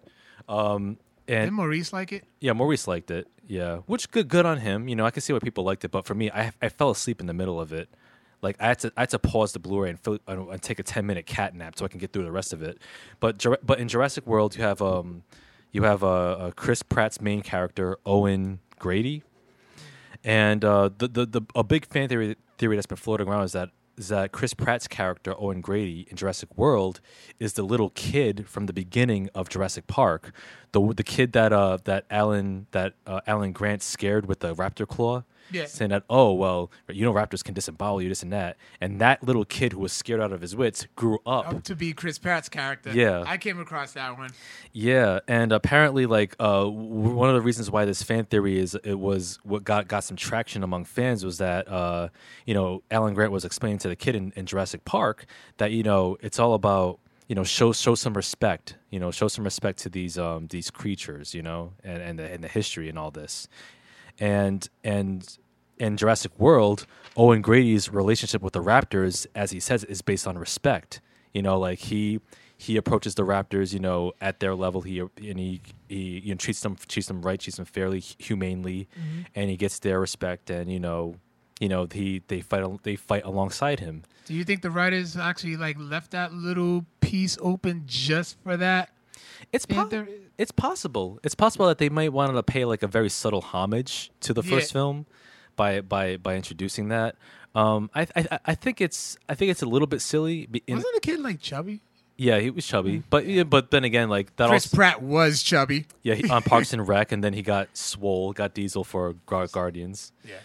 Um, 0.48 0.98
and 1.28 1.46
did 1.46 1.52
Maurice 1.52 1.92
like 1.92 2.12
it? 2.12 2.24
yeah, 2.40 2.52
Maurice 2.52 2.88
liked 2.88 3.10
it. 3.10 3.28
Yeah, 3.46 3.78
which 3.86 4.10
good 4.10 4.28
good 4.28 4.46
on 4.46 4.58
him. 4.58 4.88
You 4.88 4.96
know, 4.96 5.04
I 5.04 5.10
can 5.10 5.22
see 5.22 5.32
why 5.32 5.40
people 5.40 5.64
liked 5.64 5.84
it, 5.84 5.90
but 5.90 6.06
for 6.06 6.14
me, 6.14 6.30
I 6.30 6.52
I 6.62 6.68
fell 6.68 6.90
asleep 6.90 7.20
in 7.20 7.26
the 7.26 7.34
middle 7.34 7.60
of 7.60 7.72
it. 7.72 7.88
Like 8.42 8.56
I 8.60 8.68
had 8.68 8.78
to 8.80 8.92
I 8.96 9.00
had 9.02 9.10
to 9.10 9.18
pause 9.18 9.52
the 9.52 9.58
Blu-ray 9.58 9.90
and, 9.90 10.00
fill, 10.00 10.18
and 10.26 10.48
and 10.48 10.62
take 10.62 10.78
a 10.78 10.82
ten 10.82 11.04
minute 11.06 11.26
cat 11.26 11.54
nap 11.54 11.76
so 11.76 11.84
I 11.84 11.88
can 11.88 11.98
get 11.98 12.12
through 12.12 12.24
the 12.24 12.32
rest 12.32 12.52
of 12.52 12.62
it. 12.62 12.78
But 13.18 13.44
but 13.64 13.78
in 13.78 13.88
Jurassic 13.88 14.26
World, 14.26 14.56
you 14.56 14.62
have 14.62 14.80
um 14.80 15.24
you 15.72 15.82
have 15.82 16.02
uh, 16.02 16.08
uh, 16.08 16.50
Chris 16.52 16.82
Pratt's 16.82 17.20
main 17.20 17.42
character 17.42 17.98
Owen 18.06 18.60
Grady, 18.78 19.22
and 20.24 20.64
uh, 20.64 20.90
the, 20.96 21.08
the 21.08 21.26
the 21.26 21.42
a 21.54 21.64
big 21.64 21.86
fan 21.86 22.08
theory 22.08 22.36
theory 22.58 22.76
that's 22.76 22.86
been 22.86 22.96
floating 22.96 23.28
around 23.28 23.44
is 23.44 23.52
that 23.52 23.70
is 23.96 24.08
that 24.08 24.32
Chris 24.32 24.54
Pratt's 24.54 24.88
character 24.88 25.34
Owen 25.38 25.60
Grady 25.60 26.06
in 26.10 26.16
Jurassic 26.16 26.56
World 26.56 27.00
is 27.38 27.54
the 27.54 27.62
little 27.62 27.90
kid 27.90 28.48
from 28.48 28.66
the 28.66 28.72
beginning 28.72 29.28
of 29.34 29.48
Jurassic 29.48 29.86
Park, 29.86 30.32
the 30.72 30.94
the 30.94 31.04
kid 31.04 31.32
that 31.32 31.52
uh 31.52 31.78
that 31.84 32.04
Alan 32.10 32.66
that 32.72 32.94
uh, 33.06 33.20
Alan 33.26 33.52
Grant 33.52 33.82
scared 33.82 34.26
with 34.26 34.40
the 34.40 34.54
raptor 34.54 34.86
claw. 34.86 35.24
Yeah. 35.52 35.66
Saying 35.66 35.90
that, 35.90 36.04
oh 36.08 36.32
well, 36.32 36.70
you 36.88 37.04
know, 37.04 37.12
raptors 37.12 37.42
can 37.44 37.54
disembowel 37.54 38.02
you, 38.02 38.08
this 38.08 38.22
and 38.22 38.32
that, 38.32 38.56
and 38.80 39.00
that 39.00 39.22
little 39.22 39.44
kid 39.44 39.72
who 39.72 39.80
was 39.80 39.92
scared 39.92 40.20
out 40.20 40.32
of 40.32 40.40
his 40.40 40.54
wits 40.56 40.86
grew 40.96 41.18
up 41.26 41.48
Up 41.48 41.62
to 41.64 41.74
be 41.74 41.92
Chris 41.92 42.18
Pratt's 42.18 42.48
character. 42.48 42.92
Yeah. 42.92 43.24
I 43.26 43.36
came 43.36 43.60
across 43.60 43.92
that 43.92 44.16
one. 44.18 44.30
Yeah, 44.72 45.20
and 45.28 45.52
apparently, 45.52 46.06
like 46.06 46.36
uh, 46.38 46.64
w- 46.64 47.14
one 47.14 47.28
of 47.28 47.34
the 47.34 47.40
reasons 47.42 47.70
why 47.70 47.84
this 47.84 48.02
fan 48.02 48.24
theory 48.24 48.58
is 48.58 48.76
it 48.84 48.98
was 48.98 49.38
what 49.42 49.64
got 49.64 49.88
got 49.88 50.04
some 50.04 50.16
traction 50.16 50.62
among 50.62 50.84
fans 50.84 51.24
was 51.24 51.38
that 51.38 51.68
uh, 51.68 52.08
you 52.46 52.54
know 52.54 52.82
Alan 52.90 53.14
Grant 53.14 53.32
was 53.32 53.44
explaining 53.44 53.78
to 53.78 53.88
the 53.88 53.96
kid 53.96 54.14
in, 54.14 54.32
in 54.36 54.46
Jurassic 54.46 54.84
Park 54.84 55.26
that 55.58 55.72
you 55.72 55.82
know 55.82 56.16
it's 56.20 56.38
all 56.38 56.54
about 56.54 57.00
you 57.28 57.34
know 57.34 57.44
show 57.44 57.72
show 57.72 57.94
some 57.94 58.14
respect 58.14 58.76
you 58.90 58.98
know 58.98 59.10
show 59.10 59.28
some 59.28 59.44
respect 59.44 59.78
to 59.80 59.88
these 59.88 60.18
um 60.18 60.48
these 60.48 60.68
creatures 60.70 61.32
you 61.32 61.42
know 61.42 61.72
and 61.84 62.02
and 62.02 62.18
the, 62.18 62.24
and 62.24 62.42
the 62.42 62.48
history 62.48 62.88
and 62.88 62.98
all 62.98 63.12
this 63.12 63.46
and 64.18 64.68
and 64.82 65.38
in 65.80 65.96
Jurassic 65.96 66.38
World, 66.38 66.86
Owen 67.16 67.40
Grady's 67.40 67.90
relationship 67.90 68.42
with 68.42 68.52
the 68.52 68.62
Raptors, 68.62 69.26
as 69.34 69.50
he 69.50 69.58
says, 69.58 69.82
is 69.84 70.02
based 70.02 70.26
on 70.26 70.38
respect. 70.38 71.00
You 71.32 71.42
know, 71.42 71.58
like 71.58 71.78
he 71.78 72.20
he 72.56 72.76
approaches 72.76 73.14
the 73.14 73.24
Raptors, 73.24 73.72
you 73.72 73.80
know, 73.80 74.12
at 74.20 74.38
their 74.40 74.54
level. 74.54 74.82
He 74.82 75.00
and 75.00 75.38
he 75.38 75.62
he 75.88 76.20
you 76.20 76.34
know, 76.34 76.38
treats 76.38 76.60
them 76.60 76.76
treats 76.76 77.08
them 77.08 77.22
right, 77.22 77.40
treats 77.40 77.56
them 77.56 77.64
fairly, 77.64 78.00
humanely, 78.00 78.88
mm-hmm. 78.98 79.22
and 79.34 79.50
he 79.50 79.56
gets 79.56 79.78
their 79.78 79.98
respect. 79.98 80.50
And 80.50 80.70
you 80.70 80.78
know, 80.78 81.16
you 81.58 81.68
know 81.68 81.88
he 81.90 82.22
they 82.28 82.42
fight 82.42 82.64
they 82.82 82.96
fight 82.96 83.24
alongside 83.24 83.80
him. 83.80 84.02
Do 84.26 84.34
you 84.34 84.44
think 84.44 84.62
the 84.62 84.70
writers 84.70 85.16
actually 85.16 85.56
like 85.56 85.76
left 85.78 86.10
that 86.12 86.32
little 86.32 86.84
piece 87.00 87.38
open 87.40 87.84
just 87.86 88.36
for 88.42 88.56
that? 88.56 88.90
It's 89.52 89.66
po- 89.66 89.86
Panther- 89.88 90.08
it's 90.36 90.52
possible. 90.52 91.18
It's 91.24 91.34
possible 91.34 91.66
that 91.68 91.78
they 91.78 91.88
might 91.88 92.12
want 92.12 92.34
to 92.34 92.42
pay 92.42 92.64
like 92.64 92.82
a 92.82 92.86
very 92.86 93.08
subtle 93.08 93.40
homage 93.40 94.10
to 94.20 94.34
the 94.34 94.42
first 94.42 94.72
film 94.72 95.06
by 95.60 95.82
by 95.82 96.16
by 96.16 96.36
introducing 96.36 96.88
that. 96.88 97.16
Um, 97.54 97.90
I, 97.94 98.06
I 98.16 98.38
I 98.46 98.54
think 98.54 98.80
it's 98.80 99.18
I 99.28 99.34
think 99.34 99.50
it's 99.50 99.60
a 99.60 99.66
little 99.66 99.86
bit 99.86 100.00
silly. 100.00 100.48
In, 100.66 100.76
Wasn't 100.76 100.94
the 100.94 101.00
kid 101.00 101.20
like 101.20 101.38
chubby? 101.40 101.82
yeah, 102.16 102.38
he 102.38 102.48
was 102.50 102.66
chubby, 102.66 103.02
but 103.10 103.26
yeah, 103.26 103.44
but 103.44 103.70
then 103.70 103.84
again, 103.84 104.08
like 104.08 104.34
that 104.36 104.48
Chris 104.48 104.66
also 104.66 104.76
Pratt 104.76 105.02
was 105.02 105.42
chubby. 105.42 105.84
yeah 106.02 106.14
he, 106.14 106.30
on 106.30 106.42
Parks 106.42 106.72
and 106.72 106.86
Rec, 106.92 107.12
and 107.12 107.22
then 107.22 107.34
he 107.34 107.42
got 107.42 107.76
swole, 107.76 108.32
got 108.32 108.54
Diesel 108.54 108.84
for 108.84 109.14
Guardians. 109.26 110.12
Yeah. 110.24 110.36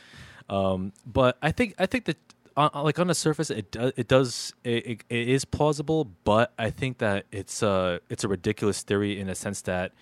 Um, 0.50 0.92
but 1.06 1.38
I 1.42 1.52
think 1.52 1.76
I 1.80 1.86
think 1.86 2.06
that 2.06 2.18
uh, 2.58 2.70
uh, 2.74 2.84
like 2.84 3.00
on 3.00 3.08
the 3.08 3.16
surface, 3.16 3.50
it 3.50 3.72
do, 3.72 3.92
it 3.96 4.08
does 4.10 4.54
it, 4.66 4.86
it, 4.86 5.04
it 5.10 5.30
is 5.30 5.46
plausible, 5.46 6.12
but 6.26 6.54
I 6.60 6.70
think 6.72 6.98
that 6.98 7.26
it's 7.32 7.64
a 7.64 8.02
it's 8.10 8.26
a 8.26 8.28
ridiculous 8.28 8.84
theory 8.84 9.18
in 9.20 9.30
a 9.30 9.36
sense 9.36 9.62
that 9.62 9.94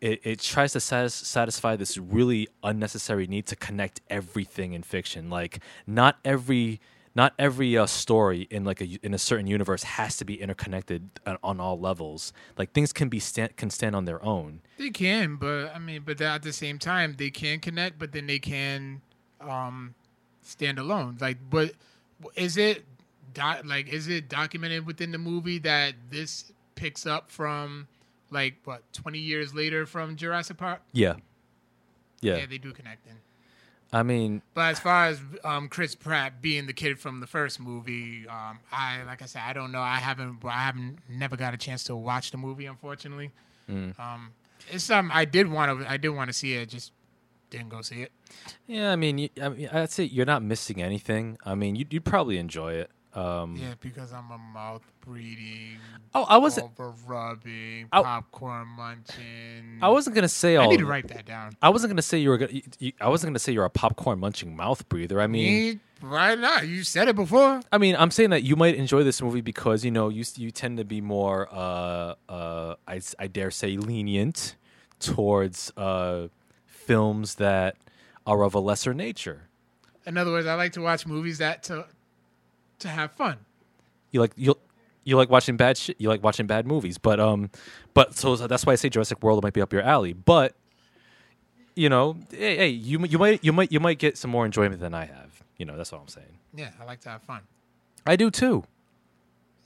it, 0.00 0.20
it 0.24 0.40
tries 0.40 0.72
to 0.72 0.80
satis- 0.80 1.14
satisfy 1.14 1.76
this 1.76 1.96
really 1.96 2.48
unnecessary 2.62 3.26
need 3.26 3.46
to 3.46 3.56
connect 3.56 4.00
everything 4.10 4.72
in 4.72 4.82
fiction. 4.82 5.30
Like 5.30 5.60
not 5.86 6.18
every 6.24 6.80
not 7.14 7.32
every 7.38 7.78
uh, 7.78 7.86
story 7.86 8.46
in 8.50 8.64
like 8.64 8.80
a 8.82 8.98
in 9.02 9.14
a 9.14 9.18
certain 9.18 9.46
universe 9.46 9.82
has 9.82 10.18
to 10.18 10.24
be 10.24 10.40
interconnected 10.40 11.08
on, 11.26 11.38
on 11.42 11.60
all 11.60 11.80
levels. 11.80 12.32
Like 12.58 12.72
things 12.72 12.92
can 12.92 13.08
be 13.08 13.18
stand, 13.18 13.56
can 13.56 13.70
stand 13.70 13.96
on 13.96 14.04
their 14.04 14.22
own. 14.22 14.60
They 14.76 14.90
can, 14.90 15.36
but 15.36 15.74
I 15.74 15.78
mean, 15.78 16.02
but 16.04 16.20
at 16.20 16.42
the 16.42 16.52
same 16.52 16.78
time, 16.78 17.14
they 17.16 17.30
can 17.30 17.60
connect, 17.60 17.98
but 17.98 18.12
then 18.12 18.26
they 18.26 18.38
can 18.38 19.00
um, 19.40 19.94
stand 20.42 20.78
alone. 20.78 21.16
Like, 21.18 21.38
but 21.48 21.72
is 22.34 22.58
it 22.58 22.84
doc, 23.32 23.62
like 23.64 23.88
is 23.88 24.08
it 24.08 24.28
documented 24.28 24.86
within 24.86 25.10
the 25.10 25.18
movie 25.18 25.58
that 25.60 25.94
this 26.10 26.52
picks 26.74 27.06
up 27.06 27.30
from 27.30 27.88
like 28.30 28.56
what 28.64 28.82
twenty 28.92 29.18
years 29.18 29.54
later 29.54 29.86
from 29.86 30.16
Jurassic 30.16 30.56
Park? 30.56 30.82
Yeah, 30.92 31.14
yeah. 32.20 32.36
Yeah, 32.36 32.46
they 32.46 32.58
do 32.58 32.72
connect 32.72 33.06
in. 33.06 33.14
I 33.92 34.02
mean, 34.02 34.42
But 34.52 34.72
as 34.72 34.80
far 34.80 35.06
as 35.06 35.20
um, 35.44 35.68
Chris 35.68 35.94
Pratt 35.94 36.42
being 36.42 36.66
the 36.66 36.72
kid 36.72 36.98
from 36.98 37.20
the 37.20 37.26
first 37.26 37.60
movie, 37.60 38.26
um, 38.28 38.58
I 38.72 39.02
like 39.06 39.22
I 39.22 39.26
said, 39.26 39.42
I 39.46 39.52
don't 39.52 39.70
know. 39.70 39.80
I 39.80 39.96
haven't, 39.96 40.44
I 40.44 40.64
haven't, 40.64 40.98
never 41.08 41.36
got 41.36 41.54
a 41.54 41.56
chance 41.56 41.84
to 41.84 41.96
watch 41.96 42.32
the 42.32 42.36
movie, 42.36 42.66
unfortunately. 42.66 43.30
Mm. 43.70 43.98
Um, 43.98 44.32
it's 44.70 44.84
something 44.84 45.14
I 45.14 45.24
did 45.24 45.50
want 45.50 45.80
to, 45.80 45.90
I 45.90 45.96
did 45.98 46.08
want 46.08 46.28
to 46.28 46.32
see 46.32 46.54
it, 46.54 46.68
just 46.68 46.92
didn't 47.50 47.68
go 47.68 47.80
see 47.80 48.02
it. 48.02 48.12
Yeah, 48.66 48.92
I 48.92 48.96
mean, 48.96 49.18
you, 49.18 49.28
I 49.40 49.48
mean, 49.50 49.68
I'd 49.72 49.90
say 49.90 50.04
you're 50.04 50.26
not 50.26 50.42
missing 50.42 50.82
anything. 50.82 51.38
I 51.44 51.54
mean, 51.54 51.76
you'd, 51.76 51.92
you'd 51.92 52.04
probably 52.04 52.38
enjoy 52.38 52.72
it. 52.74 52.90
Um, 53.16 53.56
Yeah, 53.56 53.74
because 53.80 54.12
I'm 54.12 54.30
a 54.30 54.36
mouth 54.38 54.82
breathing, 55.00 55.78
Oh, 56.14 56.24
I 56.28 56.36
wasn't. 56.36 56.66
over 56.78 56.92
rubbing, 57.06 57.88
I- 57.90 58.02
popcorn 58.02 58.68
munching. 58.68 59.78
I 59.80 59.88
wasn't 59.88 60.14
gonna 60.16 60.28
say 60.28 60.56
I 60.56 60.62
all. 60.64 60.70
need 60.70 60.78
to 60.80 60.86
write 60.86 61.08
that 61.08 61.24
down. 61.24 61.56
I 61.62 61.70
wasn't 61.70 61.92
gonna 61.92 62.02
say 62.02 62.18
you 62.18 62.28
were. 62.28 62.36
Gonna, 62.38 62.52
you, 62.52 62.62
you, 62.78 62.92
I 63.00 63.08
wasn't 63.08 63.30
gonna 63.30 63.38
say 63.38 63.52
you're 63.52 63.64
a 63.64 63.70
popcorn 63.70 64.18
munching 64.20 64.54
mouth 64.54 64.86
breather. 64.90 65.18
I 65.20 65.26
mean, 65.26 65.80
Me, 66.02 66.08
why 66.08 66.34
not? 66.34 66.68
You 66.68 66.84
said 66.84 67.08
it 67.08 67.16
before. 67.16 67.60
I 67.72 67.78
mean, 67.78 67.96
I'm 67.98 68.10
saying 68.10 68.30
that 68.30 68.42
you 68.42 68.54
might 68.54 68.74
enjoy 68.74 69.02
this 69.02 69.22
movie 69.22 69.40
because 69.40 69.82
you 69.84 69.90
know 69.90 70.10
you 70.10 70.24
you 70.36 70.50
tend 70.50 70.76
to 70.76 70.84
be 70.84 71.00
more, 71.00 71.48
uh, 71.50 72.14
uh, 72.28 72.74
I, 72.86 73.00
I 73.18 73.26
dare 73.28 73.50
say, 73.50 73.78
lenient 73.78 74.56
towards 75.00 75.72
uh, 75.78 76.28
films 76.66 77.36
that 77.36 77.76
are 78.26 78.42
of 78.42 78.54
a 78.54 78.60
lesser 78.60 78.92
nature. 78.92 79.48
In 80.06 80.16
other 80.16 80.30
words, 80.30 80.46
I 80.46 80.54
like 80.54 80.72
to 80.74 80.80
watch 80.82 81.06
movies 81.06 81.38
that 81.38 81.62
to 81.64 81.86
to 82.80 82.88
have 82.88 83.12
fun. 83.12 83.38
You 84.12 84.20
like 84.20 84.32
you 84.36 84.56
you 85.04 85.16
like 85.16 85.30
watching 85.30 85.56
bad 85.56 85.76
shit. 85.76 85.96
You 86.00 86.08
like 86.08 86.22
watching 86.22 86.46
bad 86.46 86.66
movies, 86.66 86.98
but 86.98 87.20
um, 87.20 87.50
but 87.94 88.14
so 88.16 88.34
that's 88.36 88.64
why 88.66 88.72
I 88.72 88.76
say 88.76 88.88
Jurassic 88.88 89.22
World 89.22 89.42
might 89.42 89.52
be 89.52 89.60
up 89.60 89.72
your 89.72 89.82
alley. 89.82 90.12
But 90.12 90.54
you 91.74 91.88
know, 91.88 92.16
hey, 92.30 92.56
hey, 92.56 92.68
you 92.68 93.04
you 93.06 93.18
might 93.18 93.44
you 93.44 93.52
might 93.52 93.70
you 93.72 93.80
might 93.80 93.98
get 93.98 94.16
some 94.16 94.30
more 94.30 94.46
enjoyment 94.46 94.80
than 94.80 94.94
I 94.94 95.04
have. 95.04 95.42
You 95.58 95.66
know, 95.66 95.76
that's 95.76 95.92
all 95.92 96.00
I'm 96.00 96.08
saying. 96.08 96.38
Yeah, 96.54 96.70
I 96.80 96.84
like 96.84 97.00
to 97.00 97.08
have 97.10 97.22
fun. 97.22 97.42
I 98.06 98.16
do 98.16 98.30
too. 98.30 98.64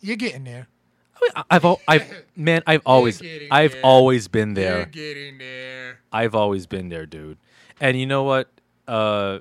You're 0.01 0.17
getting 0.17 0.45
there. 0.45 0.67
I 1.15 1.19
mean, 1.21 1.31
I- 1.37 1.45
I've 1.57 1.77
I've 1.89 2.25
man, 2.37 2.63
I've 2.67 2.83
always 2.87 3.21
I've 3.51 3.73
there. 3.73 3.81
always 3.85 4.29
been 4.29 4.49
You're 4.51 4.55
there. 4.55 4.85
getting 4.87 5.39
there. 5.39 6.01
I've 6.13 6.35
always 6.35 6.67
been 6.67 6.89
there, 6.89 7.07
dude. 7.07 7.39
And 7.81 7.99
you 7.99 8.07
know 8.07 8.25
what? 8.25 8.51
Uh. 8.89 9.41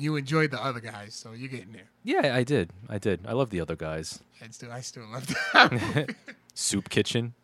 You 0.00 0.16
enjoyed 0.16 0.50
the 0.50 0.62
other 0.62 0.80
guys, 0.80 1.14
so 1.14 1.32
you're 1.32 1.48
getting 1.48 1.72
there. 1.72 1.90
yeah, 2.02 2.34
I 2.34 2.42
did. 2.42 2.70
I 2.88 2.96
did. 2.98 3.20
I 3.26 3.32
love 3.32 3.50
the 3.50 3.60
other 3.60 3.76
guys. 3.76 4.20
I 4.42 4.48
still, 4.50 4.72
I 4.72 4.80
still 4.80 5.06
love 5.12 5.26
that. 5.26 6.14
Soup 6.54 6.88
Kitchen. 6.88 7.34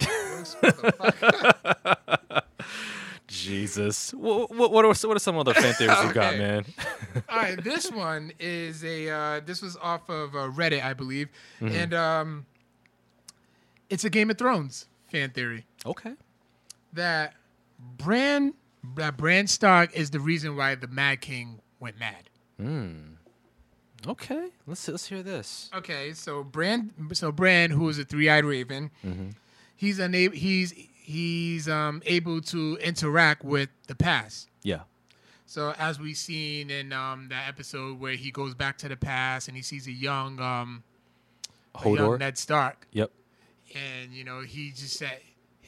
Jesus. 3.26 4.14
What, 4.14 4.50
what, 4.54 4.72
what, 4.72 4.84
are, 4.84 4.88
what 5.06 5.16
are 5.16 5.18
some 5.18 5.36
other 5.36 5.52
fan 5.52 5.74
theories 5.74 5.98
you 6.02 6.12
got, 6.12 6.36
man? 6.38 6.64
All 7.28 7.36
right, 7.36 7.62
this 7.62 7.90
one 7.92 8.32
is 8.40 8.82
a. 8.84 9.10
Uh, 9.10 9.40
this 9.44 9.60
was 9.60 9.76
off 9.82 10.08
of 10.08 10.34
uh, 10.34 10.48
Reddit, 10.50 10.82
I 10.82 10.94
believe, 10.94 11.28
Mm-hmm. 11.60 11.74
and 11.76 11.94
um, 11.94 12.46
it's 13.90 14.04
a 14.04 14.10
Game 14.10 14.30
of 14.30 14.38
Thrones 14.38 14.86
fan 15.10 15.30
theory 15.30 15.66
okay. 15.84 16.12
that 16.94 17.34
Bran, 17.98 18.54
that 18.96 19.16
Bran 19.16 19.46
Stark 19.46 19.94
is 19.94 20.10
the 20.10 20.20
reason 20.20 20.56
why 20.56 20.74
the 20.74 20.88
Mad 20.88 21.20
King 21.20 21.60
went 21.80 21.98
mad. 21.98 22.28
Hmm. 22.58 23.14
Okay. 24.06 24.48
Let's 24.66 24.86
let's 24.88 25.06
hear 25.08 25.22
this. 25.22 25.70
Okay, 25.74 26.12
so 26.12 26.44
Bran, 26.44 26.92
so 27.14 27.32
Bran, 27.32 27.70
who 27.70 27.88
is 27.88 27.98
a 27.98 28.04
three-eyed 28.04 28.44
raven, 28.44 28.90
he's 29.76 29.98
unable, 29.98 30.36
he's 30.36 30.72
he's 31.02 31.68
um 31.68 32.02
able 32.06 32.40
to 32.42 32.76
interact 32.82 33.44
with 33.44 33.68
the 33.88 33.94
past. 33.94 34.48
Yeah. 34.62 34.80
So 35.46 35.74
as 35.78 35.98
we've 35.98 36.16
seen 36.16 36.70
in 36.70 36.92
um 36.92 37.28
that 37.30 37.48
episode 37.48 37.98
where 37.98 38.12
he 38.14 38.30
goes 38.30 38.54
back 38.54 38.78
to 38.78 38.88
the 38.88 38.96
past 38.96 39.48
and 39.48 39.56
he 39.56 39.62
sees 39.62 39.86
a 39.88 39.92
young 39.92 40.38
um 40.40 40.84
a 41.84 41.88
young 41.90 42.18
Ned 42.18 42.38
Stark, 42.38 42.86
Yep. 42.92 43.10
and 43.74 44.12
you 44.12 44.22
know 44.24 44.42
he 44.42 44.70
just 44.70 44.96
said, 44.96 45.18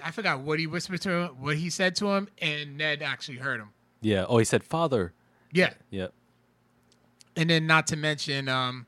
I 0.05 0.12
forgot 0.12 0.40
what 0.40 0.59
he 0.60 0.66
whispered 0.68 1.01
to 1.02 1.10
him, 1.10 1.28
what 1.40 1.56
he 1.56 1.68
said 1.70 1.97
to 1.97 2.09
him, 2.12 2.28
and 2.40 2.76
Ned 2.78 3.02
actually 3.02 3.39
heard 3.39 3.60
him. 3.60 3.70
Yeah. 4.02 4.24
Oh, 4.28 4.39
he 4.39 4.44
said 4.44 4.62
father. 4.62 5.12
Yeah, 5.52 5.72
Yep. 5.90 6.12
and 7.36 7.51
then 7.51 7.66
not 7.66 7.86
to 7.89 7.97
mention 7.97 8.48
um 8.48 8.86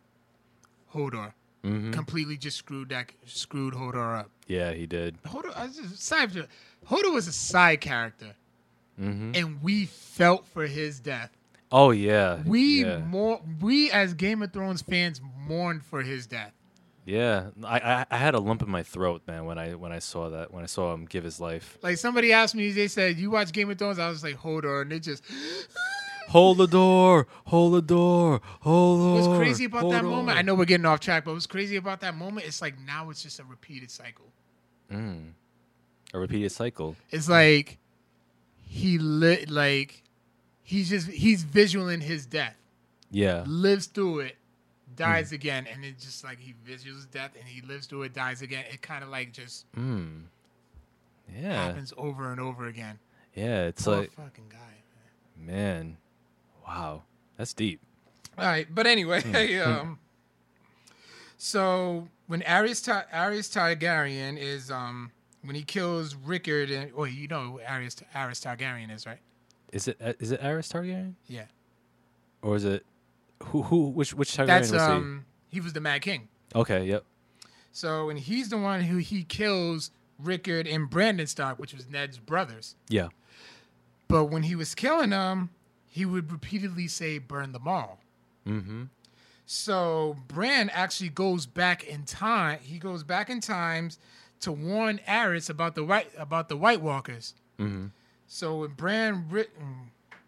Hodor 0.95 1.33
Mm-hmm. 1.65 1.93
completely 1.93 2.37
just 2.37 2.57
screwed 2.57 2.89
that 2.89 3.13
screwed 3.25 3.75
Hodor 3.75 4.19
up. 4.19 4.31
Yeah, 4.49 4.73
he 4.73 4.85
did. 4.85 5.23
Hodor, 5.23 5.53
I 5.57 5.69
just, 5.69 6.03
side, 6.03 6.33
Hodor 6.91 7.13
was 7.15 7.29
a 7.29 7.33
side 7.33 7.81
character, 7.81 8.35
Mm-hmm. 9.01 9.33
and 9.37 9.63
we 9.63 9.87
felt 9.87 10.45
for 10.49 10.67
his 10.67 10.99
death. 10.99 11.31
Oh 11.71 11.93
yeah. 11.93 12.43
We 12.45 12.85
Yeah. 12.85 12.99
more, 12.99 13.41
we 13.61 13.91
as 13.93 14.13
Game 14.15 14.43
of 14.43 14.53
Thrones 14.53 14.83
fans 14.83 15.21
mourned 15.47 15.85
for 15.85 16.03
his 16.03 16.27
death. 16.27 16.53
Yeah. 17.07 17.51
I, 17.65 17.79
I 17.79 18.07
I 18.11 18.17
had 18.17 18.35
a 18.35 18.41
lump 18.41 18.63
in 18.63 18.69
my 18.69 18.83
throat, 18.83 19.23
man, 19.29 19.45
when 19.45 19.57
I 19.59 19.75
when 19.75 19.93
I 19.93 20.01
saw 20.01 20.29
that 20.31 20.53
when 20.53 20.65
I 20.65 20.67
saw 20.67 20.93
him 20.93 21.05
give 21.07 21.23
his 21.25 21.41
life. 21.41 21.79
Like 21.81 21.97
somebody 21.97 22.33
asked 22.33 22.55
me, 22.57 22.71
they 22.73 22.89
said, 22.89 23.17
"You 23.19 23.31
watch 23.31 23.53
Game 23.53 23.71
of 23.71 23.79
Thrones?" 23.79 23.99
I 24.01 24.09
was 24.09 24.23
like, 24.25 24.37
Hodor, 24.37 24.83
and 24.83 24.91
they 24.93 24.99
just 25.01 25.23
Hold 26.33 26.59
the 26.59 26.67
door. 26.67 27.27
Hold 27.47 27.75
the 27.75 27.83
door. 27.83 28.41
Hold 28.61 29.01
the 29.01 29.05
door. 29.05 29.15
what's 29.15 29.39
crazy 29.39 29.65
about 29.67 29.91
that 29.91 30.03
moment. 30.05 30.31
on. 30.31 30.39
I 30.39 30.43
know 30.43 30.55
we're 30.55 30.65
getting 30.65 30.87
off 30.87 31.01
track, 31.01 31.25
but 31.27 31.35
what's 31.35 31.47
crazy 31.47 31.77
about 31.77 32.01
that 32.01 32.15
moment? 32.17 32.47
It's 32.47 32.63
like 32.63 32.75
now 32.81 33.11
it's 33.11 33.23
just 33.23 33.39
a 33.39 33.45
repeated 33.45 33.91
cycle. 33.91 34.27
Mm. 34.91 35.33
A 36.15 36.19
repeated 36.19 36.51
cycle. 36.53 36.97
It's 37.11 37.29
like 37.29 37.79
he 38.67 38.99
lit, 38.99 39.51
like 39.51 40.03
he's 40.63 40.89
just 40.89 41.09
he's 41.09 41.43
visualing 41.43 42.01
his 42.01 42.25
death. 42.27 42.57
Yeah. 43.11 43.45
lives 43.47 43.87
through 43.87 44.21
it, 44.21 44.37
dies 44.97 45.33
again, 45.33 45.67
and 45.71 45.85
it's 45.85 46.03
just 46.03 46.25
like 46.25 46.39
he 46.39 46.55
visuals 46.67 47.11
death 47.11 47.33
and 47.39 47.47
he 47.47 47.61
lives 47.61 47.87
through 47.87 48.05
it, 48.05 48.15
dies 48.15 48.41
again. 48.41 48.65
It 48.73 48.81
kind 48.81 49.05
of 49.05 49.11
like 49.11 49.33
just 49.33 49.71
Mm. 49.75 50.23
Yeah. 51.31 51.67
happens 51.67 51.93
over 51.99 52.31
and 52.33 52.41
over 52.41 52.67
again. 52.69 52.99
Yeah. 53.35 53.65
It's 53.67 53.85
Poor 53.85 53.99
like, 53.99 54.13
fucking 54.13 54.49
guy. 54.49 54.59
man, 55.37 55.97
wow, 56.67 57.03
that's 57.37 57.53
deep. 57.55 57.81
All 58.39 58.45
right, 58.47 58.67
but 58.73 58.87
anyway, 58.87 59.21
Hmm. 59.23 59.71
um, 59.71 59.99
so 61.37 62.09
when 62.27 62.41
Aerys 62.43 62.85
Tar- 62.85 63.07
Aerys 63.13 63.51
Targaryen 63.51 64.39
is 64.39 64.71
um 64.71 65.11
when 65.43 65.55
he 65.57 65.63
kills 65.63 66.15
Rickard 66.15 66.71
and 66.71 66.93
well 66.93 67.07
you 67.07 67.29
know 67.29 67.43
who 67.53 67.59
Aerys 67.61 68.03
Aerys 68.15 68.41
Targaryen 68.45 68.95
is 68.95 69.07
right? 69.07 69.19
Is 69.73 69.89
it 69.89 69.97
uh, 70.05 70.13
is 70.19 70.31
it 70.33 70.41
Aerys 70.41 70.73
Targaryen 70.73 71.15
Yeah, 71.27 71.47
or 72.43 72.57
is 72.57 72.65
it 72.65 72.85
who 73.45 73.63
who 73.63 73.89
which 73.89 74.15
which 74.15 74.33
Targaryen 74.37 74.47
that's 74.47 74.71
was 74.73 74.83
um 74.83 75.25
he 75.49 75.61
was 75.61 75.73
the 75.73 75.81
Mad 75.81 76.03
King. 76.03 76.29
Okay. 76.55 76.87
Yep. 76.87 77.05
So 77.73 78.09
and 78.11 78.19
he's 78.19 78.49
the 78.51 78.59
one 78.59 78.83
who 78.83 78.99
he 78.99 79.25
kills 79.25 79.91
Rickard 80.19 80.67
and 80.67 80.89
Brandon 80.89 81.27
Stark, 81.27 81.59
which 81.59 81.75
was 81.75 81.89
Ned's 81.89 82.19
brothers. 82.19 82.77
Yeah. 82.89 83.09
But 84.09 84.27
when 84.27 84.43
he 84.45 84.55
was 84.55 84.75
killing 84.75 85.11
them, 85.11 85.51
he 85.93 86.07
would 86.07 86.33
repeatedly 86.33 86.89
say, 86.89 87.19
"Burn 87.19 87.53
them 87.53 87.69
all." 87.69 88.01
Mm-hmm. 88.49 88.85
So 89.45 90.17
Bran 90.27 90.71
actually 90.71 91.11
goes 91.11 91.45
back 91.45 91.85
in 91.85 92.05
time. 92.05 92.61
He 92.63 92.79
goes 92.79 93.03
back 93.03 93.29
in 93.29 93.41
times 93.41 93.99
to 94.41 94.51
warn 94.51 95.01
Aerys 95.07 95.51
about 95.51 95.75
the 95.75 95.85
white 95.85 96.11
about 96.17 96.49
the 96.49 96.57
White 96.57 96.81
Walkers. 96.81 97.35
Mm-hmm. 97.61 97.89
So 98.27 98.61
when 98.61 98.71
Bran 98.71 99.27
ri- 99.29 99.51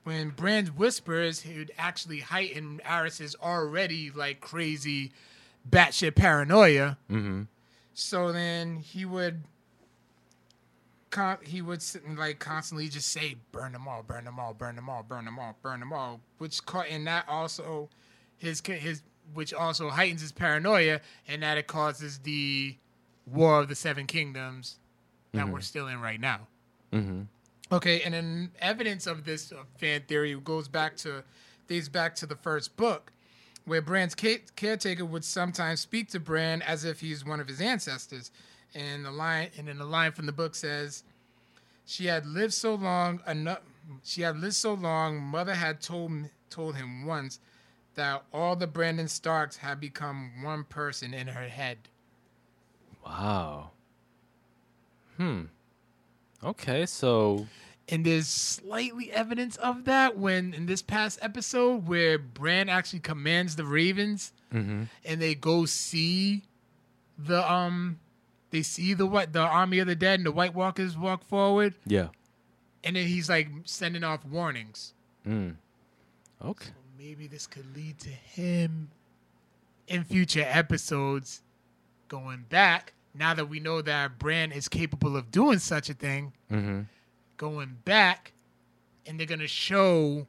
when 0.03 0.28
Bran 0.31 0.66
whispers, 0.66 1.47
it 1.47 1.57
would 1.57 1.73
actually 1.78 2.20
heighten 2.20 2.82
Aerys's 2.85 3.35
already 3.43 4.11
like 4.11 4.43
crazy, 4.43 5.12
batshit 5.69 6.15
paranoia. 6.15 6.99
Mm-hmm. 7.11 7.45
So 7.95 8.32
then 8.32 8.77
he 8.77 9.07
would. 9.07 9.45
Con- 11.15 11.39
he 11.45 11.62
would 11.62 11.81
sit 11.81 12.03
and 12.03 12.19
like 12.19 12.41
constantly 12.41 12.89
just 12.89 13.09
say, 13.09 13.36
"Burn 13.53 13.70
them 13.70 13.86
all, 13.86 14.03
burn 14.03 14.24
them 14.24 14.41
all, 14.41 14.53
burn 14.53 14.74
them 14.74 14.91
all, 14.91 15.05
burn 15.05 15.24
them 15.24 15.39
all, 15.39 15.57
burn 15.62 15.78
them 15.78 15.93
all," 15.93 16.20
which 16.39 16.66
caught 16.66 16.89
and 16.89 17.07
that 17.07 17.24
also 17.28 17.89
his 18.36 18.61
his 18.66 19.03
which 19.32 19.55
also 19.55 19.91
heightens 19.91 20.23
his 20.23 20.32
paranoia, 20.32 21.01
and 21.28 21.45
that 21.45 21.57
it 21.57 21.69
causes 21.69 22.19
the 22.19 22.77
War 23.27 23.61
of 23.61 23.69
the 23.69 23.77
Seven 23.77 24.09
Kingdoms 24.09 24.81
that 25.32 25.49
we're 25.49 25.61
still 25.61 25.86
in 25.86 26.01
right 26.01 26.19
now. 26.20 26.49
Mm-hmm. 26.93 27.23
Okay, 27.70 28.03
and 28.03 28.12
then 28.12 28.51
evidence 28.59 29.07
of 29.07 29.24
this 29.24 29.53
uh, 29.53 29.62
fan 29.78 30.03
theory 30.09 30.35
goes 30.43 30.66
back 30.66 30.97
to 30.97 31.23
dates 31.69 31.89
back 31.89 32.16
to 32.16 32.27
the 32.27 32.36
first 32.36 32.77
book, 32.77 33.12
where 33.66 33.81
Bran's 33.81 34.16
ca- 34.16 34.43
caretaker 34.57 35.05
would 35.05 35.24
sometimes 35.24 35.78
speak 35.81 36.09
to 36.11 36.19
Bran 36.19 36.61
as 36.62 36.85
if 36.85 36.99
he's 36.99 37.24
one 37.24 37.39
of 37.39 37.47
his 37.47 37.61
ancestors. 37.61 38.32
And 38.74 39.05
the 39.05 39.10
line, 39.10 39.51
and 39.56 39.68
then 39.68 39.78
the 39.78 39.84
line 39.84 40.12
from 40.12 40.26
the 40.26 40.32
book 40.32 40.55
says, 40.55 41.05
"She 41.86 42.06
had 42.06 42.26
lived 42.26 42.55
so 42.55 42.74
long, 42.74 43.20
enough. 43.26 43.60
She 44.02 44.22
had 44.22 44.38
lived 44.38 44.55
so 44.56 44.74
long. 44.74 45.20
Mother 45.20 45.55
had 45.55 45.80
told 45.80 46.30
told 46.51 46.76
him 46.76 47.06
once 47.06 47.40
that 47.94 48.24
all 48.32 48.56
the 48.56 48.66
Brandon 48.66 49.09
Starks 49.09 49.59
had 49.59 49.78
become 49.80 50.42
one 50.42 50.64
person 50.64 51.14
in 51.14 51.28
her 51.28 51.48
head." 51.48 51.78
Wow. 53.05 53.70
Hmm. 55.16 55.42
Okay, 56.42 56.86
so 56.86 57.46
And 57.88 58.05
there's 58.05 58.28
slightly 58.28 59.12
evidence 59.12 59.56
of 59.56 59.84
that 59.84 60.16
when 60.18 60.55
in 60.55 60.66
this 60.66 60.82
past 60.82 61.18
episode 61.22 61.86
where 61.86 62.18
Bran 62.18 62.68
actually 62.68 63.01
commands 63.01 63.56
the 63.56 63.64
Ravens 63.64 64.32
mm-hmm. 64.52 64.84
and 65.05 65.22
they 65.22 65.34
go 65.34 65.64
see 65.66 66.42
the 67.18 67.51
um 67.51 67.98
they 68.55 68.62
see 68.62 68.94
the 68.94 69.05
what 69.05 69.32
the 69.32 69.40
army 69.40 69.81
of 69.81 69.89
the 69.89 69.97
dead 69.97 70.20
and 70.20 70.26
the 70.26 70.31
White 70.32 70.55
Walkers 70.55 70.97
walk 70.97 71.24
forward 71.24 71.74
yeah. 71.85 72.09
and 72.85 72.94
then 72.94 73.06
he's 73.09 73.28
like 73.28 73.48
sending 73.64 74.05
off 74.05 74.24
warnings. 74.24 74.94
Mm. 75.26 75.56
Okay. 76.44 76.70
Maybe 76.97 77.26
this 77.26 77.48
could 77.48 77.74
lead 77.76 77.98
to 77.98 78.10
him 78.10 78.90
in 79.89 80.05
future 80.05 80.44
episodes 80.47 81.43
going 82.06 82.44
back 82.48 82.93
now 83.12 83.35
that 83.35 83.48
we 83.48 83.59
know 83.59 83.82
that 83.82 84.18
Bran 84.20 84.52
is 84.52 84.68
capable 84.68 85.16
of 85.16 85.31
doing 85.32 85.59
such 85.59 85.90
a 85.90 85.94
thing. 85.94 86.32
Mm-hmm. 86.51 86.82
going 87.36 87.78
back 87.85 88.32
and 89.05 89.18
they're 89.18 89.26
gonna 89.26 89.48
show 89.48 90.28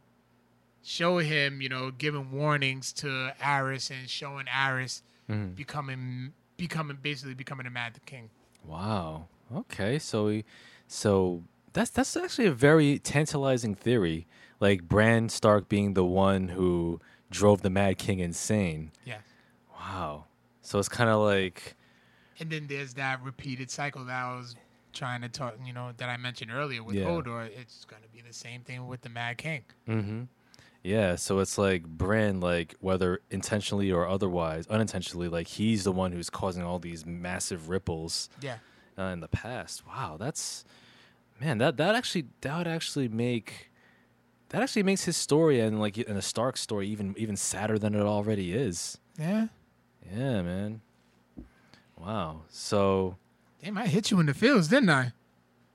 show 0.82 1.20
him, 1.20 1.62
you 1.62 1.70
know, 1.70 1.92
giving 1.92 2.32
warnings 2.32 2.92
to 2.94 3.34
Aerys 3.40 3.92
and 3.92 4.10
showing 4.10 4.46
Aerys 4.48 5.02
Mm-hmm. 5.30 5.54
becoming 5.56 6.34
becoming 6.58 6.98
basically 7.02 7.34
becoming 7.34 7.66
a 7.66 7.70
Mad 7.70 8.00
King. 8.06 8.30
Wow. 8.66 9.28
Okay, 9.56 10.00
so 10.00 10.42
so 10.88 11.44
that's 11.74 11.92
that's 11.92 12.16
actually 12.18 12.48
a 12.48 12.52
very 12.54 13.00
tantalizing 13.00 13.76
theory. 13.76 14.28
Like 14.60 14.84
Bran 14.84 15.30
Stark 15.30 15.68
being 15.70 15.94
the 15.94 16.06
one 16.06 16.50
who 16.50 17.00
drove 17.30 17.62
the 17.62 17.70
Mad 17.70 17.98
King 17.98 18.20
insane. 18.20 18.92
Yeah. 19.06 19.18
Wow. 19.78 20.26
So 20.62 20.80
it's 20.80 20.90
kind 20.90 21.10
of 21.10 21.20
like 21.22 21.76
And 22.40 22.50
then 22.50 22.68
there's 22.68 22.94
that 22.96 23.22
repeated 23.22 23.70
cycle 23.70 24.06
that 24.06 24.24
I 24.26 24.36
was 24.36 24.56
trying 24.94 25.22
to 25.22 25.30
talk, 25.30 25.56
you 25.66 25.74
know, 25.74 25.92
that 25.98 26.10
I 26.10 26.18
mentioned 26.18 26.52
earlier 26.52 26.82
with 26.82 26.96
Yeah. 26.96 27.06
Hodor. 27.06 27.50
It's 27.56 27.86
gonna 27.86 28.08
be 28.14 28.22
the 28.22 28.34
same 28.34 28.62
thing 28.62 28.88
with 28.88 29.02
the 29.02 29.10
Mad 29.10 29.38
King. 29.38 29.64
Mm-hmm. 29.88 30.24
Yeah, 30.86 31.16
so 31.16 31.40
it's 31.40 31.58
like 31.58 31.84
Bran, 31.84 32.40
like 32.42 32.76
whether 32.80 33.22
intentionally 33.32 33.92
or 33.92 34.08
otherwise, 34.08 34.68
unintentionally, 34.68 35.28
like 35.30 35.48
he's 35.48 35.84
the 35.84 35.92
one 35.92 36.12
who's 36.12 36.30
causing 36.30 36.62
all 36.62 36.78
these 36.78 37.08
massive 37.08 37.70
ripples 37.70 38.30
Yeah. 38.40 38.58
uh, 38.96 39.06
in 39.06 39.20
the 39.20 39.28
past. 39.28 39.82
Wow, 39.88 40.18
that's 40.20 40.64
man, 41.42 41.58
that 41.58 41.78
that 41.78 41.96
actually 41.96 42.26
that 42.42 42.56
would 42.56 42.68
actually 42.68 43.08
make 43.08 43.72
that 44.50 44.62
actually 44.62 44.84
makes 44.84 45.06
his 45.06 45.18
story 45.18 45.60
and 45.60 45.80
like 45.80 45.98
and 45.98 46.16
the 46.16 46.22
Stark 46.22 46.56
story 46.56 46.88
even 46.90 47.16
even 47.18 47.36
sadder 47.36 47.80
than 47.80 47.96
it 47.96 48.02
already 48.04 48.54
is. 48.54 49.00
Yeah. 49.18 49.48
Yeah, 50.16 50.44
man. 50.44 50.82
Wow. 51.98 52.42
So 52.50 53.18
Damn, 53.64 53.76
I 53.80 53.88
hit 53.88 54.12
you 54.12 54.20
in 54.20 54.28
the 54.28 54.36
feels, 54.36 54.68
didn't 54.68 54.92
I? 54.92 55.14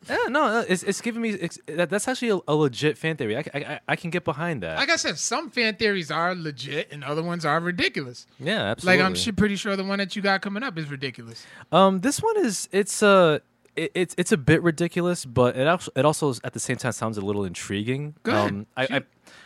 Yeah, 0.09 0.17
no, 0.29 0.45
uh, 0.45 0.65
it's 0.69 0.83
it's 0.83 1.01
giving 1.01 1.23
me 1.23 1.31
it's, 1.31 1.59
that, 1.67 1.91
that's 1.91 2.09
actually 2.09 2.31
a, 2.31 2.39
a 2.49 2.55
legit 2.55 2.97
fan 2.97 3.17
theory. 3.17 3.37
I 3.37 3.81
I 3.87 3.97
can 3.97 4.11
get 4.11 4.25
behind 4.25 4.63
that. 4.63 4.77
Like 4.79 4.91
I 4.91 4.97
said, 4.97 5.19
some 5.19 5.51
fan 5.51 5.77
theories 5.77 6.11
are 6.11 6.35
legit 6.35 6.91
and 6.93 7.05
other 7.05 7.23
ones 7.23 7.45
are 7.45 7.61
ridiculous. 7.61 8.27
yeah, 8.39 8.63
absolutely. 8.63 8.99
Like 8.99 9.07
I'm 9.07 9.17
su- 9.17 9.33
pretty 9.33 9.57
sure 9.57 9.77
the 9.77 9.85
one 9.85 9.99
that 9.99 10.17
you 10.17 10.23
got 10.23 10.41
coming 10.43 10.63
up 10.63 10.79
is 10.79 10.91
ridiculous. 10.91 11.47
Um, 11.71 12.01
this 12.01 12.23
one 12.23 12.37
is 12.39 12.69
it's 12.73 13.03
uh 13.03 13.41
it, 13.77 13.93
it's 13.95 14.15
it's 14.19 14.33
a 14.33 14.37
bit 14.39 14.63
ridiculous, 14.63 15.25
but 15.25 15.57
it 15.57 15.67
also 15.67 15.93
it 15.95 16.05
also 16.05 16.35
at 16.45 16.53
the 16.55 16.61
same 16.61 16.77
time 16.77 16.93
sounds 16.93 17.19
a 17.19 17.21
little 17.21 17.45
intriguing. 17.45 18.15
Go 18.23 18.33
ahead. 18.33 18.51
Um, 18.51 18.67
I, 18.77 18.85
I 18.91 19.03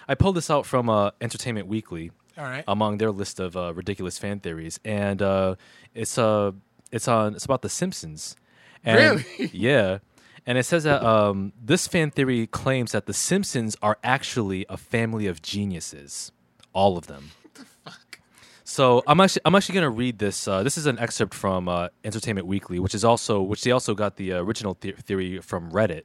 I 0.09 0.15
pulled 0.15 0.37
this 0.37 0.51
out 0.51 0.67
from 0.67 0.89
uh, 0.89 1.11
Entertainment 1.21 1.67
Weekly 1.67 2.11
All 2.39 2.45
right. 2.45 2.65
among 2.69 2.99
their 2.99 3.11
list 3.11 3.41
of 3.41 3.57
uh, 3.57 3.73
ridiculous 3.75 4.19
fan 4.19 4.41
theories, 4.41 4.79
and 4.85 5.21
uh, 5.21 5.57
it's 5.95 6.17
uh 6.17 6.53
it's 6.93 7.09
on 7.09 7.35
it's 7.35 7.45
about 7.45 7.63
the 7.63 7.69
Simpsons. 7.69 8.37
And, 8.85 8.99
Really? 8.99 9.51
Yeah. 9.53 9.99
And 10.47 10.59
it 10.59 10.65
says 10.65 10.85
that 10.85 11.03
um, 11.03 11.53
this 11.63 11.87
fan 11.89 12.11
theory 12.11 12.47
claims 12.47 12.93
that 12.93 13.07
the 13.07 13.15
Simpsons 13.15 13.77
are 13.83 13.99
actually 14.05 14.67
a 14.69 14.77
family 14.77 15.27
of 15.27 15.41
geniuses, 15.41 16.33
all 16.75 16.99
of 16.99 17.07
them. 17.07 17.31
What 17.43 17.55
the 17.55 17.65
fuck? 17.65 18.21
So 18.63 19.03
I'm 19.07 19.21
actually 19.21 19.43
I'm 19.47 19.55
actually 19.55 19.75
gonna 19.77 19.91
read 19.91 20.19
this. 20.19 20.47
Uh, 20.47 20.63
this 20.63 20.77
is 20.77 20.85
an 20.87 20.99
excerpt 20.99 21.33
from 21.33 21.69
uh, 21.69 21.89
Entertainment 22.05 22.47
Weekly, 22.47 22.79
which 22.79 22.95
is 22.95 23.05
also 23.05 23.41
which 23.41 23.63
they 23.63 23.71
also 23.71 23.95
got 23.95 24.17
the 24.17 24.35
uh, 24.35 24.43
original 24.43 24.77
the- 24.81 24.93
theory 24.93 25.39
from 25.41 25.71
Reddit, 25.71 26.03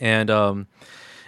and 0.00 0.28
um, 0.28 0.66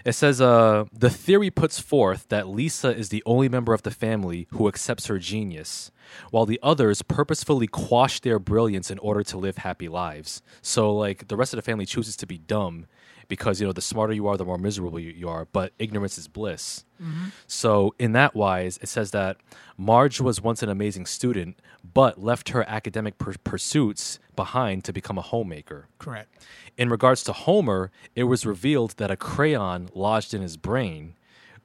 it 0.08 0.14
says 0.14 0.40
uh, 0.40 0.86
the 0.90 1.10
theory 1.10 1.50
puts 1.50 1.78
forth 1.78 2.26
that 2.30 2.48
Lisa 2.48 2.96
is 2.96 3.10
the 3.10 3.22
only 3.26 3.46
member 3.46 3.74
of 3.74 3.82
the 3.82 3.90
family 3.90 4.48
who 4.52 4.66
accepts 4.66 5.06
her 5.06 5.18
genius, 5.18 5.90
while 6.30 6.46
the 6.46 6.58
others 6.62 7.02
purposefully 7.02 7.66
quash 7.66 8.20
their 8.20 8.38
brilliance 8.38 8.90
in 8.90 8.98
order 9.00 9.22
to 9.22 9.36
live 9.36 9.58
happy 9.58 9.86
lives. 9.86 10.40
So 10.62 10.94
like 10.94 11.28
the 11.28 11.36
rest 11.36 11.52
of 11.52 11.58
the 11.58 11.62
family 11.62 11.84
chooses 11.84 12.16
to 12.16 12.26
be 12.26 12.38
dumb 12.38 12.86
because 13.28 13.60
you 13.60 13.66
know 13.66 13.72
the 13.72 13.82
smarter 13.82 14.12
you 14.12 14.26
are, 14.26 14.36
the 14.36 14.44
more 14.44 14.58
miserable 14.58 14.98
you, 14.98 15.10
you 15.10 15.28
are. 15.28 15.44
But 15.46 15.72
ignorance 15.78 16.18
is 16.18 16.28
bliss. 16.28 16.84
Mm-hmm. 17.00 17.26
So, 17.46 17.94
in 17.98 18.12
that 18.12 18.34
wise, 18.34 18.78
it 18.82 18.88
says 18.88 19.12
that 19.12 19.36
Marge 19.76 20.20
was 20.20 20.42
once 20.42 20.62
an 20.62 20.68
amazing 20.68 21.06
student, 21.06 21.60
but 21.94 22.20
left 22.20 22.48
her 22.50 22.64
academic 22.68 23.18
pur- 23.18 23.36
pursuits 23.44 24.18
behind 24.34 24.84
to 24.84 24.92
become 24.92 25.18
a 25.18 25.22
homemaker. 25.22 25.88
Correct. 25.98 26.44
In 26.76 26.88
regards 26.88 27.22
to 27.24 27.32
Homer, 27.32 27.90
it 28.14 28.24
was 28.24 28.44
revealed 28.44 28.94
that 28.96 29.10
a 29.10 29.16
crayon 29.16 29.90
lodged 29.94 30.34
in 30.34 30.42
his 30.42 30.56
brain, 30.56 31.14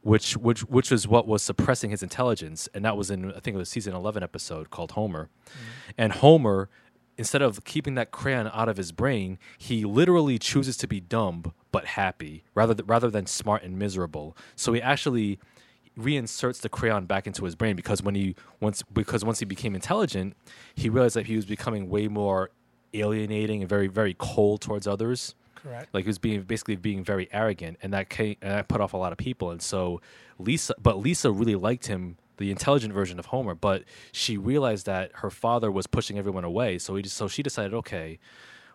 which 0.01 0.35
which 0.37 0.61
which 0.65 0.91
was 0.91 1.07
what 1.07 1.27
was 1.27 1.41
suppressing 1.41 1.89
his 1.89 2.03
intelligence, 2.03 2.67
and 2.73 2.83
that 2.85 2.97
was 2.97 3.09
in 3.09 3.31
I 3.31 3.39
think 3.39 3.55
it 3.55 3.57
was 3.57 3.69
season 3.69 3.95
eleven 3.95 4.21
episode 4.21 4.69
called 4.69 4.91
Homer, 4.91 5.29
mm-hmm. 5.45 5.91
and 5.97 6.13
Homer. 6.13 6.69
Instead 7.17 7.41
of 7.41 7.63
keeping 7.63 7.95
that 7.95 8.11
crayon 8.11 8.49
out 8.53 8.67
of 8.67 8.77
his 8.77 8.91
brain, 8.91 9.37
he 9.57 9.85
literally 9.85 10.39
chooses 10.39 10.75
to 10.77 10.87
be 10.87 10.99
dumb 10.99 11.53
but 11.71 11.85
happy, 11.85 12.43
rather 12.55 12.73
th- 12.73 12.87
rather 12.87 13.09
than 13.09 13.25
smart 13.25 13.63
and 13.63 13.77
miserable. 13.77 14.35
So 14.55 14.73
he 14.73 14.81
actually 14.81 15.39
reinserts 15.95 16.59
the 16.59 16.69
crayon 16.69 17.05
back 17.05 17.27
into 17.27 17.45
his 17.45 17.55
brain 17.55 17.75
because 17.75 18.01
when 18.01 18.15
he 18.15 18.35
once 18.59 18.81
because 18.93 19.23
once 19.23 19.39
he 19.39 19.45
became 19.45 19.75
intelligent, 19.75 20.35
he 20.73 20.89
realized 20.89 21.15
that 21.15 21.27
he 21.27 21.35
was 21.35 21.45
becoming 21.45 21.89
way 21.89 22.07
more 22.07 22.49
alienating 22.93 23.61
and 23.61 23.69
very 23.69 23.87
very 23.87 24.15
cold 24.17 24.61
towards 24.61 24.87
others. 24.87 25.35
Correct. 25.55 25.93
Like 25.93 26.03
he 26.03 26.09
was 26.09 26.17
being 26.17 26.41
basically 26.41 26.75
being 26.75 27.03
very 27.03 27.29
arrogant, 27.31 27.77
and 27.81 27.93
that 27.93 28.09
came, 28.09 28.35
and 28.41 28.51
that 28.51 28.67
put 28.67 28.81
off 28.81 28.93
a 28.93 28.97
lot 28.97 29.11
of 29.11 29.17
people. 29.17 29.51
And 29.51 29.61
so 29.61 30.01
Lisa, 30.39 30.73
but 30.81 30.97
Lisa 30.97 31.31
really 31.31 31.55
liked 31.55 31.87
him, 31.87 32.17
the 32.37 32.51
intelligent 32.51 32.93
version 32.93 33.19
of 33.19 33.27
Homer. 33.27 33.55
But 33.55 33.83
she 34.11 34.37
realized 34.37 34.85
that 34.85 35.11
her 35.15 35.29
father 35.29 35.71
was 35.71 35.87
pushing 35.87 36.17
everyone 36.17 36.43
away. 36.43 36.77
So 36.77 36.95
he 36.95 37.03
just, 37.03 37.15
so 37.15 37.27
she 37.27 37.43
decided, 37.43 37.73
okay, 37.73 38.19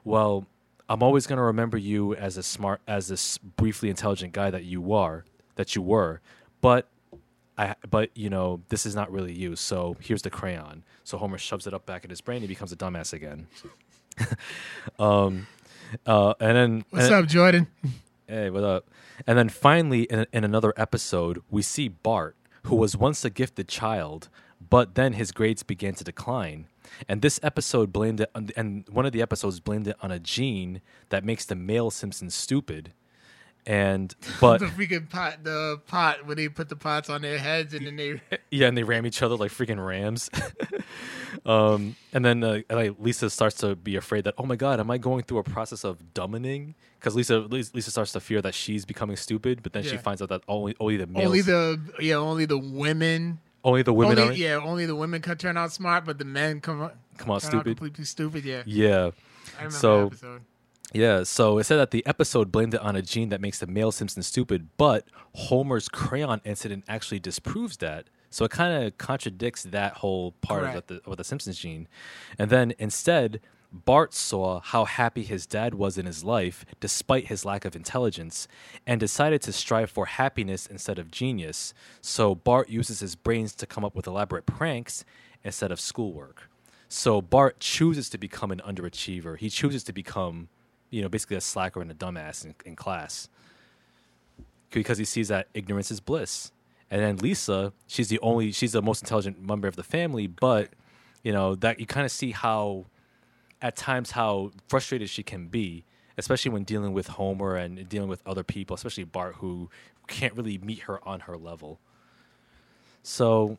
well, 0.04 0.46
I'm 0.88 1.02
always 1.02 1.26
going 1.26 1.36
to 1.38 1.42
remember 1.42 1.76
you 1.76 2.14
as 2.14 2.36
a 2.36 2.42
smart, 2.42 2.80
as 2.86 3.08
this 3.08 3.38
briefly 3.38 3.90
intelligent 3.90 4.32
guy 4.32 4.50
that 4.50 4.64
you 4.64 4.92
are, 4.92 5.24
that 5.56 5.74
you 5.74 5.82
were, 5.82 6.20
but. 6.60 6.88
I, 7.60 7.74
but 7.90 8.10
you 8.14 8.30
know 8.30 8.60
this 8.68 8.86
is 8.86 8.94
not 8.94 9.10
really 9.10 9.32
you. 9.32 9.56
So 9.56 9.96
here's 9.98 10.22
the 10.22 10.30
crayon. 10.30 10.84
So 11.02 11.18
Homer 11.18 11.38
shoves 11.38 11.66
it 11.66 11.74
up 11.74 11.86
back 11.86 12.04
in 12.04 12.10
his 12.10 12.20
brain. 12.20 12.40
He 12.40 12.46
becomes 12.46 12.70
a 12.70 12.76
dumbass 12.76 13.12
again. 13.12 13.48
um, 15.00 15.48
uh, 16.06 16.34
and 16.40 16.56
then 16.56 16.84
What's 16.90 17.06
and- 17.06 17.14
up, 17.14 17.26
Jordan? 17.26 17.66
Hey, 18.28 18.50
what 18.50 18.62
up? 18.62 18.88
And 19.26 19.36
then 19.38 19.48
finally, 19.48 20.02
in, 20.02 20.26
in 20.32 20.44
another 20.44 20.72
episode, 20.76 21.42
we 21.50 21.62
see 21.62 21.88
Bart, 21.88 22.36
who 22.68 22.76
was 22.76 22.94
once 22.94 23.24
a 23.24 23.30
gifted 23.30 23.66
child, 23.66 24.28
but 24.68 24.94
then 24.94 25.14
his 25.14 25.32
grades 25.32 25.62
began 25.62 25.94
to 25.94 26.04
decline. 26.04 26.66
And 27.08 27.22
this 27.22 27.40
episode 27.42 27.94
blamed 27.94 28.20
it, 28.20 28.30
on, 28.34 28.50
and 28.58 28.84
one 28.90 29.06
of 29.06 29.12
the 29.12 29.22
episodes 29.22 29.58
blamed 29.58 29.88
it 29.88 29.96
on 30.02 30.10
a 30.10 30.18
gene 30.18 30.82
that 31.08 31.24
makes 31.24 31.46
the 31.46 31.54
male 31.54 31.90
Simpsons 31.90 32.34
stupid. 32.34 32.92
And 33.68 34.14
but 34.40 34.60
the 34.60 34.66
freaking 34.66 35.10
pot, 35.10 35.44
the 35.44 35.78
pot 35.86 36.24
where 36.26 36.34
they 36.34 36.48
put 36.48 36.70
the 36.70 36.74
pots 36.74 37.10
on 37.10 37.20
their 37.20 37.38
heads 37.38 37.74
and 37.74 37.86
then 37.86 37.96
they. 37.96 38.18
yeah, 38.50 38.66
and 38.66 38.76
they 38.76 38.82
ram 38.82 39.04
each 39.04 39.20
other 39.22 39.36
like 39.36 39.50
freaking 39.52 39.84
rams. 39.84 40.30
um, 41.46 41.94
and 42.14 42.24
then 42.24 42.42
uh, 42.42 42.60
like 42.70 42.94
Lisa 42.98 43.28
starts 43.28 43.56
to 43.56 43.76
be 43.76 43.94
afraid 43.94 44.24
that 44.24 44.32
oh 44.38 44.46
my 44.46 44.56
god, 44.56 44.80
am 44.80 44.90
I 44.90 44.96
going 44.96 45.22
through 45.22 45.38
a 45.38 45.42
process 45.44 45.84
of 45.84 45.98
dumbing? 46.14 46.74
Because 46.98 47.14
Lisa 47.14 47.40
Lisa 47.40 47.90
starts 47.90 48.12
to 48.12 48.20
fear 48.20 48.40
that 48.40 48.54
she's 48.54 48.86
becoming 48.86 49.16
stupid, 49.16 49.62
but 49.62 49.74
then 49.74 49.82
she 49.82 49.98
finds 49.98 50.22
out 50.22 50.30
that 50.30 50.40
only 50.48 50.74
only 50.80 50.96
the 50.96 51.06
males, 51.06 51.26
Only 51.26 51.42
the 51.42 51.78
yeah, 52.00 52.14
only 52.14 52.46
the 52.46 52.58
women. 52.58 53.38
only 53.64 53.82
the 53.82 53.92
women 53.92 54.18
only, 54.18 54.32
are 54.32 54.36
yeah, 54.36 54.56
only 54.56 54.86
the 54.86 54.96
women 54.96 55.20
can 55.20 55.36
turn 55.36 55.58
out 55.58 55.72
smart, 55.72 56.06
but 56.06 56.16
the 56.18 56.24
men 56.24 56.62
come 56.62 56.78
come 56.78 56.88
out 56.88 56.92
turn 57.18 57.30
out 57.32 57.42
stupid. 57.42 57.64
completely 57.76 58.04
stupid. 58.06 58.44
Yeah, 58.46 58.62
Yeah. 58.64 59.10
I 59.58 59.64
remember 59.64 60.16
So-. 60.16 60.40
Yeah, 60.94 61.22
so 61.24 61.58
it 61.58 61.64
said 61.64 61.76
that 61.76 61.90
the 61.90 62.04
episode 62.06 62.50
blamed 62.50 62.74
it 62.74 62.80
on 62.80 62.96
a 62.96 63.02
gene 63.02 63.28
that 63.28 63.40
makes 63.40 63.58
the 63.58 63.66
male 63.66 63.92
Simpson 63.92 64.22
stupid, 64.22 64.68
but 64.78 65.06
Homer's 65.34 65.88
crayon 65.88 66.40
incident 66.44 66.84
actually 66.88 67.20
disproves 67.20 67.76
that. 67.78 68.06
So 68.30 68.44
it 68.44 68.50
kind 68.50 68.84
of 68.84 68.96
contradicts 68.98 69.64
that 69.64 69.98
whole 69.98 70.32
part 70.40 70.74
of 70.74 70.86
the, 70.86 71.00
of 71.04 71.16
the 71.16 71.24
Simpsons 71.24 71.58
gene. 71.58 71.88
And 72.38 72.50
then 72.50 72.74
instead, 72.78 73.40
Bart 73.70 74.14
saw 74.14 74.60
how 74.60 74.86
happy 74.86 75.24
his 75.24 75.46
dad 75.46 75.74
was 75.74 75.98
in 75.98 76.06
his 76.06 76.24
life 76.24 76.64
despite 76.80 77.28
his 77.28 77.44
lack 77.44 77.64
of 77.64 77.76
intelligence 77.76 78.48
and 78.86 78.98
decided 78.98 79.42
to 79.42 79.52
strive 79.52 79.90
for 79.90 80.06
happiness 80.06 80.66
instead 80.66 80.98
of 80.98 81.10
genius. 81.10 81.74
So 82.00 82.34
Bart 82.34 82.70
uses 82.70 83.00
his 83.00 83.14
brains 83.14 83.54
to 83.56 83.66
come 83.66 83.84
up 83.84 83.94
with 83.94 84.06
elaborate 84.06 84.46
pranks 84.46 85.04
instead 85.44 85.70
of 85.70 85.80
schoolwork. 85.80 86.48
So 86.88 87.20
Bart 87.20 87.60
chooses 87.60 88.08
to 88.10 88.18
become 88.18 88.50
an 88.50 88.62
underachiever. 88.66 89.36
He 89.38 89.50
chooses 89.50 89.82
to 89.84 89.92
become, 89.92 90.48
you 90.90 91.02
know, 91.02 91.08
basically 91.08 91.36
a 91.36 91.40
slacker 91.40 91.80
and 91.80 91.90
a 91.90 91.94
dumbass 91.94 92.44
in, 92.44 92.54
in 92.64 92.76
class 92.76 93.28
because 94.70 94.98
he 94.98 95.04
sees 95.04 95.28
that 95.28 95.48
ignorance 95.54 95.90
is 95.90 96.00
bliss. 96.00 96.52
And 96.90 97.02
then 97.02 97.16
Lisa, 97.18 97.72
she's 97.86 98.08
the 98.08 98.18
only, 98.20 98.52
she's 98.52 98.72
the 98.72 98.82
most 98.82 99.02
intelligent 99.02 99.42
member 99.42 99.68
of 99.68 99.76
the 99.76 99.82
family, 99.82 100.26
but 100.26 100.70
you 101.22 101.32
know 101.32 101.54
that 101.56 101.80
you 101.80 101.86
kind 101.86 102.06
of 102.06 102.12
see 102.12 102.30
how, 102.32 102.86
at 103.60 103.76
times, 103.76 104.12
how 104.12 104.52
frustrated 104.68 105.10
she 105.10 105.22
can 105.22 105.48
be, 105.48 105.84
especially 106.16 106.50
when 106.50 106.64
dealing 106.64 106.92
with 106.94 107.08
Homer 107.08 107.56
and 107.56 107.88
dealing 107.88 108.08
with 108.08 108.22
other 108.26 108.44
people, 108.44 108.74
especially 108.74 109.04
Bart, 109.04 109.36
who 109.36 109.68
can't 110.06 110.34
really 110.34 110.56
meet 110.58 110.80
her 110.80 111.06
on 111.06 111.20
her 111.20 111.36
level. 111.36 111.78
So, 113.02 113.58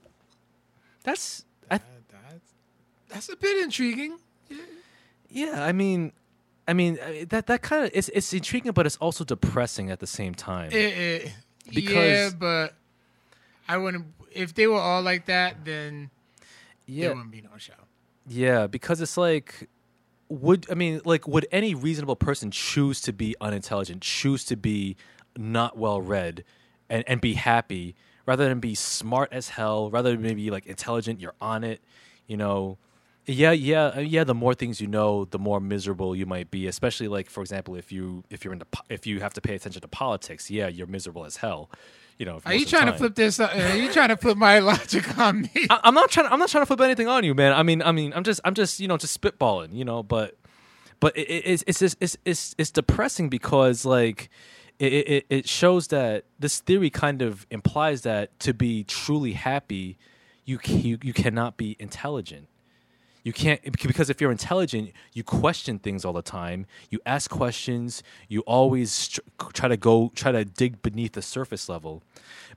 that's 1.04 1.46
I 1.70 1.78
That- 1.78 1.84
that's, 2.30 2.54
that's 3.10 3.30
a 3.30 3.36
bit 3.36 3.64
intriguing. 3.64 4.18
Yeah, 5.30 5.64
I 5.64 5.72
mean, 5.72 6.12
I 6.70 6.74
mean 6.74 7.00
that 7.30 7.48
that 7.48 7.64
kind 7.64 7.86
of 7.86 7.92
it's 7.96 8.10
it's 8.10 8.32
intriguing, 8.32 8.74
but 8.74 8.86
it's 8.86 8.98
also 8.98 9.24
depressing 9.24 9.90
at 9.90 10.00
the 10.00 10.06
same 10.06 10.36
time. 10.36 10.70
Eh, 10.72 11.24
eh, 11.26 11.30
yeah, 11.72 12.30
but 12.38 12.76
I 13.68 13.78
wouldn't. 13.78 14.06
If 14.32 14.54
they 14.54 14.68
were 14.68 14.80
all 14.80 15.02
like 15.02 15.26
that, 15.26 15.66
then 15.66 16.12
yeah, 16.86 17.08
there 17.08 17.16
wouldn't 17.16 17.32
be 17.32 17.42
no 17.42 17.58
show. 17.58 17.74
yeah, 18.28 18.68
because 18.68 19.02
it's 19.02 19.18
like, 19.18 19.68
would 20.28 20.68
I 20.70 20.76
mean, 20.76 21.02
like, 21.06 21.28
would 21.28 21.48
any 21.52 21.74
reasonable 21.74 22.16
person 22.16 22.52
choose 22.52 23.02
to 23.02 23.14
be 23.14 23.36
unintelligent, 23.42 24.04
choose 24.04 24.46
to 24.46 24.56
be 24.56 24.96
not 25.36 25.76
well 25.76 26.00
read, 26.02 26.44
and 26.88 27.04
and 27.08 27.20
be 27.20 27.34
happy 27.34 27.96
rather 28.28 28.48
than 28.48 28.60
be 28.60 28.76
smart 28.76 29.34
as 29.34 29.50
hell, 29.50 29.90
rather 29.90 30.12
than 30.12 30.22
maybe 30.22 30.52
like 30.52 30.68
intelligent, 30.68 31.20
you're 31.20 31.34
on 31.42 31.64
it, 31.64 31.82
you 32.28 32.38
know. 32.38 32.78
Yeah, 33.30 33.52
yeah, 33.52 33.84
uh, 33.96 34.00
yeah. 34.00 34.24
The 34.24 34.34
more 34.34 34.56
things 34.56 34.82
you 34.82 34.88
know, 34.88 35.26
the 35.26 35.38
more 35.38 35.60
miserable 35.60 36.16
you 36.16 36.26
might 36.26 36.50
be. 36.50 36.66
Especially 36.66 37.08
like, 37.08 37.30
for 37.30 37.42
example, 37.42 37.76
if 37.76 37.92
you 37.92 38.24
if 38.32 38.44
you're 38.44 38.54
into 38.54 38.66
po- 38.66 38.84
if 38.90 39.06
you 39.06 39.20
have 39.20 39.34
to 39.34 39.42
pay 39.42 39.54
attention 39.54 39.82
to 39.82 39.88
politics, 39.88 40.50
yeah, 40.50 40.68
you're 40.68 40.88
miserable 40.88 41.26
as 41.26 41.38
hell. 41.38 41.70
You 42.18 42.26
know. 42.26 42.42
Are 42.46 42.54
you 42.56 42.66
trying 42.66 42.88
to 42.88 42.94
flip 42.94 43.14
this? 43.14 43.40
uh, 43.40 43.46
Are 43.72 43.78
you 43.78 43.92
trying 43.94 44.10
to 44.10 44.18
flip 44.18 44.36
my 44.36 44.60
logic 44.72 45.18
on 45.20 45.42
me? 45.44 45.68
I, 45.70 45.80
I'm 45.84 45.94
not 45.94 46.10
trying. 46.10 46.28
I'm 46.28 46.40
not 46.40 46.50
trying 46.50 46.64
to 46.64 46.66
flip 46.66 46.82
anything 46.82 47.08
on 47.08 47.24
you, 47.24 47.36
man. 47.36 47.54
I 47.54 47.62
mean, 47.62 47.82
I 47.84 47.92
mean, 47.92 48.14
I'm 48.16 48.24
just, 48.24 48.42
I'm 48.44 48.56
just, 48.56 48.80
you 48.80 48.88
know, 48.88 48.98
just 48.98 49.20
spitballing, 49.22 49.74
you 49.74 49.86
know. 49.86 50.02
But, 50.02 50.36
but 51.00 51.16
it, 51.16 51.30
it, 51.30 51.46
it's, 51.46 51.64
it's, 51.68 51.80
just, 51.80 51.98
it's, 52.02 52.18
it's, 52.26 52.56
it's 52.58 52.72
depressing 52.72 53.30
because 53.30 53.86
like, 53.86 54.30
it, 54.80 54.92
it, 54.94 55.26
it 55.30 55.48
shows 55.48 55.88
that 55.90 56.26
this 56.40 56.60
theory 56.60 56.90
kind 56.90 57.22
of 57.22 57.46
implies 57.52 58.02
that 58.02 58.38
to 58.40 58.54
be 58.54 58.84
truly 58.84 59.34
happy, 59.34 59.98
you, 60.46 60.60
you, 60.66 60.98
you 61.04 61.14
cannot 61.14 61.58
be 61.58 61.76
intelligent. 61.80 62.48
You 63.24 63.34
can't 63.34 63.62
because 63.82 64.10
if 64.10 64.22
you're 64.22 64.32
intelligent, 64.32 64.92
you 65.14 65.24
question 65.24 65.80
things 65.80 66.06
all 66.06 66.14
the 66.14 66.22
time. 66.22 66.66
You 66.90 67.00
ask 67.06 67.30
questions. 67.30 68.02
You 68.28 68.42
always 68.42 69.20
try 69.54 69.68
to 69.68 69.78
go 69.78 70.12
try 70.16 70.32
to 70.32 70.46
dig 70.46 70.82
beneath 70.82 71.14
the 71.14 71.22
surface 71.22 71.68
level. 71.68 72.02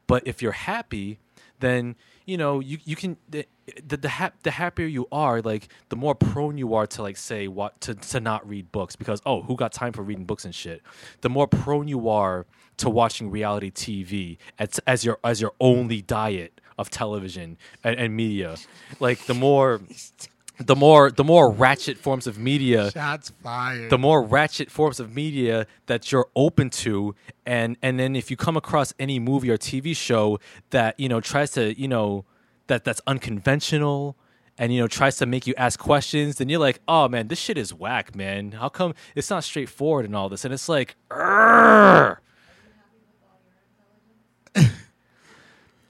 But 0.07 0.27
if 0.27 0.41
you're 0.41 0.53
happy, 0.53 1.19
then 1.61 1.97
you 2.27 2.37
know 2.37 2.61
you 2.61 2.79
you 2.85 2.95
can 2.95 3.17
the 3.29 3.47
the 3.85 3.97
the, 3.97 4.09
hap, 4.09 4.43
the 4.43 4.53
happier 4.53 4.87
you 4.87 5.07
are, 5.11 5.41
like 5.41 5.69
the 5.89 5.97
more 5.97 6.15
prone 6.15 6.59
you 6.59 6.75
are 6.75 6.87
to 6.87 7.03
like 7.03 7.17
say 7.17 7.49
what 7.49 7.81
to 7.81 7.95
to 7.95 8.21
not 8.21 8.47
read 8.49 8.71
books 8.71 8.95
because 8.95 9.21
oh 9.27 9.43
who 9.43 9.57
got 9.57 9.73
time 9.73 9.93
for 9.93 10.03
reading 10.03 10.25
books 10.25 10.45
and 10.45 10.55
shit. 10.55 10.83
The 11.23 11.29
more 11.29 11.49
prone 11.49 11.89
you 11.89 12.09
are 12.09 12.47
to 12.79 12.91
watching 12.91 13.31
reality 13.31 13.71
TV 13.71 14.39
as 14.59 14.79
as 14.87 15.05
your 15.05 15.19
as 15.25 15.41
your 15.41 15.53
only 15.61 16.03
diet 16.03 16.61
of 16.79 16.91
television 16.91 17.59
and, 17.83 17.99
and 17.99 18.17
media, 18.17 18.57
like 19.01 19.27
the 19.27 19.35
more 19.35 19.81
the 20.67 20.77
more 20.77 21.11
the 21.11 21.25
more 21.25 21.51
ratchet 21.51 21.99
forms 21.99 22.27
of 22.27 22.39
media 22.39 22.91
Shots 22.91 23.31
fired. 23.43 23.91
the 23.91 23.99
more 23.99 24.23
ratchet 24.23 24.71
forms 24.71 24.99
of 25.01 25.15
media 25.15 25.67
that 25.87 26.11
you're 26.13 26.29
open 26.37 26.71
to 26.71 27.15
and 27.47 27.77
and 27.83 27.99
then 27.99 28.17
if 28.17 28.31
you 28.31 28.37
come 28.37 28.57
across 28.57 28.93
any 28.99 29.19
movie 29.19 29.51
or 29.51 29.59
TV 29.59 29.97
show 29.97 30.39
that 30.71 30.99
you 30.99 31.09
know 31.09 31.21
tries 31.21 31.51
to 31.53 31.79
you 31.81 31.89
know 31.89 32.25
that 32.67 32.85
that's 32.85 33.01
unconventional 33.07 34.17
and 34.59 34.73
you 34.73 34.81
know 34.81 34.89
tries 34.89 35.17
to 35.19 35.27
make 35.27 35.47
you 35.47 35.55
ask 35.57 35.79
questions 35.79 36.37
then 36.37 36.49
you're 36.49 36.61
like 36.61 36.81
oh 36.89 37.09
man 37.09 37.29
this 37.29 37.39
shit 37.39 37.57
is 37.59 37.73
whack 37.75 38.15
man 38.15 38.53
how 38.53 38.69
come 38.69 38.95
it's 39.15 39.31
not 39.31 39.45
straightforward 39.45 40.05
and 40.05 40.15
all 40.17 40.29
this 40.29 40.45
and 40.45 40.53
it's 40.55 40.69
like. 40.69 40.97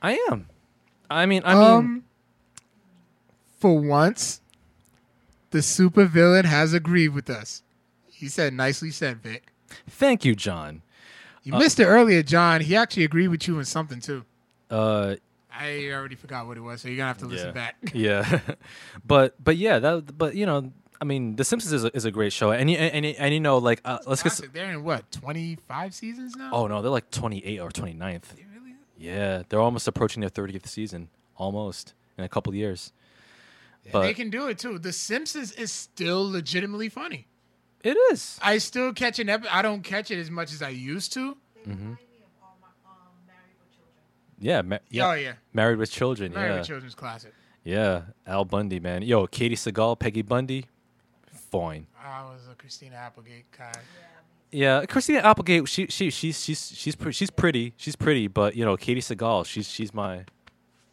I 0.05 0.19
am 0.31 0.49
I 1.11 1.27
mean 1.27 1.43
I 1.45 1.55
mean 1.55 1.63
um, 1.65 2.05
for 3.63 3.79
once, 3.79 4.41
the 5.53 5.59
supervillain 5.59 6.45
has 6.45 6.75
agreed 6.75 7.11
with 7.11 7.31
us. 7.31 7.63
He 8.11 8.29
said, 8.29 8.53
"Nicely 8.53 8.91
said, 8.91 9.23
Vic." 9.23 9.53
thank 9.89 10.23
you 10.25 10.35
John 10.35 10.83
You 11.43 11.55
missed 11.55 11.81
it 11.81 11.87
earlier, 11.87 12.23
John. 12.23 12.61
He 12.61 12.77
actually 12.77 13.05
agreed 13.05 13.29
with 13.29 13.49
you 13.49 13.59
in 13.59 13.65
something 13.65 14.01
too. 14.01 14.25
uh 14.71 15.17
I 15.55 15.91
already 15.93 16.15
forgot 16.15 16.47
what 16.47 16.57
it 16.57 16.61
was, 16.61 16.81
so 16.81 16.89
you're 16.89 16.97
gonna 16.97 17.09
have 17.09 17.19
to 17.19 17.27
listen 17.27 17.49
yeah. 17.49 17.53
back. 17.53 17.77
yeah, 17.93 18.41
but 19.05 19.35
but 19.43 19.57
yeah, 19.57 19.79
that 19.79 20.17
but 20.17 20.35
you 20.35 20.47
know, 20.47 20.73
I 21.01 21.05
mean, 21.05 21.37
The 21.37 21.45
Simpsons 21.45 21.73
is 21.73 21.85
a, 21.85 21.97
is 21.97 22.05
a 22.05 22.11
great 22.11 22.33
show, 22.33 22.53
and 22.53 22.71
you, 22.71 22.79
and, 22.79 23.05
and, 23.05 23.17
and 23.17 23.35
you 23.35 23.41
know, 23.41 23.59
like 23.59 23.81
uh, 23.85 23.99
let's 24.07 24.23
get. 24.23 24.53
They're 24.53 24.71
in 24.71 24.83
what 24.83 25.11
25 25.13 25.95
seasons 25.95 26.37
now. 26.37 26.51
Oh 26.53 26.67
no, 26.69 26.81
they're 26.81 26.91
like 26.91 27.11
twenty 27.11 27.45
eight 27.45 27.61
or 27.61 27.69
29th. 27.69 27.99
They 28.35 28.47
really? 28.55 28.77
Yeah, 28.97 29.43
they're 29.49 29.61
almost 29.61 29.87
approaching 29.87 30.21
their 30.21 30.31
thirtieth 30.31 30.67
season, 30.67 31.09
almost 31.37 31.93
in 32.17 32.25
a 32.25 32.29
couple 32.29 32.55
years. 32.55 32.93
Yeah, 33.85 33.91
But- 33.93 34.03
they 34.03 34.15
can 34.15 34.31
do 34.31 34.49
it 34.49 34.59
too. 34.59 34.79
The 34.79 34.93
Simpsons 34.93 35.53
is 35.53 35.73
still 35.73 36.31
legitimately 36.31 36.89
funny. 36.89 37.27
It 37.83 37.97
is. 38.13 38.39
I 38.41 38.59
still 38.59 38.93
catch 38.93 39.19
an 39.19 39.29
episode. 39.29 39.51
I 39.53 39.61
don't 39.63 39.83
catch 39.83 40.11
it 40.13 40.19
as 40.21 40.31
much 40.31 40.53
as 40.53 40.63
I 40.63 40.69
used 40.69 41.13
to. 41.15 41.37
They 41.65 41.71
remind 41.73 41.89
me 41.89 41.97
of 42.23 42.31
all 42.41 42.57
my 42.61 42.69
um, 42.89 43.09
Married 43.27 43.57
with 43.59 43.73
Children. 43.75 43.99
Yeah, 44.39 44.63
ma- 44.63 44.79
yeah. 44.89 45.09
Oh 45.11 45.13
yeah, 45.15 45.33
Married 45.53 45.79
with 45.79 45.91
Children. 45.91 46.33
Married 46.33 46.51
yeah, 46.51 46.59
with 46.59 46.67
Children's 46.69 46.95
classic. 46.95 47.35
yeah. 47.65 48.03
Al 48.25 48.45
Bundy, 48.45 48.79
man. 48.79 49.03
Yo, 49.03 49.27
Katey 49.27 49.55
Sagal, 49.55 49.99
Peggy 49.99 50.23
Bundy, 50.23 50.67
fine. 51.51 51.89
I 52.01 52.23
was 52.23 52.43
a 52.51 52.55
Christina 52.55 52.95
Applegate 52.97 53.47
guy. 53.57 53.73
Yeah, 54.53 54.85
Christina 54.87 55.19
Applegate. 55.21 55.69
She 55.69 55.87
she 55.89 56.11
she's 56.11 56.41
she's 56.41 56.73
she's 56.77 56.95
pretty. 56.95 57.15
She's 57.15 57.31
pretty. 57.31 57.75
She's 57.77 57.97
pretty. 57.97 58.29
But 58.29 58.55
you 58.55 58.65
know, 58.65 58.77
Katey 58.77 58.99
Sagal. 58.99 59.45
She's 59.45 59.69
she's 59.69 59.93
my, 59.93 60.25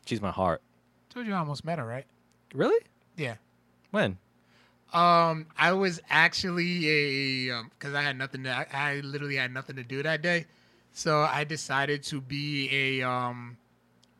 she's 0.07 0.21
my 0.21 0.31
heart. 0.31 0.63
Told 1.09 1.27
you 1.27 1.33
I 1.33 1.37
almost 1.37 1.63
met 1.65 1.77
her, 1.77 1.85
right? 1.85 2.05
Really? 2.53 2.83
Yeah. 3.15 3.35
When? 3.91 4.17
Um, 4.93 5.45
I 5.57 5.73
was 5.73 6.01
actually 6.09 7.49
a 7.49 7.63
because 7.63 7.93
I 7.93 8.01
had 8.01 8.17
nothing 8.17 8.43
to. 8.43 8.49
I, 8.49 8.67
I 8.73 8.99
literally 9.01 9.35
had 9.35 9.53
nothing 9.53 9.75
to 9.75 9.83
do 9.83 10.01
that 10.01 10.23
day, 10.23 10.47
so 10.93 11.21
I 11.21 11.43
decided 11.43 12.01
to 12.03 12.21
be 12.21 12.69
a 12.99 13.07
um 13.07 13.57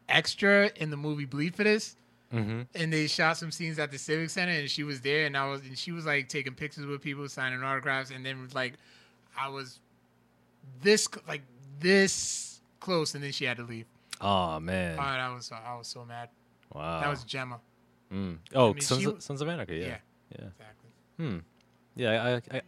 extra 0.08 0.70
in 0.76 0.92
the 0.92 0.98
movie 0.98 1.26
Bleed 1.26 1.56
for 1.56 1.64
this. 1.64 1.96
Mm-hmm. 2.34 2.62
And 2.76 2.94
they 2.94 3.08
shot 3.08 3.38
some 3.38 3.50
scenes 3.50 3.80
at 3.80 3.90
the 3.90 3.98
Civic 3.98 4.30
Center, 4.30 4.52
and 4.52 4.70
she 4.70 4.84
was 4.84 5.02
there, 5.02 5.26
and 5.26 5.36
I 5.36 5.50
was, 5.50 5.62
and 5.62 5.76
she 5.76 5.92
was 5.92 6.06
like 6.06 6.30
taking 6.30 6.54
pictures 6.54 6.86
with 6.86 7.02
people, 7.02 7.28
signing 7.28 7.64
autographs, 7.64 8.12
and 8.12 8.24
then 8.24 8.48
like, 8.54 8.74
I 9.36 9.50
was 9.50 9.80
this 10.84 11.08
like 11.28 11.42
this 11.80 12.62
close, 12.80 13.16
and 13.16 13.24
then 13.24 13.32
she 13.32 13.46
had 13.46 13.58
to 13.58 13.64
leave. 13.64 13.86
Oh 14.22 14.60
man. 14.60 14.98
Oh, 15.00 15.02
that 15.02 15.34
was 15.34 15.52
I 15.52 15.76
was 15.76 15.88
so 15.88 16.06
mad. 16.06 16.30
wow. 16.72 17.02
That 17.02 17.10
was 17.10 17.24
Gemma. 17.24 17.60
Mm. 18.14 18.38
Oh, 18.56 18.70
I 18.70 18.74
mean, 18.74 18.82
Sons, 18.82 19.06
of, 19.06 19.24
Sons 19.24 19.42
of 19.42 19.48
Anarchy. 19.48 19.78
Yeah. 19.78 19.86
Yeah. 19.86 19.98
Yeah. 20.40 20.46
Exactly. 20.48 20.90
Hmm. 21.18 21.38
Yeah. 21.96 22.40
I. 22.52 22.56
I 22.58 22.62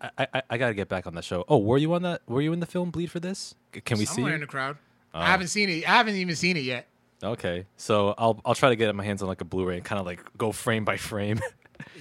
I, 0.00 0.10
I, 0.18 0.26
I, 0.34 0.42
I 0.50 0.58
gotta 0.58 0.74
get 0.74 0.88
back 0.88 1.06
on 1.06 1.14
that 1.14 1.24
show. 1.24 1.44
Oh, 1.48 1.56
were 1.56 1.78
you 1.78 1.94
on 1.94 2.02
that? 2.02 2.20
Were 2.26 2.42
you 2.42 2.52
in 2.52 2.60
the 2.60 2.66
film 2.66 2.90
Bleed 2.90 3.10
for 3.10 3.20
this? 3.20 3.54
Can 3.72 3.96
we 3.96 4.04
see? 4.04 4.16
Somewhere 4.16 4.34
in 4.34 4.42
the 4.42 4.46
crowd. 4.46 4.76
Oh. 5.14 5.20
I 5.20 5.26
haven't 5.26 5.46
seen 5.46 5.70
it. 5.70 5.88
I 5.88 5.92
haven't 5.92 6.16
even 6.16 6.36
seen 6.36 6.58
it 6.58 6.64
yet. 6.64 6.88
Okay, 7.22 7.64
so 7.78 8.14
I'll 8.18 8.38
I'll 8.44 8.54
try 8.54 8.68
to 8.68 8.76
get 8.76 8.94
my 8.94 9.04
hands 9.04 9.22
on 9.22 9.28
like 9.28 9.40
a 9.40 9.46
Blu-ray 9.46 9.76
and 9.76 9.84
kind 9.84 9.98
of 9.98 10.04
like 10.04 10.20
go 10.36 10.52
frame 10.52 10.84
by 10.84 10.96
frame. 10.96 11.40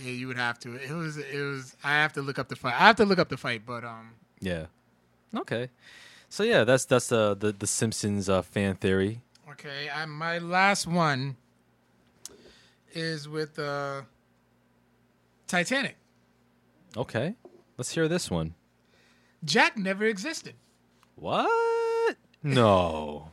Yeah, 0.02 0.12
you 0.12 0.28
would 0.28 0.38
have 0.38 0.60
to. 0.60 0.76
It 0.76 0.92
was. 0.92 1.18
It 1.18 1.40
was. 1.40 1.76
I 1.84 1.94
have 1.94 2.14
to 2.14 2.22
look 2.22 2.38
up 2.38 2.48
the 2.48 2.56
fight. 2.56 2.74
I 2.76 2.86
have 2.86 2.96
to 2.98 3.06
look 3.06 3.20
up 3.20 3.30
the 3.30 3.38
fight, 3.38 3.64
but 3.66 3.84
um, 3.84 4.12
yeah. 4.40 4.68
Okay. 5.36 5.70
So 6.30 6.44
yeah, 6.44 6.64
that's 6.64 6.86
that's 6.86 7.12
uh, 7.12 7.34
the 7.34 7.52
the 7.52 7.68
Simpsons 7.68 8.30
uh, 8.30 8.42
fan 8.44 8.76
theory. 8.76 9.22
okay. 9.52 9.90
I, 9.94 10.06
my 10.06 10.38
last 10.38 10.88
one 10.88 11.38
is 12.94 13.28
with 13.28 13.60
uh, 13.60 14.02
Titanic. 15.48 15.98
Okay, 16.96 17.36
let's 17.78 17.92
hear 17.92 18.08
this 18.08 18.30
one. 18.30 18.54
Jack 19.44 19.78
never 19.78 20.06
existed. 20.06 20.54
What? 21.16 21.50
No. 22.46 23.30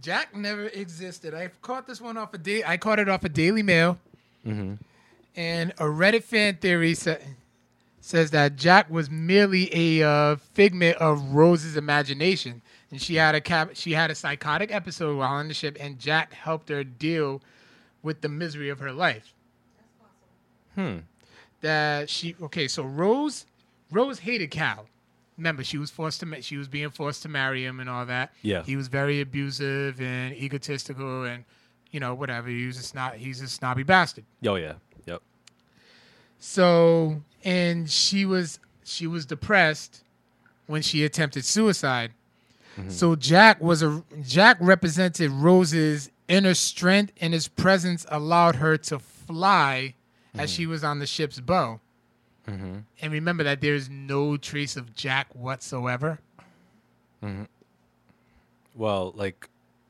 Jack 0.00 0.34
never 0.34 0.68
existed. 0.68 1.34
I 1.34 1.50
caught 1.60 1.86
this 1.86 2.00
one 2.00 2.16
off 2.16 2.32
a 2.32 2.38
day. 2.38 2.62
I 2.64 2.78
caught 2.78 2.98
it 2.98 3.06
off 3.06 3.22
a 3.22 3.28
Daily 3.28 3.62
Mail, 3.62 3.98
mm-hmm. 4.46 4.74
and 5.36 5.70
a 5.72 5.84
Reddit 5.84 6.22
fan 6.22 6.56
theory 6.56 6.94
sa- 6.94 7.16
says 8.00 8.30
that 8.30 8.56
Jack 8.56 8.88
was 8.90 9.10
merely 9.10 9.68
a 9.74 10.08
uh, 10.08 10.36
figment 10.36 10.96
of 10.96 11.34
Rose's 11.34 11.76
imagination, 11.76 12.62
and 12.90 13.02
she 13.02 13.16
had 13.16 13.34
a 13.34 13.40
cap- 13.42 13.72
she 13.74 13.92
had 13.92 14.10
a 14.10 14.14
psychotic 14.14 14.72
episode 14.72 15.18
while 15.18 15.32
on 15.32 15.48
the 15.48 15.54
ship, 15.54 15.76
and 15.78 15.98
Jack 15.98 16.32
helped 16.32 16.70
her 16.70 16.84
deal 16.84 17.42
with 18.02 18.20
the 18.20 18.28
misery 18.28 18.68
of 18.68 18.78
her 18.78 18.92
life. 18.92 19.34
Hmm. 20.74 20.98
That 21.60 22.08
she 22.08 22.36
okay, 22.40 22.68
so 22.68 22.84
Rose 22.84 23.46
Rose 23.90 24.20
hated 24.20 24.50
Cal. 24.50 24.86
Remember, 25.36 25.62
she 25.62 25.78
was 25.78 25.90
forced 25.90 26.20
to 26.20 26.26
ma- 26.26 26.36
she 26.40 26.56
was 26.56 26.68
being 26.68 26.90
forced 26.90 27.22
to 27.22 27.28
marry 27.28 27.64
him 27.64 27.80
and 27.80 27.88
all 27.88 28.06
that. 28.06 28.32
Yeah. 28.42 28.62
he 28.62 28.76
was 28.76 28.88
very 28.88 29.20
abusive 29.20 30.00
and 30.00 30.34
egotistical, 30.34 31.24
and 31.24 31.44
you 31.90 32.00
know 32.00 32.14
whatever. 32.14 32.48
He 32.48 32.66
was 32.66 32.78
a 32.78 32.82
snob. 32.82 33.14
He's 33.14 33.40
a 33.40 33.48
snobby 33.48 33.82
bastard. 33.82 34.24
Oh 34.46 34.54
yeah. 34.56 34.74
Yep. 35.06 35.22
So, 36.38 37.22
and 37.44 37.90
she 37.90 38.24
was 38.24 38.60
she 38.84 39.06
was 39.06 39.26
depressed 39.26 40.04
when 40.66 40.82
she 40.82 41.04
attempted 41.04 41.44
suicide. 41.44 42.12
So 42.86 43.16
Jack 43.16 43.60
was 43.60 43.82
a 43.82 44.04
Jack 44.22 44.56
represented 44.60 45.32
Rose's 45.32 46.10
inner 46.28 46.54
strength, 46.54 47.12
and 47.20 47.32
his 47.32 47.48
presence 47.48 48.06
allowed 48.10 48.56
her 48.56 48.76
to 48.76 48.98
fly 48.98 49.94
as 50.34 50.50
she 50.50 50.66
was 50.66 50.84
on 50.84 50.98
the 50.98 51.06
ship's 51.06 51.40
bow. 51.40 51.80
Mm-hmm. 52.46 52.78
And 53.02 53.12
remember 53.12 53.44
that 53.44 53.60
there's 53.60 53.90
no 53.90 54.36
trace 54.36 54.76
of 54.76 54.94
Jack 54.94 55.34
whatsoever. 55.34 56.20
Well, 58.74 59.12
like, 59.16 59.48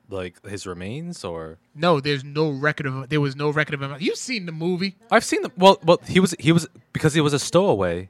like 0.09 0.45
his 0.47 0.67
remains, 0.67 1.25
or 1.25 1.59
No, 1.75 2.01
there's 2.01 2.25
no 2.25 2.51
record 2.51 2.87
of 2.87 3.09
there 3.11 3.21
was 3.21 3.37
no 3.37 3.51
record 3.51 3.75
of 3.75 3.83
him. 3.83 3.95
You've 4.01 4.17
seen 4.17 4.47
the 4.47 4.53
movie, 4.53 4.97
I've 5.11 5.25
seen 5.25 5.43
the 5.43 5.53
well, 5.57 5.79
well, 5.85 6.01
he 6.07 6.21
was 6.21 6.35
he 6.39 6.53
was 6.53 6.67
because 6.93 7.13
he 7.15 7.21
was 7.21 7.33
a 7.35 7.39
stowaway. 7.39 8.09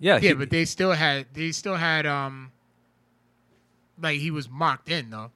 Yeah. 0.00 0.14
yeah, 0.14 0.28
he- 0.30 0.34
but 0.34 0.50
they 0.50 0.64
still 0.64 0.92
had 0.92 1.26
they 1.34 1.52
still 1.52 1.76
had 1.76 2.06
um 2.06 2.50
like 4.00 4.18
he 4.20 4.30
was 4.30 4.48
marked 4.48 4.88
in 4.88 5.10
though. 5.10 5.30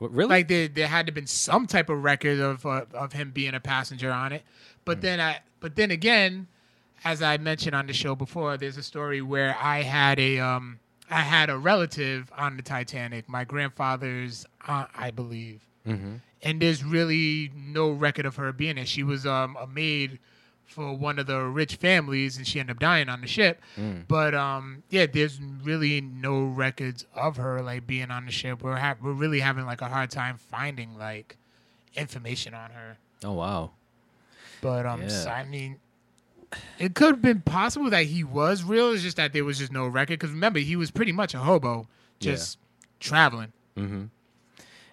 What, 0.00 0.14
really? 0.14 0.30
like 0.30 0.48
there 0.48 0.66
there 0.66 0.86
had 0.86 1.06
to 1.06 1.12
been 1.12 1.26
some 1.26 1.66
type 1.66 1.90
of 1.90 2.02
record 2.02 2.40
of 2.40 2.64
uh, 2.64 2.86
of 2.94 3.12
him 3.12 3.32
being 3.32 3.54
a 3.54 3.60
passenger 3.60 4.10
on 4.10 4.32
it. 4.32 4.42
But 4.86 5.02
then 5.02 5.20
I 5.20 5.40
but 5.60 5.76
then 5.76 5.90
again, 5.90 6.48
as 7.04 7.20
I 7.22 7.36
mentioned 7.36 7.76
on 7.76 7.86
the 7.86 7.92
show 7.92 8.14
before, 8.14 8.56
there's 8.56 8.78
a 8.78 8.82
story 8.82 9.20
where 9.20 9.54
I 9.60 9.82
had 9.82 10.18
a 10.18 10.38
um 10.38 10.78
I 11.10 11.20
had 11.20 11.50
a 11.50 11.58
relative 11.58 12.32
on 12.36 12.56
the 12.56 12.62
Titanic, 12.62 13.28
my 13.28 13.44
grandfather's 13.44 14.46
aunt, 14.66 14.88
I 14.96 15.10
believe. 15.10 15.66
mm-hmm. 15.86 16.14
And 16.42 16.62
there's 16.62 16.82
really 16.82 17.52
no 17.54 17.90
record 17.90 18.24
of 18.24 18.36
her 18.36 18.50
being 18.54 18.76
there. 18.76 18.86
She 18.86 19.02
was 19.02 19.26
um 19.26 19.56
a 19.60 19.66
maid 19.66 20.18
for 20.70 20.92
one 20.96 21.18
of 21.18 21.26
the 21.26 21.42
rich 21.42 21.76
families 21.76 22.36
and 22.36 22.46
she 22.46 22.60
ended 22.60 22.76
up 22.76 22.80
dying 22.80 23.08
on 23.08 23.20
the 23.20 23.26
ship. 23.26 23.60
Mm. 23.76 24.04
But 24.06 24.34
um, 24.34 24.82
yeah, 24.90 25.06
there's 25.06 25.40
really 25.62 26.00
no 26.00 26.44
records 26.44 27.04
of 27.14 27.36
her 27.36 27.60
like 27.60 27.86
being 27.86 28.10
on 28.10 28.26
the 28.26 28.32
ship. 28.32 28.62
We're 28.62 28.76
ha- 28.76 28.96
we're 29.02 29.12
really 29.12 29.40
having 29.40 29.66
like 29.66 29.80
a 29.82 29.88
hard 29.88 30.10
time 30.10 30.36
finding 30.38 30.96
like 30.96 31.36
information 31.96 32.54
on 32.54 32.70
her. 32.70 32.98
Oh 33.24 33.32
wow. 33.32 33.72
But 34.62 34.86
um, 34.86 35.02
Yeah. 35.02 35.08
so, 35.08 35.30
I 35.30 35.44
mean, 35.44 35.76
it 36.78 36.94
could 36.94 37.14
have 37.14 37.22
been 37.22 37.40
possible 37.40 37.90
that 37.90 38.06
he 38.06 38.22
was 38.24 38.62
real. 38.62 38.92
It's 38.92 39.02
just 39.02 39.16
that 39.16 39.32
there 39.32 39.44
was 39.44 39.58
just 39.58 39.72
no 39.72 39.86
record. 39.86 40.18
Because 40.18 40.30
remember, 40.30 40.58
he 40.60 40.76
was 40.76 40.90
pretty 40.90 41.12
much 41.12 41.34
a 41.34 41.38
hobo, 41.38 41.88
Yeah. 42.20 42.32
just 42.32 42.58
traveling. 43.00 43.52
Mm-hmm. 43.76 44.04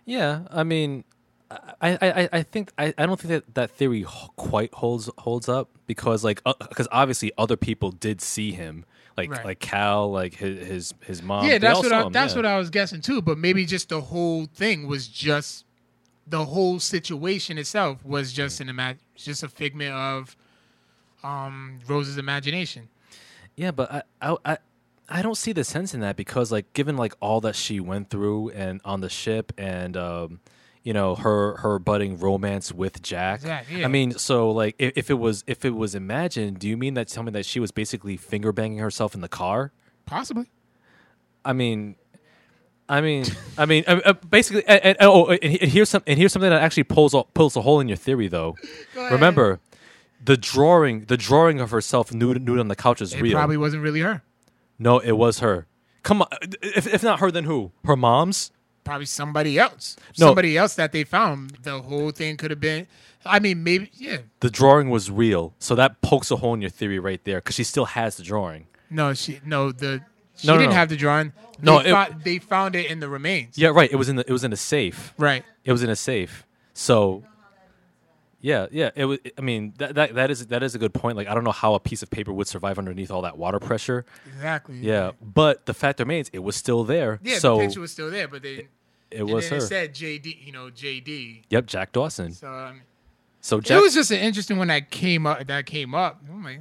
Yeah, 0.06 0.42
I 0.52 0.64
mean, 0.64 1.04
I, 1.50 1.98
I, 2.02 2.30
I- 2.34 2.44
think 2.44 2.72
I, 2.78 2.94
I 2.98 3.06
don't 3.06 3.20
think 3.20 3.30
that 3.30 3.56
that 3.56 3.72
theory 3.72 4.06
quite 4.36 4.74
holds 4.74 5.10
holds 5.20 5.48
up 5.48 5.70
because 5.86 6.24
like 6.24 6.42
because 6.44 6.88
obviously 6.92 7.32
other 7.38 7.56
people 7.56 7.92
did 7.92 8.22
see 8.22 8.52
him 8.52 8.84
like 9.16 9.32
Right. 9.32 9.46
like 9.46 9.60
Cal 9.60 10.12
like 10.12 10.36
his 10.36 10.68
his, 10.68 10.94
his 11.06 11.22
mom. 11.24 11.46
yeah, 11.48 11.58
that's 11.58 11.80
what 11.80 11.92
I, 11.94 12.04
him, 12.04 12.12
that's 12.12 12.34
yeah. 12.34 12.38
what 12.40 12.46
I 12.46 12.58
was 12.58 12.70
guessing 12.70 13.02
too. 13.02 13.22
But 13.22 13.38
maybe 13.38 13.66
just 13.66 13.90
the 13.90 14.02
whole 14.02 14.46
thing 14.48 14.88
was 14.88 15.08
just 15.08 15.64
the 16.28 16.44
whole 16.46 16.80
situation 16.80 17.58
itself 17.58 18.04
was 18.06 18.34
just 18.34 18.60
an 18.60 18.68
ima- 18.70 18.98
just 19.16 19.42
a 19.44 19.48
figment 19.48 19.94
of 19.94 20.36
um 21.24 21.80
Rose's 21.88 22.18
imagination. 22.18 22.90
Yeah, 23.56 23.72
but 23.72 23.92
I, 23.92 24.02
I 24.22 24.36
I 24.46 24.58
I 25.10 25.22
don't 25.22 25.38
see 25.38 25.54
the 25.54 25.64
sense 25.64 25.94
in 25.94 26.02
that 26.02 26.18
because 26.18 26.52
like 26.52 26.74
given 26.74 26.98
like 26.98 27.14
all 27.22 27.40
that 27.42 27.56
she 27.56 27.80
went 27.80 28.10
through 28.10 28.50
and 28.50 28.82
on 28.84 29.00
the 29.02 29.10
ship 29.10 29.54
and 29.58 29.96
um 29.96 30.40
you 30.88 30.94
know 30.94 31.16
her 31.16 31.58
her 31.58 31.80
budding 31.80 32.18
romance 32.18 32.72
with 32.72 33.02
Jack. 33.02 33.42
Jack, 33.42 33.66
yeah. 33.70 33.84
I 33.84 33.90
mean, 33.90 34.14
so 34.14 34.52
like 34.52 34.74
if, 34.80 34.94
if 34.96 35.10
it 35.10 35.16
was 35.16 35.44
if 35.46 35.66
it 35.66 35.72
was 35.76 35.96
imagined, 35.96 36.60
do 36.60 36.68
you 36.70 36.78
mean 36.78 36.94
that 36.94 37.10
tell 37.10 37.24
me 37.24 37.32
that 37.32 37.46
she 37.46 37.60
was 37.60 37.72
basically 37.72 38.16
finger 38.16 38.54
banging 38.54 38.78
herself 38.78 39.14
in 39.14 39.20
the 39.20 39.28
car? 39.28 39.74
Possibly. 40.06 40.50
I 41.44 41.52
mean, 41.52 41.96
I 42.88 43.02
mean, 43.02 43.26
I 43.58 43.66
mean, 43.66 43.84
uh, 43.86 44.00
uh, 44.06 44.14
basically, 44.14 44.66
and, 44.66 44.82
and, 44.86 44.98
oh, 45.02 45.26
and 45.28 45.44
here's 45.70 45.90
some, 45.90 46.04
and 46.08 46.18
here's 46.18 46.32
something 46.32 46.50
that 46.50 46.62
actually 46.62 46.84
pulls 46.84 47.14
a, 47.14 47.24
pulls 47.34 47.58
a 47.58 47.62
hole 47.62 47.82
in 47.82 47.90
your 47.90 47.98
theory, 47.98 48.30
though. 48.30 48.56
Remember, 48.96 49.60
the 50.24 50.38
drawing, 50.38 51.04
the 51.06 51.18
drawing 51.18 51.60
of 51.60 51.72
herself 51.72 52.14
nude, 52.14 52.42
nude 52.42 52.60
on 52.60 52.70
the 52.70 52.78
couch 52.78 53.02
is 53.02 53.14
It 53.14 53.22
real. 53.22 53.34
probably 53.34 53.58
wasn't 53.58 53.84
really 53.84 54.00
her. 54.00 54.24
no, 54.80 55.00
it 55.00 55.14
was 55.14 55.40
her. 55.40 55.68
Come 56.04 56.22
on, 56.22 56.30
if, 56.62 56.88
if 56.88 57.04
not 57.04 57.20
her, 57.20 57.30
then 57.30 57.44
who? 57.44 57.74
Her 57.84 57.98
mom's? 57.98 58.52
Probably 58.88 59.06
somebody 59.06 59.60
else. 59.60 59.96
No. 60.18 60.28
Somebody 60.28 60.58
else 60.58 60.76
that 60.76 60.92
they 60.92 61.04
found. 61.04 61.52
The 61.62 61.82
whole 61.82 62.12
thing 62.12 62.38
could 62.38 62.52
have 62.52 62.60
been. 62.60 62.88
I 63.26 63.40
mean, 63.40 63.64
maybe. 63.64 63.92
Yeah. 63.94 64.20
The 64.40 64.50
drawing 64.50 64.90
was 64.90 65.12
real, 65.12 65.54
so 65.60 65.76
that 65.76 66.02
pokes 66.02 66.32
a 66.32 66.38
hole 66.38 66.54
in 66.54 66.62
your 66.62 66.70
theory 66.70 66.98
right 67.00 67.22
there 67.26 67.38
because 67.40 67.56
she 67.56 67.64
still 67.66 67.86
has 67.86 68.16
the 68.18 68.24
drawing. 68.24 68.68
No, 68.90 69.14
she. 69.14 69.40
No, 69.46 69.72
the. 69.72 70.02
She 70.36 70.48
No, 70.48 70.54
no, 70.54 70.60
didn't 70.60 70.72
no. 70.72 70.76
have 70.78 70.90
the 70.90 70.96
drawing. 70.96 71.34
No, 71.62 71.82
they, 71.82 71.90
it- 71.90 71.94
fou- 72.08 72.20
they 72.24 72.38
found 72.40 72.76
it 72.76 72.90
in 72.90 73.00
the 73.00 73.10
remains. 73.10 73.58
Yeah, 73.58 73.70
right. 73.70 73.92
It 73.92 73.96
was 73.96 74.08
in 74.08 74.16
the 74.18 74.24
it 74.28 74.32
was 74.32 74.44
in 74.44 74.54
a 74.54 74.58
safe. 74.58 75.14
Right. 75.18 75.44
It 75.66 75.72
was 75.72 75.82
in 75.84 75.90
a 75.90 75.96
safe. 75.96 76.46
So 76.74 77.24
yeah, 78.40 78.68
yeah. 78.72 78.92
It 78.96 79.06
was. 79.06 79.18
I 79.38 79.42
mean, 79.42 79.74
that, 79.80 79.96
that 79.96 80.14
that 80.14 80.30
is 80.32 80.46
that 80.48 80.62
is 80.62 80.76
a 80.76 80.78
good 80.78 80.94
point. 80.94 81.18
Like, 81.18 81.28
I 81.28 81.34
don't 81.34 81.44
know 81.44 81.52
how 81.52 81.74
a 81.74 81.80
piece 81.80 82.04
of 82.04 82.10
paper 82.12 82.32
would 82.32 82.48
survive 82.48 82.78
underneath 82.78 83.10
all 83.10 83.24
that 83.24 83.38
water 83.38 83.60
pressure. 83.60 84.06
Exactly. 84.28 84.78
Yeah, 84.78 85.12
but 85.22 85.66
the 85.66 85.74
fact 85.74 86.00
remains, 86.00 86.30
it 86.32 86.40
was 86.40 86.56
still 86.56 86.84
there. 86.84 87.20
Yeah. 87.24 87.40
so 87.40 87.58
the 87.58 87.66
picture 87.66 87.82
was 87.82 87.92
still 87.92 88.12
there, 88.12 88.28
but 88.28 88.44
they. 88.44 88.68
It 89.12 89.20
and 89.22 89.30
was 89.30 89.48
her. 89.50 89.58
It 89.58 89.62
said 89.62 89.94
JD. 89.94 90.46
You 90.46 90.52
know, 90.52 90.70
JD. 90.70 91.44
yep, 91.50 91.66
Jack 91.66 91.92
Dawson. 91.92 92.32
So 92.34 92.52
um, 92.52 92.82
So 93.42 93.60
Jack. 93.62 93.78
it 93.78 93.82
was 93.82 93.94
just 93.94 94.12
an 94.12 94.20
interesting 94.20 94.58
one 94.58 94.68
that 94.68 94.90
came 94.92 95.26
up. 95.26 95.46
That 95.48 95.66
came 95.66 95.94
up. 95.96 96.22
I'm 96.30 96.44
like, 96.44 96.60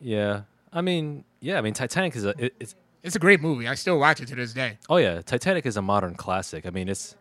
yeah, 0.00 0.42
I 0.72 0.80
mean, 0.80 1.24
yeah, 1.40 1.58
I 1.58 1.60
mean, 1.60 1.74
Titanic 1.74 2.14
is 2.16 2.24
a. 2.24 2.34
It, 2.44 2.54
it's 2.60 2.74
it's 3.02 3.16
a 3.16 3.18
great 3.18 3.40
movie. 3.40 3.68
I 3.68 3.74
still 3.74 3.98
watch 3.98 4.20
it 4.20 4.26
to 4.28 4.34
this 4.34 4.52
day. 4.52 4.78
oh 4.88 4.96
yeah, 4.96 5.20
Titanic 5.22 5.66
is 5.66 5.76
a 5.76 5.82
modern 5.82 6.14
classic. 6.14 6.66
I 6.66 6.70
mean, 6.70 6.88
it's. 6.88 7.16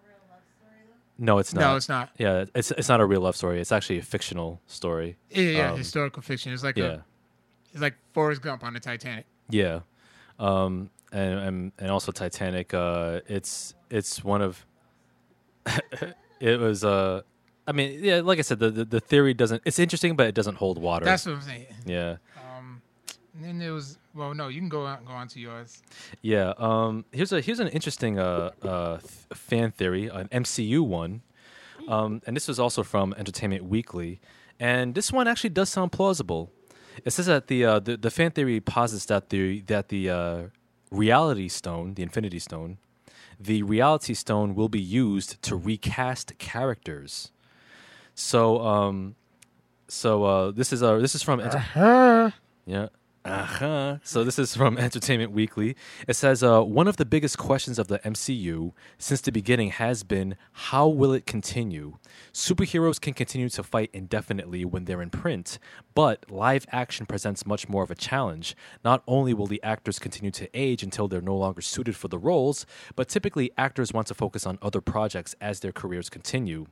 No, 1.20 1.40
it's 1.40 1.52
not. 1.54 1.62
No, 1.62 1.76
it's 1.76 1.90
not. 1.90 2.10
Yeah, 2.20 2.46
it's 2.54 2.70
it's 2.72 2.90
not 2.90 3.00
a 3.02 3.06
real 3.06 3.22
love 3.22 3.36
story. 3.36 3.60
It's 3.60 3.72
actually 3.72 3.98
a 3.98 4.04
fictional 4.04 4.62
story. 4.68 5.18
Yeah, 5.32 5.42
yeah, 5.42 5.72
Um, 5.72 5.78
historical 5.78 6.22
fiction. 6.22 6.54
It's 6.54 6.64
like 6.64 6.78
Yeah. 6.78 6.86
a, 6.86 7.00
it's 7.74 7.82
like 7.82 7.96
Forrest 8.14 8.42
Gump 8.44 8.64
on 8.64 8.74
the 8.74 8.80
Titanic. 8.80 9.26
Yeah, 9.50 9.80
um, 10.38 10.92
and 11.12 11.40
and 11.40 11.72
and 11.80 11.92
also 11.92 12.12
Titanic. 12.12 12.74
Uh, 12.74 13.22
it's 13.28 13.74
it's 13.90 14.24
one 14.24 14.42
of. 14.42 14.66
it 16.40 16.60
was. 16.60 16.84
Uh, 16.84 17.22
I 17.68 17.74
mean, 17.74 18.00
yeah, 18.04 18.22
like 18.22 18.40
I 18.40 18.42
said, 18.44 18.60
the, 18.60 18.70
the 18.70 18.86
the 18.86 19.00
theory 19.00 19.34
doesn't. 19.34 19.62
It's 19.66 19.80
interesting, 19.80 20.16
but 20.16 20.28
it 20.28 20.36
doesn't 20.36 20.56
hold 20.56 20.78
water. 20.78 21.06
That's 21.06 21.26
what 21.26 21.36
I'm 21.36 21.42
saying. 21.42 21.66
yeah. 21.86 22.18
Um, 22.58 22.82
And 23.36 23.44
then 23.44 23.60
there 23.60 23.74
was 23.74 23.98
well, 24.14 24.34
no, 24.34 24.48
you 24.48 24.60
can 24.60 24.70
go 24.70 24.86
on, 24.86 25.04
go 25.06 25.12
on 25.14 25.28
to 25.30 25.40
yours. 25.40 25.84
Yeah. 26.22 26.54
Um, 26.58 27.06
here's 27.12 27.32
a 27.34 27.42
here's 27.42 27.60
an 27.60 27.68
interesting 27.68 28.18
uh, 28.20 28.52
uh, 28.64 28.98
th- 29.00 29.12
fan 29.34 29.72
theory, 29.72 30.08
an 30.08 30.28
MCU 30.30 30.82
one, 30.86 31.22
um, 31.88 32.22
and 32.26 32.36
this 32.36 32.48
was 32.48 32.60
also 32.60 32.84
from 32.84 33.14
Entertainment 33.18 33.66
Weekly, 33.66 34.20
and 34.60 34.96
this 34.96 35.12
one 35.12 35.28
actually 35.28 35.52
does 35.52 35.70
sound 35.70 35.92
plausible. 35.92 36.52
It 37.06 37.12
says 37.12 37.28
that 37.28 37.48
the 37.48 37.66
uh, 37.66 37.80
the, 37.80 37.98
the 37.98 38.10
fan 38.10 38.32
theory 38.32 38.60
posits 38.60 39.06
that 39.06 39.30
the 39.30 39.62
that 39.68 39.90
the 39.90 40.10
uh, 40.10 40.42
Reality 40.92 41.48
Stone, 41.48 41.96
the 41.96 42.04
Infinity 42.04 42.40
Stone, 42.40 42.78
the 43.40 43.64
Reality 43.64 44.14
Stone 44.14 44.56
will 44.56 44.70
be 44.70 44.82
used 44.82 45.42
to 45.44 45.56
recast 45.56 46.38
characters. 46.38 47.32
So 48.16 48.62
um, 48.66 49.16
so 49.88 50.24
uh, 50.24 50.52
this 50.52 50.74
is 50.74 50.82
uh, 50.82 50.98
this 50.98 51.14
is 51.16 51.24
from 51.24 51.40
Uh-huh. 51.40 52.32
yeah. 52.66 52.88
Uh-huh. 53.28 53.98
So 54.04 54.24
this 54.24 54.40
is 54.40 54.56
from 54.56 54.78
Entertainment 54.78 55.34
Weekly. 55.34 55.76
It 56.08 56.16
says 56.16 56.42
uh, 56.44 56.62
one 56.62 56.88
of 56.88 56.96
the 56.96 57.04
biggest 57.04 57.38
questions 57.38 57.78
of 57.78 57.90
the 57.90 58.00
MCU 58.00 58.72
since 58.98 59.20
the 59.20 59.34
beginning 59.34 59.72
has 59.72 60.04
been 60.04 60.38
how 60.54 60.88
will 60.88 61.12
it 61.12 61.26
continue? 61.26 61.98
Superheroes 62.32 63.02
can 63.02 63.14
continue 63.14 63.50
to 63.50 63.64
fight 63.64 63.90
indefinitely 63.92 64.64
when 64.64 64.86
they're 64.86 65.02
in 65.02 65.10
print, 65.10 65.60
but 65.94 66.32
live 66.32 66.66
action 66.72 67.06
presents 67.06 67.46
much 67.46 67.68
more 67.68 67.84
of 67.84 67.92
a 67.92 67.96
challenge. 67.96 68.56
Not 68.86 69.04
only 69.08 69.34
will 69.34 69.48
the 69.48 69.62
actors 69.62 70.00
continue 70.00 70.32
to 70.32 70.50
age 70.54 70.82
until 70.82 71.10
they're 71.10 71.20
no 71.20 71.36
longer 71.36 71.62
suited 71.62 71.98
for 71.98 72.08
the 72.08 72.18
roles, 72.18 72.66
but 72.96 73.10
typically 73.10 73.52
actors 73.58 73.92
want 73.92 74.08
to 74.08 74.14
focus 74.14 74.46
on 74.46 74.58
other 74.62 74.80
projects 74.80 75.36
as 75.42 75.60
their 75.60 75.74
careers 75.74 76.10
continue. 76.10 76.68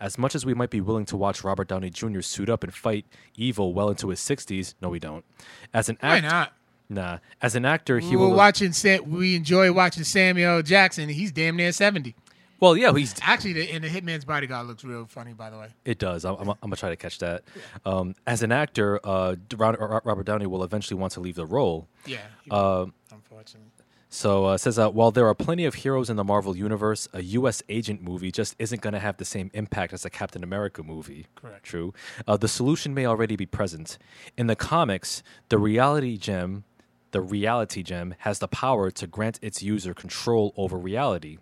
As 0.00 0.18
much 0.18 0.34
as 0.34 0.44
we 0.44 0.54
might 0.54 0.70
be 0.70 0.80
willing 0.80 1.04
to 1.06 1.16
watch 1.16 1.44
Robert 1.44 1.68
Downey 1.68 1.88
Jr. 1.88 2.20
suit 2.20 2.50
up 2.50 2.64
and 2.64 2.74
fight 2.74 3.06
evil 3.36 3.72
well 3.72 3.88
into 3.88 4.08
his 4.08 4.20
60s, 4.20 4.74
no, 4.82 4.88
we 4.88 4.98
don't. 4.98 5.24
As 5.72 5.88
an 5.88 5.93
Why 6.00 6.16
actor, 6.18 6.28
not? 6.28 6.52
nah. 6.88 7.18
As 7.42 7.54
an 7.54 7.64
actor, 7.64 7.98
he 7.98 8.16
We're 8.16 8.28
will. 8.28 8.34
watching. 8.36 8.72
Sam, 8.72 9.10
we 9.10 9.34
enjoy 9.36 9.72
watching 9.72 10.04
Samuel 10.04 10.62
Jackson. 10.62 11.08
He's 11.08 11.32
damn 11.32 11.56
near 11.56 11.72
seventy. 11.72 12.14
well, 12.60 12.76
yeah, 12.76 12.92
he's. 12.92 13.14
Actually, 13.22 13.54
the, 13.54 13.70
and 13.72 13.84
the 13.84 13.88
Hitman's 13.88 14.24
bodyguard 14.24 14.66
looks 14.66 14.84
real 14.84 15.06
funny, 15.06 15.32
by 15.32 15.50
the 15.50 15.58
way. 15.58 15.68
It 15.84 15.98
does. 15.98 16.24
I'm, 16.24 16.36
I'm, 16.36 16.48
I'm 16.50 16.56
gonna 16.62 16.76
try 16.76 16.90
to 16.90 16.96
catch 16.96 17.18
that. 17.18 17.42
Um, 17.84 18.14
as 18.26 18.42
an 18.42 18.52
actor, 18.52 19.00
uh, 19.04 19.36
Robert 19.56 20.24
Downey 20.24 20.46
will 20.46 20.64
eventually 20.64 20.98
want 20.98 21.12
to 21.14 21.20
leave 21.20 21.34
the 21.36 21.46
role. 21.46 21.88
Yeah. 22.06 22.18
Uh, 22.50 22.86
unfortunately. 23.12 23.70
So 24.14 24.46
uh, 24.46 24.54
it 24.54 24.58
says 24.58 24.76
that 24.76 24.94
while 24.94 25.10
there 25.10 25.26
are 25.26 25.34
plenty 25.34 25.64
of 25.64 25.74
heroes 25.74 26.08
in 26.08 26.14
the 26.14 26.22
Marvel 26.22 26.56
universe, 26.56 27.08
a 27.12 27.20
U.S. 27.20 27.64
agent 27.68 28.00
movie 28.00 28.30
just 28.30 28.54
isn't 28.60 28.80
going 28.80 28.92
to 28.92 29.00
have 29.00 29.16
the 29.16 29.24
same 29.24 29.50
impact 29.54 29.92
as 29.92 30.04
a 30.04 30.08
Captain 30.08 30.44
America 30.44 30.84
movie. 30.84 31.26
Correct. 31.34 31.64
True. 31.64 31.92
Uh, 32.24 32.36
the 32.36 32.46
solution 32.46 32.94
may 32.94 33.06
already 33.06 33.34
be 33.34 33.44
present 33.44 33.98
in 34.38 34.46
the 34.46 34.54
comics. 34.54 35.24
The 35.48 35.58
reality 35.58 36.16
gem, 36.16 36.62
the 37.10 37.20
reality 37.20 37.82
gem, 37.82 38.14
has 38.18 38.38
the 38.38 38.46
power 38.46 38.92
to 38.92 39.08
grant 39.08 39.40
its 39.42 39.64
user 39.64 39.94
control 39.94 40.54
over 40.56 40.78
reality. 40.78 41.38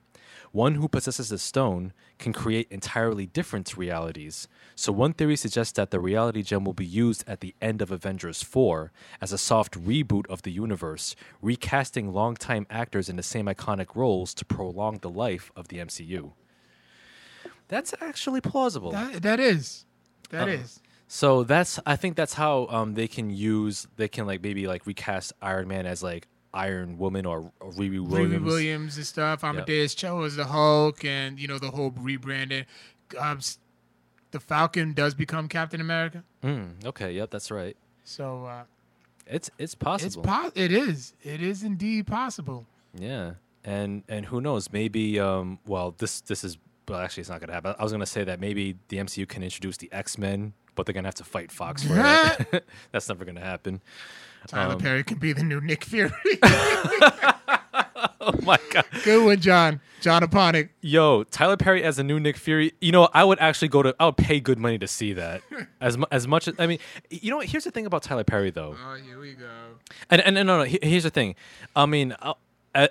One 0.52 0.74
who 0.74 0.86
possesses 0.86 1.30
the 1.30 1.38
stone 1.38 1.92
can 2.18 2.32
create 2.34 2.68
entirely 2.70 3.26
different 3.26 3.74
realities. 3.76 4.48
So, 4.74 4.92
one 4.92 5.14
theory 5.14 5.34
suggests 5.36 5.72
that 5.74 5.90
the 5.90 5.98
reality 5.98 6.42
gem 6.42 6.64
will 6.64 6.74
be 6.74 6.84
used 6.84 7.24
at 7.26 7.40
the 7.40 7.54
end 7.62 7.80
of 7.80 7.90
Avengers 7.90 8.42
4 8.42 8.92
as 9.20 9.32
a 9.32 9.38
soft 9.38 9.72
reboot 9.78 10.26
of 10.28 10.42
the 10.42 10.52
universe, 10.52 11.16
recasting 11.40 12.12
longtime 12.12 12.66
actors 12.68 13.08
in 13.08 13.16
the 13.16 13.22
same 13.22 13.46
iconic 13.46 13.96
roles 13.96 14.34
to 14.34 14.44
prolong 14.44 14.98
the 14.98 15.10
life 15.10 15.50
of 15.56 15.68
the 15.68 15.78
MCU. 15.78 16.32
That's 17.68 17.94
actually 18.00 18.42
plausible. 18.42 18.90
That, 18.92 19.22
that 19.22 19.40
is. 19.40 19.86
That 20.30 20.48
Uh, 20.48 20.52
is. 20.52 20.80
So 21.08 21.44
that's 21.44 21.78
I 21.84 21.96
think 21.96 22.16
that's 22.16 22.34
how 22.34 22.66
um, 22.70 22.94
they 22.94 23.06
can 23.08 23.28
use 23.30 23.86
they 23.96 24.08
can 24.08 24.26
like 24.26 24.42
maybe 24.42 24.66
like 24.66 24.86
recast 24.86 25.32
Iron 25.42 25.68
Man 25.68 25.84
as 25.84 26.02
like 26.02 26.26
Iron 26.54 26.98
Woman 26.98 27.24
or, 27.26 27.50
or 27.60 27.70
Riri 27.72 27.98
Williams. 28.00 28.10
Williams. 28.10 28.44
Williams 28.44 28.96
and 28.98 29.06
stuff. 29.06 29.42
Amadeus 29.44 29.94
Cho 29.94 30.22
as 30.22 30.36
the 30.36 30.44
Hulk, 30.44 31.04
and 31.04 31.38
you 31.38 31.48
know 31.48 31.58
the 31.58 31.70
whole 31.70 31.90
rebranding. 31.92 32.64
Um, 33.18 33.40
the 34.30 34.40
Falcon 34.40 34.92
does 34.94 35.14
become 35.14 35.48
Captain 35.48 35.80
America, 35.80 36.24
Mm, 36.42 36.84
okay, 36.86 37.12
yep, 37.12 37.30
that's 37.30 37.50
right. 37.50 37.76
so 38.04 38.46
uh, 38.46 38.64
It's 39.26 39.48
it's 39.58 39.74
it's 39.74 39.74
possible. 39.76 40.22
po- 40.22 40.50
It 40.54 40.72
is. 40.72 41.14
It 41.22 41.42
is 41.42 41.62
indeed 41.62 42.06
possible. 42.06 42.66
yeah, 42.98 43.32
and 43.64 44.02
and 44.08 44.26
who 44.26 44.40
knows? 44.40 44.72
Maybe 44.72 45.20
um, 45.20 45.58
well, 45.66 45.94
this 45.98 46.20
this 46.22 46.44
is 46.44 46.56
well, 46.88 46.98
actually 47.00 47.20
it's 47.22 47.30
not 47.30 47.40
gonna 47.40 47.52
happen. 47.52 47.74
I 47.78 47.82
was 47.82 47.92
gonna 47.92 48.06
say 48.06 48.24
that 48.24 48.40
maybe 48.40 48.76
the 48.88 48.96
MCU 48.98 49.28
can 49.28 49.42
introduce 49.42 49.76
the 49.76 49.88
X 49.92 50.16
Men, 50.18 50.54
but 50.74 50.86
they're 50.86 50.93
gonna 50.93 51.09
have 51.09 51.15
to 51.16 51.24
fight 51.24 51.51
Fox 51.53 51.82
for 51.85 51.94
it. 51.97 52.65
that's 52.93 53.09
never 53.09 53.24
gonna 53.24 53.40
happen. 53.40 53.81
Tyler 54.49 54.74
Um, 54.74 54.81
Perry 54.81 55.05
can 55.05 55.19
be 55.19 55.32
the 55.32 55.44
new 55.44 55.61
Nick 55.61 55.85
Fury. 55.85 56.11
Oh 58.24 58.35
my 58.44 58.57
god. 58.70 58.85
Good 59.05 59.24
one, 59.24 59.40
John. 59.40 59.81
John 60.01 60.23
Aponic. 60.23 60.69
Yo, 60.81 61.24
Tyler 61.24 61.57
Perry 61.57 61.82
as 61.82 61.99
a 61.99 62.05
new 62.05 62.20
Nick 62.20 62.36
Fury. 62.36 62.73
You 62.81 62.93
know, 62.93 63.09
I 63.12 63.24
would 63.24 63.40
actually 63.40 63.66
go 63.69 63.82
to. 63.82 63.97
I 63.99 64.07
would 64.07 64.16
pay 64.16 64.39
good 64.39 64.61
money 64.61 64.78
to 64.78 64.86
see 64.86 65.12
that. 65.15 65.43
As 65.81 65.99
mu- 65.99 66.05
as 66.12 66.28
much 66.28 66.47
as 66.47 66.55
I 66.59 66.69
mean, 66.69 66.78
you 67.11 67.31
know 67.31 67.39
what? 67.39 67.47
Here's 67.47 67.65
the 67.65 67.73
thing 67.73 67.85
about 67.85 68.05
Tyler 68.05 68.23
Perry 68.23 68.51
though, 68.51 68.77
Oh, 68.86 68.94
here 68.94 69.19
we 69.19 69.32
go. 69.35 69.49
and 70.09 70.20
and, 70.20 70.39
and 70.39 70.47
no, 70.47 70.59
no. 70.59 70.65
Here's 70.65 71.03
the 71.03 71.11
thing. 71.11 71.35
I 71.74 71.86
mean, 71.86 72.15
uh, 72.23 72.35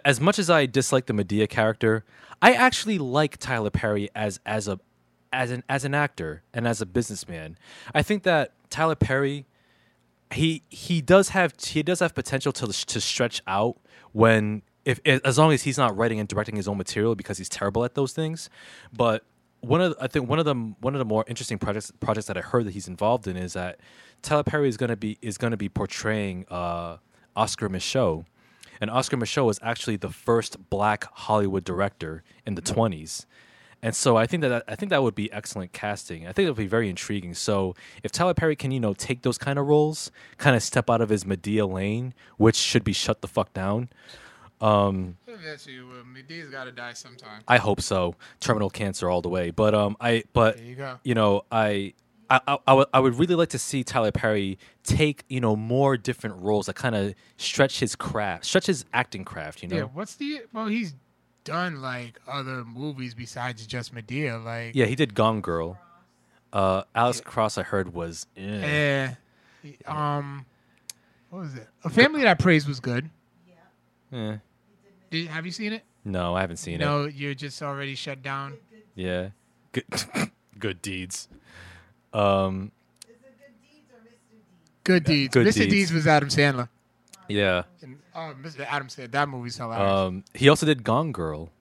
as 0.03 0.19
much 0.19 0.37
as 0.37 0.49
I 0.49 0.65
dislike 0.65 1.05
the 1.05 1.13
Madea 1.13 1.47
character, 1.47 2.03
I 2.41 2.51
actually 2.51 2.97
like 2.97 3.37
Tyler 3.37 3.69
Perry 3.69 4.09
as 4.13 4.41
as 4.45 4.67
a 4.67 4.79
as 5.31 5.51
an 5.51 5.63
as 5.69 5.85
an 5.85 5.93
actor 5.93 6.43
and 6.53 6.67
as 6.67 6.81
a 6.81 6.85
businessman. 6.85 7.57
I 7.93 8.01
think 8.01 8.23
that 8.23 8.53
Tyler 8.69 8.95
Perry 8.95 9.45
he 10.33 10.63
he 10.69 11.01
does 11.01 11.29
have 11.29 11.53
he 11.59 11.83
does 11.83 11.99
have 11.99 12.13
potential 12.15 12.51
to 12.53 12.67
to 12.67 13.01
stretch 13.01 13.41
out 13.47 13.77
when 14.13 14.61
if 14.85 14.99
as 15.05 15.37
long 15.37 15.51
as 15.51 15.63
he's 15.63 15.77
not 15.77 15.95
writing 15.95 16.19
and 16.19 16.27
directing 16.27 16.55
his 16.55 16.67
own 16.67 16.77
material 16.77 17.15
because 17.15 17.37
he's 17.37 17.49
terrible 17.49 17.83
at 17.83 17.95
those 17.95 18.13
things. 18.13 18.49
But 18.91 19.23
one 19.61 19.79
of 19.79 19.95
the, 19.95 20.03
I 20.03 20.07
think 20.07 20.27
one 20.27 20.39
of 20.39 20.45
the 20.45 20.55
one 20.55 20.95
of 20.95 20.99
the 20.99 21.05
more 21.05 21.23
interesting 21.27 21.59
projects 21.59 21.91
projects 21.99 22.27
that 22.27 22.37
I 22.37 22.41
heard 22.41 22.65
that 22.65 22.73
he's 22.73 22.87
involved 22.87 23.27
in 23.27 23.37
is 23.37 23.53
that 23.53 23.79
Tyler 24.21 24.43
Perry 24.43 24.69
is 24.69 24.77
to 24.77 24.95
be 24.95 25.17
is 25.21 25.37
to 25.37 25.57
be 25.57 25.69
portraying 25.69 26.45
uh, 26.49 26.97
Oscar 27.35 27.69
Micheaux. 27.69 28.25
And 28.79 28.89
Oscar 28.89 29.15
Micheaux 29.15 29.45
was 29.45 29.59
actually 29.61 29.97
the 29.97 30.09
first 30.09 30.69
black 30.71 31.05
Hollywood 31.13 31.63
director 31.63 32.23
in 32.47 32.55
the 32.55 32.63
20s. 32.63 33.27
And 33.83 33.95
so 33.95 34.15
I 34.15 34.27
think 34.27 34.41
that 34.41 34.63
I 34.67 34.75
think 34.75 34.91
that 34.91 35.01
would 35.01 35.15
be 35.15 35.31
excellent 35.31 35.73
casting. 35.73 36.27
I 36.27 36.33
think 36.33 36.45
it 36.45 36.49
would 36.49 36.57
be 36.57 36.67
very 36.67 36.89
intriguing. 36.89 37.33
So 37.33 37.75
if 38.03 38.11
Tyler 38.11 38.33
Perry 38.33 38.55
can, 38.55 38.71
you 38.71 38.79
know, 38.79 38.93
take 38.93 39.23
those 39.23 39.37
kind 39.37 39.57
of 39.57 39.65
roles, 39.67 40.11
kind 40.37 40.55
of 40.55 40.61
step 40.61 40.89
out 40.89 41.01
of 41.01 41.09
his 41.09 41.23
Madea 41.23 41.71
lane, 41.71 42.13
which 42.37 42.55
should 42.55 42.83
be 42.83 42.93
shut 42.93 43.21
the 43.21 43.27
fuck 43.27 43.53
down. 43.53 43.89
Um, 44.61 45.17
you. 45.65 45.87
Uh, 45.89 46.03
Madea's 46.03 46.49
got 46.49 46.65
to 46.65 46.71
die 46.71 46.93
sometime. 46.93 47.41
I 47.47 47.57
hope 47.57 47.81
so. 47.81 48.15
Terminal 48.39 48.69
cancer 48.69 49.09
all 49.09 49.21
the 49.21 49.29
way. 49.29 49.49
But 49.49 49.73
um, 49.73 49.97
I 49.99 50.23
but 50.33 50.61
you 50.61 50.75
you 51.03 51.15
know, 51.15 51.45
I 51.51 51.95
I, 52.29 52.39
I, 52.47 52.57
I 52.67 52.73
would 52.73 52.87
I 52.93 52.99
would 52.99 53.17
really 53.17 53.35
like 53.35 53.49
to 53.49 53.59
see 53.59 53.83
Tyler 53.83 54.11
Perry 54.11 54.59
take 54.83 55.25
you 55.29 55.39
know 55.39 55.55
more 55.55 55.97
different 55.97 56.37
roles 56.37 56.67
that 56.67 56.75
kind 56.75 56.95
of 56.95 57.15
stretch 57.37 57.79
his 57.79 57.95
craft, 57.95 58.45
stretch 58.45 58.67
his 58.67 58.85
acting 58.93 59.25
craft. 59.25 59.63
You 59.63 59.69
know, 59.69 59.75
Yeah. 59.77 59.83
What's 59.83 60.15
the? 60.15 60.43
Well, 60.53 60.67
he's 60.67 60.93
done 61.43 61.81
like 61.81 62.19
other 62.27 62.63
movies 62.63 63.13
besides 63.13 63.65
just 63.65 63.93
Madea. 63.93 64.43
Like, 64.43 64.75
Yeah, 64.75 64.85
he 64.85 64.95
did 64.95 65.13
Gone 65.15 65.41
Girl. 65.41 65.77
Uh, 66.53 66.83
Alex 66.93 67.21
Cross, 67.21 67.57
I 67.57 67.63
heard 67.63 67.93
was. 67.93 68.27
eh. 68.35 69.13
eh, 69.63 69.69
um, 69.87 70.45
what 71.29 71.39
was 71.43 71.55
it? 71.55 71.67
A 71.83 71.89
Family 71.89 72.23
That 72.23 72.39
Preys 72.39 72.67
was 72.67 72.79
good. 72.79 73.09
Eh. 74.13 74.37
Did, 75.09 75.27
have 75.27 75.45
you 75.45 75.51
seen 75.51 75.71
it? 75.73 75.83
No, 76.03 76.35
I 76.35 76.41
haven't 76.41 76.57
seen 76.57 76.75
it. 76.75 76.79
No, 76.85 77.05
you're 77.05 77.33
just 77.33 77.61
already 77.61 77.95
shut 77.95 78.21
down. 78.21 78.57
Yeah, 78.95 79.29
good, 79.71 79.85
good 80.59 80.81
deeds. 80.81 81.29
Um, 82.13 82.71
Is 83.07 83.15
it 83.15 83.21
good 83.23 83.45
deeds 83.61 83.87
or 83.93 83.99
Mr. 83.99 84.29
Deeds? 84.29 84.83
Good 84.83 85.03
Deeds. 85.05 85.33
Good 85.33 85.47
Mr. 85.47 85.53
Deeds. 85.53 85.71
Deeds 85.71 85.93
was 85.93 86.07
Adam 86.07 86.27
Sandler. 86.29 86.67
Yeah. 87.31 87.63
And, 87.81 87.97
oh, 88.15 88.33
Mr. 88.41 88.65
Adam 88.69 88.89
said 88.89 89.11
That 89.11 89.27
movie's 89.29 89.57
hilarious. 89.57 89.91
Um, 89.91 90.23
he 90.33 90.49
also 90.49 90.65
did 90.65 90.83
Gone 90.83 91.11
Girl. 91.11 91.51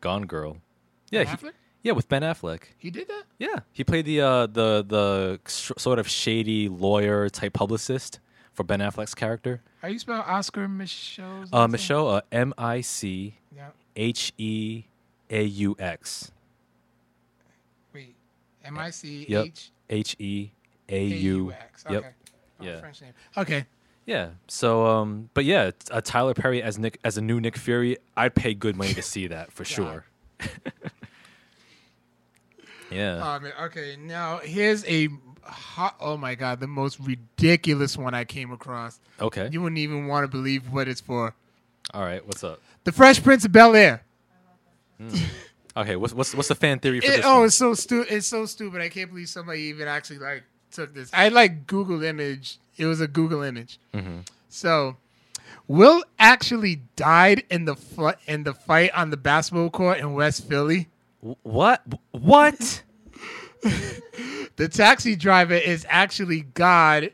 Gone 0.00 0.26
Girl. 0.26 0.58
Yeah, 1.10 1.24
Ben 1.24 1.36
he, 1.40 1.48
yeah, 1.82 1.92
with 1.92 2.08
Ben 2.08 2.22
Affleck. 2.22 2.62
He 2.76 2.90
did 2.90 3.08
that. 3.08 3.22
Yeah, 3.38 3.60
he 3.72 3.82
played 3.84 4.04
the 4.04 4.20
uh, 4.20 4.46
the 4.46 4.84
the 4.86 5.40
s- 5.46 5.72
sort 5.78 5.98
of 5.98 6.06
shady 6.08 6.68
lawyer 6.68 7.28
type 7.30 7.54
publicist 7.54 8.20
for 8.52 8.62
Ben 8.64 8.80
Affleck's 8.80 9.14
character. 9.14 9.62
How 9.80 9.88
you 9.88 9.98
spell 9.98 10.20
Oscar 10.26 10.64
Uh? 10.64 11.66
Michelle, 11.68 12.08
uh, 12.08 12.20
M 12.30 12.52
I 12.58 12.80
C. 12.82 13.34
H 13.96 14.32
E 14.38 14.84
A 15.30 15.42
U 15.44 15.76
X. 15.78 16.30
Wait. 17.94 18.14
M 18.64 18.78
I 18.78 18.90
C. 18.90 19.26
H 19.34 19.70
H 19.90 20.16
E 20.18 20.50
A 20.88 21.04
U. 21.06 21.52
X. 21.52 21.84
Okay. 21.86 21.94
Yep. 21.94 22.14
Oh, 22.60 22.64
Yeah. 22.64 22.80
French 22.80 23.02
name. 23.02 23.12
Okay. 23.36 23.66
Yeah. 24.08 24.30
So, 24.46 24.86
um, 24.86 25.28
but 25.34 25.44
yeah, 25.44 25.70
uh, 25.90 26.00
Tyler 26.02 26.32
Perry 26.32 26.62
as 26.62 26.78
Nick 26.78 26.98
as 27.04 27.18
a 27.18 27.20
new 27.20 27.42
Nick 27.42 27.58
Fury, 27.58 27.98
I'd 28.16 28.34
pay 28.34 28.54
good 28.54 28.74
money 28.74 28.94
to 28.94 29.02
see 29.02 29.26
that 29.26 29.52
for 29.52 29.66
sure. 29.66 30.06
yeah. 32.90 33.34
Um, 33.34 33.44
okay, 33.64 33.96
now 34.00 34.38
here's 34.38 34.82
a 34.86 35.08
ho- 35.42 35.90
oh 36.00 36.16
my 36.16 36.34
god, 36.34 36.58
the 36.60 36.66
most 36.66 36.98
ridiculous 37.00 37.98
one 37.98 38.14
I 38.14 38.24
came 38.24 38.50
across. 38.50 38.98
Okay. 39.20 39.50
You 39.52 39.60
wouldn't 39.60 39.78
even 39.78 40.06
want 40.06 40.24
to 40.24 40.28
believe 40.28 40.72
what 40.72 40.88
it's 40.88 41.02
for. 41.02 41.34
All 41.92 42.02
right. 42.02 42.24
What's 42.26 42.42
up? 42.42 42.60
The 42.84 42.92
Fresh 42.92 43.22
Prince 43.22 43.44
of 43.44 43.52
Bel 43.52 43.76
Air. 43.76 44.04
Okay. 45.76 45.96
What's 45.96 46.14
what's 46.14 46.34
what's 46.34 46.48
the 46.48 46.54
fan 46.54 46.78
theory 46.78 47.00
for 47.00 47.06
It- 47.06 47.16
this? 47.16 47.26
oh, 47.26 47.38
one? 47.40 47.46
it's 47.46 47.56
so 47.56 47.74
stupid. 47.74 48.10
It's 48.12 48.26
so 48.26 48.46
stupid. 48.46 48.80
I 48.80 48.88
can't 48.88 49.10
believe 49.10 49.28
somebody 49.28 49.60
even 49.64 49.86
actually 49.86 50.18
like 50.20 50.44
took 50.72 50.94
this. 50.94 51.10
I 51.12 51.28
like 51.28 51.66
Google 51.66 52.02
image. 52.02 52.58
It 52.78 52.86
was 52.86 53.00
a 53.00 53.08
Google 53.08 53.42
image. 53.42 53.78
Mm-hmm. 53.92 54.20
So, 54.48 54.96
Will 55.66 56.02
actually 56.18 56.82
died 56.96 57.44
in 57.50 57.64
the 57.64 57.74
fl- 57.76 58.10
in 58.26 58.44
the 58.44 58.54
fight 58.54 58.92
on 58.94 59.10
the 59.10 59.16
basketball 59.16 59.70
court 59.70 59.98
in 59.98 60.14
West 60.14 60.48
Philly. 60.48 60.88
What? 61.20 61.82
What? 62.12 62.82
The 64.58 64.66
taxi 64.66 65.14
driver 65.14 65.54
is 65.54 65.86
actually 65.88 66.40
God 66.40 67.12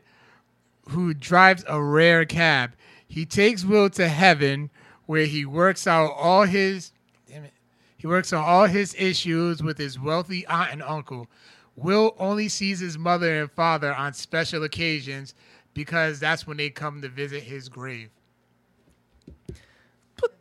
who 0.89 1.13
drives 1.13 1.63
a 1.67 1.79
rare 1.79 2.25
cab. 2.25 2.73
He 3.07 3.23
takes 3.27 3.63
Will 3.63 3.87
to 3.91 4.07
heaven 4.07 4.71
where 5.05 5.27
he 5.27 5.45
works 5.45 5.85
out 5.85 6.11
all 6.17 6.45
his 6.45 6.91
damn 7.27 7.43
it. 7.43 7.53
He 7.97 8.07
works 8.07 8.33
on 8.33 8.43
all 8.43 8.65
his 8.65 8.95
issues 8.97 9.61
with 9.61 9.77
his 9.77 9.99
wealthy 9.99 10.43
aunt 10.47 10.71
and 10.71 10.81
uncle. 10.81 11.27
Will 11.75 12.15
only 12.17 12.49
sees 12.49 12.79
his 12.79 12.97
mother 12.97 13.41
and 13.41 13.51
father 13.51 13.93
on 13.93 14.13
special 14.13 14.63
occasions 14.63 15.35
because 15.75 16.19
that's 16.19 16.47
when 16.47 16.57
they 16.57 16.71
come 16.71 17.03
to 17.03 17.07
visit 17.09 17.43
his 17.43 17.69
grave. 17.69 18.09
But 20.19 20.31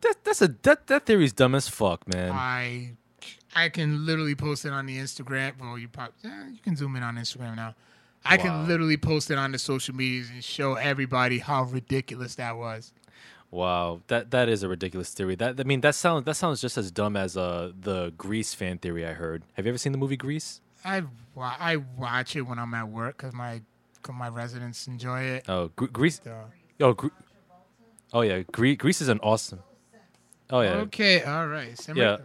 that, 0.00 0.16
that's 0.24 0.40
a 0.40 0.48
that 0.62 0.86
that 0.86 1.04
theory's 1.04 1.34
dumb 1.34 1.54
as 1.54 1.68
fuck, 1.68 2.08
man. 2.08 2.32
I 2.32 2.92
I 3.54 3.68
can 3.68 4.06
literally 4.06 4.34
post 4.34 4.64
it 4.64 4.72
on 4.72 4.86
the 4.86 4.96
Instagram. 4.96 5.60
Well, 5.60 5.76
you 5.78 5.88
pop, 5.88 6.14
eh, 6.24 6.28
you 6.52 6.58
can 6.62 6.76
zoom 6.76 6.96
in 6.96 7.02
on 7.02 7.16
Instagram 7.16 7.56
now. 7.56 7.74
I 8.24 8.36
Wow. 8.38 8.42
can 8.42 8.68
literally 8.68 8.96
post 8.96 9.30
it 9.30 9.38
on 9.38 9.52
the 9.52 9.58
social 9.58 9.94
medias 9.94 10.30
and 10.30 10.42
show 10.42 10.74
everybody 10.74 11.38
how 11.38 11.62
ridiculous 11.64 12.34
that 12.36 12.56
was. 12.56 12.92
Wow, 13.52 14.00
that 14.08 14.32
that 14.32 14.48
is 14.48 14.62
a 14.64 14.68
ridiculous 14.68 15.12
theory. 15.14 15.36
That 15.36 15.58
I 15.60 15.62
mean, 15.64 15.80
that 15.82 15.94
sounds 15.94 16.24
that 16.24 16.34
sounds 16.34 16.60
just 16.60 16.76
as 16.76 16.90
dumb 16.90 17.16
as 17.16 17.36
uh 17.36 17.72
the 17.78 18.12
Grease 18.16 18.54
fan 18.54 18.78
theory 18.78 19.06
I 19.06 19.12
heard. 19.12 19.42
Have 19.54 19.64
you 19.66 19.70
ever 19.70 19.78
seen 19.78 19.92
the 19.92 19.98
movie 19.98 20.16
Grease? 20.16 20.60
I 20.84 21.02
wa- 21.34 21.56
I 21.58 21.76
watch 21.76 22.36
it 22.36 22.42
when 22.42 22.58
I'm 22.58 22.74
at 22.74 22.88
work 22.88 23.16
because 23.18 23.32
my 23.32 23.62
my 24.14 24.28
residents 24.28 24.86
enjoy 24.86 25.20
it. 25.22 25.44
Oh, 25.48 25.68
Gre- 25.76 25.86
Grease. 25.86 26.20
So- 26.22 26.44
Oh, 26.80 26.92
Gre- 26.92 27.08
oh 28.12 28.20
yeah, 28.22 28.42
Gre- 28.52 28.74
Grease 28.74 29.00
is 29.00 29.08
an 29.08 29.18
awesome. 29.22 29.60
Oh 30.50 30.60
yeah, 30.60 30.74
Okay, 30.86 31.22
all 31.22 31.46
right. 31.48 31.76
Simmer- 31.78 32.00
yeah. 32.02 32.16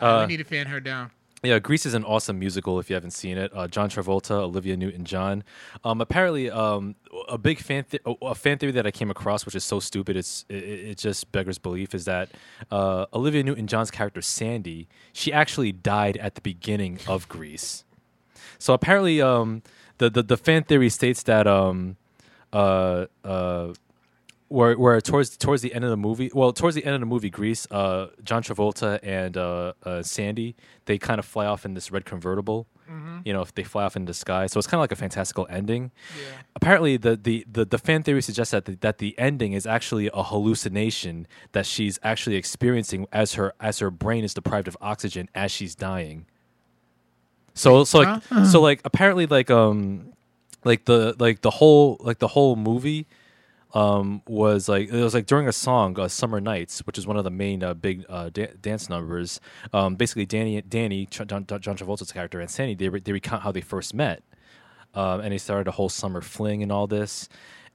I 0.00 0.22
Uh, 0.22 0.26
need 0.26 0.38
to 0.38 0.44
fan 0.44 0.66
her 0.66 0.80
down. 0.80 1.10
Yeah, 1.44 1.58
Grease 1.58 1.86
is 1.86 1.94
an 1.94 2.04
awesome 2.04 2.38
musical 2.38 2.78
if 2.78 2.88
you 2.88 2.94
haven't 2.94 3.10
seen 3.10 3.36
it. 3.36 3.50
Uh, 3.54 3.66
John 3.66 3.90
Travolta, 3.90 4.30
Olivia 4.30 4.76
Newton-John. 4.76 5.42
Um, 5.82 6.00
apparently, 6.00 6.48
um, 6.48 6.94
a 7.28 7.36
big 7.36 7.58
fan 7.58 7.82
th- 7.84 8.00
a 8.22 8.34
fan 8.36 8.58
theory 8.58 8.70
that 8.72 8.86
I 8.86 8.92
came 8.92 9.10
across, 9.10 9.44
which 9.44 9.56
is 9.56 9.64
so 9.64 9.80
stupid, 9.80 10.16
it's 10.16 10.44
it, 10.48 10.54
it 10.62 10.98
just 10.98 11.30
beggars 11.32 11.58
belief, 11.58 11.94
is 11.96 12.04
that 12.04 12.30
uh, 12.70 13.06
Olivia 13.12 13.42
Newton-John's 13.42 13.90
character 13.90 14.22
Sandy, 14.22 14.88
she 15.12 15.32
actually 15.32 15.72
died 15.72 16.16
at 16.18 16.36
the 16.36 16.40
beginning 16.40 17.00
of 17.08 17.28
Grease. 17.28 17.82
So 18.58 18.72
apparently, 18.72 19.20
um, 19.20 19.62
the, 20.02 20.10
the 20.10 20.22
the 20.22 20.36
fan 20.36 20.64
theory 20.64 20.88
states 20.88 21.22
that 21.24 21.46
um, 21.46 21.96
uh, 22.52 23.06
uh, 23.24 23.72
where 24.48 24.76
where 24.76 25.00
towards 25.00 25.36
towards 25.36 25.62
the 25.62 25.72
end 25.72 25.84
of 25.84 25.90
the 25.90 25.96
movie, 25.96 26.30
well, 26.34 26.52
towards 26.52 26.74
the 26.74 26.84
end 26.84 26.94
of 26.94 27.00
the 27.00 27.06
movie, 27.06 27.30
Grease, 27.30 27.66
uh, 27.70 28.08
John 28.24 28.42
Travolta 28.42 28.98
and 29.02 29.36
uh, 29.36 29.72
uh, 29.84 30.02
Sandy, 30.02 30.56
they 30.86 30.98
kind 30.98 31.18
of 31.18 31.24
fly 31.24 31.46
off 31.46 31.64
in 31.64 31.74
this 31.74 31.90
red 31.92 32.04
convertible. 32.04 32.66
You 33.24 33.32
know, 33.32 33.40
if 33.40 33.54
they 33.54 33.62
fly 33.62 33.84
off 33.84 33.96
in 33.96 34.04
the 34.04 34.12
sky, 34.12 34.46
so 34.48 34.58
it's 34.58 34.66
kind 34.66 34.78
of 34.78 34.82
like 34.82 34.92
a 34.92 34.96
fantastical 34.96 35.46
ending. 35.48 35.92
Yeah. 36.14 36.42
Apparently, 36.56 36.98
the, 36.98 37.16
the, 37.16 37.46
the, 37.50 37.64
the 37.64 37.78
fan 37.78 38.02
theory 38.02 38.20
suggests 38.20 38.50
that 38.50 38.66
the, 38.66 38.74
that 38.82 38.98
the 38.98 39.18
ending 39.18 39.54
is 39.54 39.66
actually 39.66 40.10
a 40.12 40.22
hallucination 40.22 41.26
that 41.52 41.64
she's 41.64 41.98
actually 42.02 42.36
experiencing 42.36 43.06
as 43.10 43.32
her 43.34 43.54
as 43.60 43.78
her 43.78 43.90
brain 43.90 44.24
is 44.24 44.34
deprived 44.34 44.68
of 44.68 44.76
oxygen 44.82 45.30
as 45.34 45.50
she's 45.50 45.74
dying. 45.74 46.26
So 47.54 47.84
so 47.84 47.98
like 48.00 48.22
Huh? 48.28 48.44
so 48.46 48.60
like 48.60 48.80
apparently 48.84 49.26
like 49.26 49.50
um 49.50 50.12
like 50.64 50.84
the 50.86 51.14
like 51.18 51.42
the 51.42 51.50
whole 51.50 51.96
like 52.00 52.18
the 52.18 52.28
whole 52.28 52.56
movie 52.56 53.06
um 53.74 54.20
was 54.26 54.68
like 54.68 54.88
it 54.90 55.02
was 55.02 55.14
like 55.14 55.26
during 55.26 55.48
a 55.48 55.52
song 55.52 55.98
uh, 55.98 56.06
summer 56.06 56.40
nights 56.40 56.80
which 56.86 56.98
is 56.98 57.06
one 57.06 57.16
of 57.16 57.24
the 57.24 57.30
main 57.30 57.62
uh, 57.64 57.72
big 57.74 58.04
uh, 58.08 58.28
da- 58.30 58.52
dance 58.60 58.88
numbers. 58.88 59.40
Um 59.72 59.96
basically 59.96 60.26
danny 60.26 60.60
danny 60.62 61.06
Ch- 61.06 61.26
john, 61.26 61.46
john 61.46 61.60
travolta's 61.76 62.12
character 62.12 62.38
and 62.40 62.50
sandy 62.50 62.74
they, 62.74 62.88
re- 62.88 63.00
they 63.00 63.12
recount 63.12 63.42
how 63.42 63.52
they 63.52 63.60
first 63.62 63.94
met. 63.94 64.22
Um, 64.94 65.20
and 65.20 65.32
they 65.32 65.38
started 65.38 65.68
a 65.68 65.72
whole 65.72 65.88
summer 65.88 66.20
fling 66.20 66.62
and 66.62 66.70
all 66.70 66.86
this. 66.86 67.28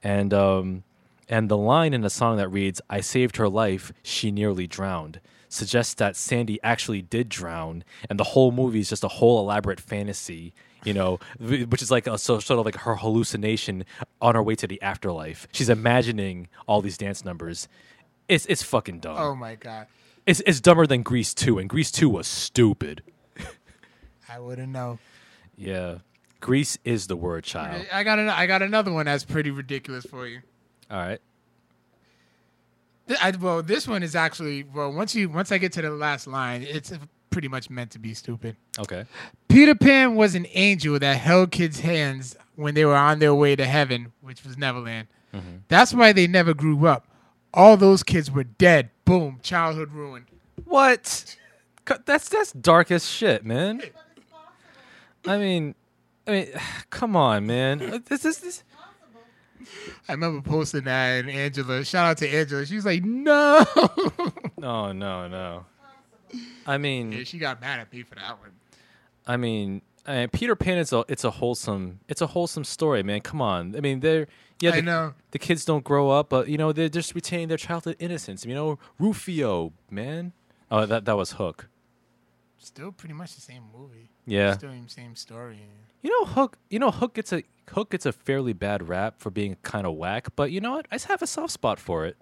And 0.04 0.32
um 0.32 0.84
and 1.28 1.48
the 1.50 1.56
line 1.56 1.92
in 1.92 2.00
the 2.00 2.10
song 2.10 2.36
that 2.38 2.48
reads 2.48 2.80
i 2.88 3.00
saved 3.00 3.36
her 3.36 3.48
life 3.48 3.92
she 4.02 4.30
nearly 4.30 4.66
drowned 4.66 5.20
suggests 5.48 5.94
that 5.94 6.16
sandy 6.16 6.58
actually 6.62 7.02
did 7.02 7.28
drown 7.28 7.84
and 8.08 8.18
the 8.18 8.24
whole 8.24 8.52
movie 8.52 8.80
is 8.80 8.88
just 8.88 9.04
a 9.04 9.08
whole 9.08 9.40
elaborate 9.40 9.80
fantasy 9.80 10.52
you 10.84 10.94
know 10.94 11.18
which 11.40 11.82
is 11.82 11.90
like 11.90 12.06
a 12.06 12.18
so, 12.18 12.38
sort 12.38 12.58
of 12.58 12.64
like 12.64 12.76
her 12.76 12.96
hallucination 12.96 13.84
on 14.20 14.34
her 14.34 14.42
way 14.42 14.54
to 14.54 14.66
the 14.66 14.80
afterlife. 14.82 15.48
She's 15.52 15.68
imagining 15.68 16.48
all 16.66 16.80
these 16.82 16.96
dance 16.96 17.24
numbers. 17.24 17.68
It's 18.28 18.46
it's 18.46 18.62
fucking 18.62 19.00
dumb. 19.00 19.16
Oh 19.18 19.34
my 19.34 19.54
god, 19.54 19.86
it's, 20.26 20.40
it's 20.46 20.60
dumber 20.60 20.86
than 20.86 21.02
grease 21.02 21.34
2 21.34 21.58
and 21.58 21.68
grease 21.68 21.90
2 21.90 22.08
was 22.08 22.26
stupid. 22.26 23.02
I 24.28 24.38
wouldn't 24.38 24.72
know. 24.72 24.98
yeah. 25.56 25.98
Grease 26.40 26.78
is 26.84 27.08
the 27.08 27.16
word 27.16 27.42
child. 27.42 27.84
I 27.92 28.04
got 28.04 28.20
an, 28.20 28.28
I 28.28 28.46
got 28.46 28.62
another 28.62 28.92
one 28.92 29.06
that's 29.06 29.24
pretty 29.24 29.50
ridiculous 29.50 30.04
for 30.06 30.24
you. 30.28 30.40
all 30.88 30.98
right 30.98 31.20
I, 33.20 33.30
well, 33.40 33.62
this 33.62 33.88
one 33.88 34.02
is 34.02 34.14
actually 34.14 34.64
well. 34.64 34.92
Once 34.92 35.14
you 35.14 35.28
once 35.28 35.52
I 35.52 35.58
get 35.58 35.72
to 35.72 35.82
the 35.82 35.90
last 35.90 36.26
line, 36.26 36.62
it's 36.62 36.92
pretty 37.30 37.48
much 37.48 37.70
meant 37.70 37.90
to 37.92 37.98
be 37.98 38.14
stupid. 38.14 38.56
okay 38.78 39.04
Peter 39.48 39.74
Pan 39.74 40.14
was 40.16 40.34
an 40.34 40.46
angel 40.54 40.98
that 40.98 41.16
held 41.16 41.50
kids' 41.50 41.80
hands 41.80 42.36
when 42.56 42.74
they 42.74 42.84
were 42.84 42.96
on 42.96 43.18
their 43.18 43.34
way 43.34 43.54
to 43.54 43.64
heaven, 43.64 44.12
which 44.20 44.44
was 44.44 44.58
Neverland. 44.58 45.06
Mm-hmm. 45.32 45.58
That's 45.68 45.94
why 45.94 46.12
they 46.12 46.26
never 46.26 46.54
grew 46.54 46.86
up. 46.86 47.06
All 47.54 47.76
those 47.76 48.02
kids 48.02 48.30
were 48.30 48.44
dead. 48.44 48.90
Boom, 49.04 49.40
childhood 49.42 49.92
ruined. 49.92 50.26
What? 50.64 51.36
That's 52.04 52.28
that's 52.28 52.52
dark 52.52 52.90
as 52.90 53.08
shit, 53.08 53.44
man. 53.44 53.82
I 55.26 55.38
mean, 55.38 55.74
I 56.26 56.30
mean, 56.30 56.46
come 56.90 57.16
on, 57.16 57.46
man. 57.46 57.80
Uh, 57.82 57.98
this 58.04 58.24
is 58.24 58.38
this. 58.38 58.64
I 60.08 60.12
remember 60.12 60.40
posting 60.40 60.84
that, 60.84 61.20
and 61.20 61.30
Angela, 61.30 61.84
shout 61.84 62.06
out 62.06 62.18
to 62.18 62.28
Angela. 62.28 62.66
She 62.66 62.76
was 62.76 62.84
like, 62.84 63.04
"No." 63.04 63.64
No, 64.60 64.90
no, 64.90 65.28
no. 65.28 65.66
I 66.66 66.72
yeah, 66.72 66.78
mean, 66.78 67.24
she 67.24 67.38
got 67.38 67.60
mad 67.60 67.78
at 67.78 67.92
me 67.92 68.02
for 68.02 68.16
that 68.16 68.40
one. 68.40 68.50
I 69.24 69.36
mean, 69.36 69.82
I 70.04 70.16
mean, 70.16 70.28
Peter 70.30 70.56
Pan 70.56 70.78
is 70.78 70.92
a 70.92 71.04
it's 71.08 71.22
a 71.22 71.30
wholesome 71.30 72.00
it's 72.08 72.20
a 72.20 72.26
wholesome 72.26 72.64
story, 72.64 73.02
man. 73.02 73.20
Come 73.20 73.40
on. 73.40 73.76
I 73.76 73.80
mean, 73.80 74.00
they're 74.00 74.26
yeah, 74.60 74.70
I 74.70 74.76
the, 74.76 74.82
know. 74.82 75.14
the 75.30 75.38
kids 75.38 75.64
don't 75.64 75.84
grow 75.84 76.10
up, 76.10 76.28
but 76.28 76.48
you 76.48 76.58
know 76.58 76.72
they're 76.72 76.88
just 76.88 77.14
retaining 77.14 77.48
their 77.48 77.56
childhood 77.56 77.96
innocence. 77.98 78.44
You 78.44 78.54
know, 78.54 78.78
Rufio, 78.98 79.72
man. 79.90 80.32
Oh, 80.70 80.86
that 80.86 81.04
that 81.04 81.16
was 81.16 81.32
Hook. 81.32 81.68
Still 82.58 82.90
pretty 82.90 83.14
much 83.14 83.34
the 83.34 83.40
same 83.40 83.62
movie. 83.72 84.10
Yeah. 84.26 84.54
Still 84.54 84.70
the 84.70 84.88
same 84.88 85.14
story. 85.14 85.60
You 86.02 86.10
know, 86.10 86.26
Hook. 86.26 86.58
You 86.68 86.78
know, 86.78 86.90
Hook 86.90 87.14
gets 87.14 87.32
a 87.32 87.44
Hook 87.70 87.90
gets 87.90 88.06
a 88.06 88.12
fairly 88.12 88.52
bad 88.52 88.88
rap 88.88 89.14
for 89.18 89.30
being 89.30 89.56
kind 89.62 89.86
of 89.86 89.94
whack, 89.94 90.28
but 90.36 90.50
you 90.50 90.60
know 90.60 90.72
what? 90.72 90.86
I 90.90 90.96
just 90.96 91.06
have 91.06 91.22
a 91.22 91.26
soft 91.26 91.52
spot 91.52 91.78
for 91.78 92.06
it. 92.06 92.16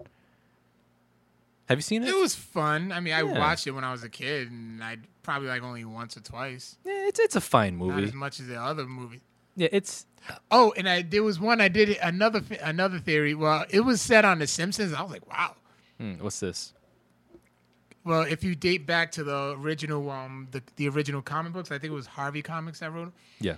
Have 1.69 1.77
you 1.77 1.81
seen 1.83 2.03
it? 2.03 2.09
It 2.09 2.15
was 2.17 2.33
fun. 2.35 2.91
I 2.91 2.99
mean, 2.99 3.13
I 3.13 3.21
Yeah. 3.23 3.37
watched 3.39 3.67
it 3.67 3.71
when 3.71 3.83
I 3.83 3.91
was 3.91 4.03
a 4.03 4.09
kid, 4.09 4.49
and 4.51 4.81
I 4.83 4.97
probably 5.23 5.49
like 5.49 5.63
only 5.63 5.83
once 5.83 6.15
or 6.15 6.21
twice. 6.21 6.77
yeah, 6.85 7.07
it's 7.07 7.19
it's 7.19 7.35
a 7.35 7.41
fine 7.41 7.77
Not 7.77 7.87
movie. 7.87 8.03
as 8.05 8.13
much 8.13 8.39
as 8.39 8.47
the 8.47 8.59
other 8.61 8.85
movie. 8.85 9.21
Yeah, 9.55 9.69
it's 9.71 10.05
Oh, 10.51 10.73
and 10.77 10.87
I 10.89 11.01
there 11.03 11.23
was 11.23 11.39
one 11.39 11.59
I 11.61 11.67
did 11.67 11.97
another 12.01 12.41
another 12.61 12.99
theory. 12.99 13.33
Well, 13.33 13.65
it 13.69 13.81
was 13.81 14.01
set 14.01 14.23
on 14.25 14.39
The 14.39 14.47
Simpsons. 14.47 14.93
I 14.93 15.01
was 15.01 15.11
like, 15.11 15.27
wow. 15.29 15.55
hmm, 15.97 16.13
what's 16.15 16.39
this? 16.39 16.73
Well, 18.03 18.21
if 18.21 18.43
you 18.43 18.55
date 18.55 18.85
back 18.85 19.11
to 19.13 19.23
the 19.23 19.55
original 19.59 20.09
um 20.09 20.47
the, 20.51 20.63
the 20.77 20.87
original 20.89 21.21
comic 21.21 21.51
books, 21.53 21.69
I 21.71 21.77
think 21.79 21.91
it 21.91 21.95
was 21.95 22.07
Harvey 22.07 22.41
Comics 22.41 22.79
that 22.79 22.91
wrote. 22.93 23.03
'em. 23.07 23.13
Yeah. 23.39 23.55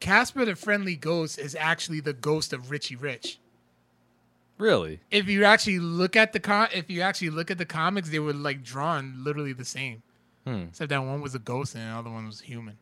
Casper 0.00 0.44
the 0.44 0.54
Friendly 0.54 0.96
Ghost 0.96 1.38
is 1.38 1.54
actually 1.58 2.00
the 2.00 2.12
ghost 2.12 2.52
of 2.52 2.70
Richie 2.70 2.96
Rich. 2.96 3.38
Really? 4.58 5.00
If 5.10 5.28
you 5.28 5.44
actually 5.44 5.78
look 5.78 6.16
at 6.16 6.32
the 6.32 6.40
con, 6.40 6.68
if 6.72 6.90
you 6.90 7.00
actually 7.00 7.30
look 7.30 7.50
at 7.50 7.58
the 7.58 7.64
comics, 7.64 8.10
they 8.10 8.18
were 8.18 8.32
like 8.32 8.62
drawn 8.64 9.14
literally 9.22 9.52
the 9.52 9.64
same, 9.64 10.02
Hmm. 10.44 10.64
except 10.70 10.90
that 10.90 10.98
one 10.98 11.20
was 11.20 11.34
a 11.34 11.38
ghost 11.38 11.74
and 11.76 11.84
the 11.84 11.96
other 11.96 12.10
one 12.10 12.26
was 12.26 12.40
human. 12.40 12.76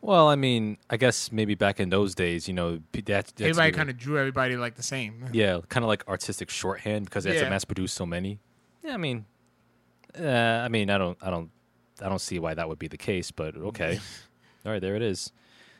Well, 0.00 0.28
I 0.28 0.34
mean, 0.34 0.78
I 0.90 0.96
guess 0.96 1.30
maybe 1.30 1.54
back 1.54 1.78
in 1.78 1.90
those 1.90 2.16
days, 2.16 2.48
you 2.48 2.54
know, 2.54 2.80
that, 2.90 3.06
that's 3.06 3.32
Everybody 3.40 3.70
kind 3.70 3.88
of 3.88 3.96
drew 3.96 4.18
everybody 4.18 4.56
like 4.56 4.74
the 4.74 4.82
same. 4.82 5.26
yeah, 5.32 5.60
kind 5.68 5.84
of 5.84 5.88
like 5.88 6.06
artistic 6.08 6.50
shorthand 6.50 7.04
because 7.04 7.22
they 7.22 7.36
had 7.36 7.44
to 7.44 7.50
mass 7.50 7.64
produce 7.64 7.92
so 7.92 8.04
many. 8.04 8.40
Yeah, 8.82 8.94
I 8.94 8.96
mean, 8.96 9.26
uh, 10.18 10.26
I 10.26 10.66
mean, 10.68 10.90
I 10.90 10.98
don't, 10.98 11.16
I 11.22 11.30
don't, 11.30 11.50
I 12.00 12.08
don't 12.08 12.20
see 12.20 12.40
why 12.40 12.54
that 12.54 12.68
would 12.68 12.80
be 12.80 12.88
the 12.88 12.96
case, 12.96 13.30
but 13.30 13.56
okay. 13.56 14.00
All 14.66 14.72
right, 14.72 14.80
there 14.80 14.96
it 14.96 15.02
is. 15.02 15.30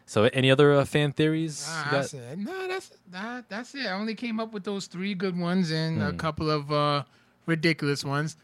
So, 0.07 0.25
any 0.33 0.51
other 0.51 0.73
uh, 0.75 0.85
fan 0.85 1.13
theories? 1.13 1.67
Ah, 1.69 1.85
got? 1.85 1.91
that's 1.93 2.15
it. 2.15 2.39
No, 2.39 2.69
that's 2.69 2.91
that, 3.11 3.49
that's 3.49 3.75
it. 3.75 3.87
I 3.87 3.93
only 3.93 4.15
came 4.15 4.41
up 4.41 4.53
with 4.53 4.65
those 4.65 4.87
three 4.87 5.15
good 5.15 5.39
ones 5.39 5.71
and 5.71 5.99
Hmm. 6.03 6.09
a 6.09 6.13
couple 6.13 6.51
of 6.51 6.71
uh, 6.73 7.05
ridiculous 7.47 8.05
ones. 8.05 8.37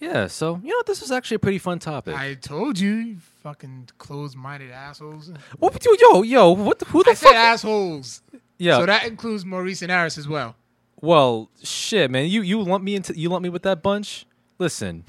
Yeah. 0.00 0.26
So, 0.28 0.60
you 0.62 0.70
know, 0.70 0.82
this 0.86 1.00
was 1.00 1.10
actually 1.10 1.36
a 1.36 1.40
pretty 1.40 1.58
fun 1.58 1.78
topic. 1.78 2.14
I 2.16 2.34
told 2.34 2.78
you, 2.78 2.94
you 2.94 3.16
fucking 3.42 3.88
closed-minded 3.98 4.70
assholes. 4.70 5.30
what, 5.58 5.84
yo, 6.00 6.22
yo, 6.22 6.50
what? 6.52 6.78
The, 6.78 6.84
who 6.86 7.02
the 7.02 7.10
I 7.10 7.14
said 7.14 7.28
fuck? 7.28 7.36
assholes. 7.36 8.22
yeah. 8.58 8.78
So 8.78 8.86
that 8.86 9.06
includes 9.06 9.44
Maurice 9.44 9.82
and 9.82 9.90
Harris 9.90 10.18
as 10.18 10.28
well. 10.28 10.54
Well, 11.00 11.48
shit, 11.62 12.10
man. 12.10 12.26
You 12.26 12.42
you 12.42 12.60
lump 12.60 12.82
me 12.84 12.96
into 12.96 13.16
you 13.16 13.28
lump 13.28 13.42
me 13.44 13.48
with 13.48 13.62
that 13.62 13.82
bunch. 13.84 14.26
Listen, 14.58 15.04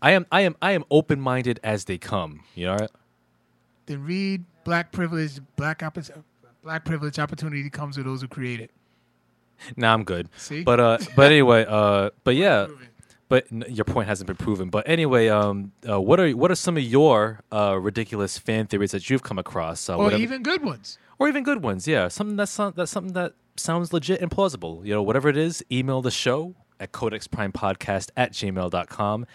I 0.00 0.12
am 0.12 0.24
I 0.32 0.40
am 0.40 0.56
I 0.62 0.72
am 0.72 0.82
open 0.90 1.20
minded 1.20 1.60
as 1.62 1.84
they 1.84 1.98
come. 1.98 2.40
You 2.54 2.66
know. 2.68 2.88
Then 3.84 4.02
read 4.02 4.44
black 4.66 4.92
privilege, 4.92 5.40
black 5.56 5.78
oppor- 5.80 6.22
black 6.62 6.84
privilege 6.84 7.18
opportunity 7.18 7.70
comes 7.70 7.96
with 7.96 8.04
those 8.04 8.20
who 8.20 8.28
create 8.28 8.60
it. 8.60 8.70
Nah, 9.76 9.94
I'm 9.94 10.04
good. 10.04 10.28
See? 10.36 10.62
But 10.62 10.80
uh, 10.80 10.98
but 11.16 11.26
anyway, 11.32 11.64
uh, 11.66 12.10
but 12.24 12.34
yeah, 12.36 12.66
but 13.28 13.46
n- 13.50 13.64
your 13.68 13.84
point 13.86 14.06
hasn't 14.08 14.26
been 14.26 14.36
proven. 14.36 14.68
But 14.68 14.86
anyway, 14.86 15.28
um, 15.28 15.72
uh, 15.88 15.98
what 16.00 16.20
are 16.20 16.30
what 16.32 16.50
are 16.50 16.54
some 16.56 16.76
of 16.76 16.82
your 16.82 17.40
uh 17.50 17.78
ridiculous 17.80 18.36
fan 18.36 18.66
theories 18.66 18.90
that 18.90 19.08
you've 19.08 19.22
come 19.22 19.38
across? 19.38 19.88
Uh, 19.88 19.96
Or 19.96 20.04
whatever- 20.04 20.22
even 20.22 20.42
good 20.42 20.62
ones. 20.62 20.98
or 21.18 21.28
even 21.28 21.42
good 21.44 21.62
ones? 21.62 21.88
Yeah, 21.88 22.08
something 22.08 22.36
that's 22.36 22.54
that's 22.56 22.90
something 22.90 23.14
that 23.14 23.32
sounds 23.56 23.92
legit 23.94 24.20
and 24.20 24.30
plausible. 24.30 24.82
You 24.84 24.92
know, 24.94 25.02
whatever 25.02 25.28
it 25.30 25.36
is, 25.38 25.64
email 25.72 26.02
the 26.02 26.10
show 26.10 26.54
at 26.78 26.92
codexprimepodcast 26.92 28.10
at 28.16 28.32
gmail.com. 28.32 29.26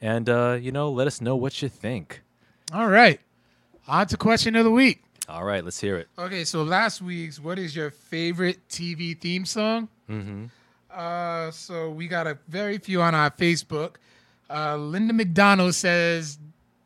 and 0.00 0.28
uh, 0.28 0.56
you 0.60 0.70
know, 0.70 0.88
let 0.92 1.06
us 1.08 1.20
know 1.20 1.34
what 1.34 1.60
you 1.62 1.68
think. 1.68 2.22
All 2.72 2.86
right. 2.88 3.18
On 3.86 4.06
to 4.06 4.16
question 4.16 4.56
of 4.56 4.64
the 4.64 4.70
week. 4.70 5.02
All 5.28 5.44
right, 5.44 5.64
let's 5.64 5.80
hear 5.80 5.96
it. 5.96 6.08
Okay, 6.18 6.44
so 6.44 6.62
last 6.62 7.02
week's 7.02 7.40
what 7.40 7.58
is 7.58 7.74
your 7.74 7.90
favorite 7.90 8.66
TV 8.68 9.18
theme 9.18 9.44
song? 9.44 9.88
Mm-hmm. 10.08 10.46
Uh, 10.90 11.50
so 11.50 11.90
we 11.90 12.06
got 12.06 12.26
a 12.26 12.38
very 12.48 12.78
few 12.78 13.02
on 13.02 13.14
our 13.14 13.30
Facebook. 13.30 13.96
Uh, 14.48 14.76
Linda 14.76 15.12
McDonald 15.12 15.74
says 15.74 16.38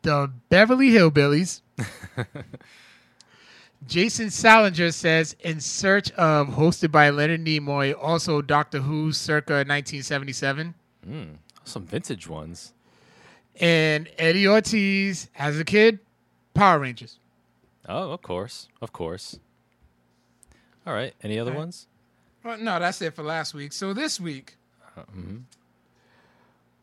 the 0.03 0.31
Beverly 0.49 0.91
Hillbillies. 0.91 1.61
Jason 3.87 4.31
Salinger 4.31 4.91
says 4.91 5.37
In 5.41 5.61
Search 5.61 6.11
of, 6.13 6.49
hosted 6.49 6.91
by 6.91 7.11
Leonard 7.11 7.45
Nimoy, 7.45 7.95
also 8.01 8.43
Doctor 8.43 8.81
Who, 8.81 9.13
circa 9.13 9.55
1977. 9.55 10.75
Some 11.65 11.87
vintage 11.87 12.29
ones. 12.29 12.73
And 13.61 14.09
Eddie 14.19 14.49
Ortiz, 14.49 15.29
as 15.37 15.59
a 15.59 15.65
kid, 15.65 15.99
Power 16.59 16.79
Rangers. 16.81 17.19
Oh, 17.89 18.11
of 18.11 18.23
course, 18.23 18.69
of 18.83 18.93
course. 18.93 19.39
All 20.87 20.93
right. 20.93 21.15
Any 21.23 21.39
other 21.39 21.53
right. 21.53 21.59
ones? 21.59 21.87
Well, 22.45 22.59
no, 22.59 22.79
that's 22.79 23.01
it 23.03 23.15
for 23.15 23.23
last 23.23 23.55
week. 23.55 23.73
So 23.73 23.93
this 23.93 24.19
week, 24.21 24.57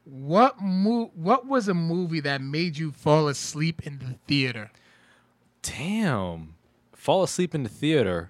what 0.05 0.61
mo- 0.61 1.11
What 1.15 1.47
was 1.47 1.67
a 1.67 1.73
movie 1.73 2.19
that 2.21 2.41
made 2.41 2.77
you 2.77 2.91
fall 2.91 3.27
asleep 3.27 3.85
in 3.85 3.99
the 3.99 4.15
theater? 4.27 4.71
Damn. 5.61 6.55
Fall 6.93 7.23
asleep 7.23 7.53
in 7.55 7.63
the 7.63 7.69
theater. 7.69 8.29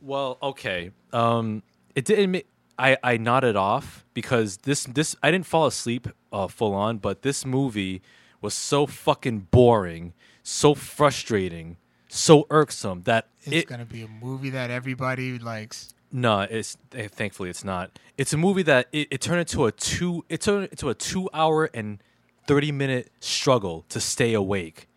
Well, 0.00 0.38
okay. 0.42 0.90
Um, 1.12 1.62
it 1.94 2.04
didn't. 2.04 2.44
I 2.78 2.96
I 3.02 3.16
nodded 3.16 3.56
off 3.56 4.04
because 4.14 4.58
this 4.58 4.84
this 4.84 5.16
I 5.22 5.30
didn't 5.30 5.46
fall 5.46 5.66
asleep 5.66 6.08
uh, 6.32 6.46
full 6.46 6.74
on, 6.74 6.98
but 6.98 7.22
this 7.22 7.44
movie 7.46 8.02
was 8.40 8.54
so 8.54 8.86
fucking 8.86 9.48
boring, 9.50 10.12
so 10.42 10.74
frustrating, 10.74 11.76
so 12.08 12.46
irksome 12.50 13.02
that 13.02 13.28
It's 13.42 13.52
it 13.54 13.66
gonna 13.66 13.84
be 13.84 14.02
a 14.02 14.08
movie 14.08 14.50
that 14.50 14.70
everybody 14.70 15.38
likes. 15.38 15.94
No, 16.12 16.40
it's 16.40 16.76
eh, 16.94 17.08
thankfully 17.10 17.50
it's 17.50 17.64
not. 17.64 17.98
It's 18.16 18.32
a 18.32 18.36
movie 18.36 18.62
that 18.62 18.88
it, 18.92 19.08
it 19.10 19.20
turned 19.20 19.40
into 19.40 19.66
a 19.66 19.72
two 19.72 20.24
it 20.28 20.40
turned 20.40 20.68
into 20.68 20.88
a 20.88 20.94
two 20.94 21.28
hour 21.34 21.68
and 21.74 22.02
thirty 22.46 22.72
minute 22.72 23.10
struggle 23.20 23.84
to 23.88 24.00
stay 24.00 24.32
awake. 24.34 24.88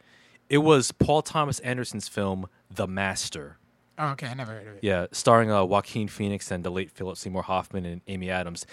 It 0.49 0.59
was 0.59 0.91
Paul 0.91 1.21
Thomas 1.21 1.59
Anderson's 1.59 2.07
film 2.07 2.47
The 2.71 2.87
Master. 2.87 3.57
Oh, 3.97 4.11
okay, 4.11 4.27
I 4.27 4.33
never 4.33 4.53
heard 4.53 4.67
of 4.67 4.75
it. 4.75 4.79
Yeah, 4.81 5.07
starring 5.11 5.51
uh, 5.51 5.65
Joaquin 5.65 6.07
Phoenix 6.07 6.51
and 6.51 6.63
the 6.63 6.71
late 6.71 6.89
Philip 6.89 7.17
Seymour 7.17 7.43
Hoffman 7.43 7.85
and 7.85 8.01
Amy 8.07 8.29
Adams. 8.29 8.65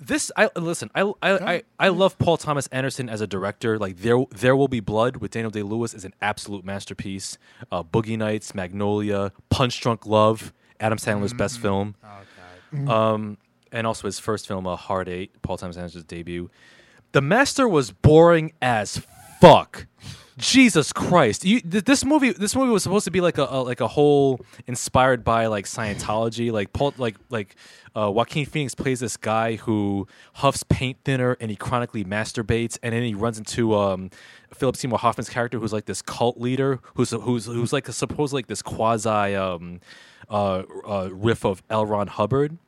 This 0.00 0.30
I 0.36 0.48
listen. 0.56 0.90
I 0.94 1.02
I, 1.22 1.54
I 1.54 1.62
I 1.78 1.88
love 1.88 2.18
Paul 2.18 2.36
Thomas 2.36 2.68
Anderson 2.68 3.08
as 3.08 3.20
a 3.20 3.26
director. 3.26 3.78
Like 3.78 3.96
there 3.96 4.24
there 4.30 4.54
will 4.54 4.68
be 4.68 4.78
blood 4.80 5.16
with 5.16 5.32
Daniel 5.32 5.50
Day 5.50 5.62
Lewis 5.62 5.92
is 5.92 6.04
an 6.04 6.14
absolute 6.22 6.64
masterpiece. 6.64 7.36
Uh, 7.72 7.82
Boogie 7.82 8.16
Nights, 8.16 8.54
Magnolia, 8.54 9.32
Punch 9.50 9.80
Drunk 9.80 10.06
Love, 10.06 10.52
Adam 10.78 10.98
Sandler's 10.98 11.32
best 11.34 11.58
film. 11.58 11.96
Um, 12.88 13.38
and 13.72 13.86
also 13.86 14.06
his 14.06 14.18
first 14.18 14.46
film, 14.46 14.66
uh, 14.66 14.76
Hard 14.76 15.08
Eight, 15.08 15.42
Paul 15.42 15.56
Thomas 15.56 15.76
Anderson's 15.76 16.04
debut. 16.04 16.48
The 17.12 17.20
Master 17.20 17.66
was 17.68 17.90
boring 17.90 18.52
as 18.62 19.02
fuck. 19.40 19.86
Jesus 20.38 20.92
Christ! 20.92 21.44
You, 21.44 21.60
th- 21.60 21.84
this 21.84 22.04
movie, 22.04 22.30
this 22.30 22.54
movie 22.54 22.70
was 22.70 22.84
supposed 22.84 23.04
to 23.06 23.10
be 23.10 23.20
like 23.20 23.38
a, 23.38 23.44
a 23.44 23.62
like 23.62 23.80
a 23.80 23.88
whole 23.88 24.40
inspired 24.68 25.24
by 25.24 25.46
like 25.46 25.64
Scientology. 25.64 26.52
Like 26.52 26.70
like 26.98 27.16
like 27.28 27.56
uh, 27.96 28.10
Joaquin 28.10 28.46
Phoenix 28.46 28.74
plays 28.74 29.00
this 29.00 29.16
guy 29.16 29.56
who 29.56 30.06
huffs 30.34 30.62
paint 30.62 30.98
thinner 31.04 31.36
and 31.40 31.50
he 31.50 31.56
chronically 31.56 32.04
masturbates, 32.04 32.78
and 32.82 32.94
then 32.94 33.02
he 33.02 33.14
runs 33.14 33.36
into 33.36 33.74
um, 33.74 34.10
Philip 34.54 34.76
Seymour 34.76 35.00
Hoffman's 35.00 35.28
character, 35.28 35.58
who's 35.58 35.72
like 35.72 35.86
this 35.86 36.02
cult 36.02 36.38
leader, 36.38 36.78
who's 36.94 37.10
who's 37.10 37.46
who's 37.46 37.72
like 37.72 37.88
a, 37.88 37.92
supposed 37.92 38.32
like 38.32 38.46
this 38.46 38.62
quasi 38.62 39.34
um, 39.34 39.80
uh, 40.30 40.62
uh, 40.86 41.08
riff 41.12 41.44
of 41.44 41.62
L. 41.68 41.84
Ron 41.84 42.06
Hubbard 42.06 42.58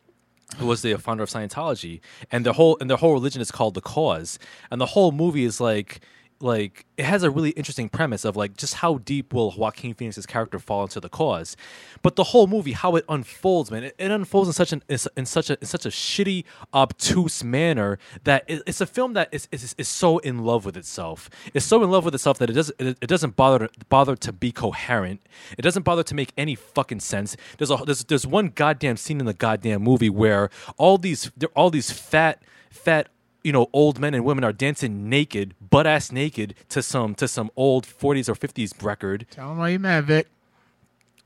who 0.56 0.66
was 0.66 0.82
the 0.82 0.96
founder 0.96 1.22
of 1.22 1.30
Scientology, 1.30 2.00
and 2.32 2.44
the 2.44 2.54
whole 2.54 2.76
and 2.80 2.90
the 2.90 2.96
whole 2.96 3.12
religion 3.12 3.40
is 3.40 3.52
called 3.52 3.74
the 3.74 3.80
Cause, 3.80 4.36
and 4.72 4.80
the 4.80 4.86
whole 4.86 5.12
movie 5.12 5.44
is 5.44 5.60
like 5.60 6.00
like 6.40 6.86
it 6.96 7.04
has 7.04 7.22
a 7.22 7.30
really 7.30 7.50
interesting 7.50 7.88
premise 7.88 8.24
of 8.24 8.36
like 8.36 8.56
just 8.56 8.74
how 8.74 8.98
deep 8.98 9.32
will 9.32 9.50
Joaquin 9.50 9.94
Phoenix's 9.94 10.26
character 10.26 10.58
fall 10.58 10.82
into 10.82 11.00
the 11.00 11.08
cause, 11.08 11.56
but 12.02 12.16
the 12.16 12.24
whole 12.24 12.46
movie 12.46 12.72
how 12.72 12.96
it 12.96 13.04
unfolds, 13.08 13.70
man, 13.70 13.84
it, 13.84 13.94
it 13.98 14.10
unfolds 14.10 14.48
in 14.48 14.52
such 14.52 14.72
an 14.72 14.82
in 14.88 15.26
such 15.26 15.50
a 15.50 15.58
in 15.60 15.66
such 15.66 15.86
a 15.86 15.90
shitty 15.90 16.44
obtuse 16.72 17.44
manner 17.44 17.98
that 18.24 18.44
it, 18.48 18.62
it's 18.66 18.80
a 18.80 18.86
film 18.86 19.12
that 19.12 19.28
is, 19.32 19.48
is 19.52 19.74
is 19.78 19.88
so 19.88 20.18
in 20.18 20.38
love 20.44 20.64
with 20.64 20.76
itself. 20.76 21.28
It's 21.54 21.66
so 21.66 21.82
in 21.82 21.90
love 21.90 22.04
with 22.04 22.14
itself 22.14 22.38
that 22.38 22.50
it 22.50 22.54
doesn't 22.54 22.80
it, 22.80 22.98
it 23.00 23.06
doesn't 23.06 23.36
bother 23.36 23.66
to, 23.66 23.70
bother 23.88 24.16
to 24.16 24.32
be 24.32 24.52
coherent. 24.52 25.20
It 25.58 25.62
doesn't 25.62 25.82
bother 25.82 26.02
to 26.02 26.14
make 26.14 26.32
any 26.36 26.54
fucking 26.54 27.00
sense. 27.00 27.36
There's 27.58 27.70
a 27.70 27.76
there's 27.84 28.04
there's 28.04 28.26
one 28.26 28.48
goddamn 28.48 28.96
scene 28.96 29.20
in 29.20 29.26
the 29.26 29.34
goddamn 29.34 29.82
movie 29.82 30.10
where 30.10 30.50
all 30.76 30.98
these 30.98 31.30
all 31.54 31.70
these 31.70 31.90
fat 31.90 32.42
fat 32.70 33.08
you 33.42 33.52
know 33.52 33.68
old 33.72 33.98
men 33.98 34.14
and 34.14 34.24
women 34.24 34.44
are 34.44 34.52
dancing 34.52 35.08
naked 35.08 35.54
butt 35.60 35.86
ass 35.86 36.12
naked 36.12 36.54
to 36.68 36.82
some 36.82 37.14
to 37.14 37.26
some 37.28 37.50
old 37.56 37.86
40s 37.86 38.28
or 38.28 38.34
50s 38.34 38.82
record 38.82 39.26
Tell 39.30 39.52
him 39.52 39.58
why 39.58 39.70
you 39.70 39.78
mad, 39.78 40.04
Vic. 40.06 40.28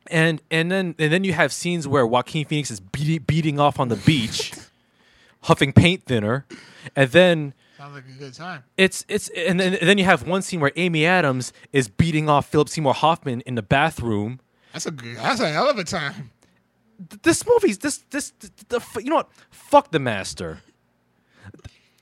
and 0.09 0.41
and 0.51 0.71
then 0.71 0.95
and 0.99 1.13
then 1.13 1.25
you 1.25 1.33
have 1.33 1.53
scenes 1.53 1.89
where 1.89 2.07
Joaquin 2.07 2.45
Phoenix 2.47 2.71
is 2.71 2.81
beating, 2.81 3.23
beating 3.27 3.59
off 3.59 3.81
on 3.81 3.89
the 3.89 3.97
beach 3.97 4.53
huffing 5.43 5.73
paint 5.73 6.05
thinner 6.05 6.47
and 6.97 7.11
then 7.11 7.55
Sounds 7.77 7.95
like 7.97 8.05
a 8.09 8.19
good 8.19 8.33
time. 8.35 8.63
it's 8.79 9.05
it's 9.09 9.29
and 9.31 9.59
then, 9.59 9.75
and 9.75 9.89
then 9.89 9.99
you 9.99 10.05
have 10.05 10.27
one 10.27 10.41
scene 10.43 10.61
where 10.61 10.73
Amy 10.77 11.05
Adams 11.05 11.53
is 11.73 11.89
beating 11.89 12.29
off 12.29 12.47
Philip 12.47 12.69
Seymour 12.69 12.95
Hoffman 12.95 13.41
in 13.43 13.57
the 13.57 13.63
bathroom 13.63 14.39
That's 14.73 14.87
a 14.87 14.91
good. 14.93 15.17
That's 15.17 15.41
a 15.41 15.51
hell 15.51 15.69
of 15.69 15.77
a 15.79 15.85
time. 15.85 16.31
This 17.23 17.45
movie's 17.47 17.79
this 17.79 17.99
this 18.11 18.31
the, 18.39 18.79
the 18.79 19.03
you 19.03 19.11
know 19.11 19.17
what 19.17 19.29
fuck 19.51 19.91
the 19.91 19.99
master 19.99 20.61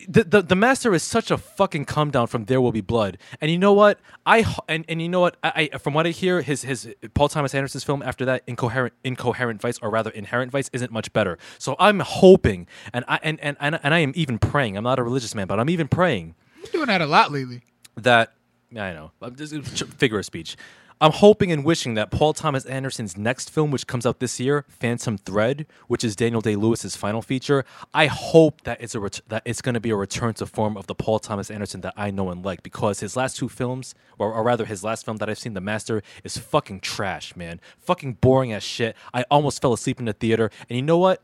the, 0.08 0.24
the 0.24 0.42
the 0.42 0.54
master 0.56 0.94
is 0.94 1.02
such 1.02 1.30
a 1.30 1.38
fucking 1.38 1.84
come 1.84 2.10
down 2.10 2.26
from 2.26 2.44
there 2.46 2.60
will 2.60 2.72
be 2.72 2.80
blood 2.80 3.18
and 3.40 3.50
you 3.50 3.58
know 3.58 3.72
what 3.72 4.00
I 4.26 4.44
and, 4.68 4.84
and 4.88 5.00
you 5.00 5.08
know 5.08 5.20
what 5.20 5.36
I, 5.42 5.70
I 5.72 5.78
from 5.78 5.94
what 5.94 6.06
i 6.06 6.10
hear 6.10 6.42
his 6.42 6.62
his 6.62 6.94
paul 7.14 7.28
thomas 7.28 7.54
anderson's 7.54 7.84
film 7.84 8.02
after 8.02 8.24
that 8.24 8.42
incoherent 8.46 8.94
incoherent 9.04 9.60
vice 9.60 9.78
or 9.80 9.90
rather 9.90 10.10
inherent 10.10 10.52
vice 10.52 10.70
isn't 10.72 10.92
much 10.92 11.12
better 11.12 11.38
so 11.58 11.76
i'm 11.78 12.00
hoping 12.00 12.66
and 12.92 13.04
i 13.08 13.18
and 13.22 13.38
and, 13.40 13.56
and, 13.60 13.78
and 13.82 13.94
i 13.94 13.98
am 13.98 14.12
even 14.14 14.38
praying 14.38 14.76
i'm 14.76 14.84
not 14.84 14.98
a 14.98 15.02
religious 15.02 15.34
man 15.34 15.46
but 15.46 15.58
i'm 15.60 15.70
even 15.70 15.88
praying 15.88 16.34
You're 16.58 16.72
doing 16.72 16.86
that 16.86 17.00
a 17.00 17.06
lot 17.06 17.32
lately. 17.32 17.62
that 17.96 18.32
I 18.72 18.94
know, 18.94 19.12
I'm 19.20 19.36
just 19.36 19.52
a 19.52 19.62
figure 19.62 20.18
of 20.18 20.24
speech. 20.24 20.56
I'm 21.00 21.12
hoping 21.12 21.50
and 21.50 21.64
wishing 21.64 21.94
that 21.94 22.10
Paul 22.10 22.32
Thomas 22.32 22.64
Anderson's 22.64 23.16
next 23.16 23.50
film, 23.50 23.70
which 23.70 23.86
comes 23.86 24.06
out 24.06 24.20
this 24.20 24.38
year, 24.38 24.64
Phantom 24.68 25.18
Thread, 25.18 25.66
which 25.88 26.04
is 26.04 26.14
Daniel 26.14 26.40
Day 26.40 26.54
Lewis's 26.56 26.94
final 26.96 27.22
feature, 27.22 27.64
I 27.92 28.06
hope 28.06 28.62
that 28.62 28.80
it's 28.80 28.94
a 28.94 29.00
ret- 29.00 29.20
that 29.28 29.42
it's 29.44 29.62
going 29.62 29.74
to 29.74 29.80
be 29.80 29.90
a 29.90 29.96
return 29.96 30.34
to 30.34 30.46
form 30.46 30.76
of 30.76 30.86
the 30.86 30.94
Paul 30.94 31.18
Thomas 31.18 31.50
Anderson 31.50 31.80
that 31.80 31.94
I 31.96 32.10
know 32.10 32.30
and 32.30 32.44
like 32.44 32.62
because 32.62 33.00
his 33.00 33.16
last 33.16 33.36
two 33.36 33.48
films, 33.48 33.94
or, 34.18 34.32
or 34.32 34.42
rather 34.42 34.64
his 34.64 34.84
last 34.84 35.04
film 35.04 35.16
that 35.16 35.28
I've 35.28 35.38
seen, 35.38 35.54
The 35.54 35.60
Master, 35.60 36.02
is 36.22 36.36
fucking 36.38 36.80
trash, 36.80 37.34
man. 37.34 37.60
Fucking 37.78 38.14
boring 38.14 38.52
as 38.52 38.62
shit. 38.62 38.94
I 39.12 39.24
almost 39.30 39.60
fell 39.60 39.72
asleep 39.72 39.98
in 39.98 40.04
the 40.06 40.12
theater, 40.12 40.50
and 40.68 40.76
you 40.76 40.82
know 40.82 40.98
what? 40.98 41.22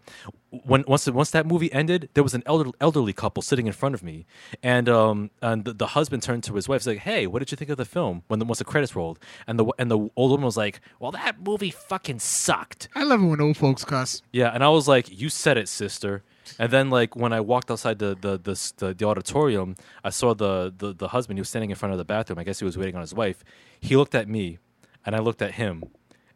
When 0.50 0.84
once 0.86 1.06
once 1.08 1.30
that 1.32 1.46
movie 1.46 1.72
ended, 1.72 2.08
there 2.14 2.22
was 2.22 2.34
an 2.34 2.42
elder, 2.46 2.70
elderly 2.80 3.12
couple 3.12 3.42
sitting 3.42 3.66
in 3.66 3.72
front 3.72 3.94
of 3.94 4.02
me, 4.02 4.26
and 4.62 4.88
um 4.88 5.30
and 5.42 5.64
the, 5.64 5.72
the 5.74 5.88
husband 5.88 6.22
turned 6.22 6.42
to 6.44 6.54
his 6.54 6.68
wife, 6.68 6.86
like, 6.86 6.98
"Hey, 6.98 7.26
what 7.26 7.40
did 7.40 7.50
you 7.50 7.56
think 7.56 7.70
of 7.70 7.76
the 7.76 7.84
film?" 7.84 8.22
When 8.28 8.38
the 8.38 8.46
once 8.46 8.58
the 8.58 8.64
credits 8.64 8.96
rolled, 8.96 9.18
and 9.46 9.58
the 9.58 9.66
and 9.78 9.90
the 9.90 9.98
old 10.16 10.30
woman 10.30 10.46
was 10.46 10.56
like, 10.56 10.80
"Well, 10.98 11.12
that 11.12 11.40
movie 11.42 11.70
fucking 11.70 12.20
sucked." 12.20 12.88
I 12.94 13.04
love 13.04 13.22
it 13.22 13.26
when 13.26 13.40
old 13.40 13.56
folks 13.58 13.84
cuss. 13.84 14.22
Yeah, 14.32 14.50
and 14.54 14.64
I 14.64 14.68
was 14.68 14.88
like, 14.88 15.08
"You 15.10 15.28
said 15.28 15.58
it, 15.58 15.68
sister." 15.68 16.22
And 16.58 16.72
then 16.72 16.88
like 16.88 17.14
when 17.14 17.34
I 17.34 17.40
walked 17.40 17.70
outside 17.70 17.98
the 17.98 18.16
the 18.18 18.38
the, 18.38 18.72
the, 18.78 18.94
the 18.94 19.04
auditorium, 19.04 19.76
I 20.02 20.10
saw 20.10 20.34
the, 20.34 20.72
the 20.76 20.94
the 20.94 21.08
husband. 21.08 21.38
He 21.38 21.42
was 21.42 21.50
standing 21.50 21.70
in 21.70 21.76
front 21.76 21.92
of 21.92 21.98
the 21.98 22.04
bathroom. 22.04 22.38
I 22.38 22.44
guess 22.44 22.58
he 22.58 22.64
was 22.64 22.78
waiting 22.78 22.94
on 22.94 23.02
his 23.02 23.12
wife. 23.12 23.44
He 23.80 23.96
looked 23.96 24.14
at 24.14 24.28
me, 24.28 24.58
and 25.04 25.14
I 25.14 25.18
looked 25.18 25.42
at 25.42 25.52
him, 25.52 25.84